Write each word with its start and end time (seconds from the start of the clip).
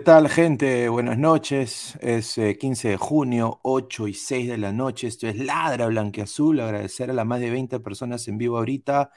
Tal, 0.00 0.28
gente? 0.28 0.88
Buenas 0.88 1.18
noches. 1.18 1.96
Es 2.00 2.34
15 2.34 2.88
eh, 2.88 2.90
de 2.92 2.96
junio, 2.96 3.60
8 3.62 4.08
y 4.08 4.14
6 4.14 4.48
de 4.48 4.58
la 4.58 4.72
noche. 4.72 5.06
Esto 5.06 5.28
es 5.28 5.36
Ladra 5.36 5.86
Blanqueazul. 5.86 6.60
Agradecer 6.60 7.10
a 7.10 7.12
las 7.12 7.26
más 7.26 7.40
de 7.40 7.50
20 7.50 7.80
personas 7.80 8.26
en 8.28 8.38
vivo 8.38 8.58
ahorita. 8.58 9.10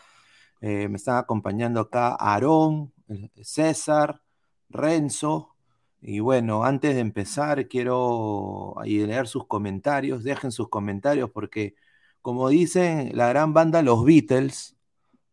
Eh, 0.62 0.88
me 0.89 0.97
están 0.97 1.18
acompañando 1.18 1.80
acá 1.80 2.15
Aarón, 2.15 2.94
eh, 3.07 3.30
César, 3.44 4.21
Renzo. 4.69 5.56
Y 6.01 6.19
bueno, 6.19 6.65
antes 6.65 6.95
de 6.95 7.01
empezar, 7.01 7.68
quiero 7.68 8.75
leer 8.83 9.27
sus 9.27 9.47
comentarios. 9.47 10.24
Dejen 10.24 10.51
sus 10.51 10.69
comentarios 10.69 11.29
porque, 11.31 11.75
como 12.21 12.50
dicen 12.50 13.12
la 13.15 13.29
gran 13.29 13.53
banda 13.53 13.81
Los 13.81 14.03
Beatles, 14.06 14.75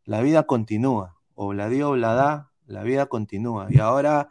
la 0.04 0.22
vida 0.22 0.44
continúa. 0.44 1.18
O 1.34 1.54
la 1.54 1.68
dio 1.68 1.90
o 1.90 1.96
la 1.96 2.14
da, 2.14 2.52
la 2.66 2.82
vida 2.84 3.06
continúa. 3.06 3.66
Y 3.70 3.78
ahora 3.80 4.30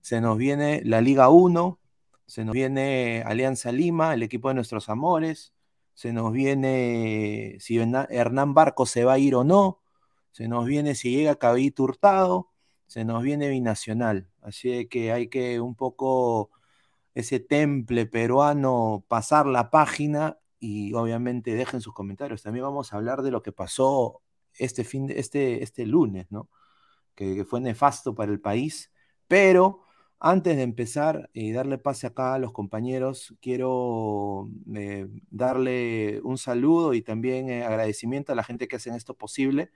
se 0.00 0.20
nos 0.20 0.38
viene 0.38 0.82
la 0.84 1.00
Liga 1.00 1.28
1, 1.28 1.78
se 2.26 2.44
nos 2.44 2.54
viene 2.54 3.22
Alianza 3.26 3.72
Lima, 3.72 4.14
el 4.14 4.22
equipo 4.22 4.48
de 4.48 4.54
nuestros 4.54 4.88
amores, 4.88 5.52
se 5.94 6.12
nos 6.12 6.32
viene 6.32 7.56
si 7.60 7.78
Hernán 7.78 8.54
Barco 8.54 8.86
se 8.86 9.04
va 9.04 9.14
a 9.14 9.18
ir 9.18 9.34
o 9.34 9.44
no, 9.44 9.80
se 10.30 10.48
nos 10.48 10.64
viene 10.66 10.94
si 10.94 11.10
llega 11.10 11.34
Caballito 11.34 11.82
Hurtado, 11.82 12.50
se 12.86 13.04
nos 13.04 13.22
viene 13.22 13.48
Binacional. 13.48 14.28
Así 14.42 14.86
que 14.86 15.12
hay 15.12 15.28
que 15.28 15.60
un 15.60 15.74
poco 15.74 16.50
ese 17.14 17.40
temple 17.40 18.06
peruano 18.06 19.04
pasar 19.08 19.46
la 19.46 19.70
página 19.70 20.38
y 20.58 20.92
obviamente 20.94 21.54
dejen 21.54 21.80
sus 21.80 21.94
comentarios. 21.94 22.42
También 22.42 22.64
vamos 22.64 22.92
a 22.92 22.96
hablar 22.96 23.22
de 23.22 23.30
lo 23.30 23.42
que 23.42 23.52
pasó 23.52 24.22
este 24.54 24.84
fin 24.84 25.10
este, 25.14 25.62
este 25.62 25.86
lunes, 25.86 26.26
¿no? 26.30 26.48
Que 27.14 27.44
fue 27.44 27.60
nefasto 27.60 28.14
para 28.14 28.32
el 28.32 28.40
país, 28.40 28.92
pero 29.28 29.84
antes 30.20 30.56
de 30.56 30.62
empezar 30.62 31.30
y 31.32 31.52
darle 31.52 31.78
pase 31.78 32.06
acá 32.06 32.34
a 32.34 32.38
los 32.38 32.52
compañeros, 32.52 33.34
quiero 33.40 34.48
eh, 34.74 35.08
darle 35.30 36.20
un 36.22 36.38
saludo 36.38 36.94
y 36.94 37.02
también 37.02 37.48
eh, 37.48 37.64
agradecimiento 37.64 38.32
a 38.32 38.36
la 38.36 38.44
gente 38.44 38.68
que 38.68 38.76
hacen 38.76 38.94
esto 38.94 39.14
posible. 39.14 39.70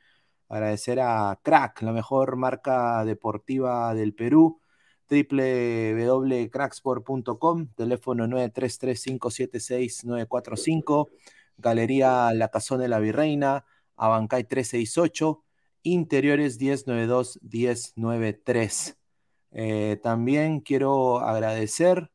Agradecer 0.49 1.01
a 1.01 1.41
Crack, 1.43 1.83
la 1.83 1.93
mejor 1.93 2.37
marca 2.37 3.05
deportiva 3.07 3.95
del 3.95 4.15
Perú, 4.15 4.61
www.cracksport.com, 5.09 7.69
teléfono 7.75 8.27
933576945, 8.27 11.09
Galería 11.57 12.33
La 12.35 12.49
Cazón 12.49 12.81
de 12.81 12.89
la 12.89 12.99
Virreina, 13.01 13.65
Abancay 13.97 14.45
368, 14.45 15.43
Interiores 15.85 16.61
1092-1093. 16.61 18.97
Eh, 19.55 19.99
también 20.03 20.61
quiero 20.61 21.21
agradecer 21.21 22.11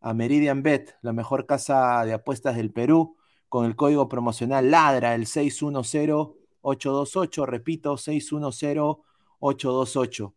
a 0.00 0.14
Meridian 0.14 0.62
Bet, 0.62 0.96
la 1.02 1.12
mejor 1.12 1.46
casa 1.46 2.04
de 2.04 2.14
apuestas 2.14 2.56
del 2.56 2.72
Perú, 2.72 3.16
con 3.48 3.66
el 3.66 3.76
código 3.76 4.08
promocional 4.08 4.70
LADRA, 4.70 5.14
el 5.14 5.26
610-828, 5.26 7.46
repito, 7.46 7.96
610-828. 7.96 10.34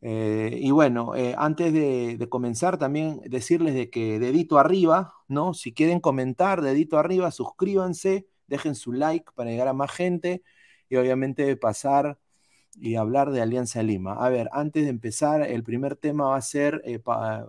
Eh, 0.00 0.58
y 0.62 0.70
bueno, 0.70 1.16
eh, 1.16 1.34
antes 1.36 1.72
de, 1.72 2.16
de, 2.16 2.28
comenzar, 2.28 2.78
también 2.78 3.20
decirles 3.26 3.74
de 3.74 3.90
que 3.90 4.20
dedito 4.20 4.58
arriba, 4.58 5.14
¿no? 5.26 5.54
Si 5.54 5.72
quieren 5.74 5.98
comentar, 6.00 6.62
dedito 6.62 6.98
arriba, 6.98 7.30
suscríbanse, 7.32 8.28
dejen 8.46 8.74
su 8.76 8.92
like 8.92 9.26
para 9.34 9.50
llegar 9.50 9.68
a 9.68 9.72
más 9.72 9.90
gente 9.90 10.42
y 10.88 10.96
obviamente 10.96 11.56
pasar 11.56 12.18
y 12.80 12.96
hablar 12.96 13.30
de 13.30 13.40
Alianza 13.40 13.82
Lima. 13.82 14.14
A 14.14 14.28
ver, 14.28 14.48
antes 14.52 14.84
de 14.84 14.90
empezar, 14.90 15.42
el 15.42 15.62
primer 15.64 15.96
tema 15.96 16.28
va 16.28 16.36
a 16.36 16.42
ser 16.42 16.82
eh, 16.84 17.00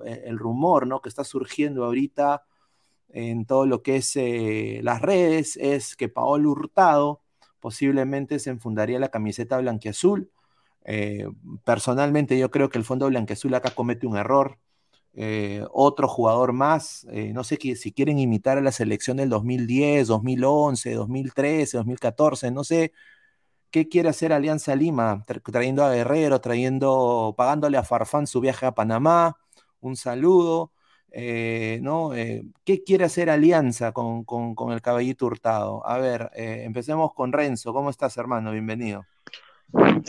eh, 0.05 0.23
el 0.25 0.39
rumor 0.39 0.88
¿no? 0.88 1.01
que 1.01 1.09
está 1.09 1.23
surgiendo 1.23 1.85
ahorita 1.85 2.43
en 3.09 3.45
todo 3.45 3.65
lo 3.65 3.81
que 3.81 3.97
es 3.97 4.15
eh, 4.15 4.81
las 4.83 5.01
redes, 5.01 5.57
es 5.57 5.95
que 5.95 6.09
Paolo 6.09 6.51
Hurtado 6.51 7.21
posiblemente 7.59 8.39
se 8.39 8.51
enfundaría 8.51 8.99
la 8.99 9.09
camiseta 9.09 9.57
blanquiazul. 9.57 10.31
personalmente 11.65 12.38
yo 12.38 12.49
creo 12.51 12.69
que 12.69 12.77
el 12.77 12.85
fondo 12.85 13.07
blanquiazul 13.07 13.53
acá 13.53 13.71
comete 13.71 14.07
un 14.07 14.17
error. 14.17 14.59
otro 15.71 16.07
jugador 16.07 16.53
más, 16.53 17.05
no 17.33 17.43
sé 17.43 17.57
si 17.75 17.91
quieren 17.91 18.19
imitar 18.19 18.57
a 18.57 18.61
la 18.61 18.71
selección 18.71 19.17
del 19.17 19.29
2010, 19.29 20.07
2011, 20.07 20.93
2013, 20.93 21.77
2014, 21.77 22.51
no 22.51 22.63
sé, 22.63 22.93
¿Qué 23.71 23.88
quiere 23.88 24.09
hacer 24.09 24.33
Alianza 24.33 24.75
Lima? 24.75 25.23
Trayendo 25.43 25.83
a 25.83 25.93
Guerrero, 25.93 26.41
trayendo, 26.41 27.35
pagándole 27.38 27.77
a 27.77 27.83
Farfán 27.83 28.25
su 28.25 28.41
viaje 28.41 28.65
a 28.65 28.73
Panamá. 28.73 29.38
Un 29.79 29.95
saludo. 29.95 30.71
Eh, 31.11 31.79
¿no? 31.81 32.13
Eh, 32.15 32.43
¿Qué 32.63 32.83
quiere 32.83 33.05
hacer 33.05 33.29
Alianza 33.29 33.91
con, 33.91 34.25
el 34.71 34.81
caballito 34.81 35.25
hurtado? 35.27 35.85
A 35.85 35.99
ver, 35.99 36.31
eh, 36.35 36.63
empecemos 36.65 37.13
con 37.13 37.31
Renzo. 37.31 37.73
¿Cómo 37.73 37.89
estás, 37.89 38.17
hermano? 38.17 38.51
Bienvenido. 38.51 39.05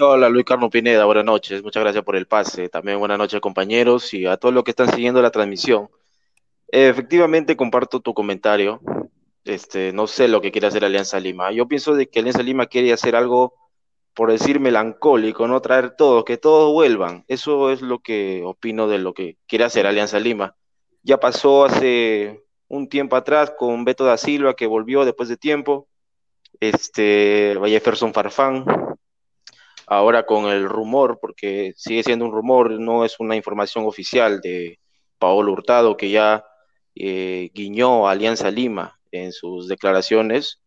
Hola, 0.00 0.30
Luis 0.30 0.46
Carlos 0.46 0.70
Pineda. 0.70 1.04
Buenas 1.04 1.24
noches. 1.26 1.62
Muchas 1.62 1.82
gracias 1.82 2.02
por 2.02 2.16
el 2.16 2.26
pase. 2.26 2.70
También 2.70 2.98
buenas 2.98 3.18
noches, 3.18 3.40
compañeros, 3.40 4.14
y 4.14 4.24
a 4.24 4.38
todos 4.38 4.54
los 4.54 4.64
que 4.64 4.70
están 4.70 4.90
siguiendo 4.90 5.20
la 5.20 5.30
transmisión. 5.30 5.90
efectivamente, 6.68 7.56
comparto 7.56 8.00
tu 8.00 8.14
comentario. 8.14 8.80
Este, 9.44 9.92
no 9.92 10.06
sé 10.06 10.28
lo 10.28 10.40
que 10.40 10.52
quiere 10.52 10.66
hacer 10.66 10.84
Alianza 10.84 11.18
Lima. 11.18 11.50
Yo 11.52 11.66
pienso 11.66 11.94
de 11.94 12.08
que 12.08 12.20
Alianza 12.20 12.42
Lima 12.42 12.66
quiere 12.66 12.92
hacer 12.92 13.16
algo, 13.16 13.54
por 14.14 14.30
decir 14.30 14.60
melancólico, 14.60 15.48
no 15.48 15.60
traer 15.60 15.96
todos, 15.96 16.24
que 16.24 16.36
todos 16.36 16.72
vuelvan. 16.72 17.24
Eso 17.28 17.70
es 17.70 17.80
lo 17.82 18.00
que 18.00 18.42
opino 18.44 18.88
de 18.88 18.98
lo 18.98 19.14
que 19.14 19.38
quiere 19.46 19.64
hacer 19.64 19.86
Alianza 19.86 20.18
Lima. 20.18 20.56
Ya 21.02 21.18
pasó 21.18 21.64
hace 21.64 22.44
un 22.68 22.88
tiempo 22.88 23.16
atrás 23.16 23.52
con 23.58 23.84
Beto 23.84 24.04
da 24.04 24.16
Silva, 24.16 24.54
que 24.54 24.66
volvió 24.66 25.04
después 25.04 25.28
de 25.28 25.36
tiempo. 25.36 25.88
Este, 26.60 27.56
Jefferson 27.64 28.12
Farfán. 28.12 28.64
Ahora 29.86 30.24
con 30.24 30.46
el 30.46 30.68
rumor, 30.68 31.18
porque 31.20 31.72
sigue 31.76 32.04
siendo 32.04 32.24
un 32.24 32.32
rumor, 32.32 32.70
no 32.78 33.04
es 33.04 33.18
una 33.18 33.34
información 33.34 33.86
oficial 33.86 34.40
de 34.40 34.78
Paolo 35.18 35.52
Hurtado, 35.52 35.96
que 35.96 36.10
ya 36.10 36.44
eh, 36.94 37.50
guiñó 37.54 38.06
Alianza 38.06 38.50
Lima 38.52 38.99
en 39.12 39.32
sus 39.32 39.68
declaraciones 39.68 40.60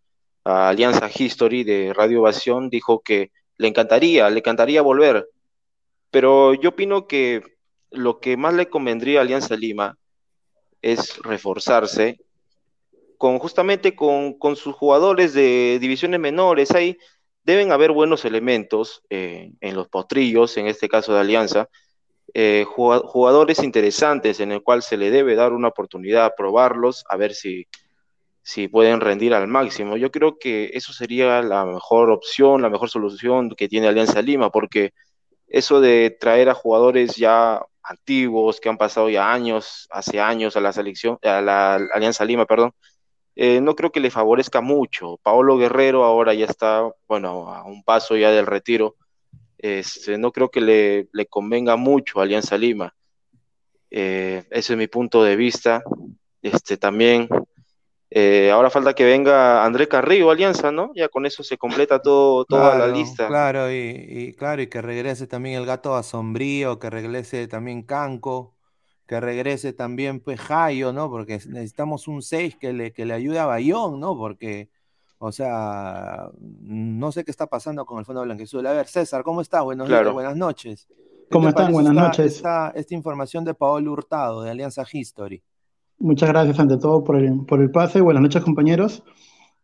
a 0.43 0.69
Alianza 0.69 1.09
History 1.13 1.63
de 1.63 1.93
Radio 1.93 2.21
Ovación, 2.21 2.69
dijo 2.69 3.01
que 3.01 3.31
le 3.57 3.67
encantaría, 3.67 4.29
le 4.29 4.39
encantaría 4.39 4.81
volver. 4.81 5.29
Pero 6.11 6.53
yo 6.53 6.69
opino 6.69 7.07
que 7.07 7.41
lo 7.91 8.19
que 8.19 8.37
más 8.37 8.53
le 8.53 8.69
convendría 8.69 9.19
a 9.19 9.21
Alianza 9.23 9.55
Lima 9.55 9.97
es 10.81 11.17
reforzarse 11.19 12.19
con 13.17 13.39
justamente 13.39 13.95
con, 13.95 14.37
sus 14.55 14.75
jugadores 14.75 15.33
de 15.33 15.77
divisiones 15.79 16.19
menores. 16.19 16.71
Ahí 16.71 16.97
deben 17.43 17.71
haber 17.71 17.91
buenos 17.91 18.25
elementos 18.25 19.01
eh, 19.09 19.53
en 19.61 19.75
los 19.75 19.87
potrillos, 19.87 20.57
en 20.57 20.67
este 20.67 20.89
caso 20.89 21.13
de 21.13 21.21
Alianza, 21.21 21.69
eh, 22.33 22.65
jugadores 22.65 23.63
interesantes 23.63 24.39
en 24.39 24.51
el 24.51 24.61
cual 24.61 24.81
se 24.81 24.97
le 24.97 25.09
debe 25.09 25.35
dar 25.35 25.53
una 25.53 25.69
oportunidad, 25.69 26.33
probarlos, 26.35 27.05
a 27.09 27.15
ver 27.15 27.33
si, 27.33 27.67
si 28.43 28.67
pueden 28.67 28.99
rendir 28.99 29.33
al 29.33 29.47
máximo. 29.47 29.97
Yo 29.97 30.11
creo 30.11 30.37
que 30.37 30.69
eso 30.73 30.91
sería 30.93 31.41
la 31.41 31.65
mejor 31.65 32.11
opción, 32.11 32.61
la 32.61 32.69
mejor 32.69 32.89
solución 32.89 33.49
que 33.55 33.69
tiene 33.69 33.87
Alianza 33.87 34.21
Lima, 34.21 34.51
porque 34.51 34.91
eso 35.47 35.79
de 35.81 36.15
traer 36.19 36.49
a 36.49 36.53
jugadores 36.53 37.15
ya 37.15 37.65
antiguos, 37.81 38.59
que 38.59 38.69
han 38.69 38.77
pasado 38.77 39.09
ya 39.09 39.31
años, 39.31 39.87
hace 39.91 40.19
años 40.19 40.57
a 40.57 40.61
la 40.61 40.73
selección, 40.73 41.17
a 41.21 41.41
la 41.41 41.75
Alianza 41.93 42.25
Lima, 42.25 42.45
perdón, 42.45 42.73
eh, 43.35 43.61
no 43.61 43.75
creo 43.75 43.91
que 43.91 44.01
le 44.01 44.11
favorezca 44.11 44.61
mucho. 44.61 45.17
Paolo 45.23 45.57
Guerrero 45.57 46.03
ahora 46.03 46.33
ya 46.33 46.45
está, 46.45 46.87
bueno, 47.07 47.49
a 47.49 47.63
un 47.65 47.83
paso 47.83 48.17
ya 48.17 48.31
del 48.31 48.45
retiro. 48.45 48.95
Este, 49.57 50.17
no 50.17 50.31
creo 50.33 50.49
que 50.49 50.61
le, 50.61 51.25
convenga 51.27 51.77
mucho 51.77 52.19
a 52.19 52.23
Alianza 52.23 52.57
Lima. 52.57 52.93
Eh, 53.89 54.43
ese 54.51 54.73
es 54.73 54.77
mi 54.77 54.87
punto 54.87 55.23
de 55.23 55.35
vista. 55.37 55.81
Este, 56.41 56.77
también 56.77 57.29
eh, 58.15 58.51
ahora 58.51 58.69
falta 58.69 58.93
que 58.93 59.05
venga 59.05 59.65
André 59.65 59.87
Carrillo, 59.87 60.29
Alianza, 60.29 60.71
¿no? 60.71 60.91
Ya 60.93 61.09
con 61.09 61.25
eso 61.25 61.41
se 61.41 61.57
completa 61.57 61.99
todo, 61.99 62.45
toda 62.45 62.77
la 62.77 62.85
lista. 62.85 63.25
Claro, 63.25 63.71
y, 63.71 64.35
claro, 64.37 64.61
y 64.61 64.67
que 64.67 64.83
regrese 64.83 65.25
también 65.25 65.59
el 65.59 65.65
gato 65.65 65.95
asombrío, 65.95 66.77
que 66.77 66.91
regrese 66.91 67.47
también 67.47 67.81
Canco, 67.81 68.53
que 69.07 69.19
regrese 69.19 69.73
también 69.73 70.19
pues 70.19 70.39
Jayo, 70.39 70.93
¿no? 70.93 71.09
Porque 71.09 71.39
necesitamos 71.47 72.07
un 72.07 72.21
6 72.21 72.55
que 72.57 72.71
le, 72.71 72.93
que 72.93 73.07
le 73.07 73.15
ayude 73.15 73.39
a 73.39 73.47
Bayón, 73.47 73.99
¿no? 73.99 74.15
Porque, 74.15 74.69
o 75.17 75.31
sea, 75.31 76.29
no 76.39 77.11
sé 77.11 77.23
qué 77.23 77.31
está 77.31 77.47
pasando 77.47 77.83
con 77.83 77.97
el 77.97 78.05
Fondo 78.05 78.21
Blanquezul. 78.21 78.67
A 78.67 78.73
ver, 78.73 78.85
César, 78.85 79.23
¿cómo 79.23 79.41
estás? 79.41 79.63
Buenos 79.63 79.89
días, 79.89 80.13
buenas 80.13 80.37
noches. 80.37 80.87
¿Cómo 81.31 81.49
están? 81.49 81.71
Buenas 81.71 81.95
noches. 81.95 82.35
Esta, 82.35 82.71
esta 82.75 82.93
información 82.93 83.43
de 83.43 83.55
Paolo 83.55 83.91
Hurtado, 83.91 84.43
de 84.43 84.51
Alianza 84.51 84.85
History. 84.91 85.41
Muchas 86.03 86.27
gracias 86.27 86.59
ante 86.59 86.77
todo 86.77 87.01
por 87.01 87.15
el, 87.15 87.45
por 87.45 87.61
el 87.61 87.71
pase. 87.71 88.01
Buenas 88.01 88.21
noches, 88.21 88.43
compañeros. 88.43 89.03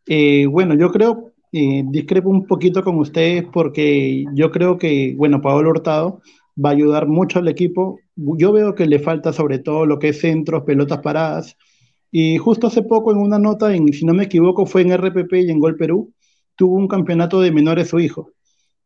Eh, 0.08 0.46
bueno, 0.46 0.74
yo 0.74 0.90
creo, 0.90 1.34
eh, 1.52 1.84
discrepo 1.86 2.30
un 2.30 2.48
poquito 2.48 2.82
con 2.82 2.98
ustedes 2.98 3.44
porque 3.52 4.24
yo 4.34 4.50
creo 4.50 4.78
que, 4.78 5.16
bueno, 5.18 5.42
Pablo 5.42 5.70
Hurtado 5.70 6.22
va 6.56 6.70
a 6.70 6.72
ayudar 6.72 7.08
mucho 7.08 7.40
al 7.40 7.50
equipo 7.50 8.00
yo 8.16 8.54
veo 8.54 8.74
que 8.74 8.86
le 8.86 9.00
falta 9.00 9.34
sobre 9.34 9.60
todo 9.60 9.86
lo 9.86 10.00
que 10.00 10.10
es 10.10 10.22
centros, 10.22 10.64
pelotas 10.64 11.00
paradas. 11.00 11.58
Y 12.10 12.38
justo 12.38 12.68
hace 12.68 12.84
poco 12.84 13.12
en 13.12 13.18
una 13.18 13.38
nota, 13.38 13.76
en, 13.76 13.92
si 13.92 14.06
no 14.06 14.14
me 14.14 14.24
equivoco, 14.24 14.66
fue 14.66 14.82
en 14.84 14.94
RPP 14.94 15.34
y 15.34 15.52
en 15.52 15.60
Gol 15.60 15.76
Perú, 15.76 16.14
tuvo 16.56 16.76
un 16.76 16.88
campeonato 16.88 17.42
de 17.42 17.52
menores 17.52 17.90
su 17.90 18.00
hijo. 18.00 18.32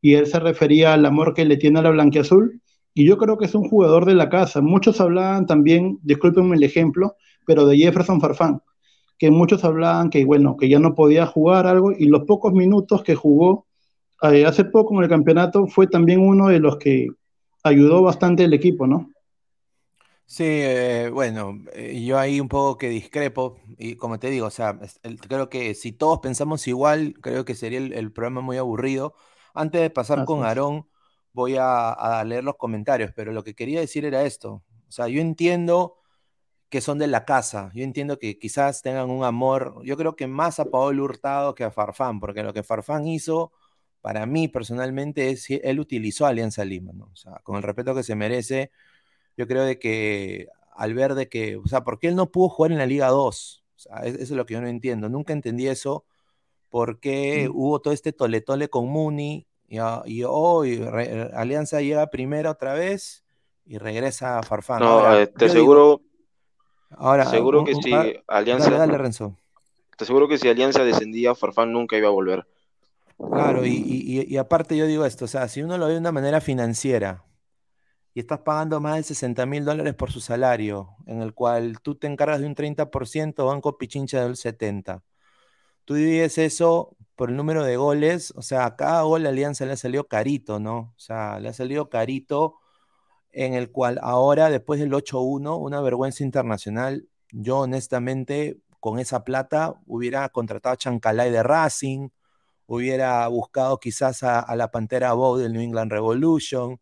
Y 0.01 0.15
él 0.15 0.25
se 0.25 0.39
refería 0.39 0.93
al 0.93 1.05
amor 1.05 1.36
que 1.36 1.45
le 1.45 1.57
tiene 1.57 1.79
a 1.79 1.83
la 1.83 1.91
blanquiazul. 1.91 2.62
Y 2.93 3.05
yo 3.05 3.17
creo 3.17 3.38
que 3.38 3.45
es 3.45 3.55
un 3.55 3.69
jugador 3.69 4.05
de 4.05 4.15
la 4.15 4.29
casa. 4.29 4.62
Muchos 4.62 5.00
hablaban 5.01 5.45
también, 5.45 6.00
discúlpenme 6.01 6.55
el 6.55 6.63
ejemplo, 6.63 7.15
pero 7.45 7.65
de 7.65 7.77
Jefferson 7.77 8.21
Farfán, 8.21 8.62
que 9.17 9.31
muchos 9.31 9.63
hablaban 9.63 10.09
que, 10.09 10.25
bueno, 10.25 10.57
que 10.57 10.69
ya 10.69 10.79
no 10.79 10.95
podía 10.95 11.25
jugar 11.25 11.67
algo. 11.67 11.91
Y 11.91 12.05
los 12.05 12.23
pocos 12.25 12.53
minutos 12.53 13.03
que 13.03 13.15
jugó 13.15 13.67
eh, 14.21 14.45
hace 14.45 14.65
poco 14.65 14.95
en 14.95 15.03
el 15.03 15.09
campeonato 15.09 15.67
fue 15.67 15.88
también 15.88 16.19
uno 16.19 16.47
de 16.47 16.59
los 16.59 16.77
que 16.77 17.09
ayudó 17.63 18.01
bastante 18.01 18.43
el 18.43 18.53
equipo, 18.53 18.88
¿no? 18.88 19.09
Sí, 20.25 20.43
eh, 20.45 21.09
bueno, 21.13 21.59
eh, 21.73 22.03
yo 22.03 22.17
ahí 22.17 22.39
un 22.39 22.47
poco 22.47 22.77
que 22.77 22.89
discrepo, 22.89 23.59
y 23.77 23.95
como 23.95 24.19
te 24.19 24.29
digo, 24.29 24.47
o 24.47 24.51
sea, 24.51 24.79
creo 25.27 25.50
que 25.50 25.75
si 25.75 25.91
todos 25.91 26.19
pensamos 26.19 26.67
igual, 26.67 27.13
creo 27.21 27.45
que 27.45 27.55
sería 27.55 27.79
el, 27.79 28.12
programa 28.12 28.41
muy 28.41 28.57
aburrido. 28.57 29.13
Antes 29.53 29.81
de 29.81 29.89
pasar 29.89 30.25
con 30.25 30.43
Aarón, 30.43 30.88
voy 31.33 31.57
a, 31.59 32.23
leer 32.25 32.43
los 32.43 32.55
comentarios, 32.55 33.12
pero 33.15 33.31
lo 33.33 33.43
que 33.43 33.55
quería 33.55 33.79
decir 33.79 34.05
era 34.05 34.23
esto. 34.23 34.63
O 34.88 34.91
sea, 34.91 35.07
yo 35.07 35.21
entiendo 35.21 35.97
que 36.73 36.81
son 36.81 36.97
de 36.97 37.05
la 37.05 37.23
casa, 37.23 37.69
yo 37.75 37.83
entiendo 37.83 38.17
que 38.17 38.39
quizás 38.39 38.81
tengan 38.81 39.11
un 39.11 39.23
amor, 39.23 39.75
yo 39.83 39.95
creo 39.95 40.15
que 40.15 40.25
más 40.25 40.59
a 40.59 40.65
Paolo 40.65 41.03
Hurtado 41.03 41.53
que 41.53 41.63
a 41.63 41.69
Farfán, 41.69 42.19
porque 42.19 42.41
lo 42.41 42.51
que 42.51 42.63
Farfán 42.63 43.05
hizo, 43.07 43.51
para 44.01 44.25
mí 44.25 44.47
personalmente, 44.47 45.29
es 45.29 45.47
él 45.51 45.79
utilizó 45.79 46.25
Alianza 46.25 46.65
Lima, 46.65 46.91
¿no? 46.91 47.11
O 47.13 47.15
sea, 47.15 47.33
con 47.43 47.57
el 47.57 47.61
respeto 47.61 47.93
que 47.93 48.01
se 48.01 48.15
merece 48.15 48.71
yo 49.37 49.47
creo 49.47 49.65
de 49.65 49.77
que 49.77 50.47
al 50.75 50.95
ver 50.95 51.13
de 51.13 51.29
que, 51.29 51.57
o 51.57 51.67
sea, 51.67 51.83
¿por 51.83 51.99
qué 51.99 52.07
él 52.07 52.15
no 52.15 52.31
pudo 52.31 52.49
jugar 52.49 52.71
en 52.71 52.79
la 52.79 52.87
Liga 52.87 53.09
2? 53.09 53.63
O 53.75 53.79
sea, 53.79 53.97
eso 54.05 54.17
es 54.19 54.31
lo 54.31 54.47
que 54.47 54.55
yo 54.55 54.61
no 54.61 54.67
entiendo. 54.67 55.09
Nunca 55.09 55.31
entendí 55.31 55.67
eso. 55.67 56.05
¿Por 56.69 56.99
qué 56.99 57.47
mm. 57.47 57.55
hubo 57.55 57.81
todo 57.81 57.93
este 57.93 58.13
toletole 58.13 58.67
con 58.69 58.87
Muni 58.87 59.45
y, 59.67 60.23
hoy 60.23 60.83
Alianza 61.33 61.81
llega 61.81 62.07
primero 62.07 62.49
otra 62.49 62.73
vez 62.73 63.23
y 63.63 63.77
regresa 63.77 64.39
a 64.39 64.43
Farfán? 64.43 64.79
No, 64.79 65.15
eh, 65.15 65.27
te 65.27 65.49
seguro. 65.49 66.01
Ahora, 66.97 67.25
seguro 67.25 67.63
que 67.63 67.75
si 67.75 67.93
Alianza. 68.27 68.69
Dale, 68.71 68.97
Renzo. 68.97 69.38
Te 69.97 70.05
seguro 70.05 70.27
que 70.27 70.38
si 70.38 70.50
Alianza 70.50 70.83
descendía, 70.83 71.35
Farfán 71.35 71.71
nunca 71.71 71.97
iba 71.97 72.07
a 72.07 72.12
volver. 72.12 72.47
Claro, 73.17 73.65
y, 73.65 74.25
y, 74.27 74.38
aparte 74.38 74.75
yo 74.75 74.85
digo 74.85 75.05
esto, 75.05 75.25
o 75.25 75.27
sea, 75.27 75.47
si 75.47 75.62
uno 75.62 75.77
lo 75.77 75.85
ve 75.85 75.93
de 75.93 76.00
una 76.00 76.12
manera 76.12 76.41
financiera, 76.41 77.23
y 78.13 78.19
estás 78.19 78.39
pagando 78.39 78.79
más 78.79 78.97
de 78.97 79.03
60 79.03 79.45
mil 79.45 79.65
dólares 79.65 79.93
por 79.95 80.12
su 80.12 80.19
salario, 80.19 80.95
en 81.05 81.21
el 81.21 81.33
cual 81.33 81.79
tú 81.81 81.95
te 81.95 82.07
encargas 82.07 82.41
de 82.41 82.47
un 82.47 82.55
30%, 82.55 83.45
Banco 83.45 83.77
Pichincha 83.77 84.23
del 84.23 84.35
70%. 84.35 85.01
Tú 85.85 85.95
divides 85.95 86.38
eso 86.38 86.95
por 87.15 87.29
el 87.29 87.35
número 87.35 87.63
de 87.63 87.77
goles, 87.77 88.33
o 88.35 88.41
sea, 88.41 88.65
a 88.65 88.75
cada 88.75 89.01
gol 89.03 89.23
la 89.23 89.29
Alianza 89.29 89.65
le 89.65 89.73
ha 89.73 89.77
salido 89.77 90.05
carito, 90.05 90.59
¿no? 90.59 90.93
O 90.95 91.00
sea, 91.00 91.39
le 91.39 91.50
ha 91.50 91.53
salido 91.53 91.89
carito 91.89 92.55
en 93.33 93.55
el 93.55 93.71
cual 93.71 93.99
ahora, 94.01 94.49
después 94.49 94.79
del 94.79 94.93
8-1, 94.93 95.59
una 95.59 95.81
vergüenza 95.81 96.23
internacional, 96.23 97.07
yo 97.31 97.59
honestamente 97.59 98.59
con 98.79 98.99
esa 98.99 99.23
plata 99.23 99.75
hubiera 99.87 100.29
contratado 100.29 100.73
a 100.73 100.77
Chancalay 100.77 101.31
de 101.31 101.41
Racing, 101.41 102.09
hubiera 102.67 103.27
buscado 103.27 103.79
quizás 103.79 104.23
a, 104.23 104.55
la 104.55 104.69
Pantera 104.71 105.13
Bow 105.13 105.37
del 105.37 105.53
New 105.53 105.61
England 105.61 105.91
Revolution, 105.91 106.79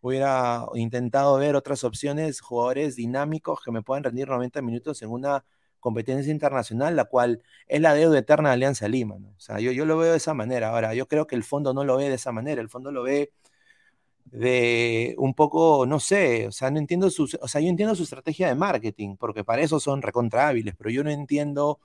hubiera 0.00 0.64
intentado 0.74 1.36
ver 1.36 1.54
otras 1.54 1.84
opciones, 1.84 2.40
jugadores 2.40 2.96
dinámicos 2.96 3.60
que 3.62 3.70
me 3.70 3.82
puedan 3.82 4.04
rendir 4.04 4.28
90 4.28 4.62
minutos 4.62 5.02
en 5.02 5.10
una 5.10 5.44
competencia 5.80 6.32
internacional, 6.32 6.96
la 6.96 7.04
cual 7.04 7.42
es 7.66 7.80
la 7.80 7.94
deuda 7.94 8.18
eterna 8.18 8.50
de 8.50 8.54
Alianza 8.54 8.88
Lima. 8.88 9.16
¿no? 9.18 9.28
O 9.28 9.40
sea, 9.40 9.60
yo, 9.60 9.72
yo 9.72 9.84
lo 9.84 9.98
veo 9.98 10.12
de 10.12 10.18
esa 10.18 10.34
manera. 10.34 10.70
Ahora, 10.70 10.94
yo 10.94 11.08
creo 11.08 11.26
que 11.26 11.36
el 11.36 11.44
fondo 11.44 11.74
no 11.74 11.84
lo 11.84 11.96
ve 11.96 12.08
de 12.08 12.14
esa 12.14 12.32
manera, 12.32 12.60
el 12.60 12.68
fondo 12.68 12.92
lo 12.92 13.02
ve 13.02 13.32
de 14.30 15.14
un 15.18 15.34
poco, 15.34 15.86
no 15.86 16.00
sé, 16.00 16.46
o 16.48 16.52
sea, 16.52 16.70
no 16.70 16.78
entiendo 16.78 17.10
su, 17.10 17.24
o 17.40 17.48
sea, 17.48 17.60
yo 17.60 17.68
entiendo 17.68 17.94
su 17.94 18.04
estrategia 18.04 18.48
de 18.48 18.54
marketing, 18.54 19.16
porque 19.16 19.44
para 19.44 19.62
eso 19.62 19.80
son 19.80 20.02
recontra 20.02 20.48
hábiles, 20.48 20.74
pero 20.76 20.90
yo 20.90 21.04
no 21.04 21.10
entiendo 21.10 21.80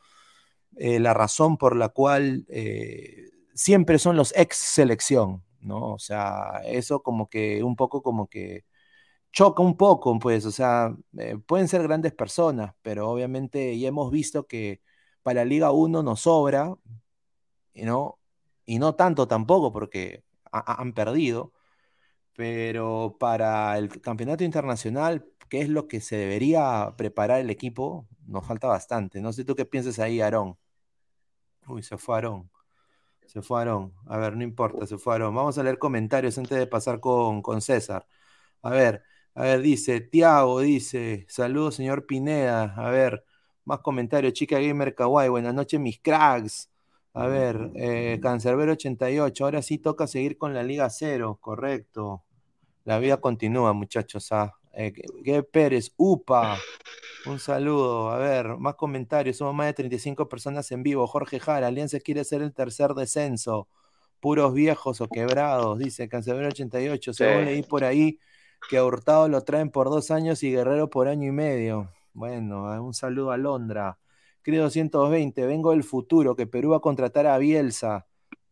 eh, 0.78 1.00
la 1.00 1.14
razón 1.14 1.58
por 1.58 1.75
la 1.75 1.90
cual 1.90 2.46
eh, 2.50 3.30
siempre 3.54 4.00
son 4.00 4.18
los 4.18 4.34
ex 4.36 4.58
selección. 4.58 5.44
¿no? 5.66 5.94
O 5.94 6.00
sea, 6.00 6.62
eso 6.66 7.02
como 7.04 7.30
que 7.30 7.64
un 7.64 7.75
poco 7.75 8.02
como 8.04 8.28
que 8.30 8.66
choca 9.32 9.64
un 9.64 9.78
poco, 9.78 10.18
pues, 10.20 10.46
o 10.46 10.52
sea, 10.52 10.96
eh, 11.18 11.38
pueden 11.46 11.68
ser 11.68 11.84
grandes 11.84 12.14
personas, 12.14 12.74
pero 12.82 13.10
obviamente 13.10 13.78
ya 13.80 13.90
hemos 13.90 14.12
visto 14.12 14.48
que 14.48 14.82
para 15.24 15.42
la 15.42 15.46
Liga 15.46 15.72
1 15.72 16.04
nos 16.04 16.22
sobra, 16.22 16.75
¿no? 17.75 18.20
Y 18.66 18.80
no 18.80 18.96
tanto 18.96 19.28
tampoco, 19.28 19.72
porque 19.72 20.24
han 20.52 20.94
perdido, 20.94 21.54
pero 22.36 23.18
para 23.20 23.77
el 23.77 23.89
campeonato 24.01 24.44
internacional, 24.44 25.25
que 25.50 25.62
es 25.62 25.70
lo 25.70 25.88
que 25.88 26.01
se 26.01 26.18
debería 26.18 26.94
preparar 26.98 27.39
el 27.39 27.50
equipo, 27.50 28.08
nos 28.27 28.46
falta 28.46 28.68
bastante. 28.68 29.22
No 29.22 29.34
sé 29.34 29.46
tú 29.46 29.56
qué 29.56 29.65
piensas 29.65 30.00
ahí, 30.00 30.22
Aarón. 30.22 30.58
Uy, 31.68 31.84
se 31.84 31.98
fue 31.98 32.15
Aarón. 32.15 32.50
Se 33.27 33.42
fueron. 33.42 33.94
A 34.08 34.18
ver, 34.18 34.38
no 34.38 34.44
importa, 34.44 34.86
se 34.88 34.98
fueron. 34.98 35.36
Vamos 35.36 35.58
a 35.58 35.63
leer 35.63 35.80
comentarios 35.80 36.38
antes 36.38 36.58
de 36.58 36.68
pasar 36.68 37.00
con, 37.00 37.42
con 37.42 37.62
César. 37.62 38.08
A 38.62 38.70
ver, 38.72 39.04
a 39.34 39.44
ver, 39.44 39.62
dice, 39.62 40.01
Tiago 40.01 40.62
dice, 40.62 41.25
saludos, 41.30 41.75
señor 41.75 42.06
Pineda. 42.06 42.74
A 42.77 42.89
ver, 42.92 43.25
más 43.65 43.80
comentarios. 43.80 44.34
Chica 44.34 44.60
Gamer 44.60 44.96
Kawaii, 44.96 45.30
buenas 45.30 45.54
noches, 45.54 45.80
mis 45.80 46.00
cracks. 46.01 46.70
A 47.15 47.27
ver, 47.27 47.72
eh, 47.75 48.19
Cancerbero 48.22 48.74
88, 48.74 49.45
ahora 49.45 49.62
sí 49.62 49.77
toca 49.77 50.05
seguir 50.05 50.38
con 50.38 50.53
la 50.53 50.63
Liga 50.63 50.89
Cero, 50.89 51.38
correcto. 51.39 52.24
La 52.84 53.00
vida 53.00 53.17
continúa, 53.22 53.72
muchachos. 53.72 54.34
Ah. 54.34 54.53
Eh, 54.74 54.91
Pérez, 55.50 55.93
UPA. 55.95 56.57
Un 57.25 57.39
saludo. 57.39 58.12
A 58.12 58.17
ver, 58.17 58.57
más 58.57 58.75
comentarios. 58.75 59.38
Somos 59.38 59.55
más 59.55 59.67
de 59.67 59.74
35 59.74 60.27
personas 60.27 60.69
en 60.74 60.84
vivo. 60.84 61.07
Jorge 61.07 61.39
Jara, 61.39 61.67
Alianza 61.67 62.01
quiere 62.01 62.25
ser 62.25 62.41
el 62.41 62.53
tercer 62.53 62.93
descenso. 62.93 63.69
Puros 64.19 64.53
viejos 64.53 65.00
o 65.00 65.07
quebrados, 65.07 65.79
dice 65.79 66.10
Cancelero 66.10 66.50
88. 66.50 67.13
Según 67.13 67.45
leí 67.45 67.63
por 67.63 67.86
ahí 67.86 68.19
que 68.69 68.77
a 68.77 68.84
Hurtado 68.84 69.29
lo 69.29 69.41
traen 69.41 69.69
por 69.69 69.89
dos 69.89 70.12
años 70.12 70.43
y 70.43 70.51
Guerrero 70.51 70.89
por 70.89 71.07
año 71.07 71.29
y 71.29 71.31
medio. 71.31 71.91
Bueno, 72.13 72.63
un 72.84 72.93
saludo 72.93 73.31
a 73.31 73.38
Londra. 73.38 73.98
Querido 74.46 74.66
220, 74.66 75.44
vengo 75.48 75.72
del 75.72 75.84
futuro, 75.84 76.36
que 76.36 76.46
Perú 76.46 76.70
va 76.70 76.78
a 76.78 76.80
contratar 76.80 77.25
a 77.25 77.40
Bielsa. 77.40 78.06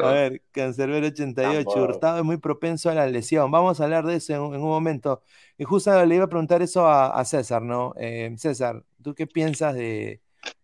A 0.04 0.12
ver, 0.12 0.42
Cancerbero 0.52 1.08
88, 1.08 1.68
Hurtado 1.68 2.18
es 2.18 2.24
muy 2.24 2.36
propenso 2.36 2.88
a 2.88 2.94
la 2.94 3.08
lesión. 3.08 3.50
Vamos 3.50 3.80
a 3.80 3.84
hablar 3.84 4.06
de 4.06 4.14
eso 4.14 4.32
en, 4.32 4.40
un 4.40 4.68
momento. 4.68 5.22
Y 5.58 5.64
justo 5.64 6.06
le 6.06 6.14
iba 6.14 6.26
a 6.26 6.28
preguntar 6.28 6.62
eso 6.62 6.86
a, 6.86 7.24
César, 7.24 7.62
¿no? 7.62 7.94
Eh, 7.98 8.32
César, 8.38 8.84
¿tú 9.02 9.12
qué 9.12 9.26
piensas 9.26 9.74
de, 9.74 10.20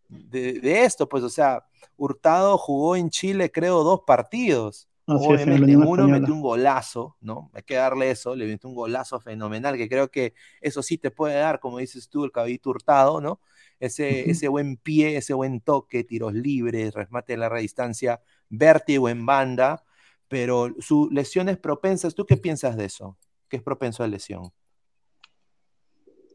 de, 0.09 0.85
esto? 0.85 1.09
Pues, 1.09 1.25
o 1.25 1.28
sea, 1.28 1.66
Hurtado 1.97 2.57
jugó 2.59 2.95
en 2.95 3.11
Chile, 3.11 3.50
creo, 3.50 3.83
dos 3.83 4.02
partidos. 4.07 4.88
Obviamente, 5.06 5.76
uno 5.76 6.06
metió 6.09 6.32
un 6.32 6.42
golazo, 6.42 7.16
¿no? 7.21 7.50
Hay 7.54 7.62
que 7.62 7.75
darle 7.75 8.11
eso, 8.11 8.37
le 8.37 8.47
metió 8.47 8.68
un 8.68 8.76
golazo 8.76 9.18
fenomenal, 9.21 9.76
que 9.76 9.88
creo 9.88 10.11
que 10.11 10.35
eso 10.61 10.82
sí 10.82 10.97
te 10.97 11.11
puede 11.11 11.35
dar, 11.35 11.59
como 11.59 11.78
dices 11.78 12.09
tú, 12.09 12.25
el 12.25 12.32
caballito 12.32 12.71
hurtado, 12.71 13.21
¿no? 13.21 13.40
ese, 13.82 14.30
ese 14.30 14.47
buen 14.47 14.76
pie, 14.76 15.16
ese 15.16 15.35
buen 15.35 15.61
toque, 15.61 16.04
tiros 16.04 16.32
libres, 16.32 16.94
remate 16.94 17.32
de 17.32 17.38
larga 17.38 17.59
distancia, 17.59 18.21
vértigo 18.49 19.09
en 19.09 19.26
banda, 19.26 19.82
pero 20.28 20.73
su 20.78 21.09
lesión 21.11 21.49
es 21.49 21.59
propensa. 21.59 22.09
¿Tú 22.12 22.25
qué 22.25 22.37
piensas 22.37 22.76
de 22.76 22.85
eso? 22.85 23.16
¿Qué 23.49 23.56
es 23.56 23.62
propenso 23.62 24.04
a 24.04 24.06
lesión? 24.06 24.52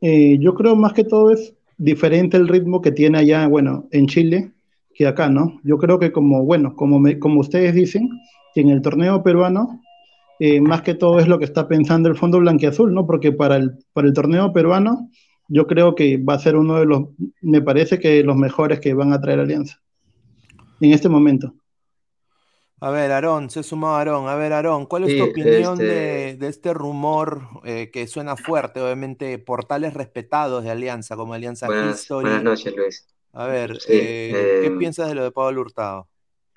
Eh, 0.01 0.37
yo 0.41 0.55
creo 0.55 0.75
más 0.75 0.91
que 0.91 1.05
todo 1.05 1.31
es 1.31 1.55
diferente 1.77 2.35
el 2.35 2.49
ritmo 2.49 2.81
que 2.81 2.91
tiene 2.91 3.19
allá, 3.19 3.47
bueno, 3.47 3.87
en 3.91 4.07
Chile 4.07 4.51
que 4.93 5.07
acá, 5.07 5.29
¿no? 5.29 5.61
Yo 5.63 5.77
creo 5.77 5.99
que 5.99 6.11
como, 6.11 6.43
bueno, 6.43 6.75
como, 6.75 7.01
como 7.19 7.39
ustedes 7.39 7.73
dicen, 7.73 8.09
que 8.57 8.61
en 8.61 8.69
el 8.69 8.81
torneo 8.81 9.21
peruano, 9.21 9.83
eh, 10.39 10.59
más 10.61 10.81
que 10.81 10.95
todo 10.95 11.19
es 11.19 11.27
lo 11.27 11.37
que 11.37 11.45
está 11.45 11.67
pensando 11.67 12.09
el 12.09 12.15
Fondo 12.15 12.39
Blanquiazul, 12.39 12.91
¿no? 12.91 13.05
Porque 13.05 13.31
para 13.31 13.55
el, 13.55 13.85
para 13.93 14.07
el 14.07 14.15
torneo 14.15 14.51
peruano 14.51 15.11
yo 15.47 15.67
creo 15.67 15.93
que 15.93 16.17
va 16.17 16.33
a 16.33 16.39
ser 16.39 16.55
uno 16.55 16.79
de 16.79 16.87
los, 16.87 17.03
me 17.41 17.61
parece 17.61 17.99
que 17.99 18.23
los 18.23 18.35
mejores 18.35 18.79
que 18.79 18.95
van 18.95 19.13
a 19.13 19.21
traer 19.21 19.41
Alianza 19.41 19.79
en 20.81 20.91
este 20.91 21.07
momento. 21.07 21.53
A 22.79 22.89
ver, 22.89 23.11
Aarón, 23.11 23.51
se 23.51 23.61
sumó 23.61 23.89
Aarón. 23.89 24.27
A 24.27 24.33
ver, 24.33 24.53
Aarón, 24.53 24.87
¿cuál 24.87 25.03
es 25.03 25.15
tu 25.15 25.23
opinión 25.25 25.77
de, 25.77 26.31
este 26.31 26.47
este 26.47 26.73
rumor 26.73 27.43
eh, 27.63 27.91
que 27.93 28.07
suena 28.07 28.35
fuerte? 28.35 28.81
Obviamente, 28.81 29.37
portales 29.37 29.93
respetados 29.93 30.63
de 30.63 30.71
Alianza, 30.71 31.15
como 31.15 31.35
Alianza 31.35 31.67
buenas, 31.67 32.01
History. 32.01 32.23
Buenas 32.23 32.43
noches, 32.43 32.75
Luis. 32.75 33.07
A 33.33 33.45
ver, 33.45 33.77
eh, 33.87 34.61
¿qué 34.63 34.65
eh, 34.65 34.77
piensas 34.79 35.09
de 35.09 35.13
lo 35.13 35.23
de 35.23 35.31
Pablo 35.31 35.61
Hurtado? 35.61 36.07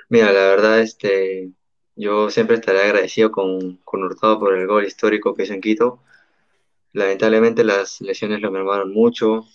Mira, 0.08 0.32
la 0.32 0.40
verdad, 0.40 0.80
este, 0.80 1.52
yo 1.96 2.30
siempre 2.30 2.56
estaré 2.56 2.82
agradecido 2.82 3.30
con, 3.30 3.76
con 3.84 4.02
Hurtado 4.02 4.38
por 4.38 4.56
el 4.56 4.66
gol 4.66 4.86
histórico 4.86 5.34
que 5.34 5.44
hizo 5.44 5.54
en 5.54 5.60
Quito. 5.60 6.02
Lamentablemente 6.92 7.64
las 7.64 8.00
lesiones 8.00 8.40
lo 8.40 8.50
mermaron 8.50 8.92
mucho. 8.92 9.46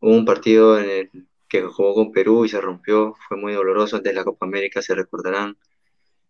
Hubo 0.00 0.14
un 0.14 0.24
partido 0.24 0.78
en 0.78 0.90
el 0.90 1.10
que 1.48 1.62
jugó 1.62 1.94
con 1.94 2.12
Perú 2.12 2.44
y 2.44 2.48
se 2.48 2.60
rompió, 2.60 3.16
fue 3.28 3.36
muy 3.36 3.52
doloroso 3.52 3.96
antes 3.96 4.12
de 4.12 4.18
la 4.18 4.24
Copa 4.24 4.46
América, 4.46 4.82
se 4.82 4.94
recordarán. 4.94 5.58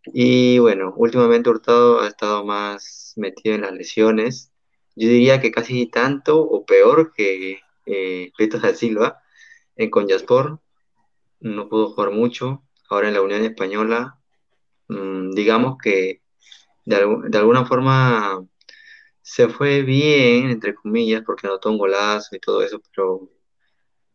Y 0.06 0.58
bueno, 0.58 0.94
últimamente 0.96 1.50
Hurtado 1.50 2.00
ha 2.00 2.08
estado 2.08 2.44
más 2.44 3.12
metido 3.16 3.54
en 3.54 3.62
las 3.62 3.72
lesiones. 3.72 4.52
Yo 4.96 5.08
diría 5.08 5.40
que 5.40 5.50
casi 5.52 5.86
tanto 5.86 6.40
o 6.40 6.64
peor 6.64 7.12
que 7.14 7.60
eh, 7.86 8.32
da 8.38 8.74
Silva 8.74 9.22
en 9.76 9.90
Conyaspor. 9.90 10.60
No 11.40 11.68
pudo 11.68 11.90
jugar 11.92 12.10
mucho. 12.12 12.62
Ahora 12.88 13.08
en 13.08 13.14
la 13.14 13.22
Unión 13.22 13.42
Española, 13.44 14.19
digamos 15.32 15.76
que 15.82 16.22
de, 16.84 16.96
de, 17.28 17.38
alguna 17.38 17.64
forma 17.66 18.46
se 19.22 19.48
fue 19.48 19.82
bien, 19.82 20.50
entre 20.50 20.74
comillas, 20.74 21.22
porque 21.24 21.46
anotó 21.46 21.70
un 21.70 21.78
golazo 21.78 22.36
y 22.36 22.40
todo 22.40 22.62
eso, 22.62 22.80
pero, 22.90 23.30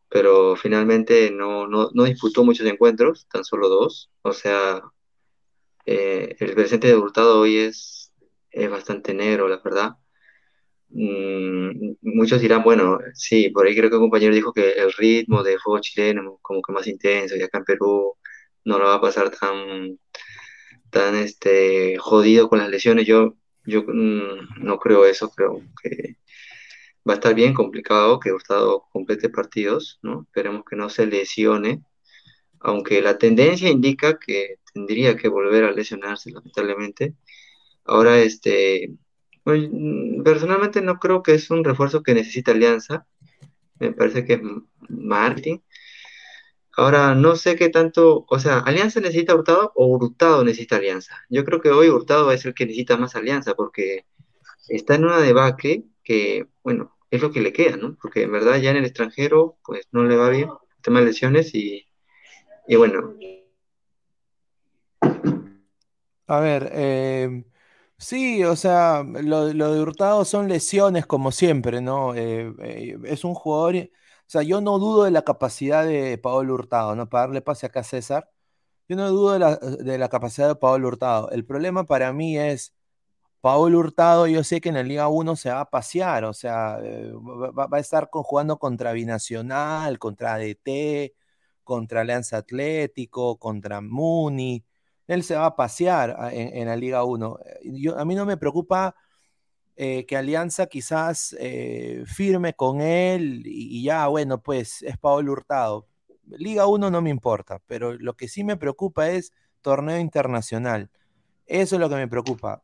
pero 0.10 0.56
finalmente 0.56 1.32
no, 1.32 1.68
no, 1.68 1.90
no 1.94 2.04
disputó 2.06 2.44
muchos 2.44 2.68
encuentros, 2.68 3.28
tan 3.32 3.44
solo 3.44 3.70
dos. 3.70 4.12
O 4.24 4.34
sea, 4.34 4.82
eh, 5.86 6.36
el 6.40 6.54
presente 6.56 6.88
de 6.88 6.96
Hurtado 6.96 7.40
hoy 7.42 7.58
es, 7.58 8.12
es 8.52 8.70
bastante 8.70 9.14
negro, 9.14 9.48
la 9.48 9.62
verdad. 9.64 9.98
Mm, 10.90 11.96
muchos 12.02 12.42
dirán, 12.42 12.64
bueno, 12.64 13.00
sí, 13.14 13.50
por 13.50 13.68
ahí 13.68 13.76
creo 13.76 13.90
que 13.90 13.96
un 13.98 14.04
compañero 14.04 14.34
dijo 14.34 14.54
que 14.54 14.72
el 14.74 14.94
ritmo 14.94 15.44
de 15.44 15.58
juego 15.58 15.80
chileno 15.82 16.40
como 16.42 16.62
que 16.62 16.72
más 16.74 16.88
intenso 16.88 17.36
y 17.36 17.42
acá 17.44 17.60
en 17.60 17.66
Perú 17.66 18.16
no 18.66 18.80
lo 18.80 18.86
va 18.86 18.96
a 18.96 19.02
pasar 19.02 19.30
tan, 19.32 20.00
tan 20.96 21.16
este, 21.18 21.98
jodido 21.98 22.48
con 22.48 22.60
las 22.60 22.70
lesiones. 22.70 23.06
Yo, 23.06 23.36
yo 23.66 23.84
mm, 23.86 24.64
no 24.64 24.80
creo 24.80 25.06
eso, 25.06 25.30
creo 25.30 25.62
que 25.84 26.16
va 27.08 27.14
a 27.14 27.16
estar 27.16 27.36
bien 27.36 27.54
complicado 27.54 28.20
que 28.20 28.32
Hurtado 28.32 28.86
complete 28.94 29.30
partidos, 29.30 30.00
¿no? 30.04 30.22
Esperemos 30.24 30.64
que 30.66 30.78
no 30.78 30.90
se 30.90 31.06
lesione, 31.06 31.84
aunque 32.62 33.02
la 33.02 33.18
tendencia 33.18 33.70
indica 33.70 34.20
que 34.20 34.56
tendría 34.74 35.18
que 35.18 35.28
volver 35.28 35.66
a 35.66 35.72
lesionarse, 35.74 36.32
lamentablemente. 36.32 37.16
Ahora, 37.84 38.20
este, 38.20 38.94
pues, 39.44 39.70
personalmente 40.24 40.82
no 40.82 41.00
creo 41.00 41.24
que 41.24 41.34
es 41.36 41.52
un 41.52 41.66
refuerzo 41.66 42.04
que 42.04 42.14
necesita 42.14 42.52
Alianza. 42.52 43.06
Me 43.80 43.92
parece 43.94 44.26
que 44.26 44.34
es 44.36 44.42
marketing. 44.90 45.60
Ahora, 46.78 47.16
no 47.16 47.36
sé 47.36 47.56
qué 47.56 47.70
tanto, 47.70 48.26
o 48.28 48.40
sea, 48.40 48.60
¿Alianza 48.60 49.00
necesita 49.00 49.36
Hurtado 49.36 49.72
o 49.76 49.88
Hurtado 49.88 50.44
necesita 50.44 50.78
Alianza? 50.78 51.16
Yo 51.30 51.46
creo 51.46 51.62
que 51.62 51.70
hoy 51.70 51.90
Hurtado 51.90 52.32
es 52.32 52.46
el 52.46 52.54
que 52.54 52.66
necesita 52.66 52.98
más 52.98 53.16
Alianza 53.16 53.56
porque 53.56 54.06
está 54.68 54.96
en 54.96 55.06
una 55.06 55.20
debacle 55.20 55.86
que, 56.04 56.48
bueno, 56.64 56.98
es 57.12 57.22
lo 57.22 57.32
que 57.32 57.42
le 57.42 57.54
queda, 57.54 57.78
¿no? 57.78 57.98
Porque 58.02 58.24
en 58.24 58.32
verdad 58.32 58.58
ya 58.58 58.72
en 58.72 58.78
el 58.78 58.86
extranjero, 58.86 59.58
pues 59.64 59.88
no 59.92 60.04
le 60.04 60.18
va 60.18 60.30
bien, 60.30 60.50
tema 60.82 61.00
de 61.00 61.08
lesiones 61.08 61.56
y, 61.56 61.88
y 62.68 62.76
bueno, 62.76 63.16
a 66.28 66.40
ver, 66.40 66.72
eh, 66.74 67.44
sí, 67.98 68.44
o 68.44 68.56
sea, 68.56 69.04
lo, 69.04 69.48
de 69.54 69.82
Hurtado 69.82 70.26
son 70.26 70.48
lesiones 70.48 71.06
como 71.06 71.32
siempre, 71.32 71.82
¿no? 71.82 72.16
Eh, 72.16 72.52
eh, 72.64 72.98
es 73.06 73.24
un 73.24 73.36
jugador, 73.36 73.90
o 74.28 74.30
sea, 74.30 74.44
yo 74.44 74.62
no 74.62 74.80
dudo 74.80 75.04
de 75.06 75.12
la 75.12 75.24
capacidad 75.24 75.86
de 75.86 76.18
Pablo 76.18 76.54
Hurtado, 76.56 76.96
¿no? 76.96 77.10
Para 77.10 77.28
darle 77.28 77.42
pase 77.42 77.66
acá 77.68 77.82
a 77.82 77.84
César, 77.84 78.30
yo 78.90 78.96
no 78.96 79.10
dudo 79.10 79.34
de 79.34 79.40
la, 79.40 79.56
de 79.58 79.98
la 79.98 80.10
capacidad 80.10 80.48
de 80.48 80.56
Pablo 80.56 80.88
Hurtado. 80.88 81.30
El 81.32 81.46
problema 81.46 81.86
para 81.86 82.14
mí 82.14 82.38
es, 82.38 82.74
Pablo 83.42 83.80
Hurtado, 83.80 84.28
yo 84.28 84.44
sé 84.44 84.62
que 84.62 84.70
en 84.70 84.76
la 84.76 84.84
Liga 84.84 85.08
1 85.08 85.36
se 85.36 85.50
va 85.52 85.62
a 85.62 85.70
pasear, 85.70 86.26
o 86.26 86.34
sea, 86.34 86.80
va, 86.80 87.68
va, 87.68 87.78
a 87.78 87.80
estar 87.80 88.10
jugando 88.12 88.58
contra 88.60 88.94
Binacional, 88.94 90.00
contra 90.00 90.38
DT, 90.38 91.16
contra 91.64 92.02
Alianza 92.02 92.38
Atlético, 92.38 93.38
contra 93.38 93.82
Muni 93.82 94.66
él 95.08 95.24
se 95.24 95.36
va 95.36 95.46
a 95.48 95.56
pasear 95.56 96.16
en, 96.32 96.68
la 96.68 96.76
Liga 96.76 97.04
1. 97.04 97.40
Yo, 97.64 97.98
a 97.98 98.06
mí 98.06 98.16
no 98.16 98.26
me 98.26 98.38
preocupa 98.38 98.96
eh, 99.78 100.06
que 100.06 100.16
Alianza 100.16 100.68
quizás 100.68 101.36
eh, 101.38 102.04
firme 102.06 102.54
con 102.54 102.80
él 102.80 103.42
y, 103.46 103.84
ya, 103.84 104.08
bueno, 104.08 104.42
pues 104.42 104.82
es 104.84 104.98
Pablo 104.98 105.34
Hurtado. 105.34 105.86
Liga 106.28 106.66
1 106.66 106.90
no 106.90 107.02
me 107.02 107.10
importa, 107.10 107.62
pero 107.68 107.94
lo 107.94 108.14
que 108.14 108.30
sí 108.30 108.46
me 108.46 108.56
preocupa 108.56 109.10
es 109.10 109.34
torneo 109.62 110.00
internacional. 110.00 110.90
Eso 111.46 111.76
es 111.76 111.80
lo 111.82 111.90
que 111.90 111.96
me 111.96 112.08
preocupa. 112.08 112.62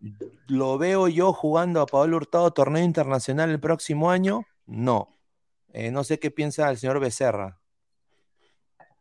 ¿Lo 0.48 0.78
veo 0.78 1.10
yo 1.10 1.34
jugando 1.34 1.82
a 1.82 1.86
Pablo 1.86 2.16
Hurtado 2.16 2.52
torneo 2.52 2.84
internacional 2.84 3.50
el 3.50 3.60
próximo 3.60 4.10
año? 4.10 4.46
No. 4.66 5.10
Eh, 5.74 5.92
no 5.92 6.06
sé 6.06 6.18
qué 6.18 6.32
piensa 6.32 6.70
el 6.72 6.78
señor 6.78 7.02
Becerra. 7.02 7.60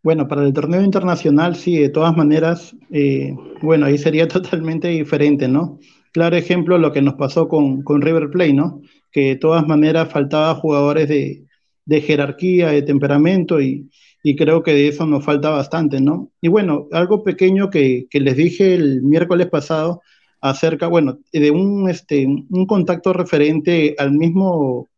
Bueno, 0.03 0.27
para 0.27 0.43
el 0.43 0.53
torneo 0.53 0.83
internacional 0.83 1.55
sí, 1.55 1.79
de 1.79 1.91
todas 1.91 2.17
maneras, 2.17 2.75
bueno, 3.63 3.87
ahí 3.87 3.99
sería 3.99 4.27
totalmente 4.29 4.89
diferente, 4.89 5.47
¿no? 5.47 5.79
Claro 6.13 6.37
ejemplo 6.37 6.79
lo 6.79 6.93
que 6.93 7.03
nos 7.03 7.15
pasó 7.15 7.49
con, 7.49 7.83
con 7.83 8.03
River 8.03 8.31
Plate, 8.31 8.53
¿no? 8.53 8.83
Que 9.13 9.29
de 9.29 9.37
todas 9.37 9.67
maneras 9.67 10.11
faltaba 10.11 10.55
jugadores 10.55 11.09
de, 11.09 11.47
de 11.85 12.01
jerarquía, 12.01 12.69
de 12.71 12.83
temperamento 12.83 13.61
y, 13.61 13.91
y, 14.23 14.37
creo 14.37 14.63
que 14.63 14.73
de 14.73 14.89
eso 14.89 15.07
nos 15.07 15.25
falta 15.25 15.51
bastante, 15.51 16.01
¿no? 16.01 16.31
Y 16.41 16.49
bueno, 16.49 16.89
algo 16.93 17.23
pequeño 17.23 17.71
que, 17.71 18.07
que 18.11 18.21
les 18.21 18.37
dije 18.37 18.75
el 18.75 19.03
miércoles 19.03 19.49
pasado 19.49 20.03
acerca, 20.41 20.89
bueno, 20.89 21.19
de 21.33 21.51
un, 21.51 21.89
este, 21.89 22.27
un 22.27 22.67
contacto 22.67 23.13
referente 23.13 23.95
al 23.99 24.13
mismo, 24.13 24.89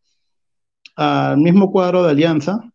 al 0.97 1.39
mismo 1.39 1.71
cuadro 1.73 2.05
de 2.05 2.11
alianza, 2.11 2.73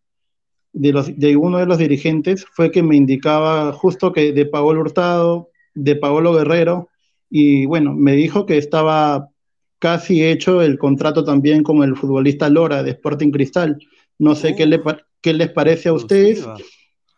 de, 0.72 0.92
los, 0.92 1.18
de 1.18 1.36
uno 1.36 1.58
de 1.58 1.66
los 1.66 1.78
dirigentes 1.78 2.46
fue 2.52 2.70
que 2.70 2.82
me 2.82 2.96
indicaba 2.96 3.72
justo 3.72 4.12
que 4.12 4.32
de 4.32 4.46
Paolo 4.46 4.80
Hurtado, 4.80 5.50
de 5.74 5.96
Paolo 5.96 6.34
Guerrero, 6.34 6.88
y 7.30 7.66
bueno, 7.66 7.94
me 7.94 8.12
dijo 8.12 8.46
que 8.46 8.58
estaba 8.58 9.30
casi 9.78 10.24
hecho 10.24 10.62
el 10.62 10.78
contrato 10.78 11.24
también 11.24 11.62
con 11.62 11.82
el 11.82 11.96
futbolista 11.96 12.48
Lora 12.48 12.82
de 12.82 12.90
Sporting 12.90 13.30
Cristal. 13.30 13.78
No 14.18 14.34
sé 14.34 14.56
qué, 14.56 14.66
le, 14.66 14.80
qué 15.20 15.32
les 15.32 15.50
parece 15.50 15.88
a 15.88 15.92
ustedes. 15.92 16.46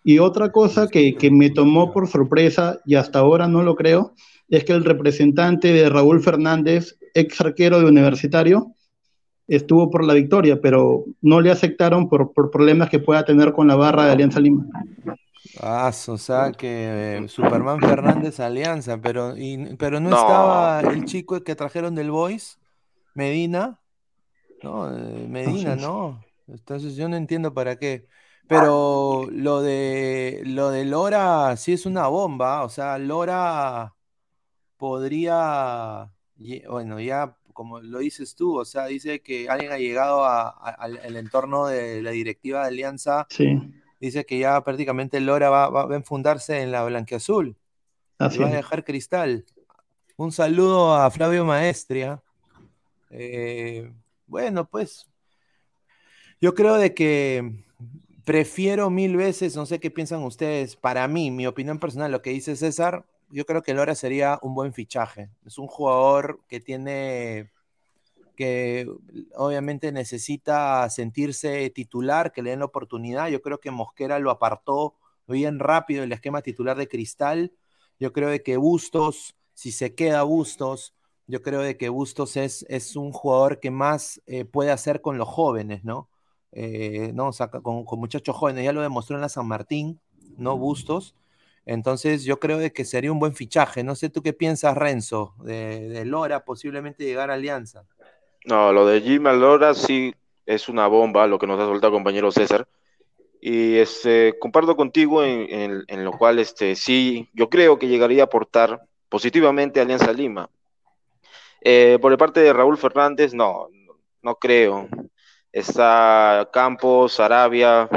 Y 0.05 0.19
otra 0.19 0.51
cosa 0.51 0.89
que, 0.89 1.15
que, 1.15 1.31
me 1.31 1.51
tomó 1.51 1.93
por 1.93 2.09
sorpresa, 2.09 2.81
y 2.87 2.95
hasta 2.95 3.19
ahora 3.19 3.49
no 3.49 3.63
lo 3.63 3.77
creo, 3.77 4.15
es 4.49 4.65
que 4.65 4.73
el 4.73 4.85
representante 4.85 5.73
de 5.73 5.89
Raúl 5.89 6.23
Fernández, 6.23 6.99
ex 7.15 7.41
arquero 7.41 7.79
de 7.79 7.87
universitario, 7.87 8.75
estuvo 9.47 9.91
por 9.91 10.05
la 10.05 10.15
victoria, 10.15 10.61
pero 10.61 11.05
no 11.21 11.41
le 11.41 11.51
aceptaron 11.51 12.09
por, 12.09 12.33
problemas 12.33 12.89
que 12.89 13.01
pueda 13.01 13.25
tener 13.25 13.53
con 13.53 13.67
la 13.67 13.77
barra 13.77 14.07
de 14.07 14.13
Alianza 14.13 14.41
Lima. 14.41 14.67
Ah, 15.61 15.91
o 16.07 16.19
sea 16.19 16.53
que 16.53 17.17
eh, 17.19 17.29
Superman 17.29 17.81
Fernández 17.81 18.41
Alianza, 18.41 19.01
pero, 19.01 19.35
pero 19.79 19.99
no, 19.99 20.11
estaba 20.11 20.81
el 20.81 21.05
chico 21.05 21.43
que 21.43 21.55
trajeron 21.55 21.95
del 21.95 22.11
Boys, 22.11 22.59
Medina, 23.15 23.81
no, 24.63 24.95
eh, 24.95 25.27
Medina, 25.29 25.77
no. 25.77 26.23
Entonces 26.47 26.97
yo 26.97 27.09
no 27.09 27.17
entiendo 27.17 27.55
para 27.55 27.77
qué. 27.77 28.07
Pero 28.47 29.29
lo 29.31 29.63
de 29.63 30.43
lo 30.45 30.71
de 30.71 30.85
Lora 30.85 31.57
sí 31.57 31.73
es 31.73 31.87
una 31.87 32.09
bomba, 32.09 32.65
o 32.65 32.69
sea, 32.69 32.99
Lora 32.99 33.95
podría, 34.77 36.11
bueno, 36.69 36.99
ya 36.99 37.37
como 37.53 37.81
lo 37.81 37.99
dices 37.99 38.35
tú, 38.35 38.59
o 38.59 38.65
sea, 38.65 38.87
dice 38.87 39.21
que 39.21 39.49
alguien 39.49 39.71
ha 39.71 39.79
llegado 39.79 40.25
al 40.25 41.17
entorno 41.17 41.67
de 41.67 42.03
la 42.03 42.11
directiva 42.11 42.63
de 42.63 42.69
Alianza. 42.69 43.27
Dice 44.01 44.25
que 44.25 44.39
ya 44.39 44.63
prácticamente 44.65 45.21
Lora 45.21 45.51
va, 45.51 45.69
va, 45.69 45.93
a 45.93 45.97
enfundarse 45.97 46.63
en 46.63 46.73
la 46.73 46.85
blanqueazul. 46.85 47.57
Así 48.19 48.39
va 48.39 48.49
a 48.49 48.53
dejar 48.53 48.85
cristal. 48.85 49.45
Un 50.17 50.33
saludo 50.33 50.95
a 50.95 51.11
Flavio 51.11 51.45
Maestria. 51.45 52.23
Eh, 53.11 53.91
bueno, 54.27 54.67
pues 54.67 55.09
yo 56.41 56.55
creo 56.55 56.77
de 56.77 56.95
que 56.95 57.65
prefiero 58.25 58.91
mil 58.91 59.17
veces, 59.17 59.57
no 59.57 59.67
sé 59.67 59.81
qué 59.81 59.91
piensan 59.91 60.23
ustedes, 60.23 60.77
para 60.77 61.07
mí, 61.09 61.31
mi 61.31 61.47
opinión 61.47 61.79
personal, 61.79 62.13
lo 62.13 62.23
que 62.23 62.31
dice 62.31 62.57
César, 62.57 63.05
yo 63.31 63.45
creo 63.45 63.63
que 63.63 63.75
Lora 63.75 63.95
sería 63.95 64.39
un 64.43 64.55
buen 64.55 64.73
fichaje. 64.73 65.31
Es 65.47 65.59
un 65.59 65.67
jugador 65.67 66.41
que 66.49 66.61
tiene, 66.61 67.51
que 68.41 68.89
obviamente 69.37 69.93
necesita 69.93 70.89
sentirse 70.89 71.69
titular, 71.69 72.33
que 72.33 72.41
le 72.41 72.49
den 72.49 72.61
la 72.61 72.65
oportunidad. 72.65 73.29
Yo 73.29 73.43
creo 73.43 73.61
que 73.61 73.71
Mosquera 73.71 74.19
lo 74.19 74.31
apartó 74.31 74.95
bien 75.29 75.59
rápido 75.59 76.03
el 76.03 76.11
esquema 76.11 76.41
titular 76.41 76.79
de 76.79 76.89
Cristal. 76.89 77.53
Yo 77.99 78.15
creo 78.15 78.31
de 78.31 78.43
que 78.43 78.57
Bustos, 78.57 79.37
si 79.53 79.73
se 79.73 79.95
queda 79.95 80.23
Bustos, 80.23 80.95
yo 81.27 81.43
creo 81.43 81.61
de 81.61 81.77
que 81.77 81.91
Bustos 81.91 82.39
es, 82.39 82.65
es 82.71 82.97
un 82.97 83.13
jugador 83.13 83.61
que 83.61 83.71
más 83.71 84.23
eh, 84.25 84.47
puede 84.47 84.71
hacer 84.71 85.03
con 85.03 85.19
los 85.19 85.29
jóvenes, 85.29 85.85
¿no? 85.85 86.09
Eh, 86.53 87.13
¿no? 87.13 87.31
Con, 87.63 87.85
muchachos 87.99 88.35
jóvenes, 88.35 88.65
ya 88.65 88.73
lo 88.73 88.81
demostró 88.81 89.17
en 89.17 89.21
la 89.21 89.29
San 89.29 89.47
Martín, 89.47 90.01
¿no? 90.39 90.57
Bustos. 90.57 91.15
Entonces 91.67 92.25
yo 92.25 92.41
creo 92.41 92.57
de 92.57 92.73
que 92.73 92.87
sería 92.87 93.13
un 93.13 93.19
buen 93.19 93.35
fichaje. 93.35 93.85
No 93.85 93.97
sé 93.97 94.09
tú 94.09 94.23
qué 94.23 94.33
piensas, 94.33 94.79
Renzo, 94.79 95.35
de 95.45 96.07
Lora 96.07 96.47
posiblemente 96.47 97.05
llegar 97.05 97.31
a 97.31 97.35
Alianza. 97.35 97.85
No, 98.45 98.73
lo 98.73 98.87
de 98.87 99.01
Jim 99.03 99.25
Lora 99.25 99.75
sí 99.75 100.15
es 100.47 100.69
una 100.69 100.87
bomba, 100.87 101.27
lo 101.27 101.39
que 101.39 101.47
nos 101.47 101.61
ha 101.61 101.67
soltado 101.67 101.93
compañero 101.93 102.33
César. 102.33 102.67
Y 103.41 103.77
este, 103.77 104.39
comparto 104.39 104.77
contigo 104.77 105.23
en, 105.25 106.05
lo 106.05 106.13
cual 106.13 106.39
este, 106.39 106.77
sí, 106.77 107.29
yo 107.33 107.49
creo 107.49 107.79
que 107.79 107.89
llegaría 107.89 108.23
a 108.23 108.27
aportar 108.27 108.83
positivamente 109.09 109.81
a 109.81 109.85
Alianza 109.85 110.13
Lima. 110.13 110.51
Eh, 111.63 111.99
por 112.01 112.13
el 112.13 112.19
parte 112.19 112.41
de 112.41 112.53
Raúl 112.53 112.79
Fernández, 112.79 113.35
no, 113.35 113.69
no 114.23 114.35
creo. 114.37 114.89
Está 115.53 116.49
Campos, 116.53 117.19
Arabia, 117.21 117.89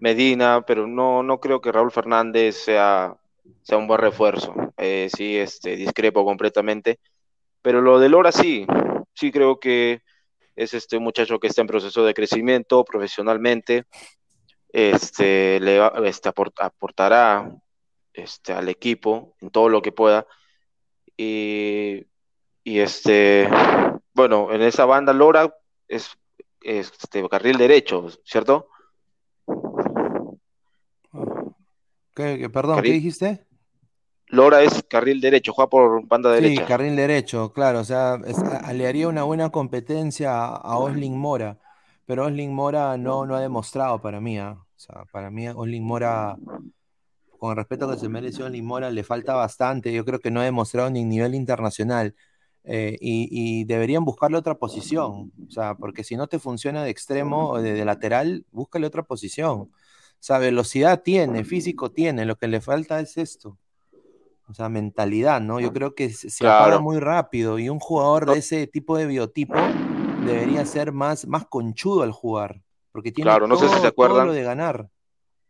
Medina, 0.00 0.62
pero 0.66 0.86
no, 0.86 1.22
no 1.22 1.40
creo 1.40 1.60
que 1.60 1.72
Raúl 1.72 1.90
Fernández 1.90 2.56
sea, 2.56 3.16
sea 3.62 3.78
un 3.78 3.86
buen 3.86 4.00
refuerzo. 4.00 4.54
Eh, 4.76 5.08
sí, 5.14 5.36
este, 5.36 5.76
discrepo 5.76 6.24
completamente. 6.24 6.98
Pero 7.62 7.80
lo 7.80 7.98
de 7.98 8.08
Lora 8.08 8.32
sí, 8.32 8.66
sí 9.18 9.32
creo 9.32 9.58
que 9.58 10.02
es 10.54 10.74
este 10.74 10.96
un 10.96 11.04
muchacho 11.04 11.38
que 11.40 11.48
está 11.48 11.60
en 11.60 11.66
proceso 11.66 12.04
de 12.04 12.14
crecimiento 12.14 12.84
profesionalmente. 12.84 13.86
Este, 14.70 15.58
le 15.60 15.80
este, 16.04 16.28
aportará 16.28 17.50
este, 18.12 18.52
al 18.52 18.68
equipo 18.68 19.34
en 19.40 19.50
todo 19.50 19.68
lo 19.68 19.82
que 19.82 19.92
pueda. 19.92 20.26
Y, 21.16 22.06
y 22.62 22.78
este, 22.78 23.48
bueno, 24.14 24.52
en 24.52 24.62
esa 24.62 24.84
banda 24.84 25.12
Lora 25.12 25.52
es 25.88 26.16
este 26.60 27.28
carril 27.28 27.56
derecho, 27.56 28.08
¿cierto? 28.24 28.68
¿Qué, 32.14 32.48
perdón, 32.50 32.76
carril, 32.76 32.92
¿qué 32.92 32.96
dijiste? 32.96 33.47
Lora 34.30 34.62
es 34.62 34.84
carril 34.88 35.20
derecho, 35.20 35.52
juega 35.54 35.70
por 35.70 36.06
banda 36.06 36.30
derecha. 36.30 36.62
Sí, 36.62 36.66
carril 36.66 36.96
derecho, 36.96 37.52
claro, 37.52 37.80
o 37.80 37.84
sea, 37.84 38.20
es, 38.26 38.36
le 38.74 38.86
haría 38.86 39.08
una 39.08 39.22
buena 39.22 39.50
competencia 39.50 40.44
a 40.44 40.78
Osling 40.78 41.16
Mora, 41.16 41.58
pero 42.04 42.26
Osling 42.26 42.52
Mora 42.52 42.98
no, 42.98 43.24
no 43.24 43.36
ha 43.36 43.40
demostrado 43.40 44.02
para 44.02 44.20
mí, 44.20 44.38
¿eh? 44.38 44.42
o 44.42 44.66
sea, 44.76 45.04
para 45.12 45.30
mí 45.30 45.48
Osling 45.48 45.82
Mora, 45.82 46.36
con 47.38 47.50
el 47.50 47.56
respeto 47.56 47.90
que 47.90 47.96
se 47.96 48.08
merece 48.10 48.42
Osling 48.42 48.66
Mora, 48.66 48.90
le 48.90 49.02
falta 49.02 49.34
bastante, 49.34 49.92
yo 49.94 50.04
creo 50.04 50.18
que 50.18 50.30
no 50.30 50.40
ha 50.40 50.44
demostrado 50.44 50.90
ni 50.90 51.04
nivel 51.04 51.34
internacional. 51.34 52.14
Eh, 52.70 52.98
y, 53.00 53.28
y, 53.30 53.64
deberían 53.64 54.04
buscarle 54.04 54.36
otra 54.36 54.56
posición, 54.56 55.32
o 55.46 55.50
sea, 55.50 55.74
porque 55.74 56.04
si 56.04 56.16
no 56.16 56.26
te 56.26 56.38
funciona 56.38 56.84
de 56.84 56.90
extremo 56.90 57.48
o 57.48 57.62
de, 57.62 57.72
de 57.72 57.84
lateral, 57.86 58.44
búscale 58.50 58.86
otra 58.86 59.04
posición. 59.04 59.60
O 59.60 59.70
sea, 60.20 60.38
velocidad 60.38 61.02
tiene, 61.02 61.44
físico 61.44 61.92
tiene, 61.92 62.26
lo 62.26 62.36
que 62.36 62.46
le 62.48 62.60
falta 62.60 63.00
es 63.00 63.16
esto. 63.16 63.56
O 64.48 64.54
sea, 64.54 64.68
mentalidad, 64.68 65.40
¿no? 65.40 65.60
Yo 65.60 65.72
creo 65.72 65.94
que 65.94 66.08
se, 66.10 66.28
Claro. 66.38 66.64
apaga 66.64 66.78
muy 66.80 66.98
rápido 66.98 67.58
y 67.58 67.68
un 67.68 67.78
jugador 67.78 68.26
de 68.32 68.38
ese 68.38 68.66
tipo 68.66 68.96
de 68.96 69.06
biotipo 69.06 69.54
debería 70.24 70.64
ser 70.64 70.92
más, 70.92 71.26
más 71.26 71.46
conchudo 71.46 72.02
al 72.02 72.12
jugar, 72.12 72.62
porque 72.92 73.12
tiene 73.12 73.30
Claro, 73.30 73.46
no 73.46 73.56
sé 73.56 73.68
si 73.68 73.78
se 73.80 73.86
acuerdan. 73.86 74.18
todo 74.18 74.26
lo 74.26 74.32
de 74.32 74.42
ganar. 74.42 74.88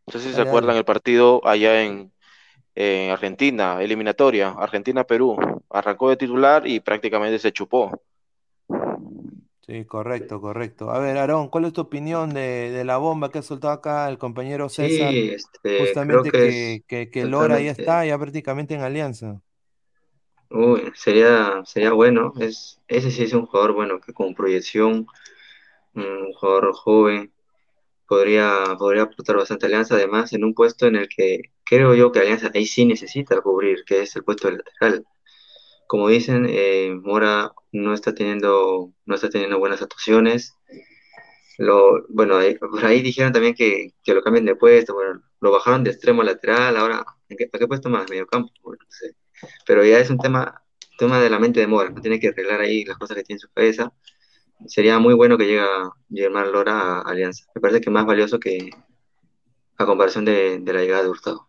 No 0.07 0.13
sé 0.13 0.21
si 0.21 0.33
se 0.33 0.41
acuerdan 0.41 0.69
dale. 0.69 0.79
el 0.81 0.85
partido 0.85 1.47
allá 1.47 1.83
en, 1.85 2.13
en 2.75 3.11
Argentina, 3.11 3.81
eliminatoria, 3.83 4.51
Argentina-Perú. 4.51 5.37
Arrancó 5.71 6.11
de 6.11 6.17
titular 6.17 6.67
y 6.67 6.81
prácticamente 6.81 7.39
se 7.39 7.53
chupó. 7.53 8.03
Sí, 9.69 9.85
correcto, 9.85 10.41
correcto. 10.41 10.91
A 10.91 10.99
ver, 10.99 11.19
Aarón, 11.19 11.49
¿cuál 11.51 11.67
es 11.67 11.75
tu 11.75 11.83
opinión 11.83 12.31
de, 12.33 12.71
de 12.71 12.85
la 12.87 12.97
bomba 12.97 13.31
que 13.31 13.39
ha 13.41 13.43
soltado 13.43 13.75
acá 13.75 14.09
el 14.09 14.17
compañero 14.17 14.71
César? 14.71 15.21
Sí, 15.21 15.31
este, 15.35 15.99
creo 16.07 16.25
Justamente 16.25 16.33
que 16.33 16.39
que, 16.39 16.49
es 16.49 16.85
que, 16.89 17.11
que 17.11 17.27
Lora 17.27 17.61
ya 17.61 17.71
está, 17.73 18.07
ya 18.07 18.19
prácticamente 18.19 18.75
en 18.75 18.81
alianza. 18.83 19.43
uy, 20.51 20.93
sería, 20.95 21.63
sería 21.65 21.93
bueno, 21.93 22.33
es, 22.39 22.81
ese 22.89 23.11
sí 23.11 23.25
es 23.25 23.33
un 23.33 23.47
jugador 23.47 23.73
bueno, 23.75 24.01
que 24.01 24.13
con 24.13 24.35
proyección, 24.35 25.07
un 25.95 26.33
jugador 26.35 26.73
joven, 26.75 27.33
podría, 28.09 28.77
podría 28.79 29.05
aportar 29.05 29.37
bastante 29.37 29.67
a 29.67 29.69
Alianza, 29.69 29.97
además 29.97 30.33
en 30.35 30.45
un 30.45 30.55
puesto 30.55 30.87
en 30.87 30.97
el 30.97 31.09
que 31.09 31.43
creo 31.65 31.95
yo 31.95 32.13
que 32.13 32.21
Alianza 32.21 32.51
ahí 32.55 32.67
sí 32.67 32.87
necesita 32.87 33.41
cubrir, 33.43 33.85
que 33.87 34.03
es 34.03 34.17
el 34.17 34.25
puesto 34.25 34.49
de 34.51 34.59
lateral. 34.59 35.07
Como 35.89 36.09
dicen, 36.09 36.47
eh, 36.51 36.95
Mora 37.03 37.53
no 37.73 37.95
está 37.95 38.15
teniendo, 38.15 38.93
no 39.07 39.17
está 39.17 39.31
teniendo 39.31 39.59
buenas 39.61 39.83
actuaciones. 39.83 40.57
Lo, 41.59 42.07
bueno, 42.09 42.37
ahí- 42.37 42.57
por 42.59 42.85
ahí 42.87 43.03
dijeron 43.03 43.33
también 43.33 43.55
que, 43.55 43.95
que 44.05 44.15
lo 44.15 44.23
cambien 44.23 44.45
de 44.47 44.55
puesto, 44.57 44.95
bueno, 44.95 45.23
lo 45.41 45.51
bajaron 45.53 45.83
de 45.85 45.91
extremo 45.91 46.23
lateral, 46.23 46.77
ahora, 46.77 47.05
¿en 47.29 47.37
qué, 47.37 47.51
a 47.53 47.59
qué 47.59 47.67
puesto 47.67 47.89
más? 47.91 48.09
Medio 48.11 48.27
campo. 48.27 48.53
Pero 49.67 49.85
ya 49.85 49.99
es 49.99 50.11
un 50.11 50.19
tema, 50.19 50.63
tema 50.99 51.21
de 51.21 51.31
la 51.31 51.39
mente 51.39 51.61
de 51.61 51.67
Mora, 51.67 51.95
tiene 52.01 52.19
que 52.21 52.29
arreglar 52.29 52.61
ahí 52.61 52.85
las 52.85 52.99
cosas 52.99 53.17
que 53.17 53.23
tiene 53.25 53.37
en 53.37 53.41
su 53.41 53.49
cabeza. 53.53 53.93
Sería 54.67 54.99
muy 55.01 55.15
bueno 55.15 55.39
que 55.39 55.47
llegue 55.47 55.63
Germán 56.11 56.53
Lora 56.53 56.99
a 56.99 57.03
Alianza. 57.03 57.47
Me 57.55 57.61
parece 57.63 57.81
que 57.83 57.91
más 57.91 58.07
valioso 58.07 58.41
que 58.41 58.71
a 59.79 59.87
comparación 59.87 60.27
de, 60.27 60.59
de 60.59 60.73
la 60.75 60.81
llegada 60.83 61.03
de 61.05 61.09
Hurtado. 61.09 61.49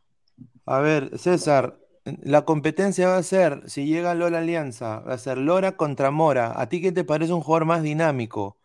A 0.66 0.80
ver, 0.80 1.18
César, 1.18 1.78
la 2.24 2.44
competencia 2.46 3.08
va 3.10 3.18
a 3.18 3.24
ser, 3.24 3.64
si 3.70 3.86
llega 3.86 4.14
Lola 4.16 4.40
Alianza, 4.40 5.00
va 5.02 5.14
a 5.14 5.18
ser 5.18 5.38
Lora 5.38 5.76
contra 5.78 6.12
Mora. 6.12 6.60
¿A 6.60 6.68
ti 6.70 6.82
qué 6.82 6.92
te 6.92 7.04
parece 7.04 7.34
un 7.34 7.42
jugador 7.42 7.66
más 7.66 7.84
dinámico? 7.84 8.58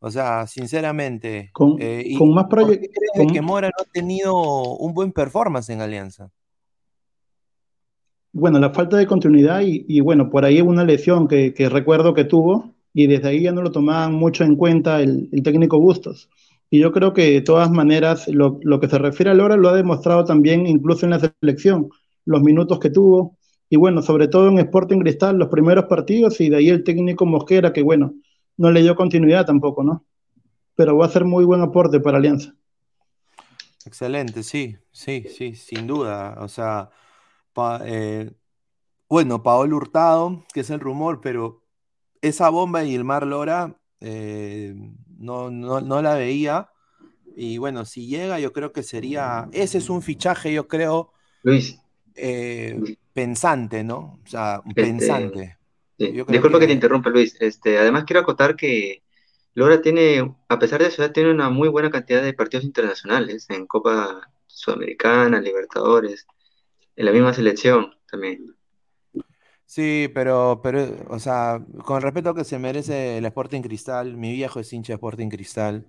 O 0.00 0.10
sea, 0.10 0.46
sinceramente. 0.46 1.50
Con, 1.52 1.76
eh, 1.80 2.02
¿y 2.06 2.18
con 2.18 2.34
más 2.34 2.46
por 2.46 2.78
qué 2.78 2.80
proye- 2.80 2.90
crees 2.92 3.12
de 3.14 3.26
con- 3.26 3.32
que 3.34 3.42
Mora 3.42 3.68
no 3.68 3.82
ha 3.82 3.90
tenido 3.92 4.34
un 4.78 4.94
buen 4.94 5.12
performance 5.12 5.70
en 5.70 5.80
Alianza? 5.82 6.30
bueno, 8.32 8.58
la 8.58 8.70
falta 8.70 8.96
de 8.96 9.06
continuidad 9.06 9.60
y, 9.60 9.84
y, 9.88 10.00
bueno, 10.00 10.30
por 10.30 10.44
ahí 10.44 10.60
una 10.60 10.84
lesión 10.84 11.28
que, 11.28 11.52
que 11.54 11.68
recuerdo 11.68 12.14
que 12.14 12.24
tuvo 12.24 12.74
y 12.94 13.06
desde 13.06 13.28
ahí 13.28 13.42
ya 13.42 13.52
no 13.52 13.62
lo 13.62 13.72
tomaban 13.72 14.14
mucho 14.14 14.44
en 14.44 14.56
cuenta 14.56 15.00
el, 15.02 15.28
el 15.32 15.42
técnico 15.42 15.78
Bustos. 15.78 16.30
Y 16.70 16.78
yo 16.80 16.92
creo 16.92 17.12
que 17.12 17.30
de 17.32 17.40
todas 17.42 17.70
maneras 17.70 18.28
lo, 18.28 18.58
lo 18.62 18.80
que 18.80 18.88
se 18.88 18.98
refiere 18.98 19.30
a 19.30 19.34
Lora 19.34 19.56
lo 19.56 19.68
ha 19.68 19.74
demostrado 19.74 20.24
también 20.24 20.66
incluso 20.66 21.04
en 21.04 21.10
la 21.10 21.20
selección, 21.20 21.90
los 22.24 22.42
minutos 22.42 22.78
que 22.78 22.90
tuvo 22.90 23.38
y 23.68 23.76
bueno, 23.76 24.02
sobre 24.02 24.28
todo 24.28 24.48
en 24.48 24.58
Sporting 24.58 25.00
Cristal, 25.00 25.38
los 25.38 25.48
primeros 25.48 25.86
partidos 25.86 26.40
y 26.40 26.50
de 26.50 26.56
ahí 26.56 26.68
el 26.68 26.84
técnico 26.84 27.26
Mosquera 27.26 27.72
que 27.72 27.82
bueno, 27.82 28.14
no 28.58 28.70
le 28.70 28.82
dio 28.82 28.96
continuidad 28.96 29.46
tampoco, 29.46 29.82
¿no? 29.84 30.04
Pero 30.76 30.96
va 30.98 31.06
a 31.06 31.10
ser 31.10 31.24
muy 31.26 31.44
buen 31.44 31.62
aporte 31.62 32.00
para 32.00 32.18
Alianza. 32.18 32.54
Excelente, 33.84 34.42
sí, 34.44 34.76
sí, 34.92 35.26
sí, 35.28 35.54
sin 35.56 35.86
duda. 35.86 36.36
O 36.40 36.48
sea, 36.48 36.90
pa- 37.52 37.82
eh, 37.86 38.32
bueno, 39.08 39.42
Paolo 39.42 39.76
Hurtado, 39.76 40.44
que 40.54 40.60
es 40.60 40.70
el 40.70 40.80
rumor, 40.80 41.20
pero 41.22 41.64
esa 42.22 42.50
bomba 42.50 42.84
y 42.84 42.94
el 42.94 43.04
Mar 43.04 43.26
Lora 43.26 43.78
eh, 44.00 44.74
no, 45.18 45.50
no, 45.50 45.80
no 45.82 46.02
la 46.02 46.14
veía. 46.16 46.70
Y 47.36 47.58
bueno, 47.58 47.84
si 47.86 48.08
llega, 48.08 48.40
yo 48.40 48.52
creo 48.52 48.72
que 48.72 48.82
sería. 48.84 49.48
Ese 49.52 49.78
es 49.78 49.90
un 49.90 50.02
fichaje, 50.02 50.52
yo 50.54 50.68
creo, 50.68 51.12
Luis, 51.44 51.78
eh, 52.16 52.78
pensante, 53.12 53.84
¿no? 53.84 54.20
O 54.24 54.26
sea, 54.26 54.62
Este, 54.66 54.82
pensante. 54.82 55.58
Sí, 55.98 56.12
disculpa 56.28 56.58
que 56.58 56.66
te 56.66 56.72
interrumpa, 56.72 57.10
Luis. 57.10 57.36
Este, 57.40 57.78
además 57.78 58.04
quiero 58.04 58.20
acotar 58.20 58.56
que 58.56 59.02
Lora 59.54 59.82
tiene, 59.82 60.34
a 60.48 60.58
pesar 60.58 60.82
de 60.82 60.90
su 60.90 61.02
edad, 61.02 61.12
tiene 61.12 61.30
una 61.30 61.50
muy 61.50 61.68
buena 61.68 61.90
cantidad 61.90 62.22
de 62.22 62.32
partidos 62.34 62.64
internacionales 62.64 63.46
en 63.50 63.66
Copa 63.66 64.32
Sudamericana, 64.46 65.40
Libertadores, 65.40 66.26
en 66.96 67.06
la 67.06 67.12
misma 67.12 67.34
selección 67.34 67.94
también. 68.10 68.54
Sí, 69.66 70.10
pero, 70.14 70.60
pero, 70.62 70.86
o 71.08 71.18
sea, 71.18 71.64
con 71.84 71.96
el 71.96 72.02
respeto 72.02 72.34
que 72.34 72.44
se 72.44 72.58
merece 72.58 73.16
el 73.18 73.24
Sporting 73.26 73.62
Cristal, 73.62 74.16
mi 74.16 74.32
viejo 74.32 74.60
es 74.60 74.72
hincha 74.72 74.92
de 74.92 74.96
Sporting 74.96 75.28
Cristal, 75.30 75.86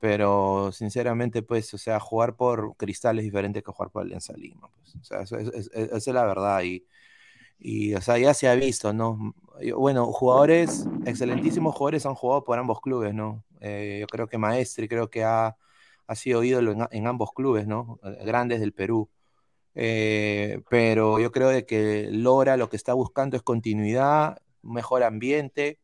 pero 0.00 0.72
sinceramente, 0.72 1.42
pues, 1.42 1.72
o 1.74 1.78
sea, 1.78 2.00
jugar 2.00 2.36
por 2.36 2.76
Cristal 2.76 3.18
es 3.18 3.24
diferente 3.26 3.62
que 3.62 3.72
jugar 3.72 3.90
por 3.90 4.02
Alianza 4.02 4.34
Lima, 4.34 4.68
pues, 4.76 4.96
o 4.96 5.04
sea, 5.04 5.22
es- 5.22 5.70
es- 5.74 6.06
la 6.08 6.24
verdad 6.26 6.62
y, 6.62 6.86
y, 7.58 7.94
o 7.94 8.00
sea, 8.00 8.18
ya 8.18 8.34
se 8.34 8.48
ha 8.48 8.54
visto, 8.54 8.92
¿no? 8.92 9.34
Yo- 9.62 9.78
Bueno, 9.78 10.06
jugadores, 10.12 10.86
excelentísimos 11.06 11.74
jugadores 11.74 12.06
han 12.06 12.14
jugado 12.14 12.44
por 12.44 12.58
ambos 12.58 12.80
clubes, 12.80 13.14
¿no? 13.14 13.44
Eh, 13.60 13.98
yo 14.00 14.06
creo 14.08 14.28
que 14.28 14.38
Maestri 14.38 14.88
creo 14.88 15.10
que 15.10 15.24
ha, 15.24 15.56
ha 16.06 16.14
sido 16.16 16.42
ídolo 16.44 16.72
en, 16.90 17.06
ambos 17.06 17.32
clubes, 17.34 17.66
¿no? 17.66 17.98
Eh, 18.04 18.24
Grandes 18.24 18.60
del 18.60 18.72
Perú. 18.72 19.10
Eh, 19.74 20.62
pero 20.70 21.20
yo 21.20 21.32
creo 21.32 21.48
de 21.48 21.66
que 21.66 22.08
Lora 22.10 22.56
lo 22.56 22.68
que 22.68 22.76
está 22.76 22.94
buscando 22.94 23.36
es 23.36 23.42
continuidad, 23.42 24.38
mejor 24.62 25.02
ambiente. 25.04 25.78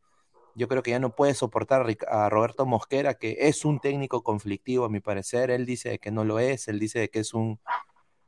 Yo 0.56 0.68
creo 0.68 0.82
que 0.82 0.90
ya 0.92 0.98
no 0.98 1.14
puede 1.14 1.34
soportar 1.34 1.86
a 2.08 2.28
Roberto 2.30 2.66
Mosquera, 2.66 3.14
que 3.14 3.36
es 3.40 3.64
un 3.64 3.78
técnico 3.80 4.22
conflictivo, 4.22 4.86
a 4.86 4.88
mi 4.88 5.00
parecer. 5.00 5.50
Él 5.50 5.66
dice 5.66 5.98
que 5.98 6.10
no 6.10 6.24
lo 6.24 6.38
es, 6.40 6.68
él 6.68 6.78
dice 6.80 7.10
que 7.10 7.20
es 7.20 7.34
un, 7.34 7.60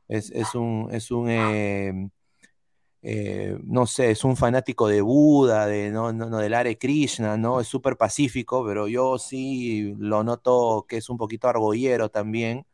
es, 0.07 0.31
es 0.31 0.55
un, 0.55 0.89
es 0.91 1.11
un 1.11 1.29
eh, 1.29 2.09
eh, 3.01 3.57
no 3.63 3.87
sé, 3.87 4.11
es 4.11 4.23
un 4.25 4.35
fanático 4.35 4.87
de 4.87 5.01
Buda, 5.01 5.65
de, 5.67 5.89
no, 5.89 6.11
no, 6.11 6.29
no, 6.29 6.37
del 6.39 6.53
Hare 6.53 6.77
Krishna, 6.77 7.37
¿no? 7.37 7.61
Es 7.61 7.67
súper 7.67 7.95
pacífico, 7.97 8.65
pero 8.65 8.87
yo 8.87 9.17
sí 9.17 9.95
lo 9.97 10.23
noto 10.23 10.85
que 10.87 10.97
es 10.97 11.09
un 11.09 11.17
poquito 11.17 11.47
argollero 11.47 12.09
también. 12.09 12.65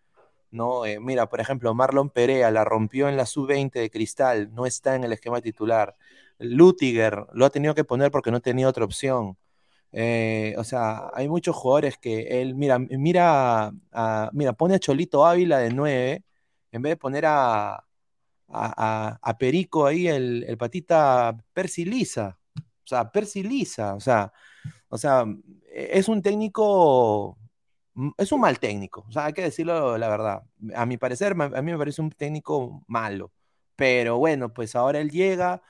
¿no? 0.51 0.85
Eh, 0.85 0.99
mira, 0.99 1.29
por 1.29 1.41
ejemplo, 1.41 1.73
Marlon 1.75 2.09
Perea 2.09 2.51
la 2.51 2.63
rompió 2.63 3.09
en 3.09 3.17
la 3.17 3.25
sub-20 3.25 3.71
de 3.73 3.89
Cristal, 3.89 4.53
no 4.53 4.65
está 4.65 4.95
en 4.95 5.03
el 5.03 5.13
esquema 5.13 5.41
titular. 5.41 5.95
Lutiger 6.39 7.27
lo 7.33 7.45
ha 7.45 7.49
tenido 7.49 7.75
que 7.75 7.83
poner 7.83 8.11
porque 8.11 8.31
no 8.31 8.41
tenía 8.41 8.69
otra 8.69 8.85
opción. 8.85 9.37
Eh, 9.91 10.55
o 10.57 10.63
sea, 10.63 11.09
hay 11.13 11.29
muchos 11.29 11.55
jugadores 11.55 11.97
que 11.97 12.41
él, 12.41 12.55
mira, 12.55 12.79
mira, 12.79 13.71
mira, 14.33 14.53
pone 14.53 14.75
a 14.75 14.79
Cholito 14.79 15.25
Ávila 15.25 15.59
de 15.59 15.71
9, 15.71 16.23
en 16.71 16.81
vez 16.81 16.91
de 16.91 16.97
poner 16.97 17.25
a, 17.27 17.83
a, 18.49 19.37
Perico 19.39 19.85
ahí, 19.85 20.07
el, 20.07 20.55
patita 20.57 21.37
Percy 21.53 21.85
Lisa. 21.85 22.37
O 22.57 22.87
sea, 22.87 23.11
Percy 23.11 23.43
Lisa. 23.43 23.95
O 23.95 23.99
sea, 23.99 24.31
o 24.89 24.97
sea, 24.97 25.25
es 25.73 26.07
un 26.07 26.21
técnico 26.21 27.37
es 28.17 28.31
un 28.31 28.41
mal 28.41 28.59
técnico, 28.59 29.05
o 29.07 29.11
sea, 29.11 29.25
hay 29.25 29.33
que 29.33 29.41
decirlo 29.43 29.97
la 29.97 30.09
verdad. 30.09 30.43
A 30.75 30.85
mi 30.85 30.97
parecer, 30.97 31.33
a 31.33 31.61
mí 31.61 31.71
me 31.71 31.77
parece 31.77 32.01
un 32.01 32.11
técnico 32.11 32.83
malo, 32.87 33.31
pero 33.75 34.17
bueno, 34.17 34.53
pues 34.53 34.75
ahora 34.75 34.99
él 34.99 35.11
llega 35.11 35.61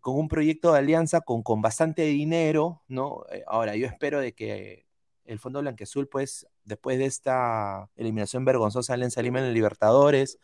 con 0.00 0.18
un 0.18 0.28
proyecto 0.28 0.72
de 0.72 0.78
alianza 0.78 1.20
con, 1.20 1.42
con 1.42 1.60
bastante 1.62 2.02
dinero, 2.02 2.82
¿no? 2.88 3.24
Eh, 3.32 3.44
ahora, 3.46 3.76
yo 3.76 3.86
espero 3.86 4.20
de 4.20 4.34
que 4.34 4.86
el 5.24 5.38
Fondo 5.38 5.60
Blanquezul, 5.60 6.08
pues, 6.08 6.46
después 6.64 6.98
de 6.98 7.06
esta 7.06 7.90
eliminación 7.96 8.44
vergonzosa 8.44 8.92
de 8.92 8.96
Alianza 8.96 9.22
Lima 9.22 9.40
en 9.40 9.46
el 9.46 9.54
Libertadores, 9.54 10.38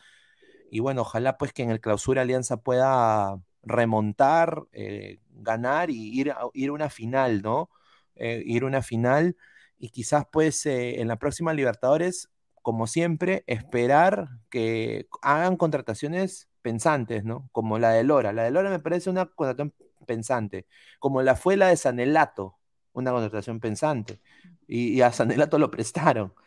y 0.70 0.80
bueno, 0.80 1.02
ojalá 1.02 1.38
pues 1.38 1.52
que 1.52 1.62
en 1.62 1.70
el 1.70 1.80
clausura 1.80 2.22
Alianza 2.22 2.58
pueda 2.58 3.40
remontar, 3.62 4.64
eh, 4.72 5.18
ganar 5.30 5.90
y 5.90 6.18
ir 6.18 6.30
a, 6.32 6.38
ir 6.54 6.70
una 6.70 6.90
final, 6.90 7.42
¿no? 7.42 7.70
Eh, 8.16 8.42
ir 8.46 8.64
a 8.64 8.66
una 8.66 8.82
final 8.82 9.36
y 9.78 9.90
quizás 9.90 10.24
pues 10.30 10.66
en 10.66 11.08
la 11.08 11.16
próxima 11.18 11.54
Libertadores, 11.54 12.30
como 12.62 12.86
siempre, 12.86 13.44
esperar 13.46 14.28
que 14.50 15.06
hagan 15.22 15.56
contrataciones 15.56 16.48
pensantes, 16.68 17.24
¿no? 17.24 17.48
Como 17.50 17.78
la 17.78 17.92
de 17.92 18.04
Lora. 18.04 18.30
La 18.30 18.44
de 18.44 18.50
Lora 18.50 18.68
me 18.68 18.78
parece 18.78 19.08
una 19.08 19.24
contratación 19.24 19.72
pensante, 20.06 20.66
como 20.98 21.22
la 21.22 21.34
fue 21.34 21.56
la 21.56 21.68
de 21.68 21.78
Sanelato, 21.78 22.58
una 22.92 23.10
contratación 23.10 23.58
pensante. 23.58 24.20
Y, 24.66 25.00
a 25.00 25.10
Sanelato 25.12 25.58
lo 25.58 25.70
prestaron. 25.70 26.34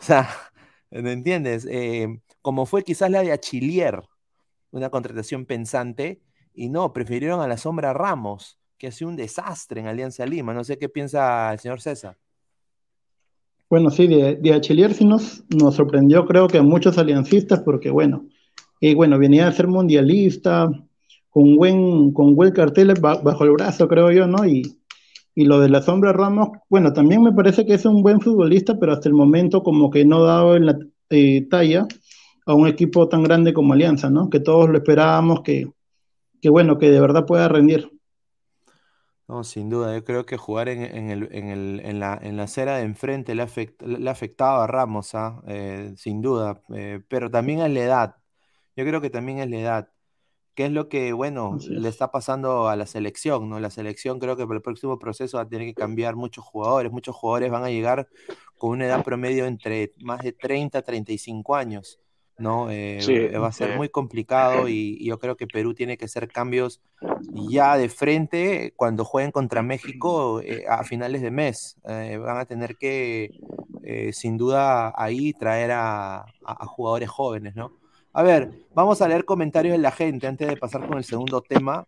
sea, 0.00 0.30
¿me 0.92 1.10
entiendes? 1.10 1.66
Eh, 1.68 2.20
como 2.40 2.66
fue 2.66 2.84
quizás 2.84 3.10
la 3.10 3.20
de 3.20 3.32
Achilier, 3.32 4.00
una 4.70 4.90
contratación 4.90 5.44
pensante, 5.44 6.22
y 6.54 6.68
no, 6.68 6.92
prefirieron 6.92 7.40
a 7.40 7.48
la 7.48 7.56
sombra 7.56 7.92
Ramos, 7.92 8.60
que 8.78 8.86
ha 8.86 8.92
sido 8.92 9.10
un 9.10 9.16
desastre 9.16 9.80
en 9.80 9.88
Alianza 9.88 10.24
Lima. 10.24 10.54
No 10.54 10.62
sé 10.62 10.78
qué 10.78 10.88
piensa 10.88 11.52
el 11.52 11.58
señor 11.58 11.80
César. 11.80 12.16
Bueno, 13.68 13.90
sí, 13.90 14.06
de, 14.06 14.36
de 14.36 14.54
Achelier 14.54 14.94
sí 14.94 15.04
nos, 15.04 15.42
nos 15.48 15.74
sorprendió, 15.74 16.24
creo 16.24 16.46
que 16.46 16.58
a 16.58 16.62
muchos 16.62 16.96
aliancistas, 16.96 17.60
porque 17.60 17.90
bueno, 17.90 18.28
y 18.80 18.94
bueno, 18.94 19.18
venía 19.18 19.48
a 19.48 19.52
ser 19.52 19.66
mundialista, 19.68 20.70
con 21.30 21.56
buen, 21.56 22.12
con 22.12 22.34
buen 22.34 22.52
cartel 22.52 22.94
bajo 23.00 23.44
el 23.44 23.52
brazo, 23.52 23.88
creo 23.88 24.10
yo, 24.10 24.26
¿no? 24.26 24.44
Y, 24.46 24.62
y 25.34 25.44
lo 25.44 25.60
de 25.60 25.68
la 25.68 25.82
sombra 25.82 26.12
Ramos, 26.12 26.48
bueno, 26.68 26.92
también 26.92 27.22
me 27.22 27.32
parece 27.32 27.64
que 27.64 27.74
es 27.74 27.84
un 27.84 28.02
buen 28.02 28.20
futbolista, 28.20 28.78
pero 28.78 28.92
hasta 28.92 29.08
el 29.08 29.14
momento 29.14 29.62
como 29.62 29.90
que 29.90 30.04
no 30.04 30.24
ha 30.24 30.26
dado 30.26 30.56
en 30.56 30.66
la 30.66 30.78
eh, 31.10 31.46
talla 31.48 31.86
a 32.44 32.54
un 32.54 32.66
equipo 32.66 33.08
tan 33.08 33.22
grande 33.22 33.52
como 33.52 33.74
Alianza, 33.74 34.10
¿no? 34.10 34.30
Que 34.30 34.40
todos 34.40 34.68
lo 34.68 34.78
esperábamos 34.78 35.42
que, 35.42 35.70
que 36.40 36.50
bueno, 36.50 36.78
que 36.78 36.90
de 36.90 37.00
verdad 37.00 37.26
pueda 37.26 37.48
rendir. 37.48 37.90
No, 39.28 39.44
sin 39.44 39.68
duda, 39.68 39.94
yo 39.94 40.02
creo 40.04 40.24
que 40.24 40.38
jugar 40.38 40.70
en, 40.70 41.10
el, 41.10 41.28
en, 41.30 41.48
el, 41.50 41.80
en, 41.84 42.00
la, 42.00 42.18
en 42.20 42.38
la 42.38 42.44
acera 42.44 42.78
de 42.78 42.84
enfrente 42.84 43.34
le, 43.34 43.42
ha 43.42 44.10
afectado 44.10 44.62
a 44.62 44.66
Ramos, 44.66 45.14
¿ah? 45.14 45.42
eh, 45.46 45.92
sin 45.96 46.22
duda, 46.22 46.62
eh, 46.74 47.02
pero 47.08 47.30
también 47.30 47.60
es 47.60 47.70
la 47.70 47.80
edad. 47.80 48.16
Yo 48.78 48.84
creo 48.84 49.00
que 49.00 49.10
también 49.10 49.40
es 49.40 49.50
la 49.50 49.58
edad. 49.58 49.88
¿Qué 50.54 50.66
es 50.66 50.70
lo 50.70 50.88
que, 50.88 51.12
bueno, 51.12 51.58
le 51.68 51.88
está 51.88 52.12
pasando 52.12 52.68
a 52.68 52.76
la 52.76 52.86
selección? 52.86 53.48
¿no? 53.50 53.58
La 53.58 53.70
selección 53.70 54.20
creo 54.20 54.36
que 54.36 54.46
por 54.46 54.54
el 54.54 54.62
próximo 54.62 55.00
proceso 55.00 55.38
va 55.38 55.42
a 55.42 55.48
tener 55.48 55.66
que 55.66 55.74
cambiar 55.74 56.14
muchos 56.14 56.44
jugadores. 56.44 56.92
Muchos 56.92 57.16
jugadores 57.16 57.50
van 57.50 57.64
a 57.64 57.70
llegar 57.70 58.06
con 58.56 58.70
una 58.70 58.86
edad 58.86 59.02
promedio 59.02 59.46
entre 59.46 59.94
más 59.98 60.20
de 60.20 60.30
30 60.30 60.78
a 60.78 60.82
35 60.82 61.56
años. 61.56 61.98
¿no? 62.38 62.70
Eh, 62.70 63.00
eh, 63.08 63.36
va 63.36 63.48
a 63.48 63.52
ser 63.52 63.76
muy 63.76 63.88
complicado 63.88 64.68
y, 64.68 65.04
yo 65.04 65.18
creo 65.18 65.36
que 65.36 65.48
Perú 65.48 65.74
tiene 65.74 65.96
que 65.96 66.04
hacer 66.04 66.28
cambios 66.28 66.80
ya 67.32 67.76
de 67.76 67.88
frente 67.88 68.74
cuando 68.76 69.04
jueguen 69.04 69.32
contra 69.32 69.64
México 69.64 70.40
eh, 70.40 70.66
a 70.68 70.84
finales 70.84 71.20
de 71.20 71.32
mes. 71.32 71.78
van 71.82 72.38
a 72.38 72.44
tener 72.44 72.76
que, 72.76 73.32
sin 74.12 74.36
duda, 74.36 74.92
ahí 74.94 75.32
traer 75.32 75.72
a, 75.72 76.26
jugadores 76.68 77.08
jóvenes, 77.08 77.56
¿no? 77.56 77.72
A 78.12 78.22
ver, 78.22 78.50
vamos 78.74 79.00
a 79.02 79.08
leer 79.08 79.24
comentarios 79.24 79.72
de 79.72 79.78
la 79.78 79.90
gente 79.92 80.26
antes 80.26 80.48
de 80.48 80.56
pasar 80.56 80.86
con 80.86 80.98
el 80.98 81.04
segundo 81.04 81.40
tema. 81.42 81.86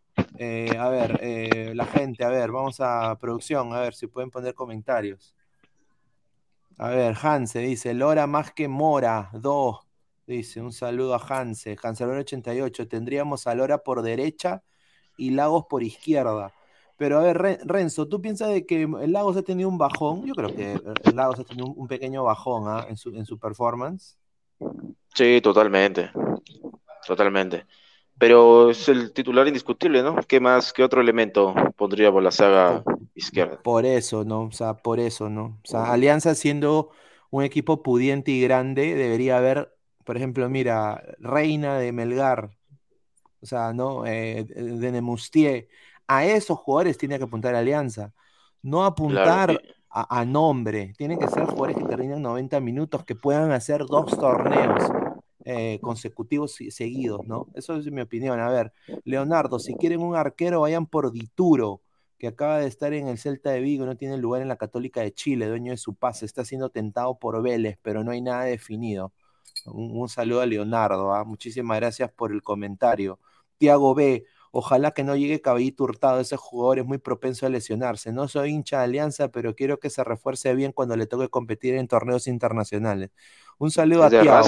a 0.79 0.89
ver, 0.89 1.75
la 1.75 1.87
gente, 1.87 2.25
a 2.25 2.29
ver, 2.29 2.53
vamos 2.53 2.81
a 2.81 3.17
producción, 3.19 3.73
a 3.75 3.81
ver 3.81 3.95
si 3.95 4.07
pueden 4.07 4.31
poner 4.31 4.55
comentarios. 4.55 5.35
A 6.79 6.89
ver, 6.89 7.15
Hanse 7.23 7.59
dice, 7.59 7.93
Lora 7.93 8.27
más 8.27 8.53
que 8.53 8.67
Mora, 8.67 9.31
dos. 9.35 9.81
Dice, 10.27 10.63
un 10.63 10.73
saludo 10.73 11.15
a 11.15 11.19
Hanse. 11.19 11.77
Hanselor 11.83 12.17
88. 12.19 12.89
Tendríamos 12.89 13.47
a 13.47 13.55
Lora 13.55 13.79
por 13.79 14.01
derecha 14.01 14.63
y 15.19 15.31
Lagos 15.31 15.67
por 15.69 15.83
izquierda. 15.83 16.55
Pero 16.97 17.19
a 17.19 17.23
ver, 17.23 17.39
Renzo, 17.65 18.09
¿tú 18.09 18.23
piensas 18.23 18.49
de 18.49 18.65
que 18.65 18.87
Lagos 19.09 19.37
ha 19.37 19.43
tenido 19.43 19.69
un 19.69 19.77
bajón? 19.77 20.25
Yo 20.25 20.35
creo 20.35 20.55
que 20.55 20.81
Lagos 21.15 21.41
ha 21.41 21.45
tenido 21.45 21.67
un, 21.67 21.89
pequeño 21.89 22.25
bajón 22.25 22.65
¿ah? 22.69 22.87
en, 22.89 22.97
su, 22.97 23.11
en 23.11 23.27
su 23.27 23.39
performance. 23.39 24.17
Sí, 25.15 25.41
totalmente. 25.41 26.11
Totalmente. 27.07 27.67
Pero 28.19 28.71
es 28.71 28.89
el 28.89 29.13
titular 29.13 29.47
indiscutible, 29.47 30.03
¿no? 30.03 30.17
¿Qué 30.29 30.41
más, 30.41 30.73
qué 30.73 30.85
otro 30.85 31.01
elemento 31.01 31.55
pondría 31.77 32.13
por 32.13 32.23
la 32.23 32.31
saga 32.31 32.85
izquierda? 33.15 33.61
Por 33.63 33.87
eso, 33.87 34.25
¿no? 34.25 34.43
O 34.43 34.53
sea, 34.53 34.75
por 34.75 35.01
eso, 35.01 35.31
¿no? 35.31 35.59
O 35.65 35.69
sea, 35.69 35.93
Alianza 35.93 36.35
siendo 36.35 36.91
un 37.31 37.45
equipo 37.45 37.83
pudiente 37.83 38.31
y 38.31 38.43
grande, 38.43 38.95
debería 38.95 39.39
haber 39.39 39.75
por 40.11 40.17
ejemplo, 40.17 40.49
mira, 40.49 41.03
Reina 41.19 41.79
de 41.79 41.93
Melgar, 41.93 42.51
o 43.41 43.47
sea, 43.47 43.73
¿no? 43.73 44.07
Eh, 44.07 44.45
de 44.45 44.91
Nemustier, 44.91 45.69
a 46.09 46.25
esos 46.25 46.59
jugadores 46.59 46.99
tiene 46.99 47.17
que 47.17 47.25
apuntar 47.25 47.55
Alianza, 47.55 48.13
no 48.61 48.85
apuntar 48.85 49.63
a, 49.89 50.25
nombre, 50.25 50.95
tienen 50.99 51.19
que 51.19 51.29
ser 51.29 51.45
jugadores 51.45 51.77
que 51.77 51.85
terminen 51.85 52.23
90 52.23 52.59
minutos, 52.61 53.05
que 53.05 53.15
puedan 53.15 53.53
hacer 53.53 53.87
dos 53.87 54.19
torneos. 54.19 54.83
Eh, 55.45 55.79
consecutivos 55.81 56.59
seguidos, 56.69 57.27
¿no? 57.27 57.47
Eso 57.55 57.77
es 57.77 57.91
mi 57.91 58.03
opinión. 58.03 58.41
A 58.41 58.51
ver, 58.51 58.73
Leonardo, 59.05 59.59
si 59.59 59.75
quieren 59.75 60.01
un 60.01 60.15
arquero, 60.15 60.61
vayan 60.61 60.87
por 60.87 61.13
Dituro, 61.13 61.81
que 62.19 62.27
acaba 62.27 62.59
de 62.59 62.67
estar 62.67 62.93
en 62.93 63.09
el 63.09 63.17
Celta 63.17 63.51
de 63.51 63.61
Vigo, 63.61 63.87
no 63.87 63.97
tiene 63.97 64.19
lugar 64.19 64.43
en 64.43 64.49
la 64.49 64.57
Católica 64.57 65.01
de 65.01 65.15
Chile, 65.15 65.47
dueño 65.47 65.73
de 65.73 65.79
su 65.79 65.95
pase, 65.95 66.27
está 66.27 66.45
siendo 66.45 66.69
tentado 66.69 67.19
por 67.19 67.43
Vélez, 67.43 67.79
pero 67.81 68.05
no 68.05 68.11
hay 68.11 68.21
nada 68.21 68.45
definido. 68.45 69.15
Un, 69.65 70.09
saludo 70.11 70.43
a 70.43 70.47
Leonardo, 70.47 71.15
¿ah? 71.15 71.25
muchísimas 71.25 71.79
gracias 71.79 72.13
por 72.13 72.33
el 72.33 72.43
comentario. 72.43 73.19
Tiago 73.57 73.95
B, 73.95 74.27
ojalá 74.51 74.91
que 74.91 75.05
no 75.05 75.17
llegue 75.17 75.41
Caballito 75.41 75.85
Hurtado, 75.85 76.21
ese 76.21 76.37
jugador 76.37 76.81
es 76.81 76.85
muy 76.85 76.99
propenso 76.99 77.47
a 77.47 77.49
lesionarse. 77.49 78.13
No 78.13 78.29
soy 78.29 78.51
hincha 78.51 78.79
de 78.79 78.85
Alianza, 78.85 79.31
pero 79.31 79.55
quiero 79.55 79.81
que 79.81 79.89
se 79.89 80.05
refuerce 80.05 80.55
bien 80.55 80.73
cuando 80.73 80.97
le 80.97 81.07
toque 81.07 81.29
competir 81.29 81.75
en 81.75 81.89
torneos 81.89 82.27
internacionales. 82.27 83.11
Un 83.59 83.71
saludo 83.71 84.05
a 84.05 84.11
Tiago. 84.11 84.47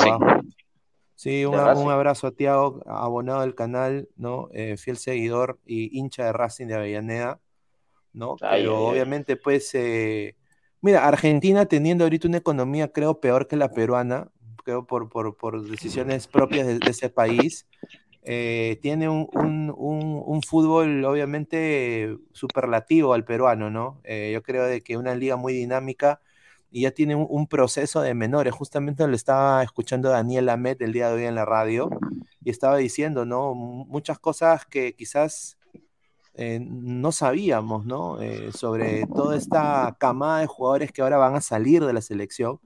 Sí, 1.15 1.45
un, 1.45 1.55
abrazo 1.55 2.27
a 2.27 2.33
Tiago, 2.33 2.83
abonado 2.87 3.43
del 3.43 3.55
canal, 3.55 4.09
¿no? 4.17 4.49
Eh, 4.53 4.77
fiel 4.77 4.97
seguidor 4.97 5.59
y 5.65 5.97
hincha 5.99 6.25
de 6.25 6.33
Racing 6.33 6.67
de 6.67 6.75
Avellaneda, 6.75 7.41
¿no? 8.13 8.37
pero 8.41 8.89
obviamente, 8.89 9.37
pues, 9.37 9.71
eh, 9.75 10.37
mira, 10.81 11.07
Argentina 11.07 11.67
teniendo 11.67 12.05
ahorita 12.05 12.29
una 12.29 12.39
economía, 12.39 12.93
creo, 12.93 13.21
peor 13.21 13.47
que 13.47 13.57
la 13.57 13.71
peruana, 13.73 14.31
creo, 14.65 14.87
por, 14.87 15.09
por, 15.09 15.37
por 15.37 15.63
decisiones 15.63 16.27
propias 16.27 16.67
de, 16.67 16.79
ese 16.89 17.09
país. 17.09 17.67
Eh, 18.25 18.79
tiene 18.83 19.09
un, 19.09 19.29
un, 19.33 19.75
un, 20.25 20.43
fútbol 20.43 21.05
obviamente 21.05 22.17
superlativo 22.33 23.15
al 23.15 23.25
peruano, 23.25 23.69
¿no? 23.69 24.01
Eh, 24.05 24.31
yo 24.33 24.43
creo 24.43 24.65
de 24.65 24.81
que 24.81 24.97
una 24.97 25.17
liga 25.17 25.35
muy 25.35 25.53
dinámica 25.53 26.21
y 26.73 26.83
ya 26.83 26.91
tiene 26.93 27.15
un, 27.15 27.47
proceso 27.47 28.01
de 28.01 28.15
menores. 28.15 28.55
Justamente 28.55 29.07
lo 29.07 29.15
estaba 29.15 29.63
escuchando 29.63 30.09
Daniel 30.09 30.49
Amet 30.49 30.81
el 30.83 30.93
día 30.93 31.09
de 31.09 31.15
hoy 31.15 31.25
en 31.25 31.35
la 31.35 31.45
radio 31.45 31.91
y 32.43 32.51
estaba 32.51 32.77
diciendo, 32.79 33.25
¿no? 33.25 33.55
Muchas 33.55 34.19
cosas 34.19 34.67
que 34.67 34.95
quizás 34.95 35.59
eh, 36.35 36.61
no 36.61 37.13
sabíamos, 37.13 37.85
¿no? 37.87 38.19
sobre 38.55 39.07
toda 39.07 39.37
esta 39.37 39.97
camada 40.01 40.41
de 40.41 40.47
jugadores 40.47 40.93
que 40.93 41.03
ahora 41.03 41.19
van 41.19 41.37
a 41.37 41.41
salir 41.41 41.85
de 41.85 41.93
la 41.93 42.01
selección 42.01 42.59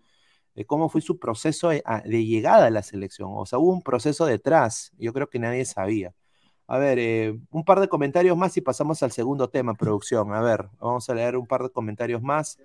de 0.57 0.65
cómo 0.65 0.89
fue 0.89 1.03
su 1.03 1.19
proceso 1.19 1.69
de, 1.69 1.83
llegada 2.27 2.67
a 2.67 2.71
la 2.71 2.83
selección. 2.83 3.31
O 3.35 3.45
sea, 3.47 3.59
hubo 3.59 3.73
un 3.73 3.83
proceso 3.83 4.25
detrás, 4.25 4.91
yo 4.99 5.13
creo 5.13 5.29
que 5.29 5.39
nadie 5.39 5.65
sabía. 5.67 6.15
A 6.67 6.79
ver, 6.79 6.99
eh, 6.99 7.39
un 7.51 7.65
par 7.65 7.79
de 7.79 7.89
comentarios 7.89 8.37
más 8.37 8.57
y 8.57 8.63
pasamos 8.63 9.03
al 9.03 9.13
segundo 9.13 9.49
tema, 9.51 9.75
producción. 9.75 10.33
A 10.33 10.41
ver, 10.41 10.69
vamos 10.81 11.09
a 11.11 11.15
leer 11.15 11.37
un 11.37 11.47
par 11.47 11.63
de 11.63 11.71
comentarios 11.71 12.23
más. 12.23 12.59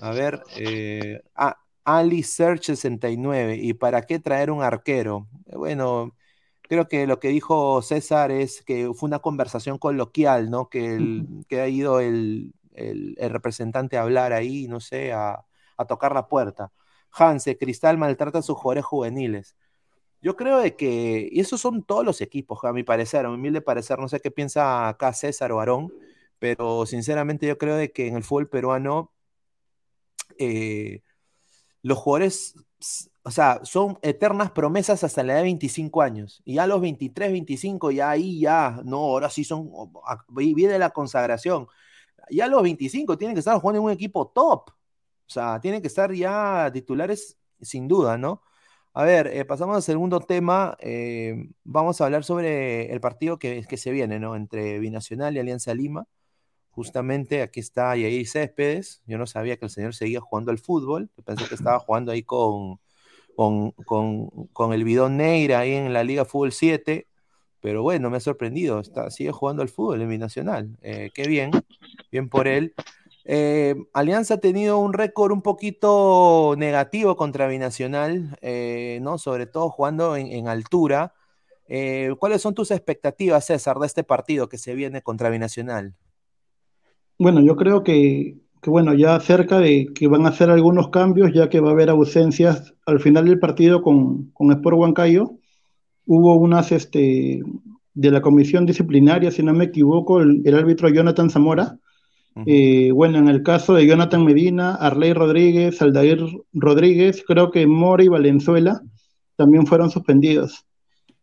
A 0.00 0.10
ver, 0.10 0.42
eh, 0.56 1.22
ah, 1.34 1.58
Ali 1.84 2.22
Search 2.22 2.64
69. 2.64 3.56
¿Y 3.56 3.74
para 3.74 4.02
qué 4.02 4.18
traer 4.18 4.50
un 4.50 4.62
arquero? 4.62 5.28
Bueno, 5.46 6.14
creo 6.62 6.88
que 6.88 7.06
lo 7.06 7.20
que 7.20 7.28
dijo 7.28 7.82
César 7.82 8.30
es 8.30 8.62
que 8.62 8.92
fue 8.94 9.08
una 9.08 9.20
conversación 9.20 9.78
coloquial, 9.78 10.50
¿no? 10.50 10.68
Que, 10.68 11.24
que 11.48 11.60
ha 11.60 11.68
ido 11.68 12.00
el, 12.00 12.52
representante 13.18 13.96
a 13.96 14.02
hablar 14.02 14.32
ahí, 14.32 14.68
no 14.68 14.80
sé, 14.80 15.12
a, 15.12 15.44
tocar 15.88 16.14
la 16.14 16.28
puerta. 16.28 16.72
Hanse, 17.12 17.56
Cristal 17.58 17.98
maltrata 17.98 18.38
a 18.40 18.42
sus 18.42 18.56
jugadores 18.56 18.84
juveniles. 18.84 19.56
Yo 20.22 20.36
creo 20.36 20.58
de 20.58 20.76
que, 20.76 21.28
y 21.30 21.40
esos 21.40 21.60
son 21.60 21.84
todos 21.84 22.04
los 22.04 22.20
equipos, 22.20 22.64
a 22.64 22.72
mi 22.72 22.82
parecer, 22.82 23.26
a 23.26 23.28
mi 23.28 23.36
humilde 23.36 23.60
parecer, 23.60 23.98
no 23.98 24.08
sé 24.08 24.20
qué 24.20 24.30
piensa 24.30 24.88
acá 24.88 25.12
César 25.12 25.52
o 25.52 25.60
Aarón, 25.60 25.92
pero 26.38 26.86
sinceramente 26.86 27.46
yo 27.46 27.58
creo 27.58 27.76
de 27.76 27.92
que 27.92 28.08
en 28.08 28.16
el 28.16 28.24
fútbol 28.24 28.48
peruano 28.48 29.12
eh, 30.38 31.02
los 31.82 31.98
jugadores 31.98 32.54
o 33.26 33.30
sea, 33.32 33.60
son 33.64 33.98
eternas 34.02 34.52
promesas 34.52 35.02
hasta 35.02 35.22
la 35.24 35.32
edad 35.32 35.40
de 35.40 35.44
25 35.46 36.00
años. 36.02 36.42
Y 36.44 36.54
ya 36.54 36.62
a 36.62 36.66
los 36.68 36.80
23, 36.80 37.32
25, 37.32 37.90
ya 37.90 38.10
ahí 38.10 38.40
ya, 38.40 38.80
no, 38.84 38.98
ahora 38.98 39.30
sí 39.30 39.42
son, 39.42 39.68
viene 40.28 40.78
la 40.78 40.90
consagración. 40.90 41.66
Ya 42.30 42.44
a 42.46 42.48
los 42.48 42.62
25 42.62 43.18
tienen 43.18 43.34
que 43.34 43.40
estar 43.40 43.58
jugando 43.58 43.80
en 43.80 43.84
un 43.86 43.90
equipo 43.92 44.28
top. 44.28 44.70
O 44.70 44.74
sea, 45.28 45.60
tienen 45.60 45.82
que 45.82 45.88
estar 45.88 46.12
ya 46.12 46.70
titulares 46.72 47.36
sin 47.60 47.88
duda, 47.88 48.16
¿no? 48.16 48.42
A 48.94 49.04
ver, 49.04 49.26
eh, 49.28 49.44
pasamos 49.44 49.76
al 49.76 49.82
segundo 49.82 50.20
tema. 50.20 50.76
Eh, 50.80 51.48
vamos 51.64 52.00
a 52.00 52.04
hablar 52.06 52.24
sobre 52.24 52.92
el 52.92 53.00
partido 53.00 53.38
que, 53.38 53.64
que 53.68 53.76
se 53.76 53.90
viene, 53.90 54.20
¿no? 54.20 54.36
Entre 54.36 54.78
Binacional 54.78 55.36
y 55.36 55.40
Alianza 55.40 55.74
Lima. 55.74 56.06
Justamente 56.76 57.40
aquí 57.40 57.58
está 57.58 57.96
Yair 57.96 58.28
Céspedes. 58.28 59.00
Yo 59.06 59.16
no 59.16 59.26
sabía 59.26 59.56
que 59.56 59.64
el 59.64 59.70
señor 59.70 59.94
seguía 59.94 60.20
jugando 60.20 60.50
al 60.50 60.58
fútbol. 60.58 61.08
pensé 61.24 61.48
que 61.48 61.54
estaba 61.54 61.78
jugando 61.78 62.12
ahí 62.12 62.22
con, 62.22 62.78
con, 63.34 63.70
con, 64.52 64.72
el 64.74 64.84
bidón 64.84 65.16
Neira 65.16 65.60
ahí 65.60 65.72
en 65.72 65.94
la 65.94 66.04
Liga 66.04 66.26
Fútbol 66.26 66.52
7, 66.52 67.06
pero 67.62 67.82
bueno, 67.82 68.10
me 68.10 68.18
ha 68.18 68.20
sorprendido, 68.20 68.80
está, 68.80 69.10
sigue 69.10 69.32
jugando 69.32 69.62
al 69.62 69.70
fútbol 69.70 70.02
en 70.02 70.10
Binacional, 70.10 70.76
eh, 70.82 71.10
qué 71.14 71.26
bien, 71.26 71.50
bien 72.12 72.28
por 72.28 72.46
él. 72.46 72.74
Eh, 73.24 73.74
Alianza 73.94 74.34
ha 74.34 74.40
tenido 74.40 74.78
un 74.78 74.92
récord 74.92 75.32
un 75.32 75.40
poquito 75.40 76.56
negativo 76.58 77.16
contra 77.16 77.48
Binacional, 77.48 78.38
eh, 78.42 78.98
¿no? 79.00 79.16
sobre 79.16 79.46
todo 79.46 79.70
jugando 79.70 80.14
en, 80.14 80.46
altura. 80.46 81.14
¿Cuáles 82.18 82.42
son 82.42 82.54
tus 82.54 82.70
expectativas, 82.70 83.46
César, 83.46 83.78
de 83.78 83.86
este 83.86 84.04
partido 84.04 84.50
que 84.50 84.58
se 84.58 84.74
viene 84.74 85.00
contra 85.00 85.30
Binacional? 85.30 85.94
Bueno, 87.18 87.40
yo 87.40 87.56
creo 87.56 87.82
que 87.82 88.36
que 88.66 88.70
bueno, 88.70 88.94
ya 88.94 89.20
cerca 89.20 89.60
de 89.60 89.86
que 89.94 90.08
van 90.08 90.26
a 90.26 90.30
hacer 90.30 90.50
algunos 90.50 90.88
cambios, 90.88 91.32
ya 91.32 91.48
que 91.48 91.60
va 91.60 91.68
a 91.68 91.72
haber 91.72 91.88
ausencias 91.88 92.74
al 92.84 92.98
final 92.98 93.26
del 93.26 93.38
partido 93.38 93.80
con, 93.80 94.32
con 94.32 94.50
Sport 94.50 94.76
Huancayo. 94.76 95.38
Hubo 96.04 96.34
unas 96.34 96.72
este, 96.72 97.44
de 97.94 98.10
la 98.10 98.20
comisión 98.20 98.66
disciplinaria, 98.66 99.30
si 99.30 99.44
no 99.44 99.52
me 99.52 99.66
equivoco, 99.66 100.20
el, 100.20 100.52
árbitro 100.52 100.88
Jonathan 100.88 101.30
Zamora. 101.30 101.78
Eh, 102.44 102.90
bueno, 102.90 103.18
en 103.18 103.28
el 103.28 103.44
caso 103.44 103.72
de 103.72 103.86
Jonathan 103.86 104.24
Medina, 104.24 104.74
Arley 104.74 105.12
Rodríguez, 105.12 105.80
Aldair 105.80 106.26
Rodríguez, 106.52 107.22
creo 107.24 107.52
que 107.52 107.68
Mora 107.68 108.02
y 108.02 108.08
Valenzuela 108.08 108.82
también 109.36 109.66
fueron 109.66 109.90
suspendidos. 109.90 110.66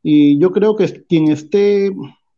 Y 0.01 0.39
yo 0.39 0.51
creo 0.51 0.77
que 0.77 1.03
quien 1.09 1.29
esté, 1.29 1.91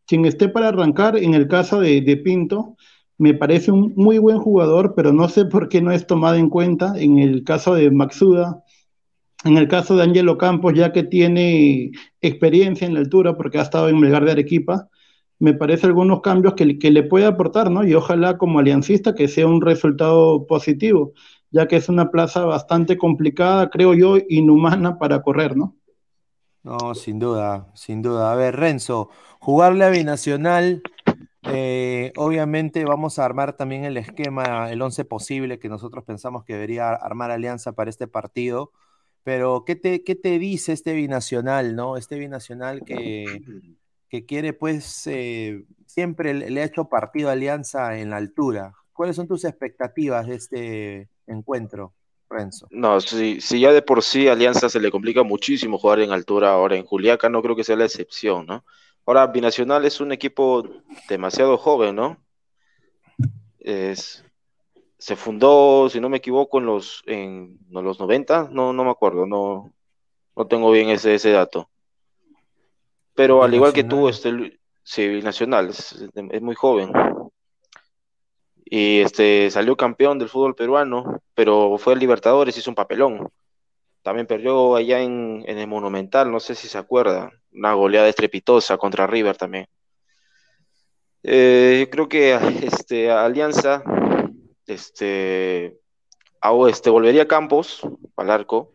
quien 0.08 0.26
esté 0.26 0.50
para 0.50 0.70
arrancar, 0.70 1.16
en 1.16 1.36
el 1.36 1.48
caso 1.48 1.80
de, 1.80 2.02
de 2.02 2.18
Pinto, 2.18 2.76
me 3.18 3.34
parece 3.34 3.72
un 3.72 3.94
muy 3.96 4.18
buen 4.18 4.40
jugador, 4.40 4.94
pero 4.96 5.14
no 5.14 5.30
sé 5.30 5.46
por 5.46 5.70
qué 5.70 5.82
no 5.82 5.92
es 5.92 6.06
tomado 6.08 6.36
en 6.36 6.50
cuenta 6.50 6.94
en 6.98 7.20
el 7.20 7.44
caso 7.44 7.74
de 7.76 7.92
Maxuda, 7.92 8.64
en 9.44 9.58
el 9.58 9.68
caso 9.68 9.96
de 9.96 10.04
Angelo 10.04 10.38
Campos, 10.38 10.74
ya 10.74 10.92
que 10.92 11.04
tiene 11.04 11.92
experiencia 12.22 12.88
en 12.88 12.94
la 12.94 13.00
altura 13.00 13.38
porque 13.38 13.60
ha 13.60 13.62
estado 13.62 13.90
en 13.90 14.00
Melgar 14.00 14.26
de 14.26 14.32
Arequipa, 14.32 14.90
me 15.40 15.54
parece 15.54 15.86
algunos 15.86 16.22
cambios 16.22 16.56
que, 16.56 16.80
que 16.80 16.92
le 16.92 17.04
puede 17.04 17.26
aportar, 17.26 17.70
¿no? 17.70 17.86
Y 17.86 17.94
ojalá 17.94 18.38
como 18.38 18.60
aliancista 18.60 19.14
que 19.16 19.28
sea 19.28 19.48
un 19.48 19.62
resultado 19.62 20.48
positivo, 20.48 21.14
ya 21.52 21.68
que 21.68 21.76
es 21.76 21.90
una 21.90 22.10
plaza 22.10 22.46
bastante 22.46 22.98
complicada, 22.98 23.70
creo 23.70 23.94
yo, 23.94 24.18
inhumana 24.30 24.98
para 24.98 25.22
correr, 25.22 25.56
¿no? 25.56 25.76
No, 26.64 26.96
sin 26.96 27.20
duda, 27.20 27.68
sin 27.76 28.02
duda. 28.02 28.32
A 28.32 28.36
ver, 28.36 28.56
Renzo, 28.56 29.10
jugarle 29.40 29.86
a 29.86 29.90
Binacional 29.90 30.82
eh, 31.48 32.12
obviamente 32.16 32.86
vamos 32.86 33.20
a 33.20 33.26
armar 33.26 33.56
también 33.56 33.86
el 33.86 33.98
esquema, 33.98 34.72
el 34.72 34.82
11 34.82 35.06
posible 35.06 35.60
que 35.60 35.70
nosotros 35.70 36.04
pensamos 36.04 36.44
que 36.44 36.54
debería 36.54 36.90
armar 36.90 37.32
Alianza 37.32 37.74
para 37.74 37.90
este 37.90 38.08
partido. 38.08 38.72
Pero, 39.24 39.64
¿qué 39.66 39.76
te, 39.76 40.04
qué 40.04 40.16
te 40.16 40.38
dice 40.38 40.72
este 40.72 40.94
binacional, 40.94 41.76
no? 41.76 41.98
Este 41.98 42.18
binacional 42.20 42.84
que, 42.86 43.42
que 44.08 44.26
quiere, 44.26 44.54
pues, 44.54 45.08
eh, 45.08 45.66
siempre 45.88 46.34
le, 46.34 46.62
ha 46.62 46.66
hecho 46.66 46.86
partido 46.86 47.30
a 47.30 47.34
Alianza 47.34 47.98
en 47.98 48.12
la 48.12 48.18
altura. 48.18 48.74
¿Cuáles 48.94 49.16
son 49.16 49.28
tus 49.28 49.44
expectativas 49.44 50.28
de 50.28 50.36
este 50.36 51.10
encuentro, 51.26 51.94
Renzo? 52.30 52.68
No, 52.70 53.02
si, 53.02 53.42
si 53.42 53.60
ya 53.60 53.74
de 53.74 53.82
por 53.82 54.04
sí 54.04 54.28
Alianza 54.28 54.70
se 54.70 54.80
le 54.80 54.92
complica 54.92 55.24
muchísimo 55.24 55.80
jugar 55.80 56.02
en 56.02 56.12
altura, 56.12 56.52
ahora 56.52 56.76
en 56.76 56.86
Juliaca 56.86 57.28
no 57.28 57.42
creo 57.42 57.56
que 57.56 57.64
sea 57.64 57.76
la 57.76 57.86
excepción, 57.86 58.46
¿no? 58.46 58.64
Ahora, 59.06 59.28
Binacional 59.28 59.86
es 59.86 60.02
un 60.02 60.12
equipo 60.12 60.64
demasiado 61.08 61.58
joven, 61.58 61.96
¿no? 61.96 62.18
se 65.06 65.16
fundó, 65.16 65.90
si 65.90 66.00
no 66.00 66.10
me 66.10 66.18
equivoco, 66.18 66.60
en 66.60 66.66
los, 66.66 67.04
en, 67.06 67.60
los 67.70 68.00
90, 68.00 68.50
no, 68.52 68.74
no 68.74 68.84
me 68.84 68.92
acuerdo, 68.92 69.26
no, 69.26 69.74
no 70.36 70.48
tengo 70.48 70.72
bien 70.72 70.90
ese, 70.90 71.16
ese 71.16 71.32
dato. 71.32 71.70
Pero 73.14 73.44
al 73.44 73.54
igual 73.54 73.74
que 73.74 73.84
tú, 73.84 74.10
este, 74.10 74.60
sí, 74.84 75.08
Binacional, 75.08 75.70
es, 75.70 76.10
es, 76.14 76.42
muy 76.42 76.56
joven. 76.56 76.92
Y 78.66 79.00
este 79.00 79.50
salió 79.52 79.78
campeón 79.78 80.20
del 80.20 80.30
fútbol 80.30 80.56
peruano, 80.56 81.22
pero 81.34 81.78
fue 81.78 81.94
el 81.94 82.00
Libertadores, 82.00 82.58
hizo 82.58 82.72
un 82.72 82.76
papelón. 82.76 83.30
También 84.02 84.28
perdió 84.28 84.76
allá 84.76 85.02
en, 85.02 85.44
el 85.48 85.68
Monumental, 85.68 86.32
no 86.32 86.40
sé 86.40 86.56
si 86.56 86.68
se 86.68 86.78
acuerda, 86.78 87.32
una 87.56 87.74
goleada 87.74 88.08
estrepitosa 88.08 88.78
contra 88.78 89.08
River 89.08 89.38
también. 89.38 89.68
Eh, 91.24 91.78
yo 91.80 91.90
creo 91.90 92.10
que 92.10 92.34
este, 92.64 93.10
Alianza 93.12 93.84
este, 94.68 95.80
este, 96.68 96.90
volvería 96.90 97.24
a 97.24 97.28
Campos, 97.28 97.82
al 98.16 98.30
arco, 98.30 98.74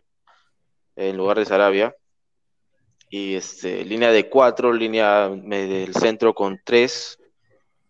en 0.95 1.17
lugar 1.17 1.39
de 1.39 1.45
Sarabia. 1.45 1.95
Y 3.09 3.35
este, 3.35 3.83
línea 3.83 4.11
de 4.11 4.29
cuatro, 4.29 4.71
línea 4.71 5.29
del 5.29 5.93
centro 5.93 6.33
con 6.33 6.59
tres. 6.63 7.19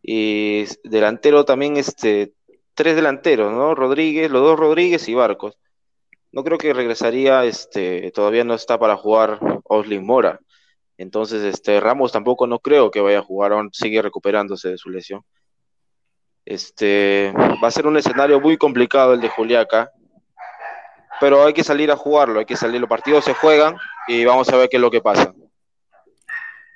Y 0.02 0.66
delantero 0.84 1.46
también, 1.46 1.78
este, 1.78 2.34
tres 2.74 2.96
delanteros, 2.96 3.52
¿no? 3.52 3.76
Rodríguez, 3.76 4.32
los 4.32 4.42
dos 4.42 4.60
Rodríguez 4.60 5.08
y 5.08 5.14
Barcos 5.14 5.58
no 6.32 6.44
creo 6.44 6.58
que 6.58 6.74
regresaría, 6.74 7.44
este, 7.46 8.12
todavía 8.12 8.44
no 8.44 8.54
está 8.54 8.80
para 8.80 8.96
jugar 8.96 9.40
Oslin 9.66 10.06
Mora. 10.06 10.40
Entonces, 11.02 11.42
este, 11.44 11.80
Ramos 11.80 12.12
tampoco 12.12 12.46
no 12.46 12.60
creo 12.60 12.92
que 12.92 13.02
vaya 13.02 13.20
a 13.20 13.24
jugar, 13.24 13.54
aún 13.54 13.72
sigue 13.74 14.04
recuperándose 14.04 14.70
de 14.70 14.78
su 14.78 14.92
lesión. 14.92 15.24
Este, 16.46 17.34
va 17.36 17.68
a 17.68 17.72
ser 17.72 17.88
un 17.88 17.98
escenario 17.98 18.40
muy 18.40 18.56
complicado 18.56 19.16
el 19.16 19.20
de 19.20 19.30
Juliaca, 19.30 19.92
pero 21.20 21.44
hay 21.44 21.54
que 21.54 21.64
salir 21.64 21.90
a 21.90 21.98
jugarlo, 21.98 22.40
hay 22.40 22.46
que 22.46 22.56
salir, 22.56 22.80
los 22.80 22.90
partidos 22.90 23.26
se 23.26 23.34
juegan 23.34 23.78
y 24.08 24.26
vamos 24.26 24.50
a 24.50 24.58
ver 24.58 24.70
qué 24.70 24.78
es 24.78 24.82
lo 24.82 24.92
que 24.92 25.02
pasa. 25.02 25.34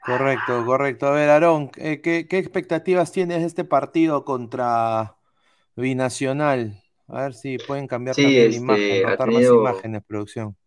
Correcto, 0.04 0.66
correcto. 0.66 1.06
A 1.06 1.12
ver, 1.12 1.30
Aarón, 1.30 1.70
¿qué, 1.70 2.02
qué 2.02 2.38
expectativas 2.40 3.12
tienes 3.12 3.42
de 3.42 3.46
este 3.46 3.64
partido 3.64 4.26
contra 4.26 5.18
Binacional? 5.76 6.82
A 7.08 7.22
ver 7.22 7.36
si 7.36 7.60
pueden 7.60 7.86
cambiar 7.86 8.16
también 8.16 8.42
la 8.42 8.50
este, 8.50 8.58
imagen, 8.58 9.08
rotar 9.08 9.32
más 9.32 9.44
imágenes, 9.44 10.04
producción. 10.08 10.58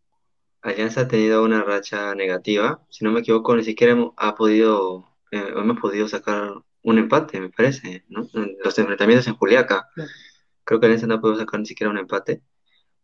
Alianza 0.62 1.02
ha 1.02 1.08
tenido 1.08 1.44
una 1.44 1.62
racha 1.62 2.14
negativa. 2.14 2.84
Si 2.90 3.04
no 3.04 3.12
me 3.12 3.20
equivoco, 3.20 3.56
ni 3.56 3.64
siquiera 3.64 3.92
hemos, 3.92 4.12
ha 4.16 4.34
podido, 4.34 5.06
eh, 5.30 5.52
hemos 5.56 5.78
podido 5.80 6.08
sacar 6.08 6.52
un 6.82 6.98
empate, 6.98 7.40
me 7.40 7.50
parece, 7.50 8.04
¿no? 8.08 8.28
Los 8.64 8.78
enfrentamientos 8.78 9.26
en 9.28 9.36
Juliaca. 9.36 9.88
Creo 10.64 10.80
que 10.80 10.86
Alianza 10.86 11.06
no 11.06 11.14
ha 11.14 11.20
podido 11.20 11.38
sacar 11.40 11.60
ni 11.60 11.66
siquiera 11.66 11.90
un 11.90 11.98
empate. 11.98 12.42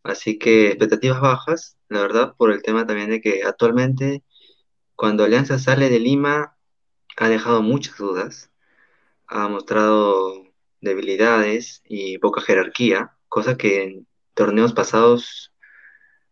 Así 0.03 0.37
que 0.39 0.67
expectativas 0.69 1.21
bajas, 1.21 1.77
la 1.89 2.01
verdad, 2.01 2.35
por 2.37 2.51
el 2.51 2.61
tema 2.63 2.85
también 2.87 3.09
de 3.09 3.21
que 3.21 3.43
actualmente, 3.43 4.23
cuando 4.95 5.23
Alianza 5.23 5.59
sale 5.59 5.89
de 5.89 5.99
Lima, 5.99 6.57
ha 7.17 7.29
dejado 7.29 7.61
muchas 7.61 7.97
dudas. 7.97 8.51
Ha 9.27 9.47
mostrado 9.49 10.45
debilidades 10.81 11.81
y 11.85 12.17
poca 12.19 12.41
jerarquía 12.41 13.15
cosa 13.35 13.57
que 13.57 13.83
en 13.83 14.07
torneos 14.33 14.71
pasados 14.71 15.51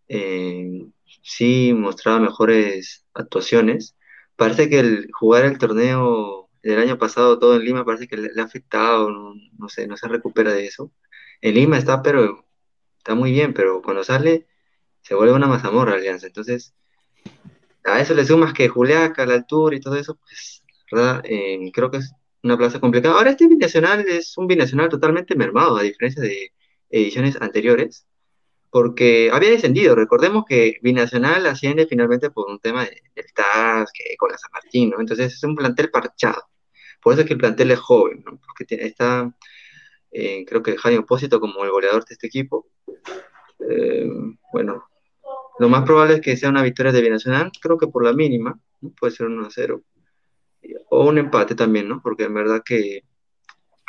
eh, 0.07 0.86
sí 1.24 1.74
mostraba 1.74 2.19
mejores 2.19 3.05
actuaciones. 3.13 3.95
Parece 4.36 4.69
que 4.69 4.80
el 4.80 5.09
jugar 5.13 5.45
el 5.45 5.57
torneo 5.57 6.49
del 6.63 6.80
año 6.80 6.97
pasado 6.99 7.39
todo 7.39 7.55
en 7.55 7.65
Lima 7.65 7.86
parece 7.86 8.07
que 8.07 8.17
le, 8.17 8.41
ha 8.41 8.45
afectado, 8.45 9.09
no, 9.09 9.69
sé, 9.69 9.88
no 9.88 9.97
se 9.97 10.07
recupera 10.07 10.53
de 10.53 10.65
eso. 10.67 10.91
En 11.41 11.55
Lima 11.55 11.78
está, 11.78 12.01
pero 12.03 12.45
está 12.97 13.15
muy 13.15 13.32
bien, 13.32 13.53
pero 13.53 13.82
cuando 13.82 14.03
sale 14.03 14.47
se 15.01 15.15
vuelve 15.15 15.34
una 15.34 15.47
mazamorra 15.47 15.93
Alianza. 15.95 16.28
Entonces, 16.28 16.74
a 17.84 17.99
eso 18.01 18.13
le 18.13 18.26
sumas 18.26 18.53
que 18.53 18.69
Juliaca, 18.69 19.26
la 19.26 19.36
altura 19.36 19.76
y 19.76 19.82
todo 19.82 19.95
eso, 19.97 20.15
pues, 20.15 20.63
¿verdad? 20.91 21.21
Eh, 21.26 21.71
creo 21.74 21.91
que 21.91 21.97
es 21.97 22.13
una 22.43 22.57
plaza 22.57 22.80
complicada. 22.80 23.15
Ahora 23.15 23.32
este 23.32 23.47
binacional 23.47 24.05
es 24.07 24.38
un 24.38 24.47
binacional 24.47 24.89
totalmente 24.89 25.36
mermado, 25.36 25.78
a 25.78 25.84
diferencia 25.84 26.21
de 26.21 26.53
ediciones 26.89 27.38
anteriores, 27.41 28.05
porque 28.74 29.30
había 29.32 29.51
descendido. 29.51 29.93
Recordemos 29.93 30.45
que 30.49 30.80
Binacional 30.82 31.45
asciende 31.45 31.86
finalmente 31.86 32.32
por 32.32 32.49
un 32.49 32.59
tema 32.59 32.82
del 32.84 33.26
TAS, 33.36 33.91
que 33.93 34.17
con 34.17 34.32
la 34.32 34.38
San 34.39 34.49
Martín, 34.51 34.89
¿no? 34.89 34.99
Entonces 34.99 35.32
es 35.32 35.43
un 35.43 35.55
plantel 35.55 35.91
parchado. 35.91 36.41
Por 36.99 37.13
eso 37.13 37.21
es 37.21 37.28
que 37.28 37.34
el 37.34 37.39
plantel 37.39 37.69
es 37.69 37.80
joven, 37.80 38.24
¿no? 38.26 38.39
Porque 38.39 38.65
está, 38.84 39.32
eh, 40.11 40.43
creo 40.47 40.63
que 40.63 40.76
Jaime 40.76 41.01
Opósito 41.01 41.39
como 41.39 41.63
el 41.63 41.69
goleador 41.69 42.03
de 42.03 42.13
este 42.13 42.26
equipo. 42.26 42.65
Eh, 43.59 44.09
bueno, 44.51 44.86
lo 45.59 45.69
más 45.69 45.84
probable 45.84 46.15
es 46.15 46.21
que 46.21 46.36
sea 46.36 46.49
una 46.49 46.63
victoria 46.63 46.91
de 46.91 47.01
Binacional, 47.01 47.51
creo 47.61 47.78
que 47.78 47.88
por 47.88 48.03
la 48.03 48.13
mínima, 48.13 48.59
puede 48.99 49.13
ser 49.13 49.28
1 49.28 49.45
a 49.45 49.51
0. 49.51 49.84
O 50.89 51.07
un 51.09 51.19
empate 51.19 51.53
también, 51.53 51.88
¿no? 51.88 52.01
Porque 52.01 52.24
en 52.24 52.34
verdad 52.34 52.63
que 52.65 53.03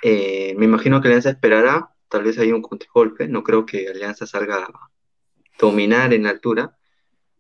eh, 0.03 0.55
me 0.59 0.67
imagino 0.67 1.01
que 1.01 1.09
Alianza 1.09 1.31
esperará, 1.31 1.89
tal 2.15 2.23
vez 2.23 2.39
hay 2.39 2.53
un 2.53 2.63
contragolpe, 2.63 3.27
no 3.27 3.43
creo 3.43 3.67
que 3.67 3.89
Alianza 3.89 4.25
salga 4.25 4.59
a 4.59 4.91
dominar 5.59 6.15
en 6.15 6.29
altura, 6.29 6.79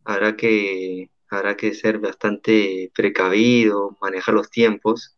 habrá 0.04 0.36
que, 0.36 1.10
habrá 1.30 1.56
que 1.56 1.74
ser 1.74 2.00
bastante 2.00 2.90
precavido, 2.92 3.96
manejar 4.00 4.34
los 4.34 4.50
tiempos. 4.50 5.16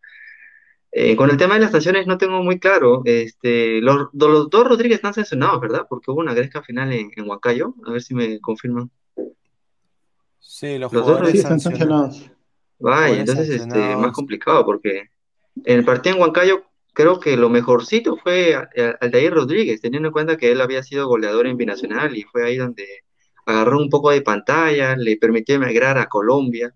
Eh, 0.92 1.16
con 1.16 1.30
el 1.30 1.38
tema 1.38 1.54
de 1.54 1.60
las 1.60 1.70
sanciones 1.70 2.06
no 2.06 2.18
tengo 2.18 2.42
muy 2.42 2.58
claro, 2.58 3.00
este, 3.06 3.80
los, 3.80 4.08
los 4.12 4.50
dos 4.50 4.68
Rodríguez 4.68 4.96
están 4.96 5.14
sancionados, 5.14 5.58
¿verdad? 5.58 5.86
Porque 5.88 6.10
hubo 6.10 6.20
una 6.20 6.34
gresca 6.34 6.60
final 6.60 6.92
en, 6.92 7.10
en 7.16 7.26
Huancayo, 7.26 7.74
a 7.86 7.92
ver 7.92 8.02
si 8.02 8.14
me 8.14 8.38
confirman. 8.40 8.90
Sí, 10.38 10.76
los, 10.76 10.92
Los 10.92 11.06
dos 11.06 11.30
sí 11.30 11.38
están 11.38 11.60
sancionados. 11.60 12.30
Vaya, 12.78 13.20
entonces 13.20 13.48
este, 13.48 13.96
más 13.96 14.12
complicado 14.12 14.66
porque 14.66 15.08
en 15.64 15.78
el 15.78 15.84
partido 15.86 16.16
en 16.16 16.20
Huancayo 16.20 16.62
creo 16.96 17.20
que 17.20 17.36
lo 17.36 17.50
mejorcito 17.50 18.16
fue 18.16 18.54
a- 18.54 18.68
Aldair 19.02 19.34
Rodríguez, 19.34 19.82
teniendo 19.82 20.08
en 20.08 20.12
cuenta 20.12 20.38
que 20.38 20.50
él 20.50 20.62
había 20.62 20.82
sido 20.82 21.06
goleador 21.06 21.46
en 21.46 21.58
Binacional 21.58 22.16
y 22.16 22.22
fue 22.22 22.42
ahí 22.46 22.56
donde 22.56 22.86
agarró 23.44 23.78
un 23.78 23.90
poco 23.90 24.10
de 24.10 24.22
pantalla, 24.22 24.96
le 24.96 25.18
permitió 25.18 25.56
emigrar 25.56 25.98
a 25.98 26.08
Colombia. 26.08 26.74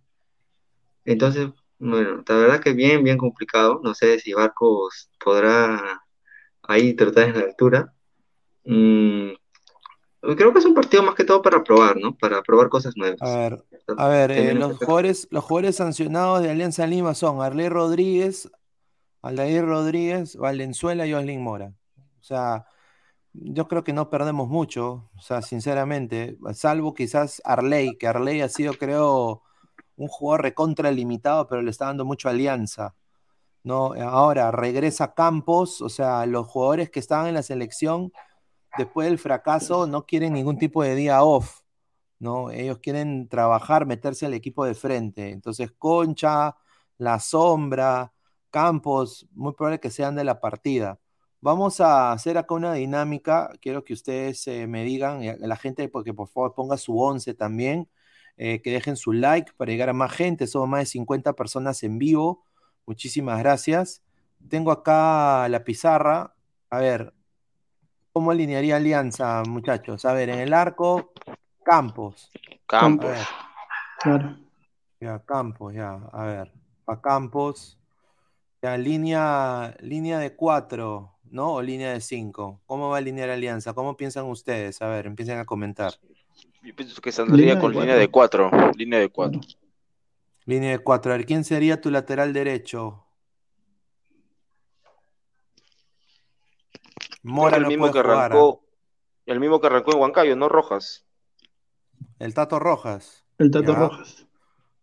Entonces, 1.06 1.48
bueno, 1.78 2.22
la 2.28 2.34
verdad 2.36 2.60
que 2.60 2.74
bien, 2.74 3.02
bien 3.02 3.16
complicado. 3.16 3.80
No 3.82 3.94
sé 3.94 4.18
si 4.18 4.34
Barcos 4.34 5.08
podrá 5.24 6.02
ahí 6.64 6.92
tratar 6.92 7.28
en 7.28 7.38
la 7.38 7.44
altura. 7.46 7.94
Mm, 8.66 9.30
creo 10.36 10.52
que 10.52 10.58
es 10.58 10.66
un 10.66 10.74
partido 10.74 11.02
más 11.02 11.14
que 11.14 11.24
todo 11.24 11.40
para 11.40 11.64
probar, 11.64 11.96
¿no? 11.96 12.14
Para 12.14 12.42
probar 12.42 12.68
cosas 12.68 12.94
nuevas. 12.94 13.22
A 13.22 13.36
ver, 13.38 13.64
a 13.96 14.08
ver, 14.08 14.30
eh, 14.32 14.54
los 14.54 14.76
jugadores, 14.76 15.28
los 15.30 15.44
jugadores 15.44 15.76
sancionados 15.76 16.42
de 16.42 16.50
Alianza 16.50 16.86
Lima 16.86 17.14
son 17.14 17.40
Arley 17.40 17.70
Rodríguez, 17.70 18.50
Aldair 19.22 19.64
Rodríguez, 19.64 20.36
Valenzuela 20.36 21.06
y 21.06 21.14
Oslin 21.14 21.42
Mora. 21.42 21.74
O 22.20 22.22
sea, 22.22 22.66
yo 23.32 23.68
creo 23.68 23.84
que 23.84 23.92
no 23.92 24.10
perdemos 24.10 24.48
mucho, 24.48 25.10
o 25.16 25.20
sea, 25.20 25.42
sinceramente, 25.42 26.38
salvo 26.54 26.94
quizás 26.94 27.40
Arley, 27.44 27.96
que 27.98 28.06
Arley 28.08 28.40
ha 28.40 28.48
sido, 28.48 28.74
creo, 28.74 29.42
un 29.96 30.08
jugador 30.08 30.42
recontra 30.42 30.90
limitado, 30.90 31.46
pero 31.48 31.62
le 31.62 31.70
está 31.70 31.86
dando 31.86 32.04
mucho 32.04 32.28
Alianza. 32.28 32.94
¿no? 33.62 33.92
Ahora 33.94 34.50
regresa 34.50 35.14
Campos, 35.14 35.80
o 35.82 35.88
sea, 35.88 36.26
los 36.26 36.46
jugadores 36.46 36.90
que 36.90 37.00
estaban 37.00 37.26
en 37.28 37.34
la 37.34 37.42
selección 37.42 38.12
después 38.76 39.08
del 39.08 39.18
fracaso 39.18 39.86
no 39.86 40.06
quieren 40.06 40.32
ningún 40.34 40.58
tipo 40.58 40.82
de 40.82 40.94
día 40.94 41.22
off, 41.22 41.60
¿no? 42.18 42.50
Ellos 42.50 42.78
quieren 42.78 43.28
trabajar, 43.28 43.86
meterse 43.86 44.26
al 44.26 44.34
equipo 44.34 44.64
de 44.64 44.74
frente. 44.74 45.30
Entonces, 45.30 45.72
Concha, 45.72 46.56
La 46.98 47.18
Sombra, 47.18 48.12
Campos, 48.50 49.28
muy 49.32 49.52
probable 49.54 49.80
que 49.80 49.90
sean 49.90 50.14
de 50.16 50.24
la 50.24 50.40
partida. 50.40 50.98
Vamos 51.40 51.80
a 51.80 52.12
hacer 52.12 52.36
acá 52.36 52.54
una 52.54 52.74
dinámica. 52.74 53.50
Quiero 53.62 53.82
que 53.84 53.94
ustedes 53.94 54.46
eh, 54.46 54.66
me 54.66 54.84
digan, 54.84 55.22
y 55.22 55.28
a 55.28 55.36
la 55.38 55.56
gente, 55.56 55.88
porque 55.88 56.12
por 56.12 56.28
favor 56.28 56.54
ponga 56.54 56.76
su 56.76 57.00
11 57.00 57.32
también, 57.34 57.88
eh, 58.36 58.60
que 58.62 58.72
dejen 58.72 58.96
su 58.96 59.12
like 59.12 59.52
para 59.56 59.70
llegar 59.70 59.88
a 59.88 59.94
más 59.94 60.12
gente. 60.12 60.46
Somos 60.46 60.68
más 60.68 60.80
de 60.80 60.86
50 60.86 61.32
personas 61.34 61.82
en 61.82 61.98
vivo. 61.98 62.44
Muchísimas 62.86 63.38
gracias. 63.38 64.02
Tengo 64.48 64.70
acá 64.70 65.48
la 65.48 65.64
pizarra. 65.64 66.34
A 66.68 66.78
ver, 66.78 67.14
¿cómo 68.12 68.30
alinearía 68.32 68.76
Alianza, 68.76 69.42
muchachos? 69.48 70.04
A 70.04 70.12
ver, 70.12 70.28
en 70.28 70.40
el 70.40 70.52
arco, 70.52 71.12
Campos. 71.64 72.30
Campos. 72.66 73.16
Claro. 74.02 74.36
ya, 75.00 75.18
Campos, 75.20 75.74
ya. 75.74 75.94
A 76.12 76.24
ver, 76.24 76.52
a 76.86 77.00
Campos. 77.00 77.79
Ya, 78.62 78.76
línea, 78.76 79.74
línea 79.80 80.18
de 80.18 80.36
cuatro, 80.36 81.18
¿no? 81.24 81.54
O 81.54 81.62
línea 81.62 81.92
de 81.92 82.00
cinco. 82.02 82.60
¿Cómo 82.66 82.90
va 82.90 82.96
a 82.96 82.98
alinear 82.98 83.30
Alianza? 83.30 83.72
¿Cómo 83.72 83.96
piensan 83.96 84.26
ustedes? 84.26 84.82
A 84.82 84.88
ver, 84.88 85.06
empiecen 85.06 85.38
a 85.38 85.46
comentar. 85.46 85.94
Yo 86.62 86.76
pienso 86.76 87.00
que 87.00 87.10
saldría 87.10 87.36
Línea 87.36 87.54
de 87.54 87.60
con 87.60 87.72
línea 87.72 87.96
de 87.96 88.10
cuatro. 88.10 88.50
Línea 88.76 88.98
de 88.98 89.08
cuatro. 89.08 89.40
Línea 90.44 90.72
de 90.72 90.78
cuatro. 90.78 91.12
A 91.12 91.16
ver, 91.16 91.24
¿quién 91.24 91.44
sería 91.44 91.80
tu 91.80 91.90
lateral 91.90 92.34
derecho? 92.34 93.06
Mora 97.22 97.56
el 97.56 97.62
no 97.62 97.68
mismo 97.68 97.92
que 97.92 98.00
jugar, 98.00 98.16
¿ah? 98.16 98.24
arrancó, 98.26 98.64
el 99.26 99.40
mismo 99.40 99.60
que 99.60 99.66
arrancó 99.68 99.92
en 99.92 100.00
Huancayo, 100.00 100.36
no 100.36 100.48
Rojas. 100.48 101.06
El 102.18 102.34
Tato 102.34 102.58
Rojas. 102.58 103.24
El 103.38 103.50
Tato 103.50 103.72
Ya. 103.72 103.78
Rojas. 103.78 104.26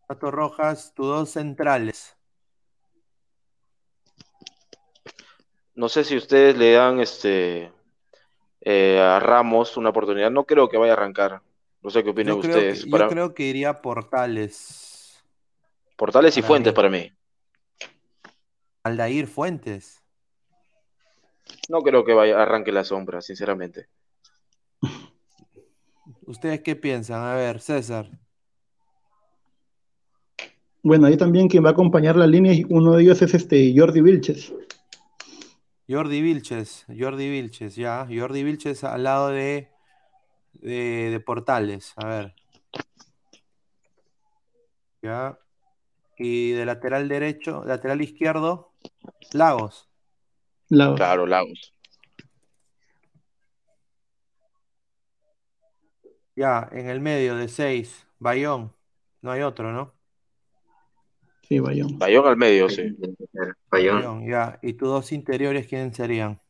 Tato 0.07 0.31
Rojas, 0.31 0.93
tus 0.95 1.05
dos 1.05 1.29
centrales. 1.29 2.16
No 5.77 5.89
sé 5.89 6.03
si 6.03 6.17
ustedes 6.17 6.57
le 6.57 6.71
dan 6.71 6.99
este 6.99 7.71
eh, 8.61 8.99
a 8.99 9.19
Ramos 9.19 9.77
una 9.77 9.89
oportunidad. 9.89 10.31
No 10.31 10.43
creo 10.45 10.69
que 10.69 10.77
vaya 10.77 10.93
a 10.93 10.95
arrancar. 10.95 11.43
No 11.83 11.91
sé 11.91 12.03
qué 12.03 12.09
opinan 12.09 12.33
Yo 12.33 12.39
ustedes. 12.39 12.83
que, 12.83 12.89
yo 12.89 12.97
Para 12.97 13.07
creo 13.07 13.35
que 13.35 13.43
iría 13.43 13.79
Portales. 13.79 15.23
Portales 15.95 16.35
y 16.35 16.41
para 16.41 16.47
Fuentes 16.47 16.73
mí. 16.73 16.75
para 16.75 16.89
mí. 16.89 17.11
Aldair 18.81 19.27
Fuentes. 19.27 20.03
No 21.69 21.81
creo 21.81 22.03
que 22.03 22.13
vaya 22.15 22.41
arranque 22.41 22.71
la 22.71 22.83
sombra, 22.83 23.21
sinceramente. 23.21 23.87
¿Ustedes 26.25 26.61
qué 26.61 26.75
piensan? 26.75 27.21
A 27.21 27.35
ver, 27.35 27.61
César. 27.61 28.09
Bueno, 30.81 31.05
ahí 31.05 31.17
también 31.17 31.47
quien 31.47 31.63
va 31.63 31.69
a 31.69 31.73
acompañar 31.73 32.15
la 32.15 32.25
línea, 32.25 32.53
y 32.53 32.65
uno 32.67 32.95
de 32.95 33.03
ellos 33.03 33.21
es 33.21 33.35
este 33.35 33.71
Jordi 33.77 34.01
Vilches. 34.01 34.51
Jordi 35.89 36.21
Vilches, 36.21 36.85
Jordi 36.87 37.29
Vilches, 37.29 37.75
ya. 37.75 38.05
Jordi 38.09 38.43
Vilches 38.43 38.83
al 38.83 39.03
lado 39.03 39.29
de, 39.29 39.71
de, 40.53 41.09
de 41.11 41.19
Portales. 41.21 41.93
A 41.95 42.07
ver. 42.07 42.35
Ya. 45.01 45.39
Y 46.17 46.51
de 46.51 46.65
lateral 46.65 47.07
derecho, 47.07 47.63
lateral 47.65 48.01
izquierdo, 48.01 48.73
Lagos. 49.31 49.87
Lagos. 50.69 50.97
Claro, 50.97 51.25
Lagos. 51.25 51.73
Ya, 56.35 56.69
en 56.71 56.89
el 56.89 56.99
medio 56.99 57.35
de 57.35 57.47
seis, 57.47 58.05
Bayón. 58.19 58.75
No 59.21 59.31
hay 59.31 59.41
otro, 59.41 59.71
¿no? 59.71 59.96
Sí, 61.47 61.59
Bayón. 61.59 61.97
Bayón 61.97 62.27
al 62.27 62.35
medio, 62.35 62.69
sí. 62.69 62.93
Bayón. 63.71 63.95
Bayón, 63.95 64.27
ya. 64.27 64.59
¿Y 64.61 64.73
tus 64.73 64.89
dos 64.89 65.11
interiores 65.13 65.65
quiénes 65.65 65.95
serían? 65.95 66.41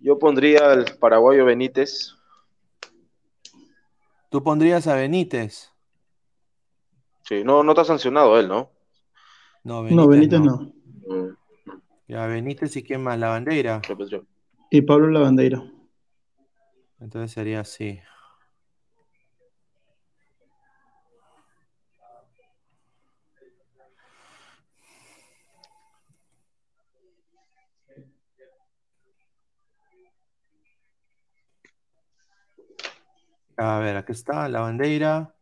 Yo 0.00 0.20
pondría 0.20 0.70
al 0.70 0.84
paraguayo 1.00 1.44
Benítez. 1.44 2.14
Tú 4.30 4.40
pondrías 4.42 4.86
a 4.86 4.94
Benítez. 4.94 5.72
Sí, 7.22 7.42
no, 7.42 7.64
no 7.64 7.72
está 7.72 7.84
sancionado 7.84 8.38
él, 8.38 8.46
¿no? 8.46 8.70
No, 9.64 9.82
Benítez, 9.82 9.96
No, 9.96 10.08
Benítez 10.08 10.40
no. 10.40 10.72
no. 11.08 11.36
Ya, 12.06 12.24
Benítez 12.28 12.76
y 12.76 12.84
quién 12.84 13.02
más, 13.02 13.18
la 13.18 13.30
bandera. 13.30 13.82
Y 14.70 14.82
Pablo 14.82 15.08
Lavandeira. 15.08 15.60
Entonces 17.00 17.32
sería 17.32 17.60
así. 17.60 17.98
A 33.56 33.78
ver, 33.78 33.96
aquí 33.96 34.12
está 34.12 34.48
la 34.48 34.60
bandera. 34.60 35.34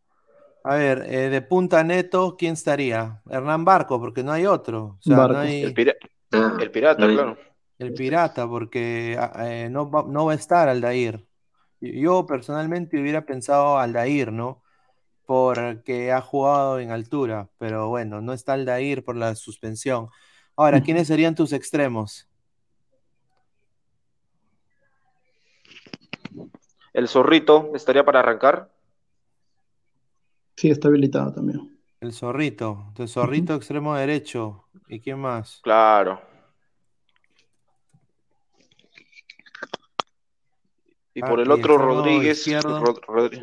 A 0.63 0.75
ver, 0.75 1.03
eh, 1.07 1.29
de 1.29 1.41
punta 1.41 1.83
neto, 1.83 2.35
¿quién 2.37 2.53
estaría? 2.53 3.21
Hernán 3.29 3.65
Barco, 3.65 3.99
porque 3.99 4.23
no 4.23 4.31
hay 4.31 4.45
otro. 4.45 4.97
O 4.99 5.01
sea, 5.01 5.17
Barco. 5.17 5.33
no 5.33 5.39
hay. 5.39 5.61
El, 5.63 5.73
pira- 5.73 5.93
ah, 6.31 6.57
el 6.59 6.71
pirata, 6.71 7.01
no 7.01 7.07
hay- 7.09 7.15
claro. 7.15 7.37
el 7.77 7.93
pirata, 7.93 8.47
porque 8.47 9.17
ah, 9.19 9.33
eh, 9.47 9.69
no, 9.69 9.89
va, 9.91 10.03
no 10.07 10.25
va 10.25 10.31
a 10.31 10.35
estar 10.35 10.67
Aldair. 10.69 11.25
Yo 11.81 12.25
personalmente 12.25 12.99
hubiera 12.99 13.25
pensado 13.25 13.77
Aldair, 13.77 14.31
¿no? 14.31 14.63
Porque 15.25 16.11
ha 16.11 16.21
jugado 16.21 16.79
en 16.79 16.91
altura, 16.91 17.49
pero 17.57 17.89
bueno, 17.89 18.21
no 18.21 18.33
está 18.33 18.53
Aldair 18.53 19.03
por 19.03 19.15
la 19.17 19.35
suspensión. 19.35 20.09
Ahora, 20.55 20.81
¿quiénes 20.81 21.07
serían 21.07 21.35
tus 21.35 21.51
extremos? 21.53 22.27
El 26.95 27.09
zorrito 27.09 27.71
estaría 27.75 28.05
para 28.05 28.21
arrancar. 28.21 28.71
Sí, 30.55 30.69
está 30.69 30.87
habilitado 30.87 31.33
también. 31.33 31.77
El 31.99 32.13
zorrito. 32.13 32.93
El 32.97 33.09
zorrito 33.09 33.53
extremo 33.53 33.95
derecho. 33.95 34.63
¿Y 34.87 35.01
quién 35.01 35.19
más? 35.19 35.59
Claro. 35.61 36.21
Y 41.13 41.21
Ah, 41.21 41.27
por 41.27 41.41
el 41.41 41.47
y 41.47 41.51
otro 41.51 41.77
Rodríguez. 41.77 42.47
Rod- 42.63 42.99
Rodríguez 43.07 43.41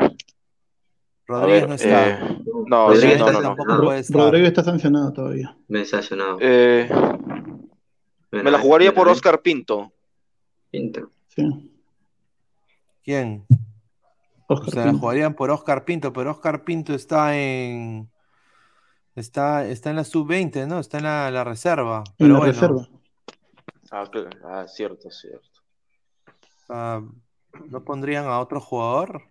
ver, 1.60 1.68
no 1.68 1.74
está. 1.74 2.08
eh, 2.10 2.38
no, 2.66 2.88
Rodríguez 2.88 3.12
sí, 3.14 3.18
no, 3.20 3.26
está 3.26 3.32
no, 3.32 3.40
no. 3.40 3.54
tampoco 3.56 3.84
puede 3.84 3.98
estar. 4.00 4.20
Rodrigo 4.22 4.46
está 4.46 4.64
sancionado 4.64 5.12
todavía. 5.12 5.56
Me 5.68 5.84
sancionado. 5.84 6.38
Eh, 6.40 6.88
me 8.30 8.50
la 8.50 8.58
jugaría 8.58 8.94
por 8.94 9.08
Oscar 9.08 9.42
Pinto. 9.42 9.92
Pinto. 10.70 11.10
Sí. 11.28 11.71
¿Quién? 13.02 13.46
O 14.48 14.54
Oscar 14.54 14.70
sea, 14.70 14.84
la 14.84 14.90
Pinto. 14.90 15.00
jugarían 15.00 15.34
por 15.34 15.50
Oscar 15.50 15.84
Pinto, 15.84 16.12
pero 16.12 16.30
Oscar 16.30 16.64
Pinto 16.64 16.94
está 16.94 17.36
en. 17.36 18.10
Está, 19.14 19.66
está 19.66 19.90
en 19.90 19.96
la 19.96 20.04
sub-20, 20.04 20.66
¿no? 20.66 20.78
Está 20.78 20.98
en 20.98 21.04
la, 21.04 21.30
la 21.30 21.44
reserva. 21.44 21.98
En 22.06 22.14
Pero 22.18 22.32
la 22.34 22.38
bueno, 22.38 22.52
reserva. 22.52 22.88
Ah, 23.90 24.06
claro. 24.10 24.30
Ah, 24.44 24.66
cierto, 24.66 25.10
cierto. 25.10 25.46
ah, 26.70 27.02
¿no 27.68 27.84
pondrían 27.84 28.24
a 28.26 28.38
otro 28.40 28.60
jugador? 28.60 29.22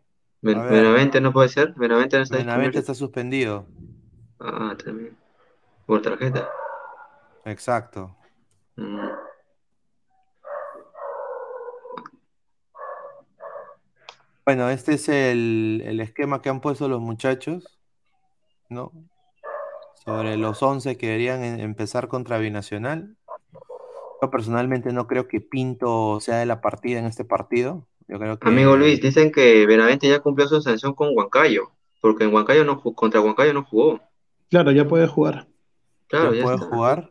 Ben- 0.42 0.60
A 0.60 0.64
ver. 0.64 0.84
Benavente 0.84 1.20
no 1.22 1.32
puede 1.34 1.50
ser. 1.50 1.74
Benavente 1.76 2.18
no 2.18 2.24
está 2.24 2.38
Benavente 2.38 2.80
está 2.80 2.94
suspendido. 2.94 3.66
Ah, 4.40 4.76
también. 4.84 5.18
Por 5.88 6.02
tarjeta. 6.02 6.48
Exacto. 7.46 8.16
Mm. 8.76 9.00
Bueno, 14.52 14.70
este 14.70 14.96
es 14.96 15.08
el, 15.08 15.82
el 15.86 16.02
esquema 16.02 16.42
que 16.42 16.50
han 16.50 16.60
puesto 16.60 16.90
los 16.90 17.00
muchachos, 17.00 17.80
¿no? 18.68 18.92
Sobre 20.04 20.36
los 20.36 20.62
11 20.62 20.98
que 20.98 21.06
deberían 21.06 21.42
en- 21.46 21.62
empezar 21.62 22.10
contra 22.10 22.38
Binacional. 22.38 23.16
Yo 24.22 24.30
personalmente 24.30 24.92
no 24.92 25.08
creo 25.08 25.30
que 25.30 25.40
Pinto 25.40 26.20
sea 26.20 26.40
de 26.40 26.46
la 26.46 26.60
partida 26.60 27.00
en 27.00 27.06
este 27.06 27.24
partido. 27.24 27.88
Yo 28.10 28.20
creo 28.20 28.40
que 28.40 28.50
Amigo 28.50 28.76
Luis, 28.76 29.00
dicen 29.00 29.32
que 29.32 29.66
Benavente 29.66 30.10
ya 30.10 30.20
cumplió 30.20 30.50
su 30.50 30.62
sanción 30.62 30.96
con 30.96 31.16
Huancayo. 31.16 31.72
Porque 32.02 32.26
en 32.26 32.34
Huancayo 32.34 32.66
no 32.66 32.82
contra 32.82 33.22
Huancayo 33.22 33.54
no 33.54 33.64
jugó. 33.64 34.02
Claro, 34.50 34.74
ya 34.74 34.86
puede 34.86 35.08
jugar. 35.08 35.48
Claro, 36.10 36.34
ya 36.34 36.40
ya 36.40 36.44
puede 36.44 36.56
está. 36.58 36.68
jugar. 36.68 37.11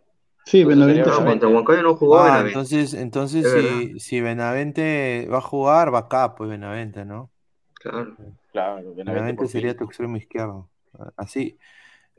Sí, 0.50 0.62
Entonces 0.62 0.78
Benavente 0.80 1.24
contra 1.24 1.48
Huancayo 1.48 1.82
no 1.82 1.94
jugó 1.96 2.18
Ah, 2.18 2.24
Benavente. 2.24 2.48
entonces, 2.50 2.94
entonces 2.94 3.46
Es 3.46 3.52
si, 3.52 4.00
si 4.00 4.20
Benavente 4.20 5.28
va 5.32 5.38
a 5.38 5.42
jugar, 5.42 5.94
va 5.94 6.00
acá, 6.00 6.34
pues 6.34 6.50
Benavente, 6.50 7.04
¿no? 7.04 7.30
Claro. 7.74 8.16
Claro, 8.50 8.94
Benavente 8.94 9.46
sería 9.46 9.76
tu 9.76 9.84
extremo 9.84 10.16
izquierdo. 10.16 10.68
Así. 11.16 11.56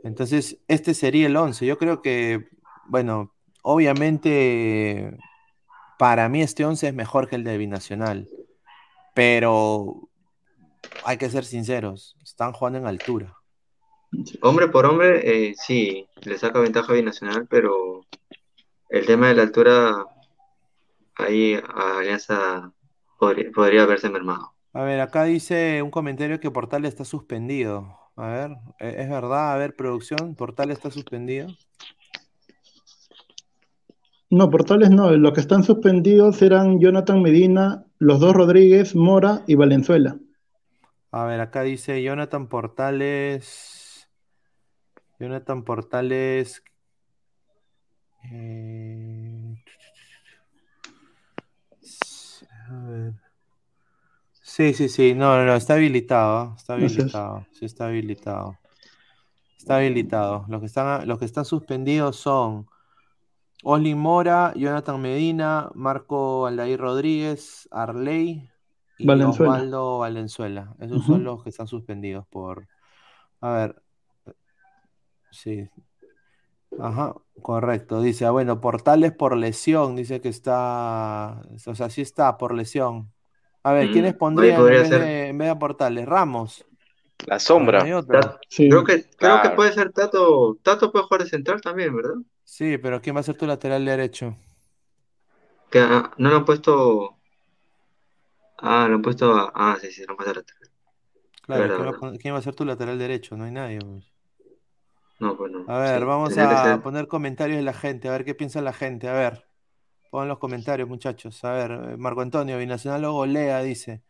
Entonces, 0.04 0.58
este 0.70 0.94
sería 0.94 1.28
el 1.28 1.36
11. 1.36 1.66
Yo 1.66 1.78
creo 1.78 2.02
que, 2.02 2.48
bueno, 2.88 3.34
obviamente, 3.64 5.18
para 6.00 6.30
mí 6.30 6.42
este 6.42 6.64
11 6.64 6.88
es 6.88 6.94
mejor 6.94 7.28
que 7.28 7.36
el 7.36 7.44
de 7.44 7.58
Binacional. 7.58 8.30
Pero 9.14 10.08
hay 11.04 11.18
que 11.18 11.30
ser 11.30 11.44
sinceros, 11.44 12.16
están 12.24 12.54
jugando 12.54 12.80
en 12.80 12.88
altura. 12.88 13.36
Hombre 14.42 14.70
por 14.70 14.86
hombre, 14.86 15.50
eh, 15.50 15.54
sí, 15.56 16.08
le 16.24 16.38
saca 16.38 16.60
ventaja 16.60 16.94
a 16.94 16.96
Binacional, 16.96 17.46
pero 17.50 18.06
el 18.92 19.06
tema 19.06 19.30
de 19.30 19.36
la 19.36 19.44
altura, 19.44 20.06
ahí 21.16 21.56
a 21.56 22.00
Alianza 22.00 22.72
podría, 23.18 23.50
podría 23.52 23.84
haberse 23.84 24.10
mermado. 24.10 24.54
A 24.74 24.84
ver, 24.84 25.00
acá 25.00 25.24
dice 25.24 25.82
un 25.82 25.92
comentario 25.92 26.40
que 26.40 26.52
Portal 26.52 26.86
está 26.86 27.06
suspendido. 27.06 27.98
A 28.16 28.28
ver, 28.28 28.52
¿e- 28.80 29.02
¿es 29.02 29.10
verdad? 29.10 29.54
A 29.54 29.58
ver, 29.58 29.76
producción, 29.76 30.36
Portal 30.36 30.72
está 30.72 30.92
suspendido. 30.92 31.48
No, 34.30 34.50
Portales 34.50 34.90
no. 34.90 35.12
Los 35.12 35.34
que 35.34 35.42
están 35.42 35.64
suspendidos 35.64 36.42
eran 36.42 36.80
Jonathan 36.80 37.22
Medina, 37.22 37.86
los 38.00 38.20
dos 38.20 38.34
Rodríguez, 38.34 38.96
Mora 38.96 39.44
y 39.48 39.56
Valenzuela. 39.56 40.18
A 41.12 41.26
ver, 41.26 41.42
acá 41.42 41.64
dice 41.64 42.02
Jonathan 42.02 42.48
Portales. 42.48 44.10
Jonathan 45.20 45.64
Portales. 45.64 46.64
Eh, 48.24 49.56
a 52.70 52.74
ver. 52.88 53.14
Sí, 54.42 54.74
sí, 54.74 54.90
sí. 54.90 55.14
No, 55.14 55.38
no, 55.38 55.46
no, 55.46 55.56
está 55.56 55.76
habilitado. 55.76 56.56
Está 56.58 56.74
habilitado. 56.74 57.46
Sí, 57.54 57.66
está 57.66 57.88
habilitado. 57.88 58.58
Está 59.58 59.78
habilitado. 59.78 60.46
Los 60.50 60.60
que 60.60 60.66
están, 60.66 61.08
los 61.08 61.20
que 61.20 61.26
están 61.26 61.46
suspendidos 61.46 62.18
son 62.18 62.68
Oslin 63.64 63.98
Mora, 63.98 64.54
Jonathan 64.56 65.02
Medina, 65.02 65.70
Marco 65.74 66.48
Aldair 66.48 66.80
Rodríguez, 66.80 67.70
Arley 67.72 68.50
y 68.98 69.06
Valenzuela. 69.06 69.54
Osvaldo 69.54 70.00
Valenzuela. 70.00 70.76
Esos 70.80 71.06
son 71.06 71.24
los 71.24 71.44
que 71.44 71.50
están 71.50 71.68
suspendidos 71.68 72.26
por. 72.28 72.68
A 73.40 73.52
ver. 73.52 73.82
Sí. 75.32 75.70
Ajá, 76.80 77.16
correcto. 77.42 78.02
Dice, 78.02 78.26
ah, 78.26 78.32
bueno, 78.32 78.62
Portales 78.62 79.12
por 79.12 79.36
lesión. 79.38 79.96
Dice 79.96 80.22
que 80.22 80.30
está. 80.30 81.42
O 81.66 81.76
sea, 81.76 81.90
sí 81.90 82.02
está 82.02 82.38
por 82.38 82.54
lesión. 82.56 83.12
A 83.64 83.74
ver, 83.74 83.90
Mm, 83.90 83.94
¿quiénes 83.94 84.14
pondrían 84.16 84.60
en 84.62 84.66
vez, 84.68 84.90
ser. 84.90 85.02
de, 85.02 85.28
en 85.30 85.38
vez 85.38 85.46
de 85.48 85.52
a 85.52 85.60
Portales? 85.60 86.06
Ramos. 86.08 86.66
La 87.28 87.40
sombra. 87.40 87.84
Tato- 88.08 88.40
Sí. 88.50 88.70
creo 88.70 88.84
que, 88.84 89.06
creo 89.18 89.42
que 89.42 89.50
puede 89.52 89.74
ser 89.74 89.92
Tato. 89.92 90.58
Tato 90.64 90.92
puede 90.92 91.06
jugar 91.06 91.24
de 91.24 91.30
central 91.30 91.62
también, 91.62 91.96
¿verdad? 91.96 92.16
Sí, 92.44 92.78
pero 92.78 93.02
¿quién 93.02 93.16
va 93.16 93.20
a 93.20 93.24
ser 93.24 93.36
tu 93.38 93.46
lateral 93.46 93.86
derecho? 93.86 94.36
Que 95.70 95.80
ah, 95.80 96.12
no 96.18 96.30
lo 96.30 96.36
han 96.38 96.46
puesto. 96.46 97.18
Ah, 98.58 98.88
lo 98.88 98.96
han 98.96 99.02
puesto 99.02 99.34
a. 99.34 99.52
Ah, 99.54 99.78
sí, 99.82 99.92
sí, 99.92 100.04
lo 100.06 100.12
han 100.12 100.18
puesto 100.18 100.32
a 100.32 100.36
lateral. 100.36 100.70
Claro, 101.44 101.62
Verdad, 101.64 101.76
¿quién 101.78 101.88
va, 102.14 102.18
quién 102.18 102.34
va 102.34 102.40
a 102.40 102.42
ser 102.42 102.56
tu 102.56 102.66
lateral 102.66 102.98
derecho? 102.98 103.38
No 103.38 103.44
hay 103.46 103.52
nadie. 103.52 103.80
pues. 103.80 104.12
No, 105.22 105.38
pues 105.38 105.52
no. 105.52 105.66
A 105.68 105.80
ver, 105.80 106.00
Sí, 106.00 106.06
vamos 106.06 106.38
a 106.38 106.58
ser. 106.64 106.82
poner 106.82 107.08
comentarios 107.08 107.58
de 107.58 107.64
la 107.64 107.74
gente, 107.74 108.10
a 108.10 108.12
ver 108.12 108.26
qué 108.26 108.36
piensa 108.36 108.62
la 108.62 108.74
gente. 108.74 109.08
A 109.08 109.14
ver, 109.14 109.48
pongan 110.10 110.28
los 110.30 110.40
comentarios, 110.40 110.90
muchachos. 110.90 111.44
A 111.46 111.54
ver, 111.54 111.72
eh, 111.94 111.98
Marco 111.98 112.22
Antonio, 112.22 112.58
Binacional 112.58 113.02
lo 113.04 113.14
golea, 113.14 113.62
dice. 113.62 114.04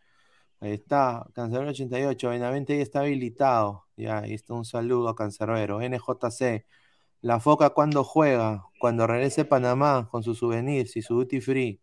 Ahí 0.62 0.74
está, 0.74 1.28
Cancerbero 1.34 1.72
88, 1.72 2.30
Benavente 2.30 2.78
ya 2.78 2.84
está 2.84 3.02
habilitado. 3.02 3.88
Ya, 3.98 4.20
ahí 4.20 4.34
está 4.36 4.54
un 4.56 4.66
saludo 4.66 5.10
a 5.10 5.16
Cancerbero. 5.16 5.82
NJC, 5.82 6.66
La 7.22 7.40
Foca 7.40 7.72
cuando 7.72 8.04
juega, 8.04 8.66
cuando 8.80 9.08
regrese 9.08 9.42
a 9.42 9.50
Panamá 9.50 10.08
con 10.12 10.24
sus 10.24 10.40
souvenirs 10.40 10.96
y 10.98 11.02
su 11.04 11.16
duty 11.16 11.42
free. 11.42 11.82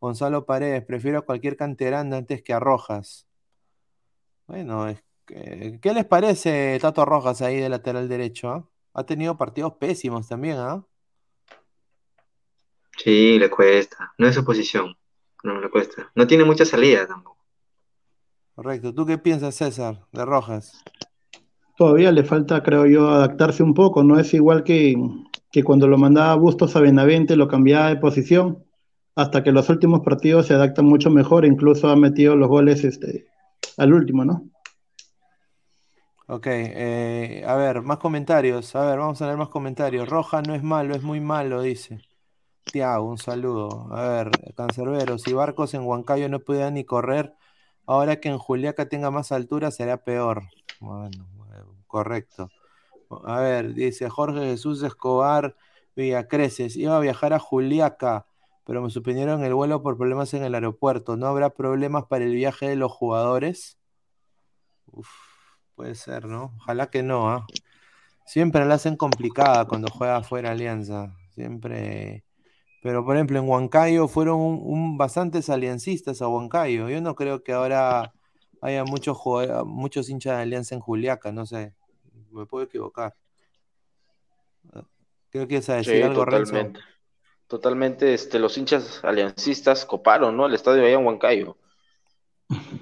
Gonzalo 0.00 0.46
Paredes, 0.46 0.84
prefiero 0.84 1.18
a 1.18 1.22
cualquier 1.22 1.56
canterano 1.56 2.16
antes 2.16 2.42
que 2.42 2.52
a 2.54 2.60
Rojas. 2.60 3.26
Bueno, 4.46 4.88
es 4.88 5.02
¿qué 5.26 5.92
les 5.94 6.04
parece 6.04 6.78
Tato 6.80 7.04
Rojas 7.04 7.42
ahí 7.42 7.56
de 7.56 7.68
lateral 7.68 8.08
derecho? 8.08 8.50
ah? 8.50 8.68
Ha 8.94 9.04
tenido 9.04 9.36
partidos 9.36 9.74
pésimos 9.74 10.28
también, 10.28 10.56
¿ah? 10.58 10.84
Sí, 12.96 13.38
le 13.38 13.50
cuesta. 13.50 14.12
No 14.18 14.26
es 14.26 14.34
su 14.34 14.44
posición. 14.44 14.96
No 15.42 15.60
le 15.60 15.68
cuesta. 15.68 16.10
No 16.14 16.26
tiene 16.26 16.44
mucha 16.44 16.64
salida 16.64 17.06
tampoco. 17.06 17.36
Correcto. 18.54 18.94
¿Tú 18.94 19.04
qué 19.04 19.18
piensas, 19.18 19.54
César, 19.54 20.06
de 20.12 20.24
Rojas? 20.24 20.82
Todavía 21.76 22.10
le 22.10 22.24
falta, 22.24 22.62
creo 22.62 22.86
yo, 22.86 23.10
adaptarse 23.10 23.62
un 23.62 23.74
poco. 23.74 24.02
No 24.02 24.18
es 24.18 24.32
igual 24.32 24.64
que, 24.64 24.96
que 25.52 25.62
cuando 25.62 25.86
lo 25.88 25.98
mandaba 25.98 26.34
Bustos 26.36 26.74
a 26.74 26.80
Benavente, 26.80 27.36
lo 27.36 27.48
cambiaba 27.48 27.88
de 27.88 27.96
posición, 27.96 28.64
hasta 29.14 29.44
que 29.44 29.52
los 29.52 29.68
últimos 29.68 30.00
partidos 30.00 30.46
se 30.46 30.54
adaptan 30.54 30.86
mucho 30.86 31.10
mejor. 31.10 31.44
Incluso 31.44 31.90
ha 31.90 31.96
metido 31.96 32.34
los 32.34 32.48
goles 32.48 32.82
este, 32.82 33.26
al 33.76 33.92
último, 33.92 34.24
¿no? 34.24 34.42
Ok, 36.28 36.46
eh, 36.48 37.44
a 37.46 37.54
ver, 37.54 37.82
más 37.82 37.98
comentarios. 37.98 38.74
A 38.74 38.84
ver, 38.86 38.98
vamos 38.98 39.22
a 39.22 39.26
leer 39.26 39.36
más 39.38 39.48
comentarios. 39.48 40.08
Rojas 40.08 40.46
no 40.46 40.54
es 40.54 40.62
malo, 40.62 40.94
es 40.94 41.02
muy 41.02 41.20
malo, 41.20 41.62
dice. 41.62 42.00
Tiago, 42.64 43.08
un 43.08 43.18
saludo. 43.18 43.88
A 43.94 44.08
ver, 44.08 44.30
Cancerbero, 44.56 45.18
si 45.18 45.32
Barcos 45.32 45.74
en 45.74 45.82
Huancayo 45.84 46.28
no 46.28 46.40
pudiera 46.40 46.70
ni 46.70 46.84
correr, 46.84 47.34
ahora 47.86 48.20
que 48.20 48.28
en 48.28 48.38
Juliaca 48.38 48.88
tenga 48.88 49.10
más 49.10 49.32
altura 49.32 49.70
será 49.70 49.98
peor. 50.04 50.44
Bueno, 50.80 51.28
correcto. 51.86 52.50
A 53.24 53.40
ver, 53.40 53.74
dice 53.74 54.10
Jorge 54.10 54.40
Jesús 54.40 54.82
Escobar 54.82 55.56
Villacreces, 55.96 56.76
iba 56.76 56.96
a 56.96 57.00
viajar 57.00 57.32
a 57.34 57.38
Juliaca 57.38 58.26
pero 58.66 58.82
me 58.82 58.90
suspendieron 58.90 59.44
el 59.44 59.54
vuelo 59.54 59.80
por 59.80 59.96
problemas 59.96 60.34
en 60.34 60.42
el 60.42 60.54
aeropuerto. 60.56 61.16
¿No 61.16 61.28
habrá 61.28 61.50
problemas 61.50 62.06
para 62.06 62.24
el 62.24 62.34
viaje 62.34 62.68
de 62.68 62.74
los 62.74 62.90
jugadores? 62.90 63.78
Uf, 64.86 65.08
puede 65.76 65.94
ser, 65.94 66.24
¿no? 66.24 66.54
Ojalá 66.56 66.90
que 66.90 67.02
no, 67.02 67.30
¿ah? 67.30 67.46
Siempre 68.24 68.64
la 68.64 68.74
hacen 68.74 68.96
complicada 68.96 69.66
cuando 69.66 69.88
juega 69.88 70.22
fuera 70.22 70.50
Alianza. 70.50 71.14
Siempre. 71.30 72.24
Pero 72.82 73.04
por 73.04 73.14
ejemplo, 73.14 73.38
en 73.38 73.48
Huancayo 73.48 74.08
fueron 74.08 74.40
un, 74.40 74.98
bastantes 74.98 75.48
aliancistas 75.50 76.22
a 76.22 76.28
Huancayo. 76.28 76.88
Yo 76.88 77.00
no 77.00 77.14
creo 77.14 77.42
que 77.44 77.52
ahora 77.52 78.12
haya 78.60 78.84
muchos 78.84 79.18
muchos 79.64 80.08
hinchas 80.08 80.36
de 80.36 80.42
Alianza 80.42 80.74
en 80.74 80.80
Juliaca, 80.80 81.30
no 81.30 81.46
sé. 81.46 81.74
Me 82.30 82.46
puedo 82.46 82.64
equivocar. 82.64 83.14
Creo 85.30 85.46
que 85.46 85.58
es 85.58 85.68
a 85.68 85.76
decir 85.76 86.02
algo, 86.02 86.24
totalmente. 86.24 86.80
Totalmente, 87.46 88.14
este, 88.14 88.38
los 88.38 88.58
hinchas 88.58 89.04
aliancistas 89.04 89.84
coparon, 89.84 90.36
¿no? 90.36 90.46
El 90.46 90.54
estadio 90.54 90.82
allá 90.84 90.94
en 90.94 91.06
Huancayo. 91.06 91.56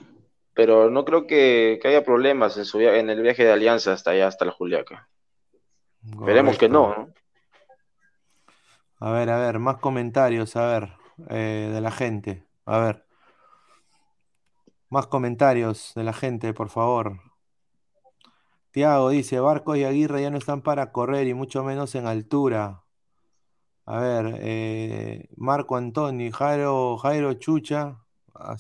Pero 0.55 0.91
no 0.91 1.05
creo 1.05 1.27
que, 1.27 1.81
haya 1.85 2.05
problemas 2.05 2.57
en, 2.57 2.65
su, 2.65 2.81
en 2.81 3.11
el 3.11 3.21
viaje 3.21 3.45
de 3.45 3.53
Alianza 3.53 3.93
hasta 3.93 4.13
allá, 4.13 4.29
hasta 4.29 4.45
la 4.45 4.53
Juliaca. 4.53 5.09
Veremos 6.01 6.59
que 6.59 6.69
no, 6.69 6.95
¿no? 6.97 7.15
A 9.01 9.11
ver, 9.11 9.29
a 9.31 9.39
ver, 9.39 9.59
más 9.59 9.79
comentarios, 9.79 10.57
a 10.57 10.67
ver, 10.67 10.93
eh, 11.29 11.71
de 11.73 11.81
la 11.81 11.91
gente. 11.91 12.47
A 12.65 12.79
ver. 12.79 13.05
Más 14.89 15.07
comentarios 15.09 15.93
de 15.95 16.05
la 16.05 16.13
gente, 16.13 16.55
por 16.55 16.69
favor. 16.69 17.19
Tiago 18.71 19.11
dice, 19.11 19.41
Barco 19.41 19.77
y 19.77 19.85
Aguirre 19.85 20.23
ya 20.23 20.31
no 20.31 20.39
están 20.39 20.63
para 20.63 20.93
correr 20.93 21.27
y 21.27 21.35
mucho 21.35 21.65
menos 21.65 21.95
en 21.95 22.07
altura. 22.07 22.85
A 23.87 23.99
ver, 24.01 24.39
eh, 24.41 25.29
Marco 25.37 25.77
Antonio, 25.77 26.33
Jairo, 26.33 26.97
Jairo 26.97 27.35
Chucha. 27.35 27.99
Ah, 28.35 28.57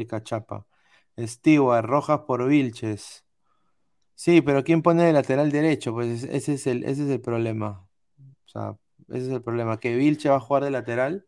rica 0.00 0.22
chapa. 0.22 0.66
Stewart, 1.18 1.84
Rojas 1.84 2.20
por 2.26 2.46
Vilches. 2.48 3.24
Sí, 4.14 4.42
pero 4.42 4.64
¿quién 4.64 4.82
pone 4.82 5.04
de 5.04 5.12
lateral 5.12 5.50
derecho? 5.50 5.92
Pues 5.94 6.24
ese 6.24 6.54
es 6.54 6.66
el, 6.66 6.84
ese 6.84 7.04
es 7.04 7.10
el 7.10 7.20
problema. 7.20 7.88
O 8.46 8.48
sea, 8.48 8.76
ese 9.08 9.26
es 9.28 9.32
el 9.32 9.42
problema. 9.42 9.78
Que 9.80 9.96
Vilche 9.96 10.28
va 10.28 10.36
a 10.36 10.40
jugar 10.40 10.64
de 10.64 10.70
lateral. 10.70 11.26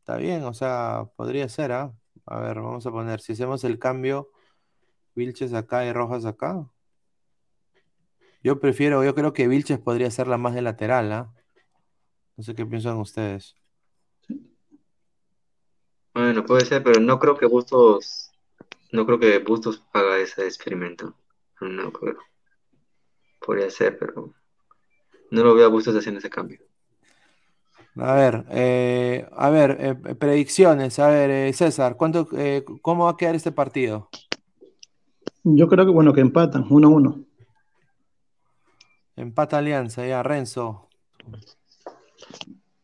Está 0.00 0.16
bien, 0.16 0.44
o 0.44 0.54
sea, 0.54 1.08
podría 1.16 1.48
ser, 1.48 1.72
¿ah? 1.72 1.94
A 2.26 2.40
ver, 2.40 2.60
vamos 2.60 2.86
a 2.86 2.90
poner, 2.90 3.20
si 3.20 3.32
hacemos 3.34 3.64
el 3.64 3.78
cambio, 3.78 4.30
Vilches 5.14 5.52
acá 5.54 5.84
y 5.86 5.92
Rojas 5.92 6.24
acá. 6.24 6.68
Yo 8.42 8.60
prefiero, 8.60 9.04
yo 9.04 9.14
creo 9.14 9.32
que 9.32 9.48
Vilches 9.48 9.78
podría 9.78 10.10
ser 10.10 10.26
la 10.28 10.38
más 10.38 10.54
de 10.54 10.62
lateral, 10.62 11.12
¿ah? 11.12 11.32
No 12.36 12.44
sé 12.44 12.54
qué 12.54 12.66
piensan 12.66 12.98
ustedes. 12.98 13.54
Bueno, 16.14 16.44
puede 16.44 16.64
ser, 16.64 16.82
pero 16.82 17.00
no 17.00 17.18
creo 17.18 17.36
que 17.36 17.46
Bustos, 17.46 18.30
no 18.90 19.06
creo 19.06 19.18
que 19.18 19.38
Bustos 19.38 19.82
haga 19.92 20.18
ese 20.18 20.44
experimento. 20.44 21.14
No 21.60 21.92
creo. 21.92 22.18
Podría 23.44 23.70
ser, 23.70 23.98
pero 23.98 24.34
no 25.30 25.42
lo 25.42 25.54
veo 25.54 25.66
a 25.66 25.70
Bustos 25.70 25.96
haciendo 25.96 26.18
ese 26.18 26.30
cambio. 26.30 26.60
A 27.96 28.14
ver, 28.14 28.44
eh, 28.50 29.28
a 29.32 29.50
ver, 29.50 29.76
eh, 29.80 30.14
predicciones. 30.14 30.98
A 30.98 31.08
ver, 31.08 31.30
eh, 31.30 31.52
César, 31.52 31.96
¿cuánto, 31.96 32.28
¿cómo 32.80 33.04
va 33.04 33.10
a 33.10 33.16
quedar 33.16 33.34
este 33.34 33.52
partido? 33.52 34.08
Yo 35.44 35.68
creo 35.68 35.84
que 35.84 35.90
bueno, 35.90 36.12
que 36.12 36.20
empatan, 36.20 36.64
1-1. 36.68 37.26
Empata 39.16 39.58
Alianza, 39.58 40.06
ya, 40.06 40.22
Renzo. 40.22 40.88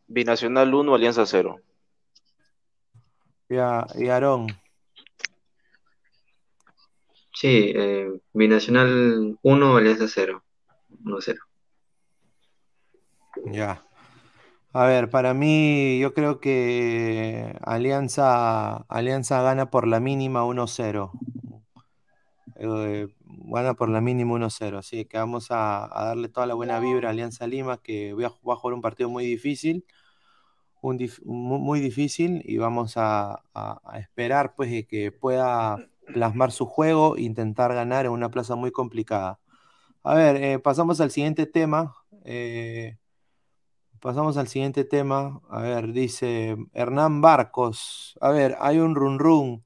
Binacional 0.06 0.74
1, 0.74 0.94
Alianza 0.94 1.24
0. 1.24 1.60
Ya, 3.49 3.86
y 3.94 4.09
Aarón. 4.09 4.46
Sí, 7.34 7.72
Binacional 8.32 9.38
1, 9.42 9.76
Alianza 9.76 10.07
0. 10.09 10.42
1-0. 11.05 11.38
Ya. 13.46 13.84
A 14.72 14.84
ver, 14.86 15.09
para 15.09 15.34
mí 15.34 15.99
yo 15.99 16.12
creo 16.14 16.40
que 16.40 17.57
Alianza, 17.62 18.76
Alianza 18.88 19.40
gana 19.42 19.70
por 19.70 19.86
la 19.86 20.01
mínima 20.01 20.44
1-0. 20.44 21.11
Eh, 22.57 23.09
gana 23.26 23.74
por 23.74 23.88
la 23.88 24.01
mínima 24.01 24.34
1-0. 24.34 24.78
Así 24.78 25.05
que 25.07 25.16
vamos 25.16 25.49
a, 25.51 25.88
darle 25.94 26.28
toda 26.28 26.46
la 26.46 26.55
buena 26.55 26.80
vibra 26.80 27.09
a 27.09 27.12
Alianza 27.12 27.46
Lima, 27.46 27.78
que 27.78 28.12
va 28.12 28.26
a, 28.26 28.30
jugar 28.30 28.74
un 28.74 28.82
partido 28.82 29.09
muy 29.09 29.24
difícil. 29.24 29.84
Muy, 30.82 31.80
difícil 31.80 32.42
y 32.44 32.58
vamos 32.58 32.94
a, 32.96 33.42
esperar 33.98 34.54
pues 34.56 34.86
que 34.86 35.12
pueda 35.12 35.78
plasmar 36.06 36.52
su 36.52 36.66
juego 36.66 37.16
e 37.16 37.22
intentar 37.22 37.74
ganar 37.74 38.06
en 38.06 38.12
una 38.12 38.30
plaza 38.30 38.54
muy 38.56 38.70
complicada. 38.70 39.40
A 40.02 40.14
ver, 40.14 40.36
eh, 40.42 40.58
pasamos 40.58 41.00
al 41.00 41.10
siguiente 41.10 41.46
tema. 41.46 41.94
Eh, 42.24 42.96
Pasamos 44.00 44.36
al 44.36 44.46
siguiente 44.48 44.84
tema. 44.84 45.40
A 45.50 45.60
ver, 45.60 45.92
dice 45.92 46.56
Hernán 46.72 47.20
Barcos. 47.20 48.16
A 48.20 48.30
ver, 48.30 48.56
hay 48.60 48.78
un 48.78 48.94
run 48.94 49.18
run, 49.18 49.64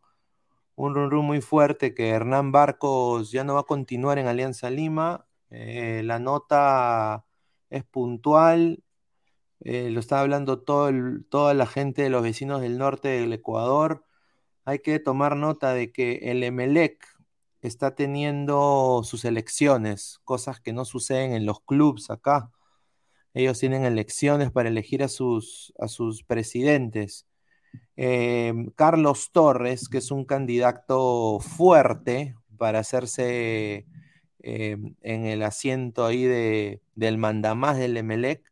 un 0.77 0.95
run 0.95 1.11
run 1.11 1.27
muy 1.27 1.41
fuerte 1.43 1.95
que 1.95 2.11
Hernán 2.11 2.53
Barcos 2.53 3.31
ya 3.33 3.45
no 3.45 3.55
va 3.55 3.61
a 3.61 3.65
continuar 3.65 4.19
en 4.19 4.29
Alianza 4.29 4.71
Lima. 4.71 5.27
Eh, 5.51 6.03
la 6.05 6.19
nota 6.19 7.27
es 7.71 7.85
puntual. 7.85 8.83
Eh, 9.65 9.91
lo 9.91 10.01
está 10.01 10.21
hablando 10.21 10.61
todo 10.61 10.91
toda 11.31 11.55
la 11.55 11.67
gente 11.67 12.03
de 12.03 12.11
los 12.11 12.23
vecinos 12.23 12.61
del 12.61 12.79
norte 12.79 13.09
del 13.09 13.33
Ecuador. 13.33 14.05
Hay 14.65 14.81
que 14.81 14.99
tomar 14.99 15.37
nota 15.37 15.73
de 15.75 15.93
que 15.93 16.31
el 16.31 16.43
Emelec 16.43 17.07
está 17.63 17.95
teniendo 17.95 19.03
sus 19.05 19.25
elecciones, 19.25 20.21
cosas 20.25 20.61
que 20.61 20.73
no 20.73 20.85
suceden 20.85 21.33
en 21.33 21.47
los 21.47 21.61
clubes 21.63 22.11
acá. 22.11 22.51
Ellos 23.35 23.59
tienen 23.61 23.85
elecciones 23.85 24.51
para 24.53 24.69
elegir 24.69 25.03
a 25.03 25.09
sus, 25.09 25.73
a 25.79 25.89
sus 25.89 26.25
presidentes. 26.25 27.27
Em, 27.97 28.71
Carlos 28.77 29.31
Torres, 29.33 29.89
que 29.89 29.99
es 29.99 30.11
un 30.11 30.25
candidato 30.25 31.41
fuerte 31.41 32.35
para 32.59 32.81
hacerse 32.81 33.87
em, 34.41 34.97
en 35.03 35.27
el 35.27 35.43
asiento 35.43 36.07
ahí 36.07 36.25
de, 36.25 36.83
del 36.95 37.19
mandamás 37.19 37.79
del 37.79 37.97
Emelec, 37.97 38.52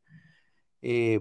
eh, 0.83 1.20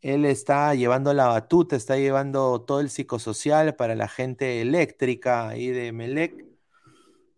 él 0.00 0.24
está 0.24 0.74
llevando 0.74 1.14
la 1.14 1.28
batuta, 1.28 1.76
está 1.76 1.96
llevando 1.96 2.62
todo 2.62 2.80
el 2.80 2.90
psicosocial 2.90 3.76
para 3.76 3.94
la 3.94 4.08
gente 4.08 4.60
eléctrica 4.60 5.48
ahí 5.48 5.68
de 5.68 5.88
Emelec. 5.88 6.44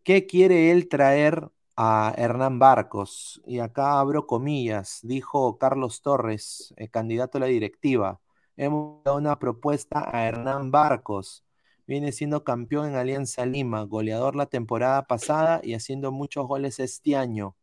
¿Qué 0.02 0.26
quiere 0.26 0.70
él 0.70 0.88
traer 0.88 1.50
a 1.76 2.14
Hernán 2.16 2.58
Barcos. 2.58 3.42
Y 3.46 3.58
acá 3.58 3.98
abro 3.98 4.26
comillas, 4.26 5.00
dijo 5.02 5.58
Carlos 5.58 6.02
Torres, 6.02 6.74
eh, 6.76 6.88
candidato 6.88 7.38
a 7.38 7.42
la 7.42 7.46
directiva. 7.46 8.20
Hemos 8.56 9.02
dado 9.04 9.18
una 9.18 9.38
propuesta 9.38 10.08
a 10.12 10.26
Hernán 10.26 10.70
Barcos. 10.70 11.44
Viene 11.86 12.12
siendo 12.12 12.44
campeón 12.44 12.88
en 12.90 12.96
Alianza 12.96 13.44
Lima, 13.46 13.82
goleador 13.82 14.36
la 14.36 14.46
temporada 14.46 15.06
pasada 15.06 15.60
y 15.62 15.74
haciendo 15.74 16.12
muchos 16.12 16.46
goles 16.46 16.78
este 16.80 17.16
año. 17.16 17.56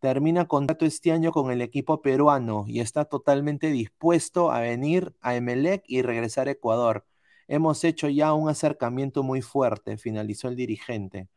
Termina 0.00 0.46
contrato 0.46 0.86
este 0.86 1.10
año 1.12 1.32
con 1.32 1.50
el 1.50 1.60
equipo 1.60 2.02
peruano 2.02 2.64
y 2.68 2.80
está 2.80 3.04
totalmente 3.04 3.68
dispuesto 3.70 4.52
a 4.52 4.60
venir 4.60 5.14
a 5.20 5.34
Emelec 5.34 5.82
y 5.86 6.02
regresar 6.02 6.48
a 6.48 6.52
Ecuador. 6.52 7.04
Hemos 7.48 7.82
hecho 7.82 8.08
ya 8.08 8.32
un 8.32 8.48
acercamiento 8.48 9.22
muy 9.22 9.42
fuerte, 9.42 9.98
finalizó 9.98 10.48
el 10.48 10.56
dirigente. 10.56 11.28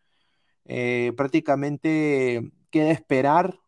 Eh, 0.66 1.14
prácticamente 1.18 2.51
queda 2.70 2.91
esperar 2.91 3.59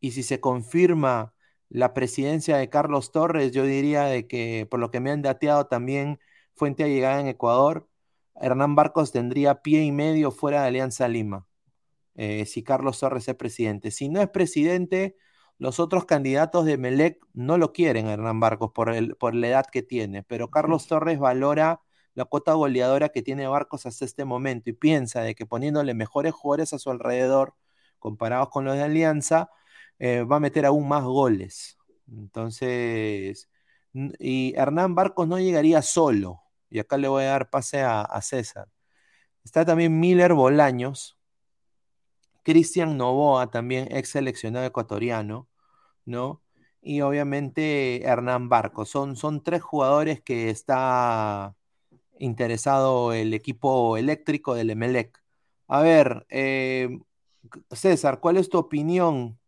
y 0.00 0.12
si 0.12 0.22
se 0.22 0.40
confirma 0.40 1.34
la 1.68 1.94
presidencia 1.94 2.56
de 2.56 2.68
Carlos 2.68 3.12
Torres, 3.12 3.52
yo 3.52 3.64
diría 3.64 4.04
de 4.04 4.26
que 4.26 4.66
por 4.70 4.80
lo 4.80 4.90
que 4.90 5.00
me 5.00 5.10
han 5.10 5.22
dateado 5.22 5.66
también 5.66 6.20
fuente 6.54 6.88
llegada 6.88 7.20
en 7.20 7.28
Ecuador, 7.28 7.88
Hernán 8.34 8.74
Barcos 8.74 9.12
tendría 9.12 9.62
pie 9.62 9.82
y 9.84 9.92
medio 9.92 10.30
fuera 10.30 10.62
de 10.62 10.68
Alianza 10.68 11.08
Lima, 11.08 11.46
eh, 12.14 12.46
si 12.46 12.62
Carlos 12.62 13.00
Torres 13.00 13.28
es 13.28 13.34
presidente. 13.34 13.90
Si 13.90 14.08
no 14.08 14.20
es 14.20 14.28
presidente, 14.28 15.16
los 15.58 15.80
otros 15.80 16.04
candidatos 16.06 16.64
de 16.64 16.76
Melec 16.78 17.24
no 17.34 17.58
lo 17.58 17.72
quieren 17.72 18.08
Hernán 18.08 18.40
Barcos 18.40 18.72
por, 18.72 18.90
el, 18.90 19.16
por 19.16 19.34
la 19.34 19.48
edad 19.48 19.66
que 19.70 19.82
tiene, 19.82 20.22
pero 20.22 20.50
Carlos 20.50 20.86
Torres 20.86 21.18
valora 21.18 21.80
la 22.14 22.24
cuota 22.24 22.52
goleadora 22.54 23.08
que 23.10 23.22
tiene 23.22 23.46
Barcos 23.46 23.86
hasta 23.86 24.04
este 24.04 24.24
momento 24.24 24.70
y 24.70 24.74
piensa 24.74 25.22
de 25.22 25.34
que 25.34 25.46
poniéndole 25.46 25.94
mejores 25.94 26.32
jugadores 26.34 26.72
a 26.72 26.78
su 26.78 26.90
alrededor, 26.90 27.54
comparados 27.98 28.50
con 28.50 28.64
los 28.64 28.74
de 28.74 28.82
Alianza, 28.82 29.50
eh, 29.98 30.22
va 30.24 30.36
a 30.36 30.40
meter 30.40 30.66
aún 30.66 30.88
más 30.88 31.04
goles. 31.04 31.78
Entonces, 32.08 33.48
y 34.18 34.54
Hernán 34.56 34.94
Barcos 34.94 35.28
no 35.28 35.38
llegaría 35.38 35.82
solo, 35.82 36.42
y 36.70 36.80
acá 36.80 36.96
le 36.98 37.08
voy 37.08 37.24
a 37.24 37.28
dar 37.28 37.50
pase 37.50 37.82
a, 37.82 38.02
a 38.02 38.20
César. 38.22 38.68
Está 39.44 39.64
también 39.64 39.98
Miller 40.00 40.34
Bolaños, 40.34 41.18
Cristian 42.42 42.96
Novoa, 42.96 43.50
también 43.50 43.88
ex 43.90 44.10
seleccionado 44.10 44.66
ecuatoriano, 44.66 45.48
¿no? 46.04 46.42
y 46.82 47.00
obviamente 47.00 48.02
Hernán 48.02 48.48
Barco. 48.48 48.84
Son, 48.84 49.16
son 49.16 49.42
tres 49.42 49.62
jugadores 49.62 50.20
que 50.20 50.50
está 50.50 51.54
interesado 52.18 53.12
el 53.12 53.32
equipo 53.32 53.96
eléctrico 53.96 54.54
del 54.54 54.70
Emelec. 54.70 55.22
A 55.68 55.80
ver, 55.80 56.26
eh, 56.28 56.98
César, 57.70 58.20
¿cuál 58.20 58.36
es 58.36 58.48
tu 58.48 58.58
opinión? 58.58 59.38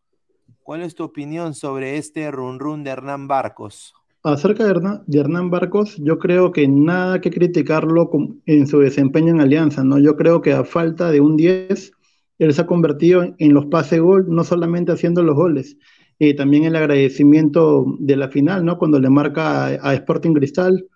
¿Cuál 0.63 0.83
es 0.83 0.95
tu 0.95 1.05
opinión 1.05 1.55
sobre 1.55 1.99
este 1.99 2.31
run 2.31 2.59
run 2.59 2.85
de 2.85 2.91
Hernán 2.91 3.29
Barcos? 3.29 3.93
Acerca 4.23 4.65
de 4.65 4.71
Hernán, 4.71 5.03
de 5.07 5.21
Hernán 5.21 5.51
Barcos, 5.51 5.97
yo 5.99 6.19
creo 6.19 6.51
que 6.51 6.67
nada 6.67 7.21
que 7.21 7.31
criticarlo 7.31 8.11
en 8.47 8.67
su 8.67 8.79
desempeño 8.79 9.35
en 9.35 9.41
Alianza, 9.43 9.85
¿no? 9.85 9.99
Yo 9.99 10.17
creo 10.17 10.41
que 10.41 10.55
a 10.55 10.65
falta 10.65 11.11
de 11.11 11.21
un 11.21 11.37
10, 11.37 11.93
él 12.39 12.53
se 12.53 12.63
ha 12.63 12.67
convertido 12.67 13.35
en 13.39 13.55
los 13.55 13.67
pase 13.67 14.01
gol, 14.01 14.27
no 14.29 14.45
solamente 14.45 14.93
haciendo 14.93 15.23
los 15.23 15.37
goles, 15.37 15.77
eh, 16.19 16.35
también 16.35 16.65
el 16.65 16.77
agradecimiento 16.77 17.85
de 17.99 18.17
la 18.17 18.29
final, 18.29 18.65
¿no? 18.65 18.79
Cuando 18.79 18.99
le 19.01 19.11
marca 19.11 19.67
a, 19.67 19.95
Sporting 19.95 20.35
Cristal, 20.35 20.87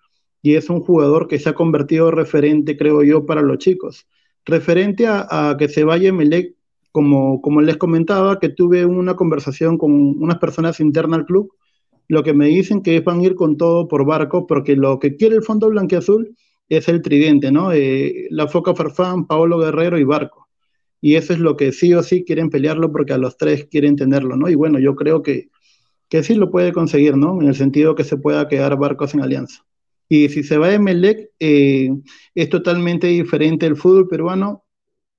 y 0.41 0.55
es 0.55 0.69
un 0.69 0.81
jugador 0.81 1.27
que 1.27 1.39
se 1.39 1.49
ha 1.49 1.53
convertido 1.53 2.11
referente, 2.11 2.77
creo 2.77 3.03
yo, 3.03 3.25
para 3.25 3.41
los 3.41 3.57
chicos. 3.57 4.07
Referente 4.45 5.05
a, 5.07 5.55
que 5.59 5.67
se 5.67 5.83
vaya 5.83 6.13
Melec, 6.13 6.55
como, 6.91 7.41
como 7.41 7.61
les 7.61 7.77
comentaba, 7.77 8.39
que 8.39 8.49
tuve 8.49 8.85
una 8.85 9.15
conversación 9.15 9.77
con 9.77 9.91
unas 9.91 10.37
personas 10.39 10.79
internas 10.79 11.19
al 11.19 11.25
club, 11.25 11.51
lo 12.07 12.23
que 12.23 12.33
me 12.33 12.47
dicen 12.47 12.81
que 12.81 12.99
van 13.01 13.19
a 13.19 13.23
ir 13.23 13.35
con 13.35 13.57
todo 13.57 13.87
por 13.87 14.05
barco, 14.05 14.47
porque 14.47 14.75
lo 14.75 14.99
que 14.99 15.15
quiere 15.15 15.35
el 15.35 15.43
Fondo 15.43 15.69
Blanquiazul 15.69 16.35
es 16.67 16.87
el 16.87 17.01
tridente, 17.01 17.51
¿no? 17.51 17.71
Eh, 17.71 18.27
la 18.31 18.47
Foca 18.47 18.73
Farfán, 18.73 19.27
Paolo 19.27 19.59
Guerrero 19.59 19.97
y 19.99 20.03
Barco. 20.03 20.48
Y 21.01 21.15
eso 21.15 21.33
es 21.33 21.39
lo 21.39 21.55
que 21.57 21.71
sí 21.71 21.93
o 21.93 22.03
sí 22.03 22.23
quieren 22.25 22.49
pelearlo 22.49 22.91
porque 22.91 23.13
a 23.13 23.17
los 23.17 23.37
tres 23.37 23.67
quieren 23.69 23.95
tenerlo, 23.95 24.35
¿no? 24.35 24.49
Y 24.49 24.55
bueno, 24.55 24.79
yo 24.79 24.95
creo 24.95 25.23
que, 25.23 25.49
que 26.09 26.23
sí 26.23 26.35
lo 26.35 26.51
puede 26.51 26.73
conseguir, 26.73 27.17
¿no? 27.17 27.41
En 27.41 27.47
el 27.47 27.55
sentido 27.55 27.95
que 27.95 28.03
se 28.03 28.17
pueda 28.17 28.47
quedar 28.47 28.77
Barcos 28.77 29.13
en 29.13 29.21
alianza. 29.21 29.65
Y 30.09 30.29
si 30.29 30.43
se 30.43 30.57
va 30.57 30.73
a 30.73 30.79
Melec, 30.79 31.29
eh, 31.39 31.89
es 32.35 32.49
totalmente 32.49 33.07
diferente 33.07 33.65
el 33.67 33.75
fútbol 33.77 34.07
peruano. 34.07 34.65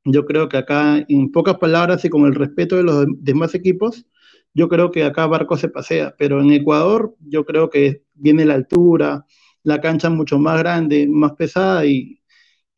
Yo 0.05 0.26
creo 0.26 0.49
que 0.49 0.57
acá, 0.57 1.05
en 1.09 1.31
pocas 1.31 1.59
palabras 1.59 2.05
y 2.05 2.09
con 2.11 2.26
el 2.26 2.35
respeto 2.35 2.76
de 2.76 2.83
los 2.83 3.07
demás 3.20 3.55
equipos, 3.55 4.07
yo 4.55 4.68
creo 4.68 4.91
que 4.91 5.05
acá 5.05 5.26
Barco 5.26 5.57
se 5.57 5.68
pasea, 5.68 6.14
pero 6.18 6.41
en 6.41 6.51
Ecuador 6.51 7.14
yo 7.20 7.45
creo 7.45 7.70
que 7.70 8.03
viene 8.14 8.45
la 8.45 8.55
altura, 8.55 9.26
la 9.62 9.81
cancha 9.81 10.11
mucho 10.11 10.39
más 10.39 10.59
grande, 10.59 11.07
más 11.09 11.33
pesada 11.33 11.87
y, 11.87 12.20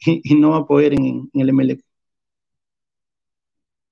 y, 0.05 0.35
no 0.35 0.51
va 0.51 0.59
a 0.59 0.67
poder 0.67 0.95
en, 0.95 1.31
el 1.33 1.53
MLE. 1.53 1.81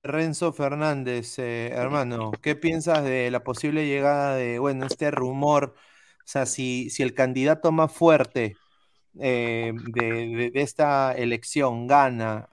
Renzo 0.03 0.51
Fernández, 0.53 1.37
eh, 1.39 1.71
hermano, 1.73 2.31
¿qué 2.41 2.55
piensas 2.55 3.03
de 3.03 3.29
la 3.31 3.43
posible 3.43 3.85
llegada 3.85 4.35
de, 4.35 4.59
bueno, 4.59 4.85
este 4.85 5.11
rumor? 5.11 5.75
O 6.19 6.27
sea, 6.27 6.45
si, 6.45 6.89
si 6.89 7.03
el 7.03 7.13
candidato 7.13 7.71
más 7.71 7.91
fuerte 7.91 8.55
eh, 9.19 9.73
de, 9.93 10.51
de, 10.53 10.61
esta 10.61 11.13
elección 11.13 11.85
gana 11.85 12.49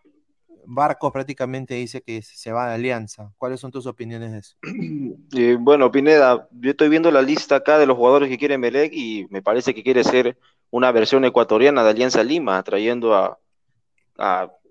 Barco 0.71 1.11
prácticamente 1.11 1.75
dice 1.75 2.03
que 2.03 2.21
se 2.21 2.53
va 2.53 2.69
de 2.69 2.75
Alianza. 2.75 3.33
¿Cuáles 3.39 3.59
son 3.59 3.71
tus 3.71 3.87
opiniones 3.87 4.33
de 4.33 4.39
eso? 4.39 4.57
Eh, 5.37 5.59
bueno, 5.61 5.91
Pineda, 5.91 6.49
yo 6.53 6.71
estoy 6.71 6.89
viendo 6.89 7.11
la 7.11 7.21
lista 7.21 7.57
acá 7.57 7.79
de 7.79 7.87
los 7.87 7.99
jugadores 7.99 8.31
que 8.31 8.39
quiere 8.39 8.57
Melec 8.57 8.93
y 8.95 9.27
me 9.29 9.43
parece 9.43 9.75
que 9.75 9.83
quiere 9.83 10.03
ser 10.03 10.39
una 10.71 10.91
versión 10.91 11.25
ecuatoriana 11.27 11.85
de 11.85 11.91
Alianza 11.91 12.25
Lima, 12.25 12.63
trayendo 12.63 13.15
a, 13.15 13.39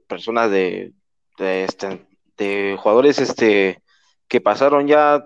personas 0.07 0.49
de, 0.49 0.93
este, 1.38 2.07
de 2.38 2.78
jugadores 2.80 3.20
este, 3.20 3.82
que 4.28 4.42
pasaron 4.42 4.88
ya 4.88 5.24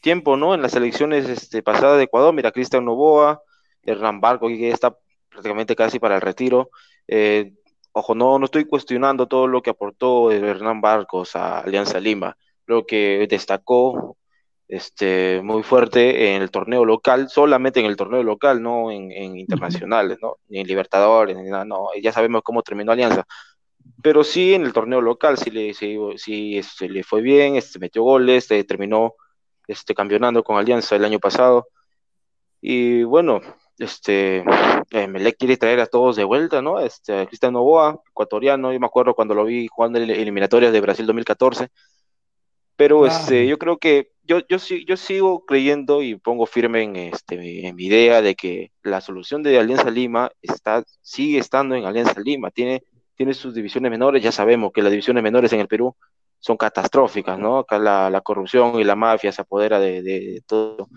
tiempo 0.00 0.36
¿no? 0.36 0.54
en 0.54 0.62
las 0.62 0.74
elecciones 0.74 1.28
este, 1.28 1.62
pasadas 1.62 1.98
de 1.98 2.04
Ecuador. 2.04 2.34
Mira, 2.34 2.52
Cristian 2.52 2.84
Novoa, 2.84 3.42
Hernán 3.82 4.20
Barco, 4.20 4.48
que 4.48 4.70
está 4.70 4.96
prácticamente 5.28 5.76
casi 5.76 5.98
para 5.98 6.16
el 6.16 6.20
retiro. 6.20 6.70
Eh, 7.08 7.52
ojo, 7.92 8.14
no, 8.14 8.38
no 8.38 8.44
estoy 8.44 8.64
cuestionando 8.64 9.26
todo 9.26 9.46
lo 9.46 9.62
que 9.62 9.70
aportó 9.70 10.30
Hernán 10.30 10.80
Barcos 10.80 11.36
a 11.36 11.60
Alianza 11.60 12.00
Lima. 12.00 12.36
Creo 12.66 12.86
que 12.86 13.26
destacó 13.28 14.16
este, 14.68 15.40
muy 15.42 15.62
fuerte 15.62 16.34
en 16.34 16.42
el 16.42 16.50
torneo 16.50 16.84
local, 16.84 17.28
solamente 17.28 17.80
en 17.80 17.86
el 17.86 17.96
torneo 17.96 18.22
local, 18.22 18.62
no 18.62 18.90
en, 18.90 19.10
internacionales, 19.38 20.18
¿no? 20.22 20.36
ni 20.48 20.60
en 20.60 20.66
Libertadores, 20.66 21.36
ni 21.36 21.50
nada, 21.50 21.64
no. 21.64 21.88
Ya 22.02 22.12
sabemos 22.12 22.42
cómo 22.42 22.62
terminó 22.62 22.92
Alianza. 22.92 23.24
Pero 24.02 24.24
sí 24.24 24.54
en 24.54 24.64
el 24.64 24.72
torneo 24.72 25.00
local, 25.00 25.38
sí 25.38 25.50
le, 25.50 25.74
sí, 25.74 26.58
este, 26.58 26.88
le 26.88 27.02
fue 27.02 27.22
bien, 27.22 27.56
este, 27.56 27.78
metió 27.78 28.02
goles, 28.02 28.44
este, 28.44 28.64
terminó 28.64 29.14
este, 29.66 29.94
campeonando 29.94 30.42
con 30.42 30.56
Alianza 30.56 30.96
el 30.96 31.04
año 31.04 31.18
pasado. 31.18 31.68
Y 32.60 33.02
bueno, 33.02 33.40
este, 33.78 34.44
eh, 34.90 35.08
Melec 35.08 35.36
quiere 35.36 35.56
traer 35.56 35.80
a 35.80 35.86
todos 35.86 36.16
de 36.16 36.24
vuelta, 36.24 36.62
¿no? 36.62 36.80
Este, 36.80 37.26
Cristiano 37.26 37.58
Novoa, 37.58 38.00
ecuatoriano, 38.10 38.72
yo 38.72 38.80
me 38.80 38.86
acuerdo 38.86 39.14
cuando 39.14 39.34
lo 39.34 39.44
vi 39.44 39.68
jugando 39.68 39.98
en 39.98 40.10
eliminatorias 40.10 40.72
de 40.72 40.80
Brasil 40.80 41.06
2014, 41.06 41.68
pero 42.76 43.06
este, 43.06 43.46
yo 43.46 43.58
creo 43.58 43.78
que 43.78 44.12
yo, 44.24 44.40
yo, 44.48 44.56
yo 44.58 44.96
sigo 44.96 45.44
creyendo 45.44 46.02
y 46.02 46.16
pongo 46.16 46.46
firme 46.46 46.82
en, 46.82 46.96
este, 46.96 47.66
en 47.66 47.76
mi 47.76 47.86
idea 47.86 48.22
de 48.22 48.34
que 48.34 48.72
la 48.82 49.00
solución 49.00 49.42
de 49.42 49.58
Alianza 49.58 49.90
Lima 49.90 50.30
está, 50.40 50.82
sigue 51.02 51.38
estando 51.38 51.74
en 51.74 51.84
Alianza 51.84 52.20
Lima, 52.20 52.50
tiene, 52.50 52.82
tiene 53.16 53.34
sus 53.34 53.54
divisiones 53.54 53.90
menores, 53.90 54.22
ya 54.22 54.32
sabemos 54.32 54.72
que 54.72 54.82
las 54.82 54.90
divisiones 54.90 55.22
menores 55.22 55.52
en 55.52 55.60
el 55.60 55.68
Perú 55.68 55.94
son 56.38 56.56
catastróficas, 56.56 57.38
¿no? 57.38 57.58
Acá 57.58 57.78
la, 57.78 58.10
la 58.10 58.20
corrupción 58.20 58.78
y 58.80 58.84
la 58.84 58.96
mafia 58.96 59.32
se 59.32 59.42
apodera 59.42 59.78
de, 59.80 60.02
de 60.02 60.42
todo. 60.46 60.88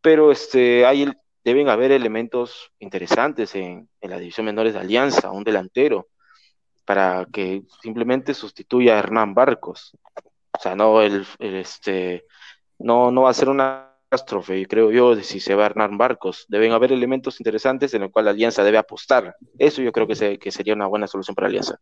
Pero 0.00 0.30
este, 0.30 0.84
hay 0.84 1.10
deben 1.44 1.68
haber 1.68 1.92
elementos 1.92 2.72
interesantes 2.78 3.54
en, 3.54 3.88
la 4.00 4.18
división 4.18 4.46
menores 4.46 4.72
de 4.72 4.80
Alianza, 4.80 5.30
un 5.30 5.44
delantero, 5.44 6.08
para 6.84 7.26
que 7.30 7.62
simplemente 7.82 8.34
sustituya 8.34 8.94
a 8.94 8.98
Hernán 8.98 9.34
Barcos. 9.34 9.96
O 10.58 10.60
sea, 10.60 10.74
no, 10.74 11.02
este, 11.02 12.24
no, 12.78 13.10
no 13.10 13.22
va 13.22 13.30
a 13.30 13.34
ser 13.34 13.50
una 13.50 13.93
catástrofe, 14.14 14.66
creo 14.68 14.92
yo, 14.92 15.16
de 15.16 15.24
si 15.24 15.40
se 15.40 15.54
va 15.54 15.64
a 15.64 15.66
Hernán 15.66 15.98
Barcos. 15.98 16.46
Deben 16.48 16.72
haber 16.72 16.92
elementos 16.92 17.40
interesantes 17.40 17.94
en 17.94 18.02
los 18.02 18.10
cuales 18.10 18.26
la 18.26 18.30
Alianza 18.32 18.62
debe 18.62 18.78
apostar. 18.78 19.36
Eso 19.58 19.82
yo 19.82 19.92
creo 19.92 20.06
que, 20.06 20.38
que 20.38 20.50
sería 20.52 20.74
una 20.74 20.86
buena 20.86 21.06
solución 21.06 21.34
para 21.34 21.48
Alianza. 21.48 21.80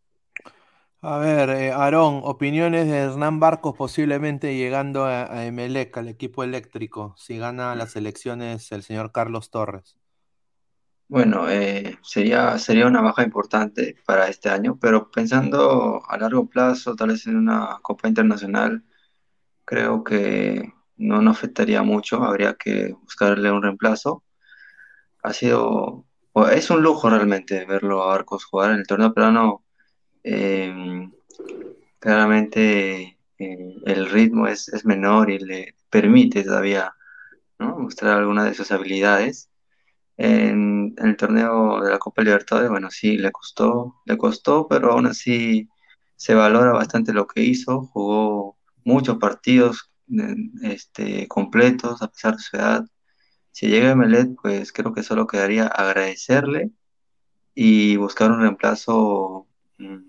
A 1.02 1.18
ver, 1.18 1.50
eh, 1.50 1.72
Aarón, 1.72 2.20
opiniones 2.24 2.86
de 2.86 2.96
Hernán 2.96 3.40
Barcos 3.40 3.74
posiblemente 3.76 4.56
llegando 4.56 5.04
a, 5.04 5.44
Emelec, 5.44 5.96
al 5.98 6.08
equipo 6.08 6.44
eléctrico, 6.44 7.14
si 7.18 7.38
gana 7.38 7.74
las 7.74 7.96
elecciones 7.96 8.70
el 8.72 8.82
señor 8.82 9.10
Carlos 9.10 9.50
Torres. 9.50 9.98
Bueno, 11.08 11.50
eh, 11.50 11.98
sería, 12.02 12.56
sería 12.58 12.86
una 12.86 13.02
baja 13.02 13.24
importante 13.24 13.96
para 14.06 14.28
este 14.28 14.48
año, 14.48 14.78
pero 14.80 15.10
pensando 15.10 16.02
a 16.08 16.16
largo 16.16 16.48
plazo, 16.48 16.94
tal 16.94 17.08
vez 17.08 17.26
en 17.26 17.36
una 17.36 17.80
Copa 17.82 18.08
Internacional, 18.08 18.84
creo 19.64 20.04
que 20.04 20.72
no 20.96 21.22
nos 21.22 21.36
afectaría 21.38 21.82
mucho, 21.82 22.22
habría 22.22 22.54
que 22.54 22.94
buscarle 23.02 23.50
un 23.50 23.62
reemplazo. 23.62 24.22
Ha 25.22 25.32
sido, 25.32 26.04
es 26.52 26.70
un 26.70 26.82
lujo 26.82 27.10
realmente 27.10 27.64
verlo 27.64 28.02
a 28.02 28.06
Barcos 28.08 28.44
jugar 28.44 28.72
en 28.72 28.78
el 28.78 28.86
torneo 28.86 29.12
peruano 29.14 29.64
eh, 30.24 31.10
claramente 31.98 33.18
el 33.38 34.10
ritmo 34.10 34.46
es, 34.46 34.84
menor 34.84 35.30
y 35.30 35.38
le 35.38 35.74
permite 35.90 36.44
todavía 36.44 36.94
mostrar 37.58 38.18
algunas 38.18 38.46
de 38.46 38.54
sus 38.54 38.70
habilidades. 38.72 39.50
En, 40.16 40.94
el 40.98 41.16
torneo 41.16 41.80
de 41.82 41.90
la 41.90 41.98
Copa 41.98 42.22
Libertadores, 42.22 42.70
bueno, 42.70 42.90
sí, 42.90 43.16
le 43.18 43.32
costó, 43.32 43.96
le 44.04 44.16
costó, 44.18 44.68
pero 44.68 44.92
aún 44.92 45.06
así 45.06 45.68
se 46.16 46.34
valora 46.34 46.72
bastante 46.72 47.12
lo 47.12 47.26
que 47.26 47.42
hizo, 47.42 47.82
jugó 47.86 48.56
muchos 48.84 49.18
partidos 49.18 49.91
este, 50.62 51.28
completos 51.28 52.02
a 52.02 52.08
pesar 52.08 52.36
de 52.36 52.42
su 52.42 52.56
edad. 52.56 52.84
Si 53.52 53.68
llega 53.68 53.94
Melet, 53.94 54.34
pues 54.40 54.72
creo 54.72 54.92
que 54.94 55.02
solo 55.02 55.26
quedaría 55.26 55.66
agradecerle 55.66 56.70
y 57.54 57.96
buscar 57.96 58.30
un 58.30 58.40
reemplazo 58.40 59.46
mm, 59.78 60.08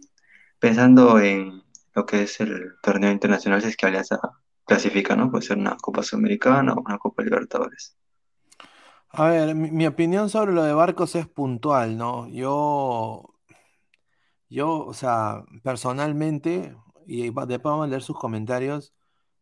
pensando 0.59 1.19
en 1.19 1.63
lo 1.93 2.05
que 2.05 2.23
es 2.23 2.39
el 2.39 2.75
torneo 2.81 3.11
internacional, 3.11 3.61
si 3.61 3.67
es 3.69 3.77
que 3.77 3.85
Alianza 3.85 4.19
clasifica, 4.65 5.15
¿no? 5.15 5.29
Puede 5.29 5.43
ser 5.43 5.57
una 5.57 5.77
Copa 5.77 6.03
Sudamericana 6.03 6.73
o 6.73 6.81
una 6.81 6.97
Copa 6.97 7.23
Libertadores. 7.23 7.97
A 9.09 9.25
ver, 9.25 9.53
mi, 9.53 9.85
opinión 9.85 10.29
sobre 10.29 10.53
lo 10.53 10.63
de 10.63 10.73
Barcos 10.73 11.15
es 11.15 11.27
puntual, 11.27 11.97
¿no? 11.97 12.27
Yo, 12.29 13.35
yo, 14.49 14.85
o 14.85 14.93
sea, 14.95 15.43
personalmente, 15.61 16.75
y 17.05 17.29
después 17.29 17.63
vamos 17.63 17.85
a 17.85 17.89
leer 17.89 18.01
sus 18.01 18.17
comentarios, 18.17 18.93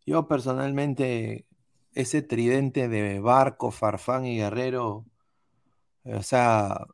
yo 0.06 0.28
personalmente, 0.28 1.46
ese 1.94 2.22
tridente 2.22 2.88
de 2.88 3.20
Barco, 3.20 3.72
Farfán 3.72 4.26
y 4.26 4.38
Guerrero, 4.38 5.06
o 6.04 6.24
sea, 6.24 6.88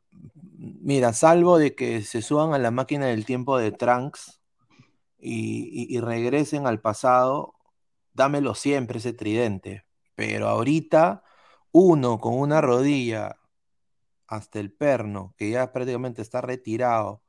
Mira, 0.58 1.12
salvo 1.12 1.56
de 1.58 1.74
que 1.76 2.02
se 2.02 2.20
suban 2.20 2.52
a 2.52 2.58
la 2.58 2.72
máquina 2.72 3.06
del 3.06 3.24
tiempo 3.24 3.58
de 3.58 3.70
Trunks 3.70 4.40
y, 5.20 6.00
regresen 6.00 6.66
al 6.66 6.80
pasado, 6.80 7.54
dámelo 8.12 8.54
siempre 8.56 8.98
ese 8.98 9.12
tridente. 9.12 9.84
Pero 10.16 10.48
ahorita, 10.48 11.22
uno 11.72 12.18
con 12.18 12.34
una 12.34 12.60
rodilla 12.60 13.36
hasta 14.26 14.58
el 14.60 14.72
perno, 14.72 15.34
que 15.38 15.50
ya 15.50 15.72
prácticamente 15.72 16.22
está 16.22 16.40
retirado, 16.40 17.22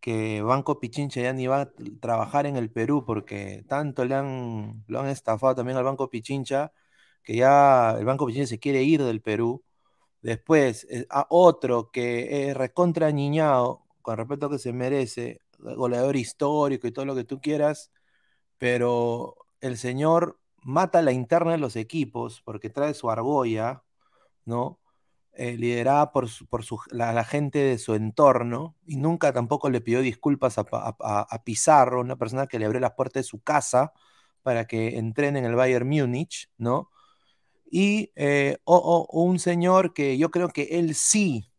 que 0.00 0.42
Banco 0.42 0.80
Pichincha 0.80 1.20
ya 1.22 1.32
ni 1.32 1.46
va 1.46 1.62
a 1.62 1.72
trabajar 2.00 2.46
en 2.46 2.56
el 2.56 2.70
Perú 2.70 3.04
porque 3.06 3.64
tanto 3.68 4.04
le 4.04 4.14
han, 4.14 4.84
lo 4.88 5.00
han 5.00 5.08
estafado 5.08 5.54
también 5.56 5.78
al 5.78 5.84
Banco 5.84 6.10
Pichincha, 6.10 6.72
que 7.22 7.36
ya 7.36 7.92
el 7.98 8.04
Banco 8.04 8.26
Pichincha 8.26 8.48
se 8.48 8.58
quiere 8.60 8.82
ir 8.82 9.02
del 9.02 9.20
Perú. 9.22 9.64
Después, 10.22 10.86
eh, 10.90 11.06
a 11.10 11.26
otro 11.30 11.90
que 11.92 12.50
es 12.50 12.56
recontra 12.56 13.10
niñado, 13.12 13.84
con 14.02 14.16
respeto 14.18 14.46
a 14.46 14.50
que 14.50 14.58
se 14.58 14.72
merece, 14.72 15.40
goleador 15.58 16.16
histórico 16.16 16.86
y 16.86 16.92
todo 16.92 17.04
lo 17.06 17.14
que 17.14 17.24
tú 17.24 17.40
quieras, 17.40 17.90
pero 18.58 19.36
el 19.60 19.78
señor 19.78 20.38
mata 20.62 21.02
la 21.02 21.12
interna 21.12 21.52
de 21.52 21.58
los 21.58 21.76
equipos 21.76 22.42
porque 22.42 22.70
trae 22.70 22.94
su 22.94 23.10
argolla, 23.10 23.84
¿no? 24.44 24.80
Eh, 25.34 25.56
liderada 25.56 26.10
por, 26.10 26.28
por 26.48 26.64
la, 26.90 27.24
gente 27.24 27.60
de 27.60 27.78
su 27.78 27.94
entorno 27.94 28.76
y 28.84 28.96
nunca 28.96 29.32
tampoco 29.32 29.70
le 29.70 29.80
pidió 29.80 30.00
disculpas 30.00 30.58
a, 30.58 31.42
Pizarro, 31.44 32.00
una 32.00 32.16
persona 32.16 32.48
que 32.48 32.58
le 32.58 32.66
abrió 32.66 32.80
las 32.80 32.94
puertas 32.94 33.22
de 33.22 33.28
su 33.28 33.40
casa 33.40 33.92
para 34.42 34.66
que 34.66 34.98
entrene 34.98 35.38
en 35.38 35.44
el 35.44 35.54
Bayern 35.54 35.88
Múnich, 35.88 36.50
¿no? 36.58 36.90
Y 37.70 38.12
eh, 38.16 38.58
un 38.66 39.38
señor 39.38 39.94
que 39.94 40.18
yo 40.18 40.30
creo 40.32 40.48
que 40.48 40.64
él 40.72 40.94
sí, 40.96 41.50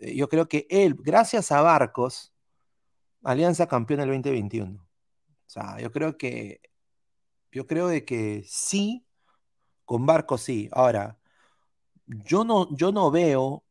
eh, 0.00 0.16
yo 0.16 0.28
creo 0.28 0.48
que 0.48 0.66
él, 0.70 0.96
gracias 0.98 1.52
a 1.52 1.60
Barcos, 1.60 2.32
Alianza 3.22 3.68
campeón 3.68 4.00
del 4.00 4.08
2021. 4.08 4.80
O 4.82 4.88
sea, 5.46 5.78
yo 5.78 5.92
creo 5.92 6.16
que, 6.16 6.60
yo 7.52 7.66
creo 7.66 7.88
de 7.88 8.04
que 8.04 8.42
sí, 8.46 9.06
con 9.84 10.06
Barcos 10.06 10.42
sí. 10.42 10.68
Ahora, 10.72 11.18
yo 12.24 12.44
no, 12.44 12.74
yo 12.76 12.92
no 12.92 13.10
veo, 13.10 13.64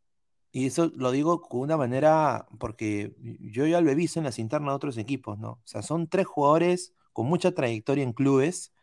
y 0.52 0.68
eso 0.68 0.92
lo 0.96 1.12
digo 1.12 1.42
con 1.42 1.62
una 1.62 1.78
manera, 1.78 2.48
porque 2.60 3.16
yo 3.40 3.66
ya 3.66 3.82
lo 3.82 3.90
he 3.90 3.96
visto 3.96 4.20
en 4.20 4.26
las 4.26 4.40
internas 4.40 4.72
de 4.72 4.76
otros 4.76 4.98
equipos, 4.98 5.40
¿no? 5.40 5.52
O 5.52 5.62
sea, 5.66 5.82
son 5.82 6.08
tres 6.08 6.28
jugadores 6.28 6.94
con 7.14 7.28
mucha 7.28 7.54
trayectoria 7.54 8.04
en 8.04 8.14
clubes. 8.14 8.74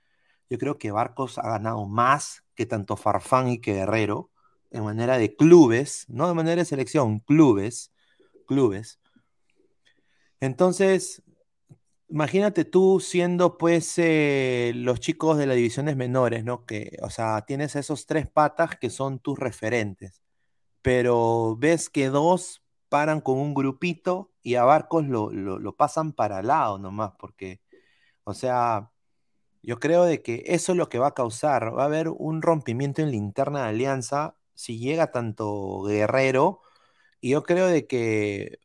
Yo 0.49 0.59
creo 0.59 0.79
que 0.79 0.91
Barcos 0.91 1.39
ha 1.39 1.49
ganado 1.49 1.87
más 1.87 2.43
que 2.55 2.67
tanto 2.67 2.97
Farfán 2.97 3.49
y 3.49 3.59
que 3.61 3.75
Guerrero, 3.75 4.31
en 4.71 4.85
manera 4.85 5.19
de 5.19 5.37
clubes, 5.37 6.07
no 6.09 6.29
de 6.29 6.35
manera 6.35 6.63
de 6.63 6.67
selección, 6.67 7.21
clubes, 7.21 7.93
clubes. 8.47 8.99
Entonces, 10.41 11.23
Imagínate 12.11 12.65
tú 12.65 13.01
siendo 13.01 13.59
pues 13.59 13.95
eh, 13.99 14.73
los 14.75 14.99
chicos 15.01 15.37
de 15.37 15.47
las 15.47 15.57
divisiones 15.57 15.95
menores, 15.97 16.43
¿no? 16.45 16.65
Que, 16.65 16.97
o 17.03 17.11
sea, 17.11 17.43
tienes 17.43 17.77
esos 17.77 18.07
tres 18.07 18.27
patas 18.29 18.77
que 18.77 18.89
son 18.89 19.19
tus 19.19 19.39
referentes, 19.39 20.23
pero 20.83 21.57
ves 21.59 21.91
que 21.91 22.09
dos 22.09 22.63
paran 22.89 23.21
con 23.21 23.39
un 23.39 23.55
grupito 23.55 24.33
y 24.43 24.55
a 24.57 24.65
Barcos 24.65 25.07
lo, 25.07 25.31
lo, 25.31 25.77
pasan 25.77 26.13
para 26.15 26.39
al 26.39 26.49
lado 26.49 26.79
nomás, 26.79 27.13
porque, 27.19 27.61
o 28.25 28.35
sea, 28.35 28.93
yo 29.63 29.81
creo 29.81 30.05
de 30.05 30.23
que 30.23 30.45
eso 30.47 30.73
es 30.73 30.79
lo 30.79 30.89
que 30.89 30.99
va 30.99 31.09
a 31.09 31.15
causar, 31.15 31.77
va 31.77 31.83
a 31.85 31.87
haber 31.87 32.09
un 32.09 32.43
rompimiento 32.43 33.03
en 33.03 33.11
la 33.11 33.17
interna 33.17 33.65
de 33.65 33.69
Alianza 33.71 34.37
si 34.55 34.79
llega 34.79 35.13
tanto 35.13 35.83
Guerrero, 35.85 36.63
y 37.21 37.31
yo 37.31 37.43
creo 37.45 37.67
de 37.67 37.87
que 37.87 38.61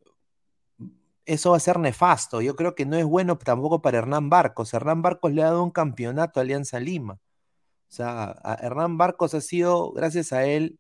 eso 1.25 1.51
va 1.51 1.57
a 1.57 1.59
ser 1.59 1.79
nefasto. 1.79 2.41
Yo 2.41 2.55
creo 2.55 2.75
que 2.75 2.85
no 2.85 2.97
es 2.97 3.05
bueno 3.05 3.37
tampoco 3.37 3.81
para 3.81 3.99
Hernán 3.99 4.29
Barcos. 4.29 4.73
Hernán 4.73 5.01
Barcos 5.01 5.33
le 5.33 5.41
ha 5.43 5.45
dado 5.45 5.63
un 5.63 5.71
campeonato 5.71 6.39
a 6.39 6.43
Alianza 6.43 6.79
Lima. 6.79 7.13
O 7.15 7.95
sea, 7.95 8.35
Hernán 8.61 8.97
Barcos 8.97 9.33
ha 9.35 9.41
sido, 9.41 9.91
gracias 9.93 10.33
a 10.33 10.45
él, 10.45 10.79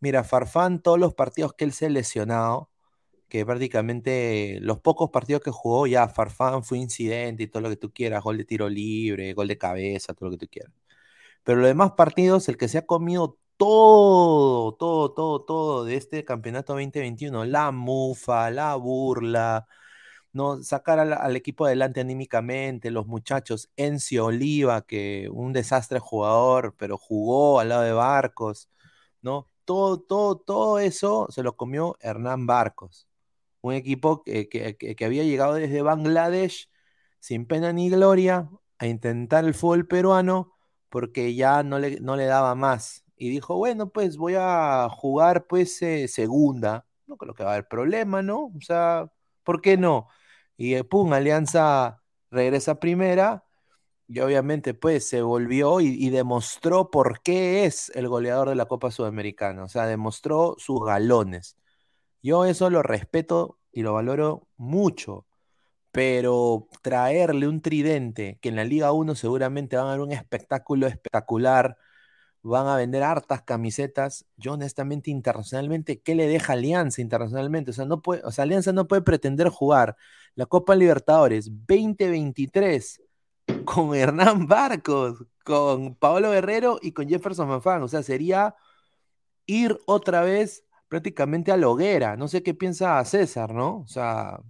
mira, 0.00 0.24
Farfán, 0.24 0.80
todos 0.82 0.98
los 0.98 1.14
partidos 1.14 1.54
que 1.54 1.64
él 1.64 1.72
se 1.72 1.86
ha 1.86 1.90
lesionado, 1.90 2.70
que 3.28 3.44
prácticamente 3.46 4.58
los 4.62 4.80
pocos 4.80 5.10
partidos 5.10 5.42
que 5.42 5.50
jugó, 5.50 5.86
ya 5.86 6.08
Farfán 6.08 6.64
fue 6.64 6.78
incidente 6.78 7.44
y 7.44 7.48
todo 7.48 7.62
lo 7.62 7.70
que 7.70 7.76
tú 7.76 7.92
quieras, 7.92 8.22
gol 8.22 8.38
de 8.38 8.44
tiro 8.44 8.68
libre, 8.68 9.34
gol 9.34 9.48
de 9.48 9.58
cabeza, 9.58 10.14
todo 10.14 10.30
lo 10.30 10.38
que 10.38 10.46
tú 10.46 10.50
quieras. 10.50 10.72
Pero 11.44 11.60
los 11.60 11.68
demás 11.68 11.92
partidos, 11.92 12.48
el 12.48 12.56
que 12.56 12.68
se 12.68 12.78
ha 12.78 12.86
comido 12.86 13.38
todo, 13.56 14.74
todo, 14.76 15.12
todo, 15.14 15.42
todo 15.44 15.84
de 15.84 15.96
este 15.96 16.24
campeonato 16.24 16.74
2021, 16.74 17.44
la 17.46 17.70
mufa, 17.72 18.50
la 18.50 18.74
burla, 18.76 19.66
¿no? 20.34 20.62
Sacar 20.62 20.98
al, 21.00 21.36
equipo 21.36 21.66
adelante 21.66 22.00
anímicamente, 22.00 22.90
los 22.90 23.06
muchachos, 23.06 23.70
Encio 23.76 24.26
Oliva, 24.26 24.82
que 24.86 25.28
un 25.32 25.52
desastre 25.54 26.00
jugador, 26.00 26.74
pero 26.76 26.98
jugó 26.98 27.60
al 27.60 27.70
lado 27.70 27.82
de 27.82 27.92
Barcos, 27.92 28.68
¿no? 29.22 29.48
Todo, 29.64 30.00
todo, 30.00 30.36
todo 30.38 30.78
eso 30.80 31.28
se 31.30 31.42
lo 31.42 31.56
comió 31.56 31.96
Hernán 32.00 32.46
Barcos, 32.46 33.08
un 33.62 33.74
equipo 33.74 34.22
que, 34.24 34.48
que, 34.48 35.04
había 35.04 35.24
llegado 35.24 35.54
desde 35.54 35.82
Bangladesh 35.82 36.70
sin 37.20 37.46
pena 37.46 37.72
ni 37.72 37.90
gloria 37.90 38.50
a 38.78 38.86
intentar 38.86 39.44
el 39.44 39.54
fútbol 39.54 39.86
peruano 39.86 40.54
porque 40.90 41.34
ya 41.34 41.62
no 41.62 41.78
le, 41.78 42.00
no 42.00 42.16
le 42.16 42.26
daba 42.26 42.54
más. 42.54 43.04
Y 43.16 43.30
dijo, 43.30 43.56
bueno, 43.56 43.90
pues 43.90 44.16
voy 44.16 44.34
a 44.36 44.88
jugar 44.90 45.46
pues 45.46 45.80
eh, 45.82 46.08
segunda. 46.08 46.86
No 47.06 47.16
creo 47.16 47.34
que 47.34 47.44
va 47.44 47.50
a 47.50 47.52
haber 47.54 47.68
problema, 47.68 48.22
¿no? 48.22 48.46
O 48.46 48.60
sea, 48.60 49.10
¿por 49.44 49.60
qué 49.62 49.76
no? 49.76 50.08
Y 50.56 50.74
eh, 50.74 50.84
pum, 50.84 51.12
Alianza 51.12 52.02
regresa 52.30 52.80
primera 52.80 53.44
y 54.06 54.20
obviamente 54.20 54.74
pues 54.74 55.08
se 55.08 55.22
volvió 55.22 55.80
y, 55.80 56.10
demostró 56.10 56.90
por 56.90 57.22
qué 57.22 57.64
es 57.64 57.90
el 57.94 58.08
goleador 58.08 58.50
de 58.50 58.54
la 58.54 58.66
Copa 58.66 58.90
Sudamericana, 58.90 59.64
o 59.64 59.68
sea, 59.68 59.86
demostró 59.86 60.56
sus 60.58 60.84
galones. 60.84 61.56
Yo 62.22 62.44
eso 62.44 62.70
lo 62.70 62.82
respeto 62.82 63.58
y 63.72 63.82
lo 63.82 63.94
valoro 63.94 64.48
mucho, 64.56 65.26
pero 65.92 66.68
traerle 66.82 67.48
un 67.48 67.62
tridente 67.62 68.38
que 68.42 68.50
en 68.50 68.56
la 68.56 68.64
Liga 68.64 68.92
1 68.92 69.14
seguramente 69.14 69.76
van 69.76 69.86
a 69.86 69.90
dar 69.90 70.00
un 70.00 70.12
espectáculo 70.12 70.86
espectacular, 70.86 71.76
van 72.50 72.66
a 72.66 72.76
vender 72.76 73.02
hartas 73.02 73.42
camisetas. 73.42 74.26
Yo 74.36 74.52
honestamente 74.54 75.10
internacionalmente, 75.10 76.00
¿qué 76.00 76.14
le 76.14 76.26
deja 76.28 76.52
Alianza 76.54 77.00
internacionalmente? 77.00 77.70
O 77.70 77.74
sea, 77.74 77.86
no 77.86 78.02
puede, 78.02 78.22
Alianza 78.38 78.72
no 78.72 78.86
puede 78.86 79.02
pretender 79.02 79.48
jugar 79.48 79.96
la 80.34 80.46
Copa 80.46 80.74
Libertadores 80.76 81.46
2023 81.66 83.02
con 83.64 83.94
Hernán 83.94 84.46
Barcos, 84.46 85.24
con 85.44 85.94
Pablo 85.96 86.30
Guerrero 86.30 86.78
y 86.82 86.92
con 86.92 87.08
Jefferson 87.08 87.48
Manfán. 87.48 87.82
O 87.82 87.88
sea, 87.88 88.02
sería 88.02 88.54
ir 89.46 89.78
otra 89.86 90.22
vez 90.22 90.64
prácticamente 90.88 91.52
a 91.52 91.56
la 91.56 91.68
hoguera. 91.68 92.16
No 92.16 92.28
sé 92.28 92.42
qué 92.42 92.54
piensa 92.54 93.04
César, 93.04 93.54
¿no? 93.54 93.78
O 93.80 93.86
sea, 93.88 94.40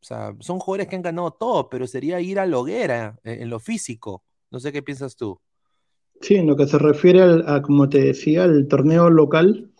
son 0.00 0.58
jugadores 0.60 0.88
que 0.88 0.96
han 0.96 1.02
ganado 1.02 1.32
todo, 1.32 1.68
pero 1.70 1.86
sería 1.86 2.20
ir 2.20 2.38
a 2.40 2.46
la 2.46 2.58
hoguera 2.58 3.18
en, 3.24 3.42
en 3.42 3.50
lo 3.50 3.60
físico. 3.60 4.24
No 4.50 4.60
sé 4.60 4.72
qué 4.72 4.82
piensas 4.82 5.16
tú. 5.16 5.40
Sí, 6.22 6.36
en 6.36 6.46
lo 6.46 6.56
que 6.56 6.66
se 6.66 6.78
refiere 6.78 7.20
a, 7.20 7.62
como 7.62 7.88
te 7.88 7.98
decía, 7.98 8.44
al 8.44 8.68
torneo 8.68 9.10
local, 9.10 9.70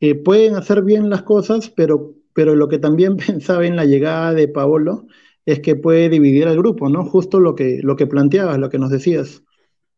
eh, 0.00 0.14
pueden 0.14 0.54
hacer 0.54 0.82
bien 0.82 1.10
las 1.10 1.22
cosas, 1.22 1.70
pero, 1.70 2.14
pero 2.32 2.54
lo 2.54 2.68
que 2.68 2.78
también 2.78 3.16
pensaba 3.26 3.66
en 3.66 3.76
la 3.76 3.84
llegada 3.84 4.32
de 4.32 4.48
Paolo 4.48 5.06
es 5.44 5.58
que 5.58 5.74
puede 5.74 6.08
dividir 6.08 6.46
al 6.46 6.56
grupo, 6.56 6.88
¿no? 6.88 7.04
Justo 7.04 7.40
lo 7.40 7.56
que, 7.56 7.80
lo 7.82 7.96
que 7.96 8.06
planteabas, 8.06 8.58
lo 8.58 8.70
que 8.70 8.78
nos 8.78 8.90
decías. 8.90 9.42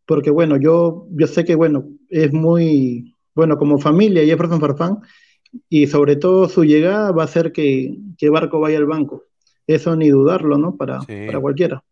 Porque 0.06 0.30
bueno, 0.30 0.56
yo, 0.56 1.06
yo 1.10 1.26
sé 1.26 1.44
que 1.44 1.54
bueno, 1.54 1.86
es 2.08 2.32
muy, 2.32 3.14
bueno, 3.34 3.58
como 3.58 3.78
familia 3.78 4.24
Jefferson 4.24 4.60
Farfán, 4.60 5.00
y 5.68 5.86
sobre 5.86 6.16
todo 6.16 6.48
su 6.48 6.64
llegada 6.64 7.12
va 7.12 7.22
a 7.22 7.26
hacer 7.26 7.52
que, 7.52 7.94
que 8.16 8.30
Barco 8.30 8.58
vaya 8.58 8.78
al 8.78 8.86
banco. 8.86 9.24
Eso 9.66 9.94
ni 9.96 10.08
dudarlo, 10.08 10.56
¿no? 10.56 10.76
Para, 10.76 11.00
para 11.00 11.40
cualquiera. 11.40 11.84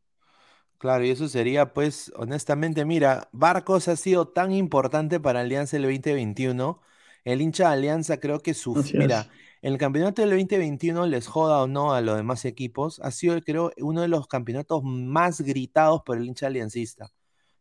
Claro, 0.82 1.04
y 1.04 1.10
eso 1.10 1.28
sería, 1.28 1.74
pues, 1.74 2.12
honestamente, 2.16 2.84
mira, 2.84 3.28
Barcos 3.30 3.86
ha 3.86 3.94
sido 3.94 4.26
tan 4.26 4.50
importante 4.50 5.20
para 5.20 5.38
Alianza 5.42 5.76
el 5.76 5.84
2021. 5.84 6.80
El 7.22 7.40
hincha 7.40 7.68
de 7.68 7.74
Alianza 7.74 8.18
creo 8.18 8.40
que 8.40 8.52
su... 8.52 8.74
Mira, 8.94 9.28
el 9.60 9.78
campeonato 9.78 10.22
del 10.22 10.32
2021, 10.32 11.06
les 11.06 11.28
joda 11.28 11.62
o 11.62 11.68
no 11.68 11.94
a 11.94 12.00
los 12.00 12.16
demás 12.16 12.44
equipos, 12.44 12.98
ha 12.98 13.12
sido, 13.12 13.40
creo, 13.42 13.70
uno 13.78 14.00
de 14.00 14.08
los 14.08 14.26
campeonatos 14.26 14.82
más 14.82 15.40
gritados 15.40 16.02
por 16.04 16.18
el 16.18 16.24
hincha 16.24 16.48
aliancista. 16.48 17.12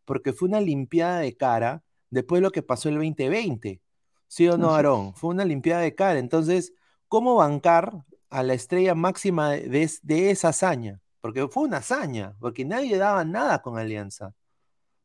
Porque 0.04 0.32
fue 0.32 0.48
una 0.48 0.60
limpiada 0.60 1.20
de 1.20 1.36
cara 1.36 1.84
después 2.10 2.40
de 2.40 2.42
lo 2.42 2.50
que 2.50 2.64
pasó 2.64 2.88
el 2.88 2.96
2020. 2.96 3.80
¿Sí 4.26 4.48
o 4.48 4.58
no, 4.58 4.74
Aarón? 4.74 5.14
Fue 5.14 5.30
una 5.30 5.44
limpiada 5.44 5.82
de 5.82 5.94
cara. 5.94 6.18
Entonces, 6.18 6.72
¿cómo 7.06 7.36
bancar 7.36 8.04
a 8.30 8.42
la 8.42 8.54
estrella 8.54 8.96
máxima 8.96 9.50
de, 9.50 9.88
de 10.02 10.30
esa 10.32 10.48
hazaña? 10.48 11.00
Porque 11.22 11.48
fue 11.48 11.62
una 11.62 11.78
hazaña, 11.78 12.34
porque 12.40 12.64
nadie 12.66 12.98
daba 12.98 13.24
nada 13.24 13.62
con 13.62 13.78
Alianza. 13.78 14.34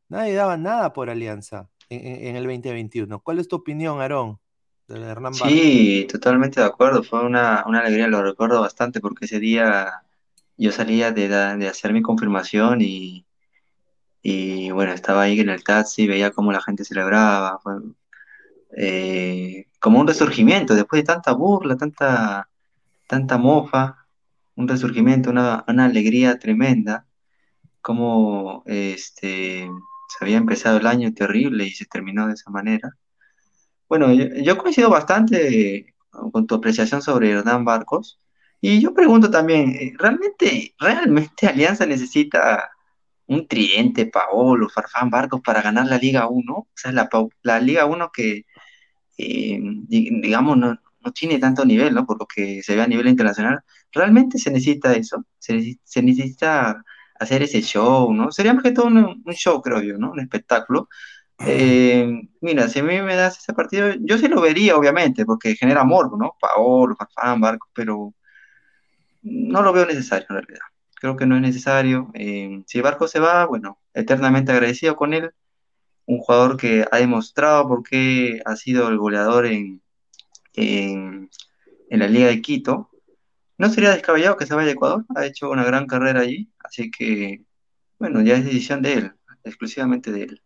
Nadie 0.08 0.34
daba 0.34 0.56
nada 0.56 0.92
por 0.92 1.08
Alianza 1.08 1.70
en, 1.88 2.36
el 2.36 2.44
2021. 2.44 3.20
¿Cuál 3.20 3.38
es 3.38 3.48
tu 3.48 3.56
opinión, 3.56 4.00
Aarón? 4.00 4.38
Sí, 5.32 6.08
totalmente 6.10 6.60
de 6.60 6.66
acuerdo. 6.66 7.04
Fue 7.04 7.24
una, 7.24 7.60
alegría, 7.60 8.08
lo 8.08 8.22
recuerdo 8.22 8.60
bastante 8.60 9.00
porque 9.00 9.26
ese 9.26 9.38
día 9.38 10.02
yo 10.56 10.72
salía 10.72 11.12
de, 11.12 11.28
de 11.28 11.68
hacer 11.68 11.92
mi 11.92 12.02
confirmación 12.02 12.80
y, 12.80 13.24
Y 14.22 14.70
bueno, 14.72 14.92
estaba 14.92 15.22
ahí 15.22 15.38
en 15.38 15.50
el 15.50 15.62
taxi, 15.62 16.08
veía 16.08 16.32
cómo 16.32 16.50
la 16.52 16.60
gente 16.60 16.84
celebraba, 16.84 17.60
eh, 18.76 19.66
como 19.78 20.00
un 20.00 20.08
resurgimiento 20.08 20.74
después 20.74 21.02
de 21.02 21.06
tanta 21.06 21.32
burla, 21.32 21.76
tanta, 21.76 22.48
tanta 23.06 23.38
mofa, 23.38 24.07
un 24.58 24.68
resurgimiento, 24.68 25.30
una, 25.30 25.64
una 25.68 25.86
alegría 25.86 26.38
tremenda, 26.38 27.06
como 27.82 28.64
este, 28.66 29.68
se 30.08 30.24
había 30.24 30.38
empezado 30.38 30.78
el 30.78 30.86
año 30.88 31.14
terrible 31.14 31.64
y 31.66 31.72
se 31.72 31.86
terminó 31.86 32.26
de 32.28 32.34
esa 32.34 32.50
manera. 32.50 32.92
Bueno, 33.88 34.12
yo, 34.12 34.26
yo 34.42 34.58
coincido 34.58 34.90
bastante 34.90 35.94
con 36.32 36.46
tu 36.46 36.54
apreciación 36.56 37.02
sobre 37.02 37.30
Hernán 37.30 37.64
Barcos. 37.64 38.20
Y 38.60 38.80
yo 38.80 38.92
pregunto 38.94 39.30
también, 39.30 39.70
eh, 39.76 39.92
¿realmente, 39.98 40.74
realmente 40.78 41.46
Alianza 41.46 41.86
necesita 41.86 42.70
un 43.26 43.46
tridente, 43.48 44.06
Paolo, 44.06 44.68
Farfán, 44.70 45.10
Barcos 45.10 45.40
para 45.42 45.62
ganar 45.62 45.86
la 45.86 45.98
Liga 45.98 46.28
1? 46.28 46.54
O 46.56 46.68
sea, 46.74 46.92
la, 46.92 47.08
la 47.42 47.60
Liga 47.60 47.86
1 47.86 48.10
que, 48.12 48.44
eh, 49.18 49.58
di- 49.60 50.20
digamos, 50.20 50.56
no, 50.58 50.78
no 51.00 51.12
tiene 51.12 51.38
tanto 51.38 51.64
nivel, 51.64 51.94
¿no? 51.94 52.06
Por 52.06 52.18
lo 52.18 52.26
que 52.26 52.62
se 52.62 52.74
ve 52.76 52.82
a 52.82 52.86
nivel 52.86 53.08
internacional. 53.08 53.60
¿Realmente 53.92 54.38
se 54.38 54.50
necesita 54.50 54.92
eso? 54.94 55.24
¿Se, 55.38 55.54
necesi- 55.54 55.80
se 55.84 56.02
necesita 56.02 56.82
hacer 57.18 57.42
ese 57.42 57.62
show, 57.62 58.12
¿no? 58.12 58.30
Sería 58.30 58.54
más 58.54 58.62
que 58.62 58.72
todo 58.72 58.86
un, 58.86 59.24
show, 59.32 59.60
creo 59.62 59.82
yo, 59.82 59.98
¿no? 59.98 60.12
Un 60.12 60.20
espectáculo 60.20 60.88
eh, 61.40 62.28
mira, 62.40 62.68
si 62.68 62.80
a 62.80 62.82
mí 62.82 63.00
me 63.00 63.14
das 63.16 63.38
ese 63.38 63.52
partido, 63.52 63.90
yo 64.00 64.18
sí 64.18 64.28
lo 64.28 64.40
vería, 64.40 64.76
obviamente, 64.76 65.24
porque 65.24 65.54
genera 65.56 65.84
morbo, 65.84 66.16
¿no? 66.16 66.36
Paolo, 66.40 66.96
Farfán, 66.96 67.40
Barcos, 67.40 67.70
pero 67.74 68.12
no 69.22 69.62
lo 69.62 69.72
veo 69.72 69.86
necesario 69.86 70.26
en 70.30 70.36
realidad. 70.36 70.60
Creo 70.94 71.16
que 71.16 71.26
no 71.26 71.36
es 71.36 71.42
necesario. 71.42 72.10
Eh, 72.14 72.62
si 72.66 72.80
Barcos 72.80 73.10
se 73.10 73.20
va, 73.20 73.46
bueno, 73.46 73.78
eternamente 73.94 74.52
agradecido 74.52 74.96
con 74.96 75.14
él. 75.14 75.30
Un 76.06 76.18
jugador 76.20 76.56
que 76.56 76.86
ha 76.90 76.98
demostrado 76.98 77.68
por 77.68 77.82
qué 77.82 78.40
ha 78.44 78.56
sido 78.56 78.88
el 78.88 78.98
goleador 78.98 79.46
en, 79.46 79.82
en, 80.58 81.30
la 81.90 82.08
Liga 82.08 82.28
de 82.28 82.42
Quito. 82.42 82.90
No 83.58 83.68
sería 83.70 83.90
descabellado 83.90 84.36
que 84.36 84.46
se 84.46 84.54
vaya 84.54 84.68
a 84.70 84.72
Ecuador, 84.72 85.04
ha 85.16 85.26
hecho 85.26 85.50
una 85.50 85.64
gran 85.64 85.86
carrera 85.86 86.20
allí, 86.20 86.50
así 86.60 86.90
que, 86.90 87.42
bueno, 87.98 88.22
ya 88.22 88.36
es 88.36 88.44
decisión 88.44 88.82
de 88.82 88.94
él, 88.94 89.12
exclusivamente 89.44 90.12
de 90.12 90.22
él. 90.24 90.40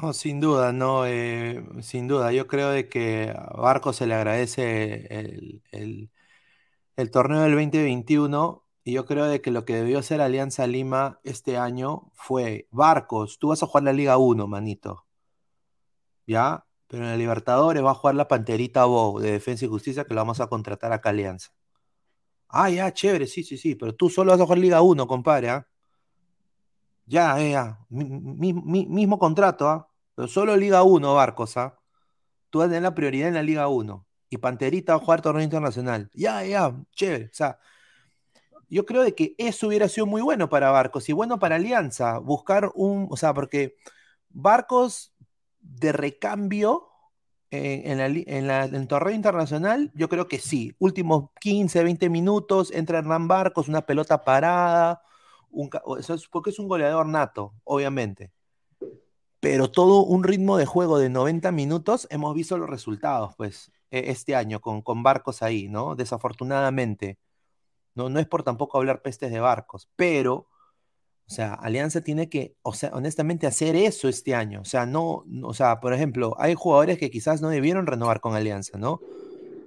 No, 0.00 0.12
sin 0.12 0.40
duda, 0.40 0.72
no, 0.72 1.04
eh, 1.06 1.62
sin 1.82 2.08
duda. 2.08 2.32
Yo 2.32 2.46
creo 2.46 2.70
de 2.70 2.88
que 2.88 3.34
a 3.36 3.56
Barco 3.60 3.92
se 3.92 4.06
le 4.06 4.14
agradece 4.14 5.06
el, 5.10 5.62
el- 5.72 7.10
torneo 7.10 7.40
del 7.42 7.52
2021 7.52 8.64
y 8.84 8.92
yo 8.92 9.04
creo 9.06 9.26
de 9.26 9.40
que 9.40 9.50
lo 9.50 9.64
que 9.64 9.74
debió 9.76 9.98
hacer 9.98 10.20
Alianza 10.20 10.66
Lima 10.66 11.20
este 11.24 11.56
año 11.58 12.10
fue, 12.14 12.68
Barcos, 12.70 13.38
tú 13.38 13.48
vas 13.48 13.62
a 13.62 13.66
jugar 13.66 13.84
la 13.84 13.92
Liga 13.92 14.16
1, 14.18 14.46
manito, 14.46 15.06
¿ya? 16.26 16.64
Pero 16.90 17.04
en 17.04 17.10
la 17.10 17.16
Libertadores 17.16 17.82
va 17.82 17.92
a 17.92 17.94
jugar 17.94 18.16
la 18.16 18.28
Panterita 18.28 18.84
Bow 18.84 19.18
de 19.18 19.32
Defensa 19.32 19.64
y 19.64 19.68
Justicia 19.68 20.04
que 20.04 20.14
lo 20.14 20.20
vamos 20.20 20.40
a 20.40 20.48
contratar 20.48 20.92
acá 20.92 21.08
a 21.10 21.12
Alianza. 21.12 21.50
Ah, 22.48 22.68
ya, 22.70 22.92
chévere, 22.92 23.26
sí, 23.26 23.42
sí, 23.44 23.56
sí, 23.56 23.74
pero 23.76 23.94
tú 23.94 24.10
solo 24.10 24.32
vas 24.32 24.40
a 24.40 24.44
jugar 24.44 24.58
Liga 24.58 24.82
1, 24.82 25.06
compadre, 25.06 25.50
¿ah? 25.50 25.66
Ya, 27.06 27.40
eh, 27.40 27.50
ya, 27.52 27.78
mi- 27.88 28.04
mi- 28.08 28.52
mi- 28.54 28.86
mismo 28.86 29.18
contrato, 29.18 29.68
¿ah? 29.68 29.88
Pero 30.14 30.28
solo 30.28 30.56
Liga 30.56 30.82
1, 30.84 31.14
Barcos, 31.14 31.56
¿ah? 31.56 31.76
Tú 32.50 32.60
vas 32.60 32.66
a 32.68 32.70
tener 32.70 32.82
la 32.84 32.94
prioridad 32.94 33.28
en 33.28 33.34
la 33.34 33.42
Liga 33.44 33.68
1. 33.68 34.06
Y 34.30 34.38
Panterita 34.38 34.94
va 34.96 35.02
a 35.02 35.04
jugar 35.04 35.22
torneo 35.22 35.44
internacional. 35.44 36.10
Ya, 36.14 36.44
ya, 36.44 36.74
chévere. 36.94 37.26
O 37.26 37.34
sea, 37.34 37.58
yo 38.68 38.86
creo 38.86 39.02
de 39.02 39.14
que 39.14 39.34
eso 39.38 39.66
hubiera 39.68 39.88
sido 39.88 40.06
muy 40.06 40.22
bueno 40.22 40.48
para 40.48 40.70
Barcos 40.70 41.08
y 41.08 41.12
bueno 41.12 41.38
para 41.38 41.56
Alianza. 41.56 42.18
Buscar 42.18 42.70
un, 42.74 43.08
o 43.10 43.16
sea, 43.16 43.34
porque 43.34 43.76
Barcos 44.30 45.12
de 45.60 45.92
recambio 45.92 46.88
en, 47.50 47.98
la, 47.98 48.06
en 48.06 48.46
la- 48.46 48.64
en 48.64 48.74
el 48.76 48.88
torneo 48.88 49.14
internacional, 49.14 49.90
yo 49.94 50.08
creo 50.08 50.28
que 50.28 50.38
sí. 50.38 50.74
Últimos 50.78 51.30
15, 51.40 51.82
20 51.82 52.08
minutos, 52.10 52.70
entra 52.72 52.98
Hernán 52.98 53.28
Barcos, 53.28 53.68
una 53.68 53.82
pelota 53.86 54.24
parada. 54.24 55.02
Un, 55.50 55.68
porque 56.30 56.50
es 56.50 56.58
un 56.60 56.68
goleador 56.68 57.06
nato, 57.06 57.54
obviamente 57.64 58.32
pero 59.40 59.70
todo 59.70 60.02
un 60.04 60.22
ritmo 60.24 60.56
de 60.58 60.66
juego 60.66 60.98
de 60.98 61.08
90 61.08 61.50
minutos, 61.50 62.06
hemos 62.10 62.34
visto 62.34 62.58
los 62.58 62.68
resultados, 62.68 63.34
pues, 63.36 63.72
e- 63.90 64.10
este 64.10 64.36
año 64.36 64.60
con, 64.60 64.82
con 64.82 65.02
Barcos 65.02 65.42
ahí, 65.42 65.68
¿no? 65.68 65.94
Desafortunadamente, 65.96 67.18
no, 67.94 68.10
no 68.10 68.20
es 68.20 68.28
por 68.28 68.44
tampoco 68.44 68.78
hablar 68.78 69.02
pestes 69.02 69.32
de 69.32 69.40
Barcos, 69.40 69.88
pero, 69.96 70.48
o 71.30 71.32
sea, 71.32 71.54
Alianza 71.54 72.00
tiene 72.00 72.28
que, 72.28 72.56
o 72.62 72.74
sea, 72.74 72.90
honestamente 72.92 73.46
hacer 73.46 73.76
eso 73.76 74.08
este 74.08 74.34
año, 74.34 74.62
o 74.62 74.64
sea, 74.64 74.84
no, 74.84 75.24
o 75.44 75.54
sea, 75.54 75.78
por 75.78 75.94
ejemplo, 75.94 76.34
hay 76.40 76.54
jugadores 76.56 76.98
que 76.98 77.08
quizás 77.08 77.40
no 77.40 77.50
debieron 77.50 77.86
renovar 77.86 78.20
con 78.20 78.34
Alianza, 78.34 78.78
¿no? 78.78 79.00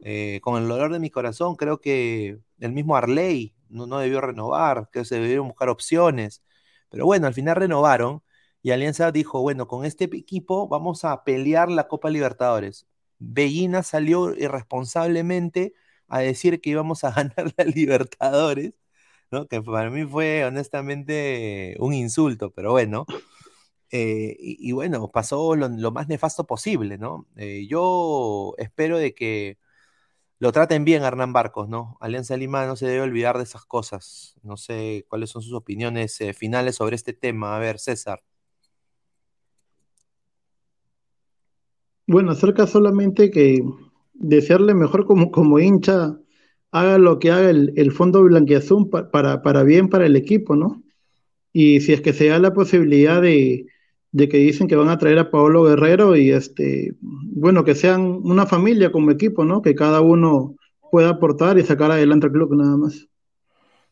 Eh, 0.04 0.42
con 0.44 0.62
el 0.62 0.68
dolor 0.68 0.92
de 0.92 1.00
mi 1.00 1.10
corazón, 1.10 1.56
creo 1.56 1.80
que 1.80 2.40
el 2.60 2.74
mismo 2.74 2.98
Arley 2.98 3.54
no, 3.70 3.88
no 3.88 4.00
debió 4.00 4.20
renovar, 4.20 4.90
que 4.92 5.06
se 5.06 5.16
debieron 5.16 5.48
buscar 5.48 5.70
opciones. 5.70 6.44
Pero 6.90 7.06
bueno, 7.06 7.28
al 7.28 7.34
final 7.34 7.56
renovaron 7.56 8.24
y 8.62 8.72
Alianza 8.72 9.14
dijo, 9.14 9.42
bueno, 9.42 9.66
con 9.70 9.86
este 9.86 10.04
equipo 10.06 10.68
vamos 10.68 11.06
a 11.06 11.24
pelear 11.24 11.72
la 11.72 11.88
Copa 11.88 12.10
Libertadores. 12.10 12.88
Bellina 13.20 13.84
salió 13.84 14.36
irresponsablemente 14.36 15.76
a 16.10 16.20
decir 16.20 16.60
que 16.60 16.72
íbamos 16.72 17.06
a 17.06 17.12
ganar 17.16 17.54
la 17.56 17.64
Libertadores, 17.64 18.82
Que 19.50 19.62
para 19.62 19.90
mí 19.90 20.06
fue 20.06 20.46
honestamente 20.46 21.76
un 21.80 21.94
insulto, 21.94 22.52
pero 22.52 22.72
bueno. 22.72 23.06
Eh, 23.96 24.36
y, 24.40 24.72
bueno, 24.72 25.12
pasó 25.12 25.56
lo, 25.56 25.92
más 25.92 26.08
nefasto 26.08 26.48
posible, 26.48 26.98
¿no? 26.98 27.28
Eh, 27.36 27.68
yo 27.70 28.56
espero 28.58 28.98
de 28.98 29.14
que 29.14 29.60
lo 30.40 30.52
traten 30.52 30.84
bien 30.84 31.04
Hernán 31.04 31.32
Barcos, 31.32 31.70
¿no? 31.70 31.98
Alianza 32.02 32.36
Lima 32.36 32.66
no 32.66 32.76
se 32.76 32.88
debe 32.88 33.02
olvidar 33.02 33.38
de 33.38 33.44
esas 33.44 33.66
cosas. 33.66 34.36
No 34.44 34.58
sé 34.58 35.06
cuáles 35.08 35.30
son 35.30 35.44
sus 35.44 35.54
opiniones 35.54 36.20
eh, 36.22 36.34
finales 36.34 36.76
sobre 36.76 36.96
este 36.96 37.14
tema. 37.14 37.56
A 37.56 37.60
ver, 37.60 37.80
César. 37.80 38.24
Bueno, 42.08 42.32
acerca 42.32 42.68
solamente 42.68 43.30
que 43.30 43.64
desearle 44.14 44.74
mejor 44.74 45.06
como, 45.06 45.32
como 45.32 45.60
hincha, 45.60 46.18
haga 46.74 47.00
lo 47.00 47.20
que 47.20 47.32
haga 47.32 47.52
el, 47.52 47.92
fondo 47.94 48.24
blanquiazul 48.24 48.90
pa- 48.92 49.12
para, 49.12 49.44
para 49.44 49.64
bien 49.64 49.90
para 49.90 50.08
el 50.08 50.18
equipo, 50.18 50.56
¿no? 50.58 50.84
Y 51.54 51.82
si 51.82 51.94
es 51.94 52.02
que 52.02 52.14
se 52.14 52.28
da 52.30 52.40
la 52.40 52.54
posibilidad 52.54 53.22
de, 53.22 53.68
de 54.12 54.30
que 54.30 54.38
dicen 54.38 54.68
que 54.68 54.76
van 54.78 54.90
a 54.90 54.98
traer 55.00 55.20
a 55.20 55.32
Paolo 55.32 55.64
Guerrero 55.66 56.16
y 56.18 56.32
este, 56.32 56.96
bueno, 57.02 57.64
que 57.66 57.76
sean 57.76 58.04
una 58.24 58.46
familia 58.48 58.92
como 58.92 59.12
equipo, 59.12 59.46
¿no? 59.46 59.62
Que 59.62 59.76
cada 59.76 60.02
uno 60.02 60.56
pueda 60.92 61.10
aportar 61.10 61.60
y 61.60 61.64
sacar 61.64 61.92
adelante 61.92 62.28
al 62.28 62.34
club 62.34 62.56
nada 62.56 62.78
más. 62.78 63.08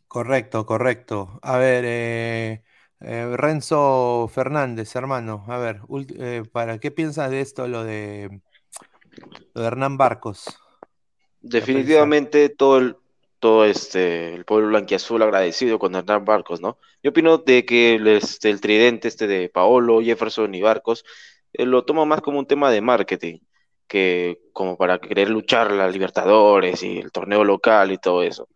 Correcto, 0.07 0.65
correcto. 0.65 1.39
A 1.41 1.57
ver, 1.57 1.83
eh, 1.87 2.63
eh, 2.99 3.33
Renzo 3.37 4.27
Fernández, 4.27 4.93
hermano, 4.95 5.45
a 5.47 5.57
ver, 5.57 5.81
eh, 6.19 6.43
¿para 6.51 6.79
qué 6.79 6.91
piensas 6.91 7.31
de 7.31 7.39
esto, 7.41 7.67
lo 7.67 7.83
de, 7.85 8.41
lo 9.53 9.61
de 9.61 9.67
Hernán 9.67 9.97
Barcos? 9.97 10.60
Definitivamente 11.41 12.49
todo 12.49 12.77
el, 12.77 12.95
todo 13.39 13.65
este, 13.65 14.33
el 14.33 14.45
pueblo 14.45 14.69
blanquiazul 14.69 15.21
agradecido 15.21 15.79
con 15.79 15.95
Hernán 15.95 16.25
Barcos, 16.25 16.61
¿no? 16.61 16.77
Yo 17.03 17.09
opino 17.09 17.39
de 17.39 17.65
que 17.65 17.95
el, 17.95 18.07
este, 18.07 18.49
el 18.49 18.61
tridente 18.61 19.07
este 19.07 19.27
de 19.27 19.49
Paolo, 19.49 20.01
Jefferson 20.01 20.53
y 20.53 20.61
Barcos 20.61 21.03
eh, 21.53 21.65
lo 21.65 21.83
tomo 21.83 22.05
más 22.05 22.21
como 22.21 22.39
un 22.39 22.45
tema 22.45 22.71
de 22.71 22.81
marketing 22.81 23.39
que 23.87 24.39
como 24.53 24.77
para 24.77 24.99
querer 24.99 25.29
luchar 25.29 25.71
la 25.71 25.89
Libertadores 25.89 26.81
y 26.83 26.99
el 26.99 27.11
torneo 27.11 27.43
local 27.43 27.91
y 27.91 27.97
todo 27.97 28.23
eso. 28.23 28.47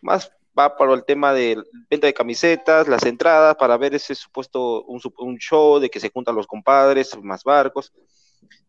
Más 0.00 0.32
va 0.58 0.76
para 0.76 0.94
el 0.94 1.04
tema 1.04 1.32
de 1.32 1.62
venta 1.90 2.06
de 2.06 2.14
camisetas, 2.14 2.88
las 2.88 3.04
entradas, 3.04 3.56
para 3.56 3.76
ver 3.76 3.94
ese 3.94 4.14
supuesto, 4.14 4.84
un, 4.84 5.38
show 5.38 5.78
de 5.78 5.90
que 5.90 6.00
se 6.00 6.10
juntan 6.10 6.34
los 6.34 6.46
compadres, 6.46 7.16
más 7.22 7.44
barcos. 7.44 7.92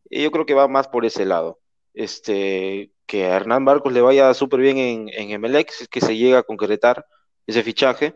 Y 0.09 0.23
yo 0.23 0.31
creo 0.31 0.45
que 0.45 0.53
va 0.53 0.67
más 0.67 0.87
por 0.87 1.05
ese 1.05 1.25
lado. 1.25 1.59
Este, 1.93 2.91
que 3.05 3.25
a 3.25 3.35
Hernán 3.35 3.65
Barcos 3.65 3.91
le 3.91 4.01
vaya 4.01 4.33
súper 4.33 4.59
bien 4.59 4.77
en, 4.77 5.09
en 5.09 5.45
es 5.55 5.87
que 5.89 6.01
se 6.01 6.15
llega 6.15 6.39
a 6.39 6.43
concretar 6.43 7.05
ese 7.47 7.63
fichaje. 7.63 8.15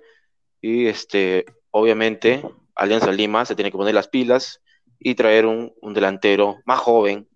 Y 0.61 0.87
este, 0.87 1.45
obviamente, 1.71 2.43
Alianza 2.75 3.11
Lima 3.11 3.45
se 3.45 3.55
tiene 3.55 3.71
que 3.71 3.77
poner 3.77 3.93
las 3.93 4.07
pilas 4.07 4.61
y 4.99 5.15
traer 5.15 5.45
un, 5.45 5.73
un 5.81 5.93
delantero 5.93 6.57
más 6.65 6.79
joven 6.79 7.27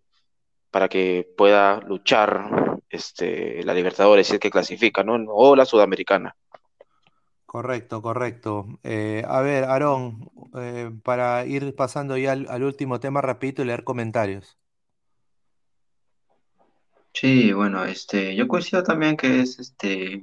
para 0.71 0.87
que 0.87 1.27
pueda 1.37 1.79
luchar 1.81 2.79
este, 2.89 3.63
la 3.63 3.73
Libertadores, 3.73 4.27
si 4.27 4.35
es 4.35 4.39
que 4.39 4.51
clasifica, 4.51 5.03
¿no? 5.03 5.15
O 5.29 5.55
la 5.55 5.65
Sudamericana. 5.65 6.35
Correcto, 7.45 8.01
correcto. 8.01 8.67
Eh, 8.83 9.23
a 9.27 9.41
ver, 9.41 9.63
Aarón, 9.63 10.29
eh, 10.55 10.91
para 11.03 11.45
ir 11.45 11.75
pasando 11.75 12.17
ya 12.17 12.33
al, 12.33 12.45
al 12.49 12.63
último 12.63 12.99
tema 12.99 13.21
rapidito 13.21 13.61
y 13.61 13.65
leer 13.65 13.83
comentarios. 13.83 14.57
Sí, 17.19 17.51
bueno, 17.51 17.83
este, 17.85 18.35
yo 18.35 18.47
coincido 18.47 18.83
también 18.83 19.17
que 19.17 19.39
es 19.41 19.57
este, 19.59 20.21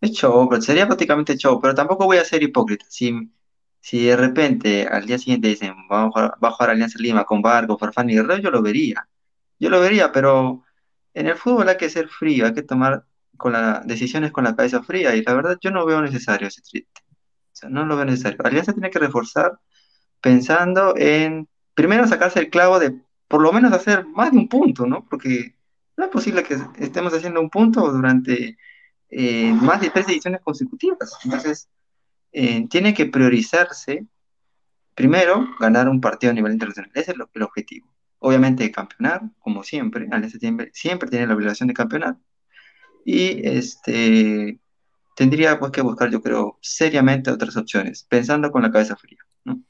es 0.00 0.10
show, 0.12 0.48
pero 0.48 0.62
sería 0.62 0.86
prácticamente 0.86 1.36
show, 1.36 1.60
pero 1.60 1.74
tampoco 1.74 2.06
voy 2.06 2.18
a 2.18 2.24
ser 2.24 2.42
hipócrita. 2.42 2.84
Si, 2.88 3.12
Si 3.80 4.06
de 4.06 4.16
repente 4.16 4.86
al 4.88 5.06
día 5.06 5.18
siguiente 5.18 5.48
dicen, 5.48 5.74
vamos 5.88 6.16
a 6.16 6.20
jugar, 6.30 6.44
va 6.44 6.48
a 6.48 6.52
jugar 6.52 6.70
Alianza 6.70 6.98
Lima 7.00 7.24
con 7.24 7.42
Barco, 7.42 7.78
Farfán 7.78 8.10
y 8.10 8.14
Guerrero, 8.16 8.42
yo 8.42 8.50
lo 8.50 8.62
vería. 8.62 9.08
Yo 9.58 9.70
lo 9.70 9.80
vería, 9.80 10.12
pero 10.12 10.64
en 11.14 11.28
el 11.28 11.36
fútbol 11.36 11.68
hay 11.68 11.76
que 11.78 11.90
ser 11.90 12.08
frío, 12.08 12.46
hay 12.46 12.54
que 12.54 12.62
tomar 12.62 13.06
con 13.36 13.52
las 13.54 13.86
decisiones 13.86 14.32
con 14.32 14.44
la 14.44 14.56
cabeza 14.56 14.82
fría 14.82 15.16
y 15.16 15.22
la 15.24 15.34
verdad 15.34 15.58
yo 15.62 15.70
no 15.70 15.86
veo 15.86 16.02
necesario 16.02 16.48
ese 16.48 16.62
triste. 16.62 17.02
O 17.52 17.56
sea, 17.56 17.70
no 17.70 17.86
lo 17.86 17.96
veo 17.96 18.06
necesario. 18.06 18.38
Alianza 18.44 18.72
tiene 18.74 18.90
que 18.90 18.98
reforzar 18.98 19.60
pensando 20.20 20.94
en 20.96 21.48
primero 21.74 22.06
sacarse 22.08 22.40
el 22.40 22.50
clavo 22.50 22.78
de 22.80 23.00
por 23.28 23.42
lo 23.42 23.52
menos 23.52 23.72
hacer 23.72 24.06
más 24.06 24.32
de 24.32 24.38
un 24.38 24.48
punto, 24.48 24.86
¿no? 24.86 25.06
Porque 25.08 25.56
no 26.00 26.06
es 26.06 26.12
posible 26.12 26.42
que 26.42 26.56
estemos 26.78 27.12
haciendo 27.12 27.40
un 27.40 27.50
punto 27.50 27.92
durante 27.92 28.56
eh, 29.10 29.52
más 29.52 29.82
de 29.82 29.90
tres 29.90 30.08
ediciones 30.08 30.40
consecutivas. 30.40 31.18
Entonces, 31.24 31.68
eh, 32.32 32.66
tiene 32.68 32.94
que 32.94 33.04
priorizarse 33.04 34.06
primero 34.94 35.46
ganar 35.60 35.90
un 35.90 36.00
partido 36.00 36.30
a 36.30 36.34
nivel 36.34 36.52
internacional. 36.52 36.90
Ese 36.94 37.12
es 37.12 37.18
lo, 37.18 37.28
el 37.34 37.42
objetivo. 37.42 37.92
Obviamente 38.18 38.70
campeonar, 38.72 39.22
como 39.40 39.62
siempre, 39.62 40.08
Alianza 40.10 40.38
siempre, 40.38 40.70
siempre 40.72 41.10
tiene 41.10 41.26
la 41.26 41.34
obligación 41.34 41.66
de 41.68 41.74
campeonar. 41.74 42.16
Y 43.04 43.46
este 43.46 44.58
tendría 45.14 45.58
pues 45.58 45.70
que 45.70 45.82
buscar, 45.82 46.10
yo 46.10 46.22
creo, 46.22 46.58
seriamente 46.62 47.30
otras 47.30 47.56
opciones, 47.58 48.04
pensando 48.04 48.50
con 48.50 48.62
la 48.62 48.70
cabeza 48.72 48.96
fría. 48.96 49.18
¿no? 49.44 49.60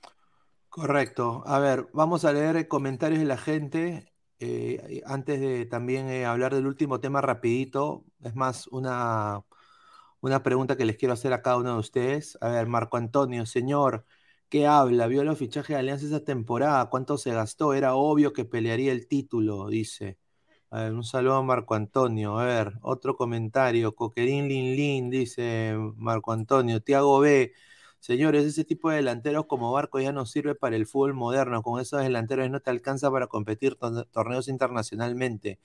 Correcto. 0.69 1.43
A 1.45 1.59
ver, 1.59 1.89
vamos 1.93 2.25
a 2.25 2.33
leer 2.33 2.69
comentarios 2.69 3.19
de 3.19 3.27
la 3.27 3.37
gente. 3.37 4.13
Eh, 4.41 5.03
antes 5.07 5.41
de 5.41 5.67
también 5.67 6.09
eh, 6.09 6.27
hablar 6.27 6.55
del 6.55 6.67
último 6.67 7.01
tema 7.01 7.21
rapidito, 7.21 8.05
es 8.23 8.35
más 8.35 8.67
una, 8.69 9.45
una 10.21 10.43
pregunta 10.43 10.77
que 10.77 10.85
les 10.85 10.97
quiero 10.97 11.15
hacer 11.15 11.33
a 11.33 11.43
cada 11.43 11.59
uno 11.59 11.75
de 11.75 11.81
ustedes. 11.81 12.39
A 12.41 12.51
ver, 12.51 12.67
Marco 12.67 12.97
Antonio, 12.97 13.47
señor, 13.47 14.07
¿qué 14.49 14.67
habla? 14.67 15.07
¿Vio 15.09 15.25
los 15.25 15.39
fichajes 15.39 15.75
de 15.75 15.81
Alianza 15.81 16.07
esa 16.07 16.25
temporada? 16.25 16.87
¿Cuánto 16.91 17.19
se 17.19 17.33
gastó? 17.33 17.75
Era 17.75 17.95
obvio 17.95 18.33
que 18.33 18.45
pelearía 18.45 18.93
el 18.93 19.07
título, 19.09 19.69
dice. 19.69 20.19
A 20.71 20.83
ver, 20.85 20.93
un 20.95 21.05
saludo 21.05 21.35
a 21.37 21.43
Marco 21.43 21.75
Antonio. 21.75 22.39
A 22.39 22.45
ver, 22.45 22.75
otro 22.83 23.17
comentario. 23.17 23.95
Coquerín 23.95 24.49
Lin 24.49 24.77
Lin, 24.77 25.11
dice 25.11 25.75
Marco 25.97 26.33
Antonio. 26.33 26.81
Tiago 26.83 27.21
B. 27.21 27.53
Señores, 28.01 28.45
ese 28.47 28.65
tipo 28.65 28.91
de 28.91 28.97
delanteros 28.97 29.47
como 29.47 29.73
Barco 29.73 30.01
ya 30.01 30.13
no 30.13 30.27
sirve 30.27 30.55
para 30.55 30.77
el 30.77 30.87
fútbol 30.87 31.15
moderno. 31.15 31.63
Con 31.63 31.81
esos 31.81 32.03
delanteros 32.03 32.51
no 32.51 32.61
te 32.61 32.71
alcanza 32.71 33.11
para 33.11 33.27
competir 33.29 33.77
tor- 33.77 34.07
torneos 34.11 34.49
internacionalmente. 34.49 35.61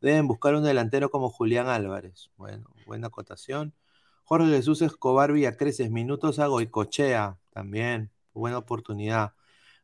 Deben 0.00 0.28
buscar 0.28 0.54
un 0.54 0.64
delantero 0.64 1.10
como 1.10 1.30
Julián 1.30 1.68
Álvarez. 1.68 2.30
Bueno, 2.36 2.70
buena 2.86 3.08
acotación. 3.08 3.74
Jorge 4.24 4.48
Jesús 4.48 4.82
Escobar 4.82 5.32
Villacreces, 5.32 5.90
minutos 5.90 6.38
a 6.38 6.46
Goicochea. 6.46 7.38
También, 7.52 8.10
buena 8.34 8.58
oportunidad. 8.58 9.34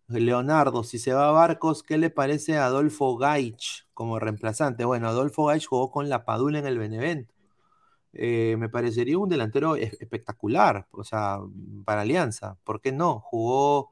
Leonardo, 0.08 0.84
si 0.84 0.98
se 0.98 1.12
va 1.14 1.28
a 1.28 1.32
Barcos, 1.32 1.82
¿qué 1.82 1.98
le 1.98 2.10
parece 2.10 2.58
a 2.58 2.66
Adolfo 2.66 3.16
Gaich 3.16 3.86
como 3.94 4.18
reemplazante? 4.18 4.84
Bueno, 4.84 5.08
Adolfo 5.08 5.46
Gaich 5.46 5.66
jugó 5.66 5.90
con 5.90 6.08
la 6.08 6.24
Padula 6.24 6.58
en 6.60 6.66
el 6.66 6.78
Benevento. 6.78 7.33
Eh, 8.14 8.56
me 8.58 8.68
parecería 8.68 9.18
un 9.18 9.28
delantero 9.28 9.76
es- 9.76 9.94
espectacular, 10.00 10.86
o 10.92 11.04
sea, 11.04 11.40
para 11.84 12.02
Alianza. 12.02 12.56
¿Por 12.64 12.80
qué 12.80 12.92
no? 12.92 13.20
Jugó 13.20 13.90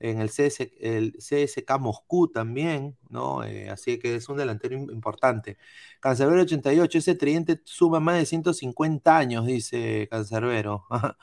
en 0.00 0.20
el, 0.20 0.30
CS, 0.30 0.72
el 0.80 1.14
CSK 1.18 1.78
Moscú 1.78 2.28
también, 2.28 2.96
¿no? 3.10 3.44
Eh, 3.44 3.68
así 3.70 3.98
que 3.98 4.14
es 4.16 4.28
un 4.28 4.36
delantero 4.38 4.76
im- 4.76 4.92
importante. 4.92 5.58
Cancerbero 6.00 6.42
88, 6.42 6.98
ese 6.98 7.14
tridente 7.16 7.60
suma 7.64 8.00
más 8.00 8.16
de 8.18 8.26
150 8.26 9.16
años, 9.18 9.46
dice 9.46 10.08
Cancerbero. 10.10 10.84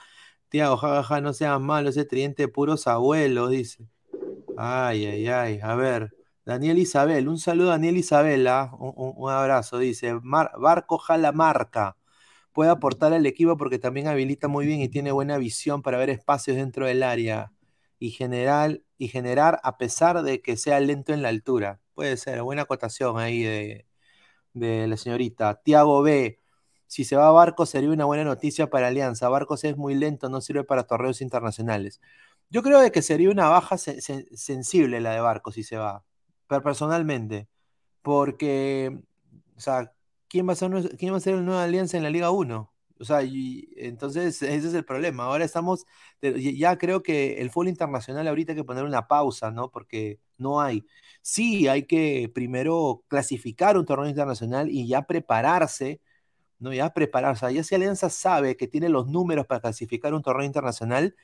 Tiago, 0.49 0.77
jajaja, 0.77 1.21
no 1.21 1.33
seas 1.33 1.59
malo, 1.61 1.89
ese 1.89 2.05
tridente 2.05 2.43
de 2.43 2.47
puros 2.49 2.87
abuelos, 2.87 3.49
dice. 3.51 3.87
Ay, 4.57 5.05
ay, 5.05 5.27
ay. 5.27 5.59
A 5.63 5.75
ver, 5.75 6.13
Daniel 6.45 6.77
Isabel, 6.79 7.27
un 7.27 7.37
saludo 7.39 7.69
a 7.69 7.71
Daniel 7.73 7.97
Isabela, 7.97 8.71
un, 8.79 8.93
un- 8.95 9.13
un 9.17 9.31
abrazo, 9.31 9.79
dice. 9.79 10.13
Mar- 10.21 10.51
Barco 10.59 10.97
Jalamarca 10.97 11.97
puede 12.55 12.71
aportar 12.71 13.13
al 13.13 13.27
equipo 13.27 13.57
porque 13.57 13.79
también 13.79 14.07
habilita 14.09 14.49
muy 14.49 14.65
bien 14.67 14.81
y 14.81 14.89
tiene 14.89 15.13
buena 15.13 15.37
visión 15.39 15.83
para 15.83 15.99
ver 15.99 16.09
espacios 16.11 16.57
dentro 16.57 16.87
del 16.87 17.03
área 17.03 17.53
y 17.99 18.11
generar, 18.11 18.81
y 18.99 19.09
generar 19.09 19.61
a 19.63 19.77
pesar 19.77 20.23
de 20.23 20.41
que 20.41 20.57
sea 20.57 20.79
lento 20.81 21.13
en 21.13 21.21
la 21.23 21.29
altura. 21.29 21.81
Puede 21.95 22.17
ser, 22.17 22.43
buena 22.43 22.63
acotación 22.63 23.19
ahí 23.19 23.43
de, 24.53 24.87
la 24.87 24.97
señorita. 24.97 25.61
Tiago 25.63 26.01
B. 26.01 26.39
Si 26.87 27.03
se 27.03 27.15
va 27.15 27.27
a 27.27 27.31
Barcos 27.31 27.69
sería 27.71 27.89
una 27.89 28.05
buena 28.05 28.23
noticia 28.23 28.69
para 28.69 28.87
Alianza. 28.87 29.29
Barcos 29.29 29.63
es 29.63 29.77
muy 29.77 29.95
lento, 29.95 30.29
no 30.29 30.41
sirve 30.41 30.63
para 30.63 30.83
torneos 30.85 31.21
internacionales. 31.21 31.99
Yo 32.49 32.61
creo 32.63 32.79
de 32.79 32.91
que 32.91 33.01
sería 33.01 33.29
una 33.31 33.49
baja 33.49 33.75
sen- 33.75 33.97
sen- 33.97 34.27
sensible 34.35 35.01
la 35.01 35.11
de 35.13 35.19
Barcos 35.21 35.55
si 35.55 35.63
se 35.63 35.77
va, 35.77 36.03
pero 36.47 36.61
personalmente, 36.63 37.47
porque, 38.03 38.99
o 39.57 39.61
sea, 39.61 39.93
¿quién 40.27 40.47
va 40.47 40.53
a 40.53 40.55
ser, 40.55 40.71
quién 40.97 41.13
va 41.13 41.17
a 41.17 41.19
ser 41.19 41.35
el 41.35 41.45
nuevo 41.45 41.59
Alianza 41.59 41.97
en 41.97 42.03
la 42.03 42.09
Liga 42.09 42.31
1? 42.31 42.71
O 42.97 43.03
sea, 43.03 43.21
entonces 43.23 44.41
ese 44.41 44.67
es 44.67 44.73
el 44.73 44.85
problema. 44.85 45.25
Ahora 45.25 45.43
estamos, 45.43 45.85
ya 46.21 46.77
creo 46.77 47.03
que 47.03 47.41
el 47.41 47.51
fútbol 47.51 47.67
internacional 47.67 48.27
ahorita 48.27 48.53
hay 48.53 48.55
que 48.57 48.63
poner 48.63 48.85
una 48.85 49.07
pausa, 49.07 49.51
¿no? 49.51 49.69
Porque 49.69 50.19
no 50.37 50.61
hay. 50.61 50.85
Sí, 51.21 51.67
hay 51.67 51.83
que 51.83 52.31
primero 52.33 53.03
clasificar 53.07 53.77
un 53.77 53.85
torneo 53.85 54.07
internacional 54.09 54.69
y 54.69 54.87
ya 54.87 55.01
prepararse 55.03 56.01
¿no? 56.59 56.73
Ya 56.73 56.93
prepararse. 56.93 57.53
Ya 57.53 57.63
si 57.63 57.75
Alianza 57.75 58.09
sabe 58.09 58.57
que 58.57 58.67
tiene 58.67 58.89
los 58.89 59.07
números 59.07 59.45
para 59.47 59.61
clasificar 59.61 60.13
un 60.13 60.21
torneo 60.21 60.45
internacional, 60.45 61.15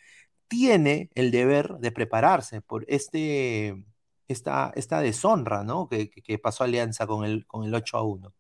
tiene 0.48 1.10
el 1.16 1.32
deber 1.32 1.78
de 1.80 1.92
prepararse 1.92 2.62
por 2.62 2.86
este, 2.88 3.86
esta, 4.28 4.72
esta 4.76 5.02
deshonra, 5.02 5.64
¿no? 5.64 5.88
Que 5.90 6.40
pasó 6.40 6.64
Alianza 6.64 7.08
con 7.08 7.26
el, 7.26 7.46
con 7.48 7.66
el 7.66 7.74
8 7.76 7.98
a 7.98 8.04
1, 8.04 8.34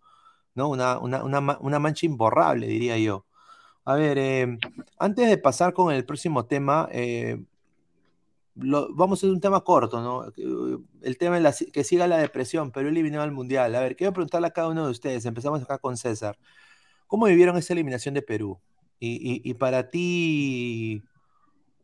¿no? 0.56 0.70
Una, 0.70 1.00
una, 1.00 1.24
una 1.24 1.58
una 1.62 1.80
mancha 1.80 2.06
imborrable, 2.06 2.68
diría 2.68 2.98
yo. 2.98 3.26
A 3.86 3.96
ver, 3.96 4.18
eh, 4.20 4.58
antes 5.00 5.30
de 5.30 5.38
pasar 5.38 5.74
con 5.74 5.94
el 5.94 6.06
próximo 6.06 6.46
tema, 6.46 6.88
eh, 6.92 7.44
lo- 8.56 8.94
vamos 8.94 9.20
a 9.20 9.22
hacer 9.22 9.30
un 9.32 9.40
tema 9.40 9.62
corto, 9.64 10.02
¿no? 10.02 10.32
Que, 10.34 10.44
El 11.02 11.18
tema 11.18 11.36
de 11.36 11.42
la, 11.42 11.54
que 11.54 11.84
siga 11.84 12.08
la 12.08 12.18
depresión, 12.18 12.72
Perú 12.72 12.90
eliminado 12.90 13.24
al 13.24 13.32
Mundial. 13.32 13.74
A 13.76 13.80
ver, 13.82 13.96
quiero 13.96 14.14
preguntarle 14.14 14.48
a 14.48 14.52
cada 14.52 14.68
uno 14.70 14.86
de 14.86 14.92
ustedes. 14.92 15.26
Empezamos 15.26 15.62
acá 15.64 15.78
con 15.78 15.98
César. 15.98 16.38
¿Cómo 17.08 17.26
vivieron 17.28 17.58
esa 17.58 17.74
eliminación 17.74 18.14
de 18.16 18.22
Perú? 18.22 18.60
Y, 19.00 19.10
y- 19.16 19.42
y 19.50 19.54
para 19.56 19.90
ti, 19.90 21.04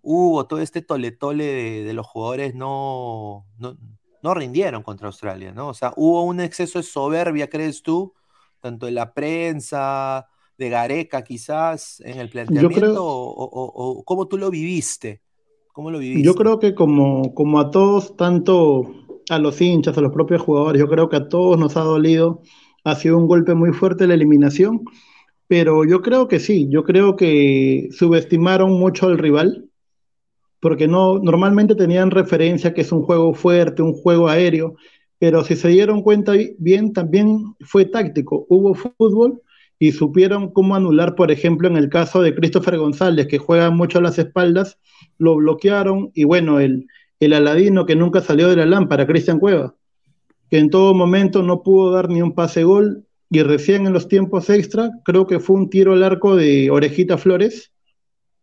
Hugo, 0.02 0.48
todo 0.48 0.60
este 0.62 0.82
tole-tole 0.82 1.46
de, 1.46 1.84
de 1.84 1.94
los 1.94 2.08
jugadores 2.08 2.56
no, 2.56 3.46
no, 3.60 3.78
no 4.24 4.34
rindieron 4.34 4.84
contra 4.84 5.08
Australia, 5.08 5.54
¿no? 5.54 5.70
O 5.70 5.74
sea, 5.74 5.94
hubo 5.98 6.24
un 6.24 6.40
exceso 6.42 6.80
de 6.80 6.84
soberbia, 6.84 7.50
¿crees 7.50 7.84
tú? 7.84 8.14
Tanto 8.60 8.86
de 8.88 8.92
la 8.94 9.14
prensa, 9.14 10.28
de 10.58 10.70
Gareca 10.70 11.24
quizás, 11.24 12.00
en 12.02 12.20
el 12.20 12.30
Yo 12.30 12.32
planteamiento, 12.32 12.80
creo, 12.80 13.04
o, 13.04 13.46
o- 13.46 13.66
o- 13.66 14.00
o 14.00 14.04
cómo 14.04 14.28
tú 14.28 14.38
lo 14.38 14.50
viviste? 14.50 15.22
¿Cómo 15.74 15.92
lo 15.92 16.00
viviste? 16.00 16.24
yo 16.24 16.36
creo 16.36 16.60
que 16.60 16.74
como, 16.76 17.34
como 17.36 17.60
a 17.60 17.70
todos, 17.72 18.16
tanto 18.18 18.92
a 19.30 19.40
los 19.40 19.62
hinchas, 19.62 19.98
a 19.98 20.02
los 20.02 20.12
propios 20.14 20.42
jugadores, 20.42 20.80
yo 20.80 20.88
creo 20.88 21.10
que 21.10 21.18
a 21.18 21.30
todos 21.30 21.58
nos 21.60 21.78
ha 21.78 21.82
dolido, 21.82 22.42
ha 22.84 22.96
sido 22.96 23.18
un 23.18 23.28
golpe 23.28 23.54
muy 23.54 23.74
fuerte 23.74 24.08
la 24.08 24.14
eliminación, 24.16 24.86
pero 25.48 25.86
yo 25.86 26.02
creo 26.02 26.28
que 26.28 26.40
sí, 26.40 26.68
yo 26.70 26.84
creo 26.84 27.16
que 27.16 27.90
subestimaron 27.92 28.74
mucho 28.80 29.08
al 29.08 29.18
rival, 29.18 29.70
porque 30.60 30.88
no, 30.88 31.20
normalmente 31.20 31.76
tenían 31.76 32.12
referencia 32.12 32.74
que 32.74 32.82
es 32.82 32.92
un 32.92 33.04
juego 33.04 33.34
fuerte, 33.34 33.82
un 33.82 33.94
juego 33.94 34.28
aéreo, 34.30 34.76
pero 35.20 35.44
si 35.44 35.56
se 35.56 35.70
dieron 35.70 36.02
cuenta 36.02 36.34
bien, 36.60 36.94
también 36.94 37.56
fue 37.62 37.86
táctico, 37.86 38.46
hubo 38.50 38.76
fútbol 38.76 39.42
y 39.80 39.92
supieron 39.92 40.52
cómo 40.52 40.76
anular, 40.76 41.16
por 41.16 41.32
ejemplo, 41.32 41.68
en 41.68 41.78
el 41.78 41.90
caso 41.90 42.22
de 42.22 42.34
Christopher 42.34 42.78
González, 42.78 43.28
que 43.28 43.38
juega 43.38 43.70
mucho 43.70 44.00
a 44.00 44.02
las 44.02 44.18
espaldas, 44.18 44.80
lo 45.18 45.36
bloquearon 45.36 46.12
y 46.14 46.24
bueno, 46.24 46.60
el, 46.60 46.88
el 47.20 47.34
Aladino 47.34 47.86
que 47.86 47.96
nunca 47.96 48.22
salió 48.22 48.48
de 48.48 48.56
la 48.56 48.66
lámpara, 48.66 49.08
Cristian 49.08 49.40
Cueva, 49.40 49.76
que 50.50 50.58
en 50.58 50.70
todo 50.70 50.94
momento 50.94 51.44
no 51.44 51.64
pudo 51.64 51.92
dar 51.92 52.10
ni 52.10 52.22
un 52.22 52.34
pase 52.34 52.64
gol 52.64 53.06
y 53.30 53.44
recién 53.44 53.86
en 53.86 53.94
los 53.94 54.08
tiempos 54.08 54.50
extra, 54.50 54.92
creo 55.04 55.28
que 55.28 55.40
fue 55.40 55.58
un 55.58 55.70
tiro 55.70 55.94
al 55.94 56.04
arco 56.04 56.36
de 56.36 56.70
Orejita 56.72 57.18
Flores, 57.18 57.72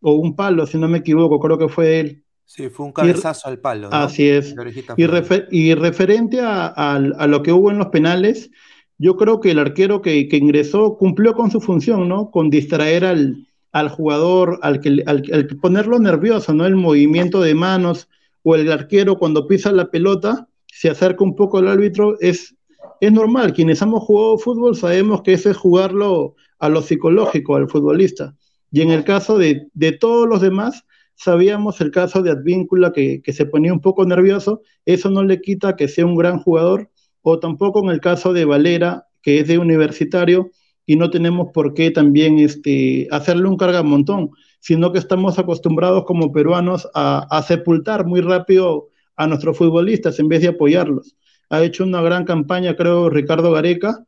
o 0.00 0.12
un 0.16 0.36
palo, 0.36 0.66
si 0.66 0.76
no 0.76 0.86
me 0.86 0.98
equivoco, 0.98 1.40
creo 1.40 1.56
que 1.56 1.68
fue 1.68 1.98
él. 2.00 2.23
Sí, 2.46 2.68
fue 2.68 2.86
un 2.86 2.90
Y- 2.90 2.94
cabezazo 2.94 3.48
al 3.48 3.58
palo, 3.58 3.90
¿no? 3.90 3.96
Así 3.96 4.28
es. 4.28 4.52
Y, 4.96 5.04
refer- 5.06 5.48
y 5.50 5.74
referente 5.74 6.40
a, 6.40 6.66
a- 6.66 6.94
a 6.96 7.26
lo 7.26 7.42
que 7.42 7.52
hubo 7.52 7.70
en 7.70 7.78
los 7.78 7.88
penales, 7.88 8.50
yo 8.98 9.16
creo 9.16 9.40
que 9.40 9.50
el 9.50 9.58
arquero 9.58 10.02
que, 10.02 10.28
que 10.28 10.36
ingresó 10.36 10.96
cumplió 10.96 11.34
con 11.34 11.50
su 11.50 11.60
función, 11.60 12.08
¿no? 12.08 12.30
Con 12.30 12.50
distraer 12.50 13.04
al, 13.04 13.46
al 13.72 13.88
jugador, 13.88 14.58
al, 14.62 14.80
que, 14.80 15.02
al, 15.06 15.22
al 15.32 15.46
ponerlo 15.60 15.98
nervioso, 15.98 16.52
¿no? 16.54 16.64
El 16.66 16.76
movimiento 16.76 17.40
de 17.40 17.54
manos 17.54 18.08
o 18.42 18.54
el 18.54 18.70
arquero 18.70 19.16
cuando 19.18 19.48
pisa 19.48 19.72
la 19.72 19.90
pelota, 19.90 20.46
se 20.66 20.90
acerca 20.90 21.24
un 21.24 21.34
poco 21.34 21.58
al 21.58 21.66
árbitro, 21.68 22.16
es, 22.20 22.54
es 23.00 23.12
normal. 23.12 23.52
Quienes 23.52 23.80
hemos 23.82 24.04
jugado 24.04 24.38
fútbol 24.38 24.76
sabemos 24.76 25.22
que 25.22 25.32
eso 25.32 25.50
es 25.50 25.56
jugarlo 25.56 26.34
a 26.58 26.68
lo 26.68 26.82
psicológico 26.82 27.56
al 27.56 27.68
futbolista. 27.68 28.34
Y 28.70 28.82
en 28.82 28.90
el 28.90 29.02
caso 29.02 29.38
de, 29.38 29.68
de 29.72 29.92
todos 29.92 30.28
los 30.28 30.40
demás, 30.40 30.84
sabíamos 31.14 31.80
el 31.80 31.90
caso 31.90 32.22
de 32.22 32.30
Advíncula 32.30 32.92
que, 32.92 33.22
se 33.26 33.46
ponía 33.46 33.72
un 33.72 33.80
poco 33.80 34.04
nervioso, 34.04 34.62
eso 34.84 35.10
no 35.10 35.22
le 35.22 35.40
quita 35.40 35.76
que 35.76 35.88
sea 35.88 36.06
un 36.06 36.16
gran 36.16 36.38
jugador, 36.38 36.90
o 37.22 37.38
tampoco 37.38 37.82
en 37.82 37.90
el 37.90 38.00
caso 38.00 38.32
de 38.32 38.44
Valera, 38.44 39.06
que 39.22 39.40
es 39.40 39.48
de 39.48 39.58
universitario, 39.58 40.50
y 40.86 40.96
no 40.96 41.10
tenemos 41.10 41.48
por 41.52 41.72
qué 41.72 41.90
también 41.90 42.38
este, 42.38 43.08
hacerle 43.10 43.48
un 43.48 43.56
carga 43.56 43.82
montón, 43.82 44.30
sino 44.60 44.92
que 44.92 44.98
estamos 44.98 45.38
acostumbrados 45.38 46.04
como 46.04 46.32
peruanos 46.32 46.88
a, 46.94 47.42
sepultar 47.46 48.06
muy 48.06 48.20
rápido 48.20 48.88
a 49.16 49.26
nuestros 49.26 49.56
futbolistas 49.56 50.18
en 50.18 50.28
vez 50.28 50.42
de 50.42 50.48
apoyarlos. 50.48 51.16
Ha 51.50 51.62
hecho 51.62 51.84
una 51.84 52.02
gran 52.02 52.24
campaña, 52.24 52.76
creo, 52.76 53.08
Ricardo 53.08 53.52
Gareca, 53.52 54.04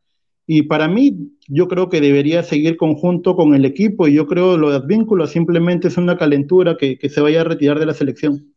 y 0.47 0.63
para 0.63 0.89
mí, 0.89 1.37
yo 1.49 1.69
creo 1.69 1.89
que 1.89 2.01
debería 2.01 2.43
seguir 2.43 2.77
conjunto 2.77 3.37
con 3.37 3.55
el 3.55 3.65
equipo, 3.65 4.09
y 4.09 4.15
yo 4.15 4.27
creo 4.27 4.57
lo 4.57 4.71
de 4.71 4.77
Advínculo 4.77 5.27
simplemente 5.27 5.89
es 5.89 5.97
una 5.97 6.17
calentura 6.17 6.77
que, 6.77 6.99
que 6.99 7.09
se 7.09 7.21
vaya 7.21 7.41
a 7.41 7.45
retirar 7.45 7.79
de 7.79 7.87
la 7.87 7.95
selección. 7.95 8.55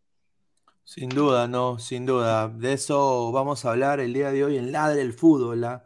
Sin 0.89 1.09
duda, 1.09 1.47
no, 1.47 1.77
sin 1.77 2.07
duda. 2.07 2.47
De 2.47 2.73
eso 2.73 3.31
vamos 3.31 3.63
a 3.63 3.69
hablar 3.69 3.99
el 3.99 4.11
día 4.11 4.31
de 4.31 4.43
hoy 4.43 4.57
en 4.57 4.71
Ladre 4.71 5.01
el 5.01 5.13
Fútbol. 5.13 5.61
¿la? 5.61 5.85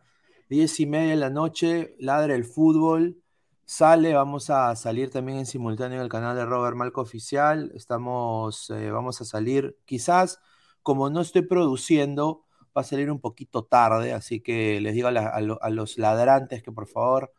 Diez 0.50 0.80
y 0.80 0.86
media 0.86 1.10
de 1.10 1.18
la 1.18 1.30
noche, 1.30 1.94
Ladre 2.00 2.36
el 2.36 2.46
Fútbol. 2.46 3.22
Sale, 3.66 4.14
vamos 4.14 4.50
a 4.50 4.74
salir 4.78 5.10
también 5.10 5.40
en 5.40 5.46
simultáneo 5.46 5.98
en 5.98 6.04
el 6.04 6.10
canal 6.10 6.38
de 6.38 6.46
Robert 6.46 6.78
Malco 6.78 7.02
Oficial. 7.02 7.70
Estamos, 7.76 8.70
eh, 8.70 8.92
vamos 8.92 9.20
a 9.20 9.26
salir, 9.26 9.78
quizás, 9.84 10.40
como 10.84 11.10
no 11.10 11.20
estoy 11.20 11.42
produciendo, 11.42 12.46
va 12.76 12.82
a 12.82 12.84
salir 12.84 13.12
un 13.12 13.20
poquito 13.20 13.64
tarde, 13.66 14.14
así 14.14 14.42
que 14.42 14.82
les 14.82 14.94
digo 14.94 15.10
a, 15.10 15.70
los 15.70 15.98
ladrantes 15.98 16.64
que 16.64 16.72
por 16.72 16.88
favor 16.88 17.32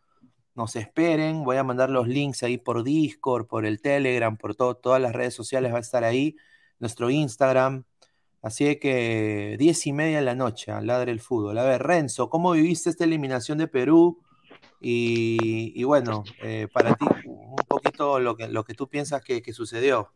nos 0.55 0.75
esperen. 0.75 1.43
Voy 1.43 1.57
a 1.57 1.63
mandar 1.63 1.89
los 1.89 2.07
links 2.07 2.43
ahí 2.43 2.57
por 2.57 2.83
Discord, 2.83 3.47
por 3.47 3.65
el 3.65 3.81
Telegram, 3.81 4.37
por 4.37 4.55
todas 4.55 5.01
las 5.01 5.13
redes 5.13 5.33
sociales, 5.33 5.73
va 5.73 5.77
a 5.77 5.81
estar 5.81 6.03
ahí, 6.03 6.37
nuestro 6.79 7.09
Instagram. 7.09 7.83
Así 8.41 8.77
que 8.77 9.55
diez 9.59 9.85
y 9.87 9.93
media 9.93 10.19
de 10.19 10.25
la 10.25 10.35
noche, 10.35 10.71
ladre 10.81 11.11
el 11.11 11.19
fútbol. 11.19 11.57
A 11.57 11.63
ver, 11.63 11.83
Renzo, 11.83 12.29
¿cómo 12.29 12.51
viviste 12.51 12.89
esta 12.89 13.03
eliminación 13.03 13.57
de 13.57 13.67
Perú? 13.67 14.21
Y, 14.79 15.83
bueno, 15.83 16.23
eh, 16.43 16.67
para 16.71 16.93
ti, 16.95 17.05
un 17.25 17.55
poquito 17.67 18.19
lo 18.19 18.35
que, 18.35 18.47
lo 18.47 18.63
que 18.63 18.75
tú 18.75 18.87
piensas 18.87 19.23
que, 19.23 19.41
que 19.41 19.51
sucedió. 19.51 20.13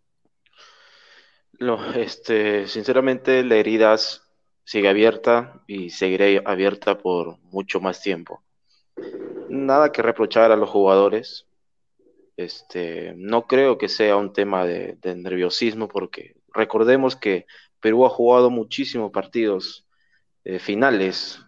No, 1.59 1.91
este, 1.93 2.67
sinceramente, 2.67 3.43
la 3.43 3.55
heridas 3.55 4.28
sigue 4.69 4.87
abierta 4.87 5.63
y 5.65 5.89
seguirá 5.89 6.43
abierta 6.45 6.95
por 6.99 7.39
mucho 7.39 7.81
más 7.81 8.03
tiempo. 8.03 8.43
Nada 9.49 9.91
que 9.91 10.03
reprochar 10.03 10.51
a 10.51 10.55
los 10.55 10.69
jugadores. 10.69 11.47
Este, 12.37 13.15
no 13.17 13.47
creo 13.47 13.79
que 13.79 13.89
sea 13.89 14.15
un 14.15 14.31
tema 14.31 14.67
de, 14.67 14.95
nerviosismo 15.03 15.87
porque 15.87 16.35
recordemos 16.53 17.15
que 17.15 17.47
Perú 17.79 18.05
ha 18.05 18.09
jugado 18.09 18.51
muchísimos 18.51 19.11
partidos 19.11 19.87
eh, 20.43 20.59
finales 20.59 21.39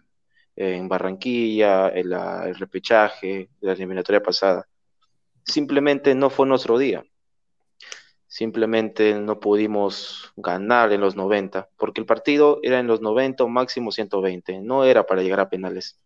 eh, 0.56 0.74
en 0.74 0.88
Barranquilla, 0.88 1.90
en 1.90 2.10
la, 2.10 2.48
el 2.48 2.56
repechaje, 2.56 3.50
la 3.60 3.74
eliminatoria 3.74 4.20
pasada. 4.20 4.66
Simplemente 5.44 6.16
no 6.16 6.28
fue 6.28 6.48
nuestro 6.48 6.76
día 6.76 7.04
simplemente 8.32 9.14
no 9.14 9.40
pudimos 9.40 10.32
ganar 10.36 10.90
en 10.90 11.02
los 11.02 11.16
90, 11.16 11.68
porque 11.76 12.00
el 12.00 12.06
partido 12.06 12.60
era 12.62 12.80
en 12.80 12.86
los 12.86 13.02
90 13.02 13.44
o 13.44 13.48
máximo 13.48 13.92
120, 13.92 14.62
no 14.62 14.86
era 14.86 15.04
para 15.04 15.20
llegar 15.22 15.40
a 15.40 15.50
penales. 15.50 16.00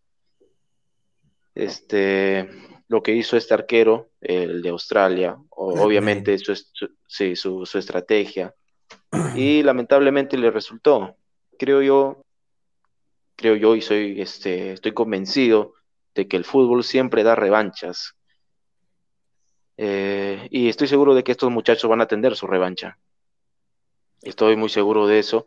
Este, 1.55 2.51
lo 2.89 3.01
que 3.01 3.13
hizo 3.13 3.37
este 3.37 3.55
arquero, 3.55 4.11
el 4.21 4.61
de 4.61 4.71
Australia, 4.71 5.39
o, 5.51 5.81
obviamente 5.81 6.37
su, 6.39 6.53
sí, 7.07 7.37
su, 7.37 7.65
su 7.65 7.79
estrategia, 7.79 8.53
y 9.37 9.63
lamentablemente 9.63 10.37
le 10.37 10.51
resultó. 10.51 11.17
Creo 11.57 11.81
yo, 11.81 12.25
creo 13.37 13.55
yo 13.55 13.77
y 13.77 13.83
soy, 13.83 14.21
este, 14.21 14.73
estoy 14.73 14.91
convencido 14.91 15.75
de 16.13 16.27
que 16.27 16.37
el 16.37 16.45
fútbol 16.45 16.83
siempre 16.83 17.23
da 17.23 17.37
revanchas, 17.37 18.16
eh, 19.77 20.49
y 20.51 20.69
estoy 20.69 20.89
seguro 20.89 21.15
de 21.15 21.25
que 21.25 21.33
estos 21.33 21.51
muchachos 21.51 21.89
van 21.89 22.01
a 22.01 22.05
atender 22.05 22.37
su 22.37 22.47
revancha. 22.47 22.99
Estoy 24.23 24.57
muy 24.57 24.69
seguro 24.69 25.07
de 25.07 25.19
eso. 25.19 25.47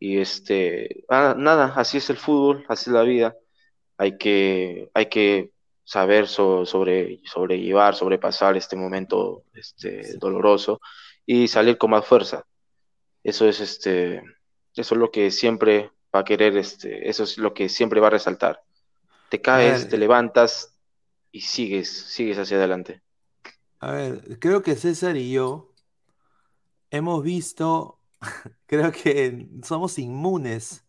Y 0.00 0.18
este, 0.18 1.04
ah, 1.08 1.34
nada, 1.36 1.72
así 1.76 1.98
es 1.98 2.10
el 2.10 2.16
fútbol, 2.16 2.64
así 2.68 2.90
es 2.90 2.94
la 2.94 3.02
vida. 3.02 3.36
Hay 3.96 4.16
que, 4.16 4.90
hay 4.94 5.06
que 5.06 5.52
saber 5.84 6.28
so, 6.28 6.64
sobre, 6.66 7.20
sobrellevar, 7.24 7.94
sobrepasar 7.94 8.56
este 8.56 8.76
momento 8.76 9.44
este, 9.54 10.16
doloroso 10.18 10.80
y 11.26 11.48
salir 11.48 11.78
con 11.78 11.90
más 11.90 12.06
fuerza. 12.06 12.44
Eso 13.24 13.48
es 13.48 13.60
este, 13.60 14.22
eso 14.74 14.94
es 14.94 14.98
lo 15.00 15.10
que 15.10 15.30
siempre 15.30 15.90
va 16.14 16.20
a 16.20 16.24
querer, 16.24 16.56
este, 16.56 17.08
eso 17.08 17.24
es 17.24 17.38
lo 17.38 17.52
que 17.54 17.68
siempre 17.68 18.00
va 18.00 18.06
a 18.06 18.10
resaltar. 18.10 18.62
Te 19.30 19.40
caes, 19.40 19.88
te 19.88 19.98
levantas 19.98 20.78
y 21.32 21.40
sigues, 21.40 21.90
sigues 21.90 22.38
hacia 22.38 22.56
adelante. 22.56 23.02
A 23.80 23.92
ver, 23.92 24.38
creo 24.40 24.62
que 24.62 24.74
César 24.74 25.16
y 25.16 25.30
yo 25.30 25.72
hemos 26.90 27.22
visto, 27.22 28.00
creo 28.66 28.92
que 28.92 29.48
somos 29.62 29.98
inmunes 29.98 30.84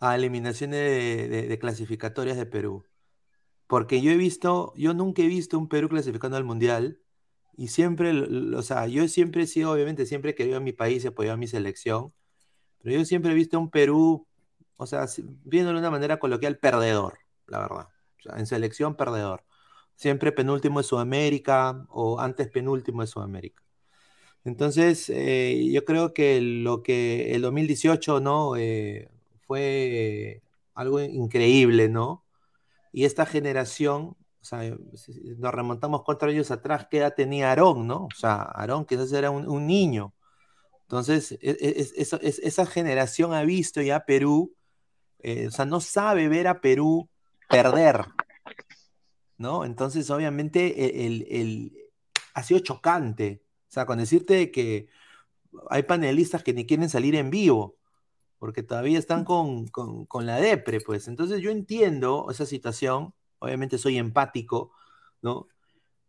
a 0.00 0.14
eliminaciones 0.16 1.30
de, 1.30 1.58
clasificatorias 1.58 2.36
de 2.36 2.46
Perú. 2.46 2.84
Porque 3.66 4.02
yo 4.02 4.10
he 4.10 4.16
visto, 4.16 4.74
yo 4.76 4.94
nunca 4.94 5.22
he 5.22 5.26
visto 5.26 5.58
un 5.58 5.68
Perú 5.68 5.88
clasificando 5.88 6.36
al 6.36 6.44
Mundial 6.44 7.00
y 7.56 7.68
siempre, 7.68 8.12
o 8.54 8.62
sea, 8.62 8.86
yo 8.86 9.08
siempre 9.08 9.44
he 9.44 9.46
sido, 9.46 9.72
obviamente, 9.72 10.06
siempre 10.06 10.32
he 10.32 10.34
querido 10.34 10.58
a 10.58 10.60
mi 10.60 10.72
país 10.72 11.04
y 11.04 11.08
apoyado 11.08 11.34
a 11.34 11.38
mi 11.38 11.46
selección, 11.46 12.12
pero 12.82 12.98
yo 12.98 13.04
siempre 13.06 13.32
he 13.32 13.34
visto 13.34 13.58
un 13.58 13.70
Perú, 13.70 14.28
o 14.76 14.86
sea, 14.86 15.06
viéndolo 15.44 15.78
de 15.78 15.82
una 15.82 15.90
manera 15.90 16.18
coloquial, 16.18 16.58
perdedor, 16.58 17.18
la 17.46 17.60
verdad. 17.60 17.88
En 18.36 18.46
selección, 18.46 18.96
perdedor 18.96 19.44
siempre 19.96 20.32
penúltimo 20.32 20.80
de 20.80 20.84
Sudamérica 20.84 21.86
o 21.88 22.20
antes 22.20 22.48
penúltimo 22.48 23.02
de 23.02 23.06
Sudamérica. 23.06 23.62
Entonces, 24.44 25.08
eh, 25.08 25.70
yo 25.72 25.84
creo 25.84 26.12
que 26.12 26.40
lo 26.40 26.82
que 26.82 27.34
el 27.34 27.42
2018, 27.42 28.20
¿no? 28.20 28.56
Eh, 28.56 29.10
fue 29.46 30.42
algo 30.74 31.00
increíble, 31.00 31.88
¿no? 31.88 32.24
Y 32.92 33.04
esta 33.06 33.26
generación, 33.26 34.16
o 34.40 34.44
sea, 34.44 34.60
nos 35.38 35.54
remontamos 35.54 36.02
cuatro 36.04 36.28
años 36.30 36.50
atrás, 36.50 36.86
¿qué 36.90 36.98
edad 36.98 37.14
tenía 37.14 37.48
Aarón, 37.50 37.86
¿no? 37.86 38.04
O 38.06 38.14
sea, 38.16 38.42
Aarón 38.42 38.84
quizás 38.84 39.12
era 39.12 39.30
un, 39.30 39.66
niño. 39.66 40.14
Entonces, 40.82 41.38
es, 41.40 41.92
es, 41.96 42.12
es, 42.12 42.38
esa 42.40 42.66
generación 42.66 43.32
ha 43.32 43.42
visto 43.44 43.80
ya 43.80 44.04
Perú, 44.04 44.54
eh, 45.20 45.46
o 45.48 45.50
sea, 45.50 45.64
no 45.64 45.80
sabe 45.80 46.28
ver 46.28 46.48
a 46.48 46.60
Perú 46.60 47.08
perder, 47.48 48.04
¿no? 49.44 49.64
Entonces, 49.66 50.10
obviamente, 50.10 51.06
el, 51.06 51.26
el, 51.30 51.72
ha 52.34 52.42
sido 52.42 52.60
chocante. 52.60 53.42
O 53.68 53.72
sea, 53.74 53.86
con 53.86 53.98
decirte 53.98 54.50
que 54.50 54.88
hay 55.70 55.82
panelistas 55.84 56.42
que 56.42 56.54
ni 56.54 56.66
quieren 56.66 56.88
salir 56.88 57.14
en 57.14 57.30
vivo, 57.30 57.76
porque 58.38 58.62
todavía 58.62 58.98
están 58.98 59.24
con, 59.24 59.68
con, 59.68 60.06
con 60.06 60.26
la 60.26 60.36
depre, 60.40 60.80
pues. 60.80 61.08
Entonces, 61.08 61.40
yo 61.42 61.50
entiendo 61.50 62.28
esa 62.30 62.46
situación, 62.46 63.14
obviamente 63.38 63.78
soy 63.78 63.98
empático, 63.98 64.72
¿no? 65.22 65.48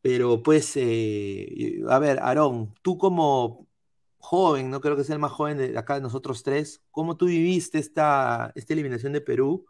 Pero, 0.02 0.42
pues, 0.44 0.74
eh, 0.78 1.82
a 1.90 2.00
ver, 2.00 2.20
Aarón, 2.20 2.74
tú 2.82 2.98
como 2.98 3.68
joven, 4.18 4.70
no 4.70 4.82
creo 4.82 4.96
que 4.96 5.04
sea 5.04 5.16
el 5.16 5.22
más 5.22 5.32
joven 5.34 5.58
de 5.58 5.78
acá 5.78 5.96
de 5.96 6.02
nosotros 6.02 6.44
tres, 6.44 6.84
¿cómo 6.92 7.18
tú 7.18 7.26
viviste 7.28 7.80
esta, 7.80 8.52
esta 8.56 8.74
eliminación 8.74 9.14
de 9.14 9.22
Perú? 9.22 9.66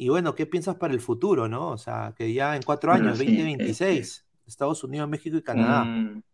Y 0.00 0.08
bueno, 0.08 0.36
¿qué 0.36 0.46
piensas 0.46 0.76
para 0.76 0.94
el 0.94 1.00
futuro, 1.00 1.48
no? 1.48 1.70
O 1.70 1.76
sea, 1.76 2.14
que 2.16 2.32
ya 2.32 2.54
en 2.54 2.62
cuatro 2.62 2.92
años, 2.92 3.18
sí, 3.18 3.24
2026, 3.24 3.98
este, 3.98 4.24
Estados 4.46 4.84
Unidos, 4.84 5.08
México 5.08 5.36
y 5.36 5.42
Canadá. 5.42 5.82
Un, 5.82 6.24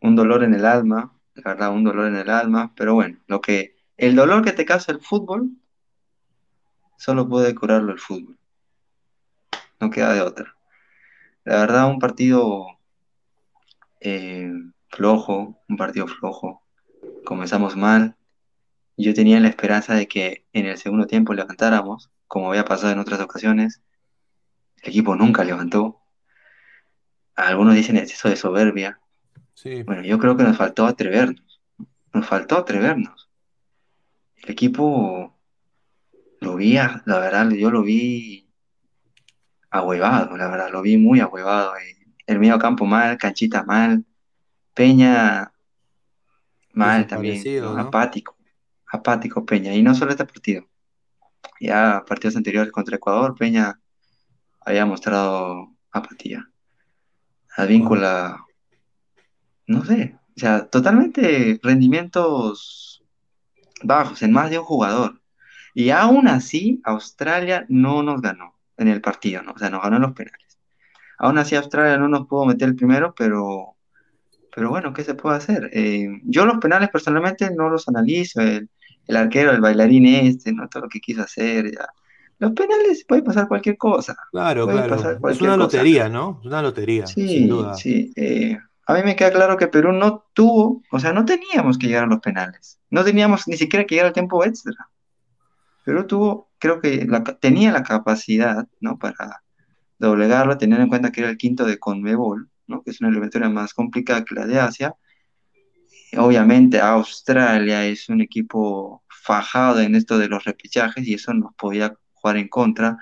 un, 0.00 0.14
dolor 0.14 0.44
en 0.44 0.54
el 0.54 0.64
alma, 0.64 1.12
la 1.34 1.42
verdad, 1.42 1.72
un 1.72 1.82
dolor 1.82 2.06
en 2.06 2.14
el 2.14 2.30
alma, 2.30 2.72
pero 2.76 2.94
bueno, 2.94 3.18
lo 3.26 3.40
que, 3.40 3.74
el 3.96 4.14
dolor 4.14 4.44
que 4.44 4.52
te 4.52 4.64
causa 4.64 4.92
el 4.92 5.00
fútbol, 5.00 5.50
solo 6.96 7.28
puede 7.28 7.52
curarlo 7.52 7.92
el 7.92 7.98
fútbol. 7.98 8.38
No 9.80 9.90
queda 9.90 10.14
de 10.14 10.20
otra. 10.20 10.56
La 11.42 11.56
verdad, 11.56 11.90
un 11.90 11.98
partido 11.98 12.64
eh, 14.00 14.52
flojo, 14.88 15.60
un 15.68 15.76
partido 15.76 16.06
flojo. 16.06 16.62
Comenzamos 17.24 17.76
mal. 17.76 18.16
Yo 18.96 19.12
tenía 19.14 19.40
la 19.40 19.48
esperanza 19.48 19.94
de 19.94 20.06
que 20.06 20.46
en 20.52 20.66
el 20.66 20.78
segundo 20.78 21.08
tiempo 21.08 21.34
levantáramos 21.34 22.13
como 22.26 22.50
había 22.50 22.64
pasado 22.64 22.92
en 22.92 22.98
otras 22.98 23.20
ocasiones. 23.20 23.82
El 24.82 24.90
equipo 24.90 25.16
nunca 25.16 25.44
levantó. 25.44 26.00
Algunos 27.34 27.74
dicen 27.74 27.96
exceso 27.96 28.28
de 28.28 28.36
soberbia. 28.36 29.00
Sí. 29.54 29.82
Bueno, 29.82 30.02
yo 30.02 30.18
creo 30.18 30.36
que 30.36 30.44
nos 30.44 30.56
faltó 30.56 30.86
atrevernos. 30.86 31.62
Nos 32.12 32.26
faltó 32.26 32.58
atrevernos. 32.58 33.30
El 34.36 34.50
equipo 34.50 35.38
lo 36.40 36.56
vi, 36.56 36.74
la 36.74 37.18
verdad, 37.18 37.50
yo 37.50 37.70
lo 37.70 37.82
vi 37.82 38.48
ahuevado, 39.70 40.36
la 40.36 40.48
verdad, 40.48 40.70
lo 40.70 40.82
vi 40.82 40.98
muy 40.98 41.20
ahuevado. 41.20 41.72
El 42.26 42.38
medio 42.38 42.58
campo 42.58 42.84
mal, 42.84 43.18
Canchita 43.18 43.64
mal, 43.64 44.04
Peña 44.74 45.50
Mal 46.74 47.06
también, 47.06 47.40
apático, 47.78 48.36
apático 48.86 49.46
Peña. 49.46 49.72
Y 49.74 49.82
no 49.82 49.94
solo 49.94 50.10
este 50.10 50.24
partido, 50.24 50.68
ya 51.60 52.04
partidos 52.06 52.36
anteriores 52.36 52.72
contra 52.72 52.96
Ecuador, 52.96 53.34
Peña 53.34 53.80
había 54.60 54.86
mostrado 54.86 55.74
apatía. 55.90 56.48
Advíncula, 57.56 58.44
no 59.66 59.84
sé, 59.84 60.18
o 60.36 60.40
sea, 60.40 60.66
totalmente 60.66 61.60
rendimientos 61.62 63.04
bajos 63.82 64.22
en 64.22 64.32
más 64.32 64.50
de 64.50 64.58
un 64.58 64.64
jugador. 64.64 65.20
Y 65.74 65.90
aún 65.90 66.28
así, 66.28 66.80
Australia 66.84 67.66
no 67.68 68.02
nos 68.02 68.20
ganó 68.20 68.56
en 68.76 68.88
el 68.88 69.00
partido, 69.00 69.42
¿no? 69.42 69.52
O 69.52 69.58
sea, 69.58 69.70
nos 69.70 69.82
ganó 69.82 69.96
en 69.96 70.02
los 70.02 70.12
penales. 70.12 70.58
Aún 71.18 71.38
así, 71.38 71.54
Australia 71.56 71.96
no 71.96 72.08
nos 72.08 72.26
pudo 72.26 72.46
meter 72.46 72.68
el 72.68 72.76
primero, 72.76 73.14
pero, 73.14 73.76
pero 74.54 74.70
bueno, 74.70 74.92
¿qué 74.92 75.04
se 75.04 75.14
puede 75.14 75.36
hacer? 75.36 75.70
Eh, 75.72 76.08
yo 76.24 76.46
los 76.46 76.58
penales 76.58 76.90
personalmente 76.90 77.50
no 77.54 77.68
los 77.68 77.88
analizo, 77.88 78.40
el 79.06 79.16
arquero, 79.16 79.52
el 79.52 79.60
bailarín 79.60 80.06
este, 80.06 80.52
¿no? 80.52 80.68
Todo 80.68 80.84
lo 80.84 80.88
que 80.88 81.00
quiso 81.00 81.22
hacer, 81.22 81.72
ya. 81.72 81.86
Los 82.38 82.52
penales 82.52 83.04
puede 83.06 83.22
pasar 83.22 83.48
cualquier 83.48 83.76
cosa, 83.78 84.16
Claro, 84.32 84.64
puede 84.66 84.78
claro. 84.84 84.96
pasar 84.96 85.12
Es 85.30 85.40
una 85.40 85.52
cosa. 85.52 85.56
lotería, 85.56 86.08
¿no? 86.08 86.38
Es 86.40 86.46
una 86.46 86.62
lotería, 86.62 87.06
sin 87.06 87.28
Sí, 87.28 87.46
duda. 87.46 87.74
sí. 87.74 88.12
eh, 88.16 88.58
a 88.86 88.94
mí 88.94 89.00
me 89.04 89.16
queda 89.16 89.32
claro 89.32 89.56
que 89.56 89.68
Perú 89.68 89.92
no 89.92 90.24
tuvo, 90.34 90.82
o 90.90 90.98
sea, 91.00 91.12
no 91.12 91.24
teníamos 91.24 91.78
que 91.78 91.86
llegar 91.86 92.04
a 92.04 92.06
los 92.06 92.20
penales. 92.20 92.78
No 92.90 93.02
teníamos 93.04 93.48
ni 93.48 93.56
siquiera 93.56 93.86
que 93.86 93.94
llegar 93.94 94.08
al 94.08 94.12
tiempo 94.12 94.44
extra. 94.44 94.74
Perú 95.84 96.06
tuvo, 96.06 96.50
creo 96.58 96.80
que 96.80 97.04
la 97.06 97.22
tenía 97.24 97.72
la 97.72 97.82
capacidad, 97.82 98.66
¿no? 98.80 98.98
Para 98.98 99.42
doblegarlo, 99.98 100.58
teniendo 100.58 100.82
en 100.82 100.88
cuenta 100.88 101.12
que 101.12 101.20
era 101.20 101.30
el 101.30 101.36
quinto 101.38 101.64
de 101.64 101.78
Conmebol, 101.78 102.48
¿no? 102.66 102.82
Que 102.82 102.90
es 102.90 103.00
una 103.00 103.10
eliminatoria 103.10 103.48
más 103.48 103.74
complicada 103.74 104.24
que 104.24 104.34
la 104.34 104.46
de 104.46 104.60
Asia. 104.60 104.94
Obviamente, 106.18 106.80
Australia 106.80 107.84
es 107.86 108.08
un 108.08 108.20
equipo 108.20 109.04
fajado 109.08 109.80
en 109.80 109.94
esto 109.94 110.18
de 110.18 110.28
los 110.28 110.44
repechajes 110.44 111.06
y 111.06 111.14
eso 111.14 111.32
nos 111.34 111.54
podía 111.54 111.96
jugar 112.12 112.36
en 112.36 112.48
contra. 112.48 112.98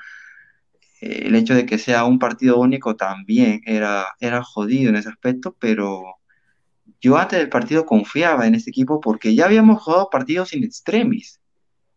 Eh, 1.00 1.24
el 1.26 1.34
hecho 1.34 1.54
de 1.54 1.66
que 1.66 1.78
sea 1.78 2.04
un 2.04 2.18
partido 2.18 2.58
único 2.58 2.96
también 2.96 3.60
era, 3.66 4.06
era 4.20 4.42
jodido 4.42 4.90
en 4.90 4.96
ese 4.96 5.08
aspecto, 5.08 5.56
pero 5.58 6.16
yo 7.00 7.16
antes 7.18 7.38
del 7.38 7.48
partido 7.48 7.84
confiaba 7.84 8.46
en 8.46 8.54
este 8.54 8.70
equipo 8.70 9.00
porque 9.00 9.34
ya 9.34 9.46
habíamos 9.46 9.82
jugado 9.82 10.08
partidos 10.10 10.52
in 10.54 10.64
extremis, 10.64 11.40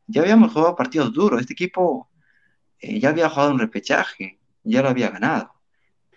ya 0.07 0.21
habíamos 0.21 0.53
jugado 0.53 0.75
partidos 0.75 1.13
duros. 1.13 1.41
Este 1.41 1.53
equipo 1.53 2.09
eh, 2.79 2.99
ya 2.99 3.09
había 3.09 3.29
jugado 3.29 3.51
un 3.51 3.59
repechaje, 3.59 4.39
ya 4.63 4.81
lo 4.81 4.89
había 4.89 5.09
ganado, 5.11 5.53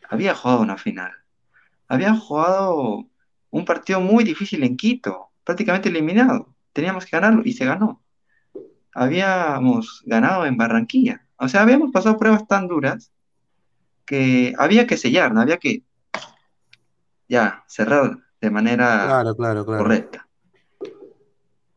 había 0.08 0.34
jugado 0.34 0.62
una 0.62 0.78
final, 0.78 1.12
había 1.88 2.14
jugado 2.14 3.10
un 3.50 3.64
partido 3.64 4.00
muy 4.00 4.24
difícil 4.24 4.62
en 4.64 4.76
Quito, 4.76 5.30
prácticamente 5.44 5.88
eliminado. 5.88 6.54
Teníamos 6.72 7.04
que 7.04 7.16
ganarlo 7.16 7.42
y 7.44 7.52
se 7.52 7.64
ganó. 7.64 8.02
Habíamos 8.94 10.02
ganado 10.06 10.46
en 10.46 10.56
Barranquilla. 10.56 11.26
O 11.36 11.48
sea, 11.48 11.62
habíamos 11.62 11.92
pasado 11.92 12.18
pruebas 12.18 12.46
tan 12.46 12.66
duras 12.68 13.12
que 14.04 14.54
había 14.58 14.86
que 14.86 14.96
sellar, 14.96 15.32
¿no? 15.32 15.40
Había 15.40 15.58
que 15.58 15.82
ya 17.28 17.64
cerrar 17.66 18.18
de 18.40 18.50
manera 18.50 19.04
Claro, 19.06 19.36
claro, 19.36 19.64
claro. 19.64 19.82
correcta. 19.82 20.28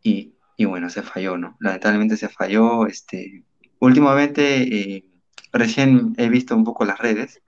Y, 0.02 0.34
y 0.58 0.66
bueno, 0.66 0.90
se 0.90 1.04
falló, 1.04 1.38
¿no? 1.38 1.58
Lamentablemente 1.60 2.18
se 2.18 2.30
falló. 2.30 2.88
Este, 2.88 3.44
últimamente, 3.80 4.64
eh, 4.64 5.06
recién 5.52 6.14
he 6.18 6.30
visto 6.30 6.56
un 6.56 6.64
poco 6.64 6.86
las 6.86 7.00
redes 7.00 7.42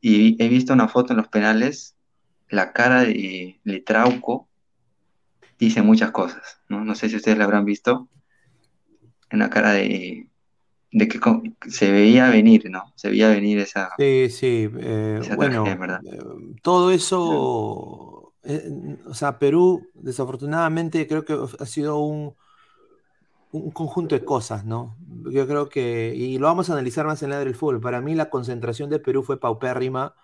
y 0.00 0.42
he 0.42 0.48
visto 0.48 0.72
una 0.72 0.88
foto 0.88 1.12
en 1.12 1.18
los 1.18 1.28
penales. 1.28 1.96
La 2.48 2.72
cara 2.72 3.02
de 3.02 3.60
Letrauco 3.64 4.48
dice 5.58 5.82
muchas 5.82 6.12
cosas, 6.12 6.60
¿no? 6.68 6.84
No 6.84 6.94
sé 6.94 7.08
si 7.08 7.16
ustedes 7.16 7.38
la 7.38 7.44
habrán 7.44 7.64
visto. 7.64 8.08
En 9.30 9.38
la 9.40 9.50
cara 9.50 9.72
de, 9.72 10.28
de 10.92 11.08
que 11.08 11.18
se 11.68 11.90
veía 11.90 12.28
venir, 12.30 12.70
¿no? 12.70 12.92
Se 12.96 13.08
veía 13.10 13.28
venir 13.28 13.58
esa, 13.58 13.90
Sí, 13.98 14.28
sí. 14.30 14.68
eh, 14.80 15.18
esa 15.20 15.36
bueno, 15.36 15.64
tragedia, 15.64 15.76
verdad. 15.80 16.00
eh, 16.04 16.18
todo 16.62 16.90
eso, 16.90 18.34
eh, 18.42 18.98
o 19.06 19.14
sea, 19.14 19.38
Perú, 19.38 19.88
desafortunadamente, 19.94 21.06
creo 21.06 21.24
que 21.24 21.36
ha 21.60 21.66
sido 21.66 21.98
un, 21.98 22.34
un 23.52 23.70
conjunto 23.70 24.14
de 24.14 24.24
cosas, 24.24 24.64
¿no? 24.64 24.96
Yo 25.30 25.46
creo 25.46 25.68
que, 25.68 26.12
y 26.16 26.38
lo 26.38 26.46
vamos 26.46 26.70
a 26.70 26.72
analizar 26.72 27.06
más 27.06 27.22
en 27.22 27.30
la 27.30 27.38
del 27.38 27.54
fútbol. 27.54 27.80
Para 27.80 28.00
mí, 28.00 28.14
la 28.14 28.30
concentración 28.30 28.90
de 28.90 28.98
Perú 28.98 29.22
fue 29.22 29.38
paupérrima, 29.38 30.14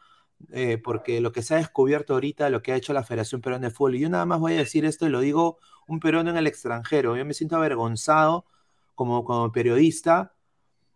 eh, 0.52 0.78
porque 0.78 1.20
lo 1.20 1.32
que 1.32 1.42
se 1.42 1.54
ha 1.54 1.58
descubierto 1.58 2.14
ahorita, 2.14 2.50
lo 2.50 2.62
que 2.62 2.72
ha 2.72 2.76
hecho 2.76 2.92
la 2.92 3.04
Federación 3.04 3.40
Peruana 3.40 3.68
de 3.68 3.74
Fútbol, 3.74 3.96
y 3.96 4.00
yo 4.00 4.08
nada 4.08 4.26
más 4.26 4.40
voy 4.40 4.54
a 4.54 4.58
decir 4.58 4.84
esto 4.84 5.06
y 5.06 5.10
lo 5.10 5.20
digo 5.20 5.58
un 5.86 6.00
peruano 6.00 6.30
en 6.30 6.36
el 6.36 6.46
extranjero. 6.46 7.16
Yo 7.16 7.24
me 7.24 7.34
siento 7.34 7.56
avergonzado 7.56 8.46
como, 8.94 9.24
como 9.24 9.50
periodista 9.52 10.34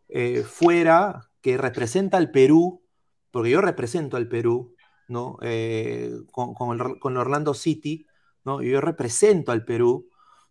eh, 0.09 0.43
fuera 0.43 1.31
que 1.41 1.57
representa 1.57 2.17
al 2.17 2.31
Perú, 2.31 2.83
porque 3.31 3.51
yo 3.51 3.61
represento 3.61 4.17
al 4.17 4.29
Perú, 4.29 4.75
¿no? 5.09 5.39
Eh, 5.43 6.13
con, 6.31 6.55
con, 6.55 6.81
el, 6.81 6.99
con 6.99 7.17
Orlando 7.17 7.55
City, 7.55 8.07
¿no? 8.45 8.63
Yo 8.63 8.81
represento 8.81 9.53
al 9.53 9.65
Perú, 9.65 10.09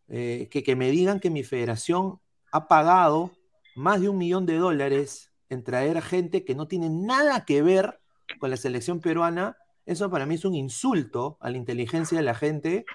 eh, 0.09 0.49
que, 0.51 0.63
que 0.63 0.75
me 0.75 0.91
digan 0.91 1.19
que 1.19 1.29
mi 1.29 1.43
federación 1.43 2.19
ha 2.51 2.67
pagado 2.67 3.31
más 3.75 4.01
de 4.01 4.09
un 4.09 4.17
millón 4.17 4.45
de 4.45 4.57
dólares 4.57 5.31
en 5.49 5.63
traer 5.63 6.01
gente 6.01 6.43
que 6.43 6.55
no 6.55 6.67
tiene 6.67 6.89
nada 6.89 7.45
que 7.45 7.61
ver 7.61 7.99
con 8.39 8.49
la 8.49 8.57
selección 8.57 8.99
peruana, 8.99 9.57
eso 9.85 10.09
para 10.09 10.25
mí 10.25 10.35
es 10.35 10.45
un 10.45 10.55
insulto 10.55 11.37
a 11.41 11.49
la 11.49 11.57
inteligencia 11.57 12.17
de 12.17 12.23
la 12.23 12.35
gente, 12.35 12.85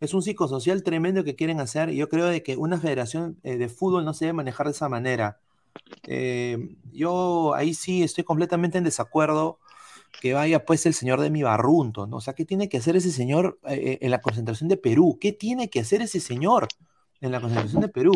es 0.00 0.14
un 0.14 0.22
psicosocial 0.22 0.82
tremendo 0.82 1.22
que 1.22 1.36
quieren 1.36 1.60
hacer, 1.60 1.90
y 1.90 1.96
yo 1.96 2.08
creo 2.08 2.26
de 2.26 2.42
que 2.42 2.56
una 2.56 2.78
federación 2.78 3.38
eh, 3.44 3.56
de 3.56 3.68
fútbol 3.68 4.04
no 4.04 4.14
se 4.14 4.26
debe 4.26 4.34
manejar 4.34 4.66
de 4.66 4.72
esa 4.72 4.88
manera. 4.88 5.38
Eh, 6.06 6.76
yo 6.92 7.54
ahí 7.54 7.74
sí 7.74 8.02
estoy 8.02 8.24
completamente 8.24 8.78
en 8.78 8.84
desacuerdo 8.84 9.58
que 10.20 10.34
vaya 10.34 10.64
pues 10.64 10.84
el 10.86 10.94
señor 10.94 11.20
de 11.20 11.30
mi 11.30 11.42
barrunto, 11.42 12.06
¿no? 12.06 12.16
O 12.16 12.20
sea, 12.20 12.34
¿qué 12.34 12.44
tiene 12.44 12.68
que 12.68 12.78
hacer 12.78 12.96
ese 12.96 13.10
señor 13.10 13.58
eh, 13.66 13.98
en 14.00 14.10
la 14.10 14.20
concentración 14.20 14.68
de 14.68 14.76
Perú? 14.76 15.18
¿Qué 15.20 15.32
tiene 15.32 15.70
que 15.70 15.80
hacer 15.80 16.02
ese 16.02 16.20
señor 16.20 16.68
en 17.20 17.32
la 17.32 17.40
concentración 17.40 17.80
de 17.80 17.88
Perú? 17.88 18.12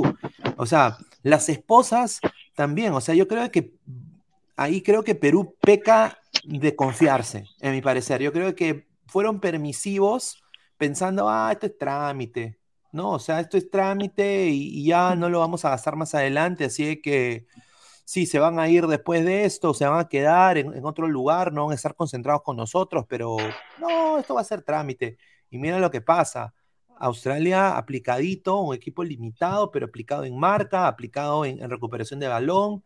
O 0.57 0.67
sea, 0.67 0.99
las 1.23 1.49
esposas 1.49 2.21
también, 2.55 2.93
o 2.93 3.01
sea, 3.01 3.15
yo 3.15 3.27
creo 3.29 3.51
que 3.51 3.73
ahí 4.57 4.83
creo 4.83 5.05
que 5.05 5.15
Perú 5.15 5.55
peca 5.61 6.19
de 6.45 6.75
confiarse, 6.75 7.45
en 7.61 7.73
mi 7.73 7.83
parecer. 7.83 8.23
Yo 8.23 8.33
creo 8.33 8.55
que 8.55 8.89
fueron 9.07 9.41
permisivos 9.41 10.43
pensando, 10.77 11.29
ah, 11.29 11.51
esto 11.53 11.67
es 11.67 11.79
trámite, 11.79 12.59
¿no? 12.93 13.13
O 13.13 13.19
sea, 13.19 13.41
esto 13.41 13.57
es 13.57 13.71
trámite 13.71 14.49
y, 14.49 14.81
y 14.81 14.87
ya 14.87 15.15
no 15.15 15.29
lo 15.29 15.41
vamos 15.41 15.65
a 15.65 15.71
gastar 15.71 15.97
más 15.97 16.15
adelante, 16.15 16.65
así 16.65 17.01
que 17.01 17.47
sí, 18.05 18.27
se 18.27 18.39
van 18.39 18.59
a 18.59 18.69
ir 18.69 18.87
después 18.87 19.25
de 19.25 19.45
esto, 19.45 19.75
se 19.75 19.87
van 19.87 20.01
a 20.01 20.09
quedar 20.09 20.59
en, 20.59 20.73
en, 20.75 20.85
otro 20.87 21.09
lugar, 21.09 21.53
no 21.53 21.65
van 21.65 21.73
a 21.73 21.75
estar 21.75 21.95
concentrados 21.95 22.43
con 22.43 22.57
nosotros, 22.57 23.05
pero 23.09 23.37
no, 23.79 24.19
esto 24.19 24.35
va 24.35 24.41
a 24.41 24.45
ser 24.45 24.63
trámite. 24.63 25.19
Y 25.51 25.59
mira 25.59 25.79
lo 25.79 25.91
que 25.91 26.01
pasa. 26.01 26.55
Australia 26.99 27.77
aplicadito, 27.77 28.59
un 28.61 28.75
equipo 28.75 29.05
limitado, 29.05 29.71
pero 29.71 29.87
aplicado 29.87 30.25
en 30.25 30.39
marca, 30.39 30.87
aplicado 30.89 31.45
en, 31.45 31.63
en 31.63 31.71
recuperación 31.71 32.21
de 32.21 32.29
balón, 32.29 32.85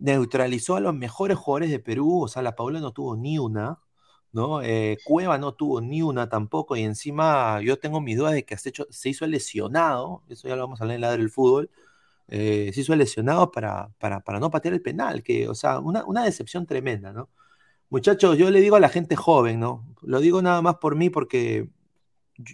neutralizó 0.00 0.76
a 0.76 0.80
los 0.80 0.94
mejores 0.94 1.36
jugadores 1.38 1.70
de 1.70 1.78
Perú, 1.80 2.22
o 2.22 2.28
sea, 2.28 2.42
la 2.42 2.56
Paula 2.56 2.80
no 2.80 2.92
tuvo 2.92 3.16
ni 3.16 3.38
una, 3.38 3.80
¿no? 4.32 4.62
Eh, 4.62 4.98
Cueva 5.04 5.38
no 5.38 5.54
tuvo 5.54 5.80
ni 5.80 6.02
una 6.02 6.28
tampoco, 6.28 6.76
y 6.76 6.82
encima 6.82 7.60
yo 7.62 7.78
tengo 7.78 8.00
mis 8.00 8.16
dudas 8.18 8.34
de 8.34 8.44
que 8.44 8.56
se, 8.56 8.72
hizo 9.08 9.26
lesionado, 9.26 10.22
eso 10.28 10.48
ya 10.48 10.56
lo 10.56 10.62
vamos 10.62 10.80
a 10.80 10.84
hablar 10.84 10.96
en 10.96 11.00
la 11.02 11.12
del 11.12 11.30
fútbol, 11.30 11.70
eh, 12.28 12.70
se 12.74 12.80
hizo 12.82 12.94
lesionado 12.96 13.50
para, 13.50 13.90
para, 13.98 14.20
para, 14.20 14.40
no 14.40 14.50
patear 14.50 14.74
el 14.74 14.82
penal, 14.82 15.22
que, 15.22 15.48
o 15.48 15.54
sea, 15.54 15.80
una, 15.80 16.04
una, 16.04 16.24
decepción 16.24 16.66
tremenda, 16.66 17.12
¿no? 17.12 17.30
Muchachos, 17.90 18.38
yo 18.38 18.50
le 18.50 18.60
digo 18.60 18.76
a 18.76 18.80
la 18.80 18.90
gente 18.90 19.16
joven, 19.16 19.60
¿no? 19.60 19.86
Lo 20.02 20.20
digo 20.20 20.42
nada 20.42 20.62
más 20.62 20.76
por 20.76 20.96
mí 20.96 21.10
porque 21.10 21.70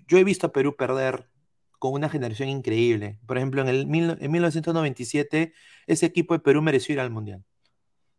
yo 0.08 0.18
he 0.18 0.24
visto 0.24 0.46
a 0.48 0.52
Perú 0.52 0.76
perder 0.76 1.28
con 1.78 1.92
una 1.92 2.08
generación 2.08 2.48
increíble. 2.48 3.18
Por 3.26 3.36
ejemplo, 3.36 3.62
en, 3.62 3.68
el, 3.68 3.80
en 4.20 4.30
1997, 4.30 5.52
ese 5.86 6.06
equipo 6.06 6.34
de 6.34 6.40
Perú 6.40 6.62
mereció 6.62 6.94
ir 6.94 7.00
al 7.00 7.10
Mundial. 7.10 7.44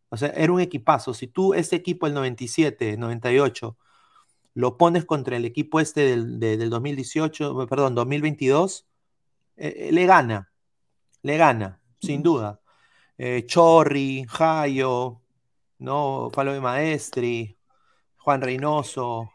O 0.08 0.16
sea, 0.16 0.28
era 0.30 0.52
un 0.52 0.60
equipazo. 0.60 1.14
Si 1.14 1.26
tú 1.26 1.54
ese 1.54 1.76
equipo, 1.76 2.06
el 2.06 2.14
97, 2.14 2.96
98, 2.96 3.76
lo 4.54 4.76
pones 4.78 5.04
contra 5.04 5.36
el 5.36 5.44
equipo 5.44 5.80
este 5.80 6.02
del, 6.02 6.40
de, 6.40 6.56
del 6.56 6.70
2018, 6.70 7.66
perdón, 7.68 7.94
2022, 7.94 8.86
eh, 9.56 9.90
le 9.92 10.06
gana 10.06 10.52
le 11.26 11.36
gana, 11.36 11.80
sin 12.00 12.22
duda. 12.22 12.60
Eh, 13.18 13.44
Chorri, 13.46 14.24
Jayo, 14.28 15.20
¿no? 15.78 16.30
Falo 16.32 16.52
de 16.52 16.60
Maestri, 16.60 17.58
Juan 18.18 18.40
Reynoso, 18.40 19.32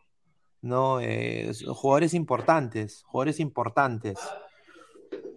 ¿no? 0.62 1.00
Eh, 1.02 1.52
jugadores 1.68 2.14
importantes, 2.14 3.04
jugadores 3.04 3.40
importantes. 3.40 4.20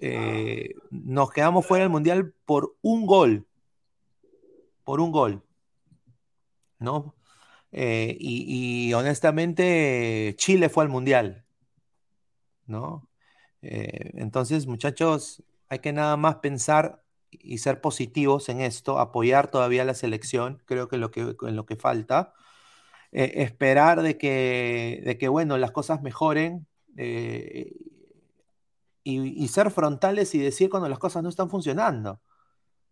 Eh, 0.01 0.75
nos 0.91 1.31
quedamos 1.31 1.67
fuera 1.67 1.85
del 1.85 1.91
Mundial 1.91 2.35
por 2.45 2.77
un 2.83 3.07
gol, 3.07 3.47
por 4.85 5.01
un 5.01 5.13
gol, 5.13 5.43
¿no? 6.79 7.15
Eh, 7.73 8.17
y, 8.21 8.93
honestamente, 8.93 10.35
Chile 10.37 10.69
fue 10.69 10.85
al 10.85 10.91
Mundial. 10.91 11.45
¿no? 12.67 13.09
Entonces, 13.63 14.67
muchachos, 14.67 15.43
hay 15.69 15.79
que 15.81 15.93
nada 15.93 16.17
más 16.17 16.37
pensar 16.37 17.03
y 17.31 17.59
ser 17.59 17.81
positivos 17.81 18.49
en 18.49 18.61
esto, 18.61 18.99
apoyar 18.99 19.51
todavía 19.51 19.85
la 19.85 19.95
selección, 19.95 20.63
creo 20.67 20.89
que, 20.89 20.99
lo 20.99 21.11
que 21.11 21.35
en 21.43 21.57
lo 21.57 21.67
que 21.67 21.77
falta, 21.77 22.35
eh, 23.15 23.45
esperar 23.45 24.03
de 24.03 24.19
que, 24.19 25.01
de 25.05 25.16
que, 25.19 25.28
bueno, 25.28 25.57
las 25.57 25.70
cosas 25.70 26.03
mejoren 26.03 26.66
eh, 26.97 27.73
y, 29.05 29.49
ser 29.49 29.70
frontales 29.70 30.35
y 30.35 30.39
decir 30.41 30.69
cuando 30.69 30.89
las 30.89 30.99
cosas 30.99 31.23
no 31.23 31.28
están 31.28 31.49
funcionando. 31.49 32.20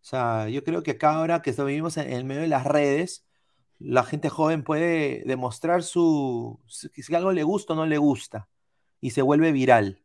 O 0.02 0.04
sea, 0.04 0.48
yo 0.48 0.62
creo 0.64 0.84
que 0.84 0.92
acá 0.92 1.14
ahora 1.16 1.42
que 1.42 1.50
vivimos 1.52 1.96
en, 1.96 2.12
el 2.12 2.24
medio 2.24 2.42
de 2.42 2.48
las 2.48 2.64
redes, 2.66 3.26
la 3.80 4.04
gente 4.04 4.28
joven 4.28 4.62
puede 4.64 5.24
demostrar 5.26 5.82
su, 5.82 6.60
si 6.68 7.14
algo 7.14 7.32
le 7.32 7.42
gusta 7.42 7.72
o 7.72 7.76
no 7.76 7.86
le 7.86 7.98
gusta 7.98 8.48
y 9.00 9.10
se 9.10 9.22
vuelve 9.22 9.52
viral. 9.52 10.04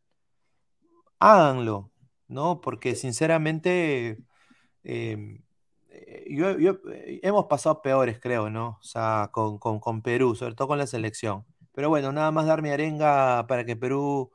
Háganlo, 1.20 1.92
¿no? 2.28 2.62
Porque 2.62 2.96
sinceramente 2.96 4.18
em, 4.84 5.44
yo, 6.30 6.50
eh, 6.92 7.20
hemos 7.24 7.46
pasado 7.46 7.82
peores, 7.82 8.20
creo, 8.20 8.50
¿no? 8.50 8.78
O 8.80 8.84
sea, 8.84 9.30
con, 9.32 9.60
con, 9.60 10.02
Perú, 10.02 10.36
sobre 10.36 10.56
todo 10.56 10.68
con 10.68 10.78
la 10.78 10.88
selección. 10.88 11.46
Pero 11.74 11.90
bueno, 11.90 12.12
nada 12.12 12.32
más 12.32 12.46
dar 12.46 12.62
mi 12.62 12.70
arenga 12.70 13.46
para 13.48 13.66
que 13.66 13.76
Perú 13.76 14.32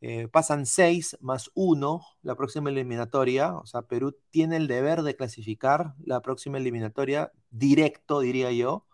eh, 0.00 0.28
seis 0.64 1.16
más 1.20 1.50
uno 1.54 2.02
la 2.22 2.34
próxima 2.36 2.70
eliminatoria. 2.70 3.56
O 3.56 3.66
sea, 3.66 3.82
Perú 3.82 4.16
tiene 4.30 4.56
el 4.56 4.66
deber 4.68 5.02
de 5.02 5.16
clasificar 5.16 5.94
la 6.04 6.20
próxima 6.20 6.58
eliminatoria 6.58 7.32
directo, 7.50 8.20
diría 8.20 8.52
yo. 8.52 8.86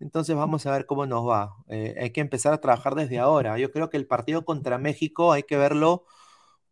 Entonces 0.00 0.36
vamos 0.36 0.66
a 0.66 0.72
ver 0.72 0.86
cómo 0.86 1.06
nos 1.06 1.26
va. 1.28 1.56
hay 1.68 2.10
que 2.12 2.20
empezar 2.20 2.52
a 2.54 2.60
trabajar 2.60 2.94
desde 2.94 3.18
ahora. 3.18 3.58
Yo 3.58 3.72
creo 3.72 3.90
que 3.90 3.96
el 3.96 4.06
partido 4.06 4.44
contra 4.44 4.78
México 4.78 5.32
hay 5.32 5.42
que 5.42 5.56
verlo 5.56 6.04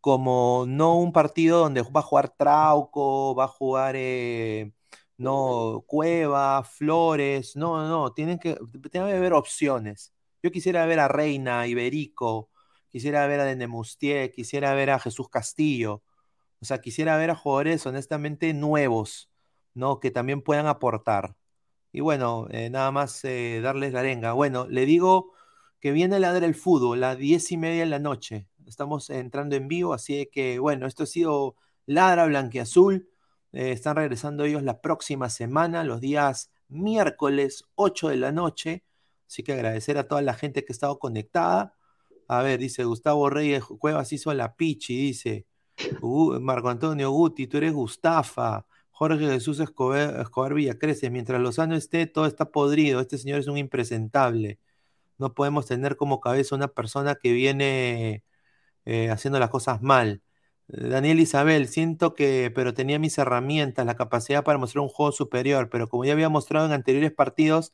como 0.01 0.65
no 0.67 0.95
un 0.95 1.11
partido 1.13 1.59
donde 1.59 1.81
va 1.81 2.01
a 2.01 2.03
jugar 2.03 2.29
Trauco, 2.37 3.35
va 3.35 3.45
a 3.45 3.47
jugar 3.47 3.95
eh, 3.97 4.73
no 5.17 5.83
Cueva, 5.87 6.63
Flores, 6.63 7.55
no, 7.55 7.87
no, 7.87 8.13
tienen 8.13 8.39
que, 8.39 8.55
tienen 8.91 9.09
que 9.09 9.17
haber 9.17 9.33
opciones. 9.33 10.13
Yo 10.43 10.51
quisiera 10.51 10.85
ver 10.85 10.99
a 10.99 11.07
Reina, 11.07 11.67
Iberico, 11.67 12.49
quisiera 12.89 13.25
ver 13.27 13.39
a 13.41 13.45
Denemustier, 13.45 14.31
quisiera 14.31 14.73
ver 14.73 14.91
a 14.91 14.99
Jesús 14.99 15.29
Castillo, 15.29 16.03
o 16.61 16.65
sea, 16.65 16.79
quisiera 16.81 17.17
ver 17.17 17.31
a 17.31 17.35
jugadores 17.35 17.85
honestamente 17.85 18.53
nuevos, 18.53 19.29
¿no? 19.73 19.99
Que 19.99 20.11
también 20.11 20.41
puedan 20.41 20.67
aportar. 20.67 21.35
Y 21.91 22.01
bueno, 22.01 22.47
eh, 22.51 22.69
nada 22.69 22.91
más 22.91 23.23
eh, 23.25 23.61
darles 23.63 23.93
la 23.93 24.01
arenga. 24.01 24.33
Bueno, 24.33 24.67
le 24.67 24.85
digo 24.85 25.33
que 25.79 25.91
viene 25.91 26.19
la 26.19 26.33
del 26.33 26.55
fútbol, 26.55 26.99
las 27.01 27.17
diez 27.17 27.51
y 27.51 27.57
media 27.57 27.83
de 27.83 27.89
la 27.89 27.99
noche 27.99 28.47
estamos 28.67 29.09
entrando 29.09 29.55
en 29.55 29.67
vivo, 29.67 29.93
así 29.93 30.29
que 30.31 30.59
bueno, 30.59 30.87
esto 30.87 31.03
ha 31.03 31.07
sido 31.07 31.55
Ladra 31.85 32.25
Blanqueazul. 32.25 33.09
Eh, 33.53 33.71
están 33.71 33.95
regresando 33.95 34.43
ellos 34.43 34.63
la 34.63 34.81
próxima 34.81 35.29
semana, 35.29 35.83
los 35.83 36.01
días 36.01 36.51
miércoles 36.67 37.65
8 37.75 38.09
de 38.09 38.17
la 38.17 38.31
noche. 38.31 38.83
Así 39.27 39.43
que 39.43 39.53
agradecer 39.53 39.97
a 39.97 40.07
toda 40.07 40.21
la 40.21 40.33
gente 40.33 40.63
que 40.63 40.71
ha 40.71 40.75
estado 40.75 40.99
conectada. 40.99 41.75
A 42.27 42.41
ver, 42.41 42.59
dice 42.59 42.83
Gustavo 42.83 43.29
Reyes 43.29 43.63
Cuevas 43.63 44.11
hizo 44.13 44.33
la 44.33 44.55
pichi, 44.55 44.97
dice 44.97 45.47
Marco 46.41 46.69
Antonio 46.69 47.11
Guti, 47.11 47.47
tú 47.47 47.57
eres 47.57 47.73
Gustafa. 47.73 48.65
Jorge 48.91 49.27
Jesús 49.27 49.59
Escobar, 49.59 50.19
Escobar 50.21 50.55
Villacreces, 50.55 51.11
mientras 51.11 51.39
Lozano 51.39 51.75
esté, 51.75 52.07
todo 52.07 52.25
está 52.25 52.51
podrido. 52.51 52.99
Este 52.99 53.17
señor 53.19 53.39
es 53.39 53.47
un 53.47 53.57
impresentable. 53.57 54.59
No 55.19 55.33
podemos 55.35 55.67
tener 55.67 55.97
como 55.97 56.19
cabeza 56.19 56.55
una 56.55 56.67
persona 56.67 57.15
que 57.15 57.31
viene 57.31 58.23
eh, 58.87 59.11
haciendo 59.11 59.39
las 59.39 59.49
cosas 59.49 59.81
mal. 59.81 60.21
Daniel 60.67 61.19
Isabel, 61.19 61.67
siento 61.67 62.13
que, 62.15 62.51
pero 62.55 62.73
tenía 62.73 62.99
mis 62.99 63.17
herramientas, 63.17 63.85
la 63.85 63.95
capacidad 63.95 64.43
para 64.45 64.57
mostrar 64.57 64.83
un 64.83 64.89
juego 64.89 65.11
superior, 65.11 65.69
pero 65.69 65.89
como 65.89 66.05
ya 66.05 66.13
había 66.13 66.29
mostrado 66.29 66.65
en 66.67 66.71
anteriores 66.73 67.11
partidos, 67.13 67.73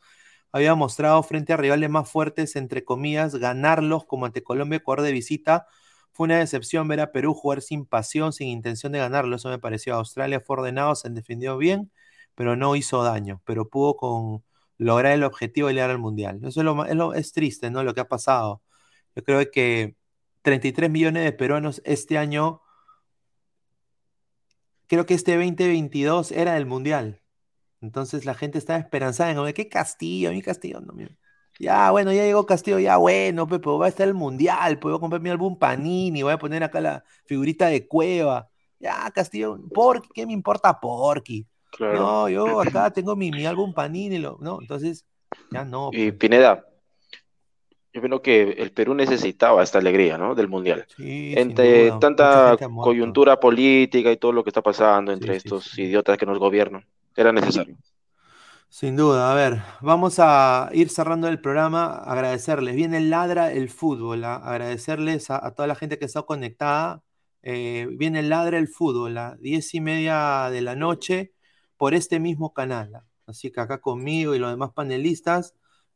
había 0.52 0.76
mostrado 0.76 1.22
frente 1.24 1.54
a 1.54 1.58
rivales 1.58 1.90
más 1.90 2.10
fuertes, 2.10 2.56
entre 2.56 2.84
comillas, 2.86 3.36
ganarlos 3.36 4.06
como 4.06 4.26
ante 4.26 4.44
Colombia, 4.44 4.78
Ecuador 4.78 5.04
de 5.04 5.12
visita. 5.12 5.68
Fue 6.12 6.26
una 6.26 6.40
decepción 6.40 6.88
ver 6.88 7.00
a 7.02 7.12
Perú 7.12 7.34
jugar 7.34 7.62
sin 7.62 7.86
pasión, 7.86 8.34
sin 8.34 8.48
intención 8.50 8.92
de 8.92 9.00
ganarlo. 9.00 9.36
Eso 9.36 9.50
me 9.50 9.60
pareció. 9.60 9.96
Australia 9.96 10.40
fue 10.42 10.58
ordenado, 10.58 10.96
se 10.96 11.10
defendió 11.10 11.58
bien, 11.58 11.92
pero 12.36 12.56
no 12.56 12.76
hizo 12.76 13.04
daño. 13.04 13.42
Pero 13.46 13.70
pudo 13.70 13.96
con 13.98 14.44
lograr 14.78 15.14
el 15.14 15.24
objetivo 15.24 15.68
de 15.70 15.74
llegar 15.76 15.90
al 15.92 16.00
Mundial. 16.00 16.40
Eso 16.44 16.62
es, 16.62 16.66
lo, 16.66 16.86
es, 16.86 16.96
lo, 16.96 17.14
es 17.14 17.34
triste, 17.34 17.72
¿no? 17.72 17.84
Lo 17.84 17.94
que 17.96 18.02
ha 18.02 18.08
pasado. 18.08 18.62
Yo 19.16 19.24
creo 19.24 19.50
que 19.52 19.96
33 20.44 20.90
millones 20.90 21.24
de 21.24 21.32
peruanos 21.32 21.82
este 21.86 22.18
año. 22.18 22.62
Creo 24.88 25.06
que 25.06 25.16
este 25.16 25.36
2022 25.36 26.32
era 26.32 26.54
del 26.54 26.66
Mundial. 26.66 27.22
Entonces 27.82 28.26
la 28.26 28.36
gente 28.36 28.58
estaba 28.58 28.80
esperanzada 28.80 29.32
en, 29.32 29.54
¿qué 29.54 29.68
Castillo? 29.68 30.32
Mi 30.32 30.42
Castillo, 30.42 30.80
no, 30.80 30.94
Ya, 31.60 31.92
bueno, 31.92 32.14
ya 32.14 32.24
llegó 32.24 32.46
Castillo, 32.46 32.80
ya 32.80 32.98
bueno, 32.98 33.48
Pepe, 33.48 33.70
va 33.70 33.86
a 33.86 33.90
estar 33.90 34.08
el 34.08 34.14
Mundial, 34.14 34.80
puedo 34.80 35.00
comprar 35.00 35.22
mi 35.22 35.30
álbum 35.30 35.58
Panini, 35.58 36.24
voy 36.24 36.34
a 36.34 36.38
poner 36.38 36.64
acá 36.64 36.80
la 36.80 37.04
figurita 37.26 37.68
de 37.68 37.88
Cueva. 37.88 38.50
Ya, 38.80 39.10
Castillo, 39.12 39.60
Porky, 39.74 40.10
¿qué 40.14 40.26
me 40.26 40.34
importa 40.34 40.80
Porky? 40.80 41.48
No, 41.80 42.30
yo 42.30 42.62
acá 42.62 42.92
tengo 42.92 43.16
mi, 43.16 43.32
mi 43.32 43.46
álbum 43.46 43.74
Panini, 43.74 44.18
lo, 44.18 44.38
¿no? 44.42 44.60
Entonces, 44.62 45.06
ya 45.52 45.64
no. 45.66 45.90
Y 45.92 46.12
pues. 46.12 46.20
Pineda, 46.20 46.66
yo 47.94 48.02
creo 48.02 48.22
que 48.24 48.42
el 48.58 48.72
Perú 48.72 48.96
necesitaba 48.96 49.62
esta 49.62 49.78
alegría, 49.78 50.18
¿no? 50.18 50.34
Del 50.34 50.48
Mundial. 50.48 50.86
entre 50.98 51.92
tanta 52.00 52.58
coyuntura 52.58 53.40
política 53.40 54.12
y 54.12 54.18
todo 54.18 54.32
lo 54.32 54.44
que 54.44 54.50
está 54.50 54.64
pasando 54.64 55.12
entre 55.12 55.36
estos 55.36 55.78
idiotas 55.78 56.18
que 56.18 56.26
nos 56.26 56.40
gobiernan. 56.40 56.86
Era 57.16 57.32
necesario. 57.32 57.78
Sin 58.68 58.96
duda, 58.96 59.32
a 59.32 59.36
ver, 59.36 59.62
vamos 59.82 60.16
a 60.18 60.72
ir 60.74 60.90
cerrando 60.90 61.28
el 61.28 61.40
programa, 61.40 61.94
agradecerles. 61.94 62.76
Viene 62.76 63.00
Ladra 63.02 63.52
el 63.52 63.70
fútbol, 63.70 64.24
¿ah? 64.24 64.38
agradecerles 64.38 65.30
a, 65.30 65.54
toda 65.54 65.68
la 65.68 65.76
gente 65.76 66.00
que 66.00 66.06
está 66.06 66.24
conectada. 66.24 67.04
Eh, 67.44 67.88
viene 67.92 68.24
Ladra 68.24 68.58
el 68.58 68.68
fútbol 68.68 69.20
a 69.20 69.36
diez 69.40 69.76
y 69.76 69.82
media 69.82 70.50
de 70.50 70.62
la 70.64 70.76
noche 70.76 71.34
por 71.78 71.94
este 71.94 72.20
mismo 72.20 72.54
canal. 72.54 72.96
¿ah? 72.96 73.06
Así 73.28 73.52
que 73.52 73.62
acá 73.62 73.80
conmigo 73.80 74.34
y 74.34 74.40
los 74.40 74.50
demás 74.50 74.72
panelistas 74.74 75.54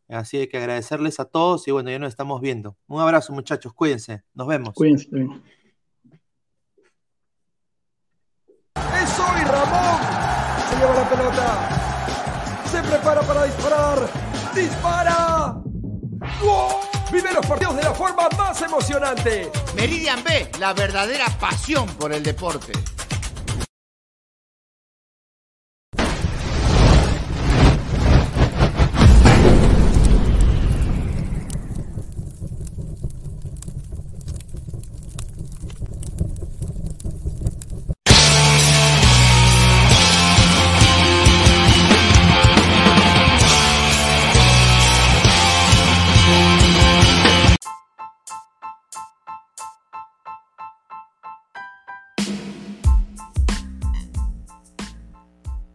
Así 0.09 0.37
hay 0.37 0.47
que 0.47 0.57
agradecerles 0.57 1.19
a 1.19 1.25
todos 1.25 1.67
y 1.67 1.71
bueno, 1.71 1.89
ya 1.89 1.99
nos 1.99 2.09
estamos 2.09 2.39
viendo. 2.39 2.77
Un 2.87 3.01
abrazo 3.01 3.33
muchachos, 3.33 3.73
cuídense, 3.73 4.23
nos 4.33 4.47
vemos. 4.47 4.73
Cuídense. 4.73 5.07
Es 8.75 9.19
hoy 9.19 9.43
Ramón. 9.43 10.01
Se 10.69 10.75
lleva 10.77 10.93
la 10.95 11.09
pelota. 11.09 12.63
Se 12.71 12.81
prepara 12.83 13.21
para 13.21 13.43
disparar. 13.43 14.09
¡Dispara! 14.55 15.61
Vive 17.11 17.33
los 17.33 17.45
partidos 17.45 17.75
de 17.75 17.83
la 17.83 17.93
forma 17.93 18.27
más 18.37 18.61
emocionante. 18.61 19.51
Meridian 19.75 20.23
B, 20.23 20.51
la 20.59 20.73
verdadera 20.73 21.25
pasión 21.39 21.87
por 21.95 22.13
el 22.13 22.23
deporte. 22.23 22.73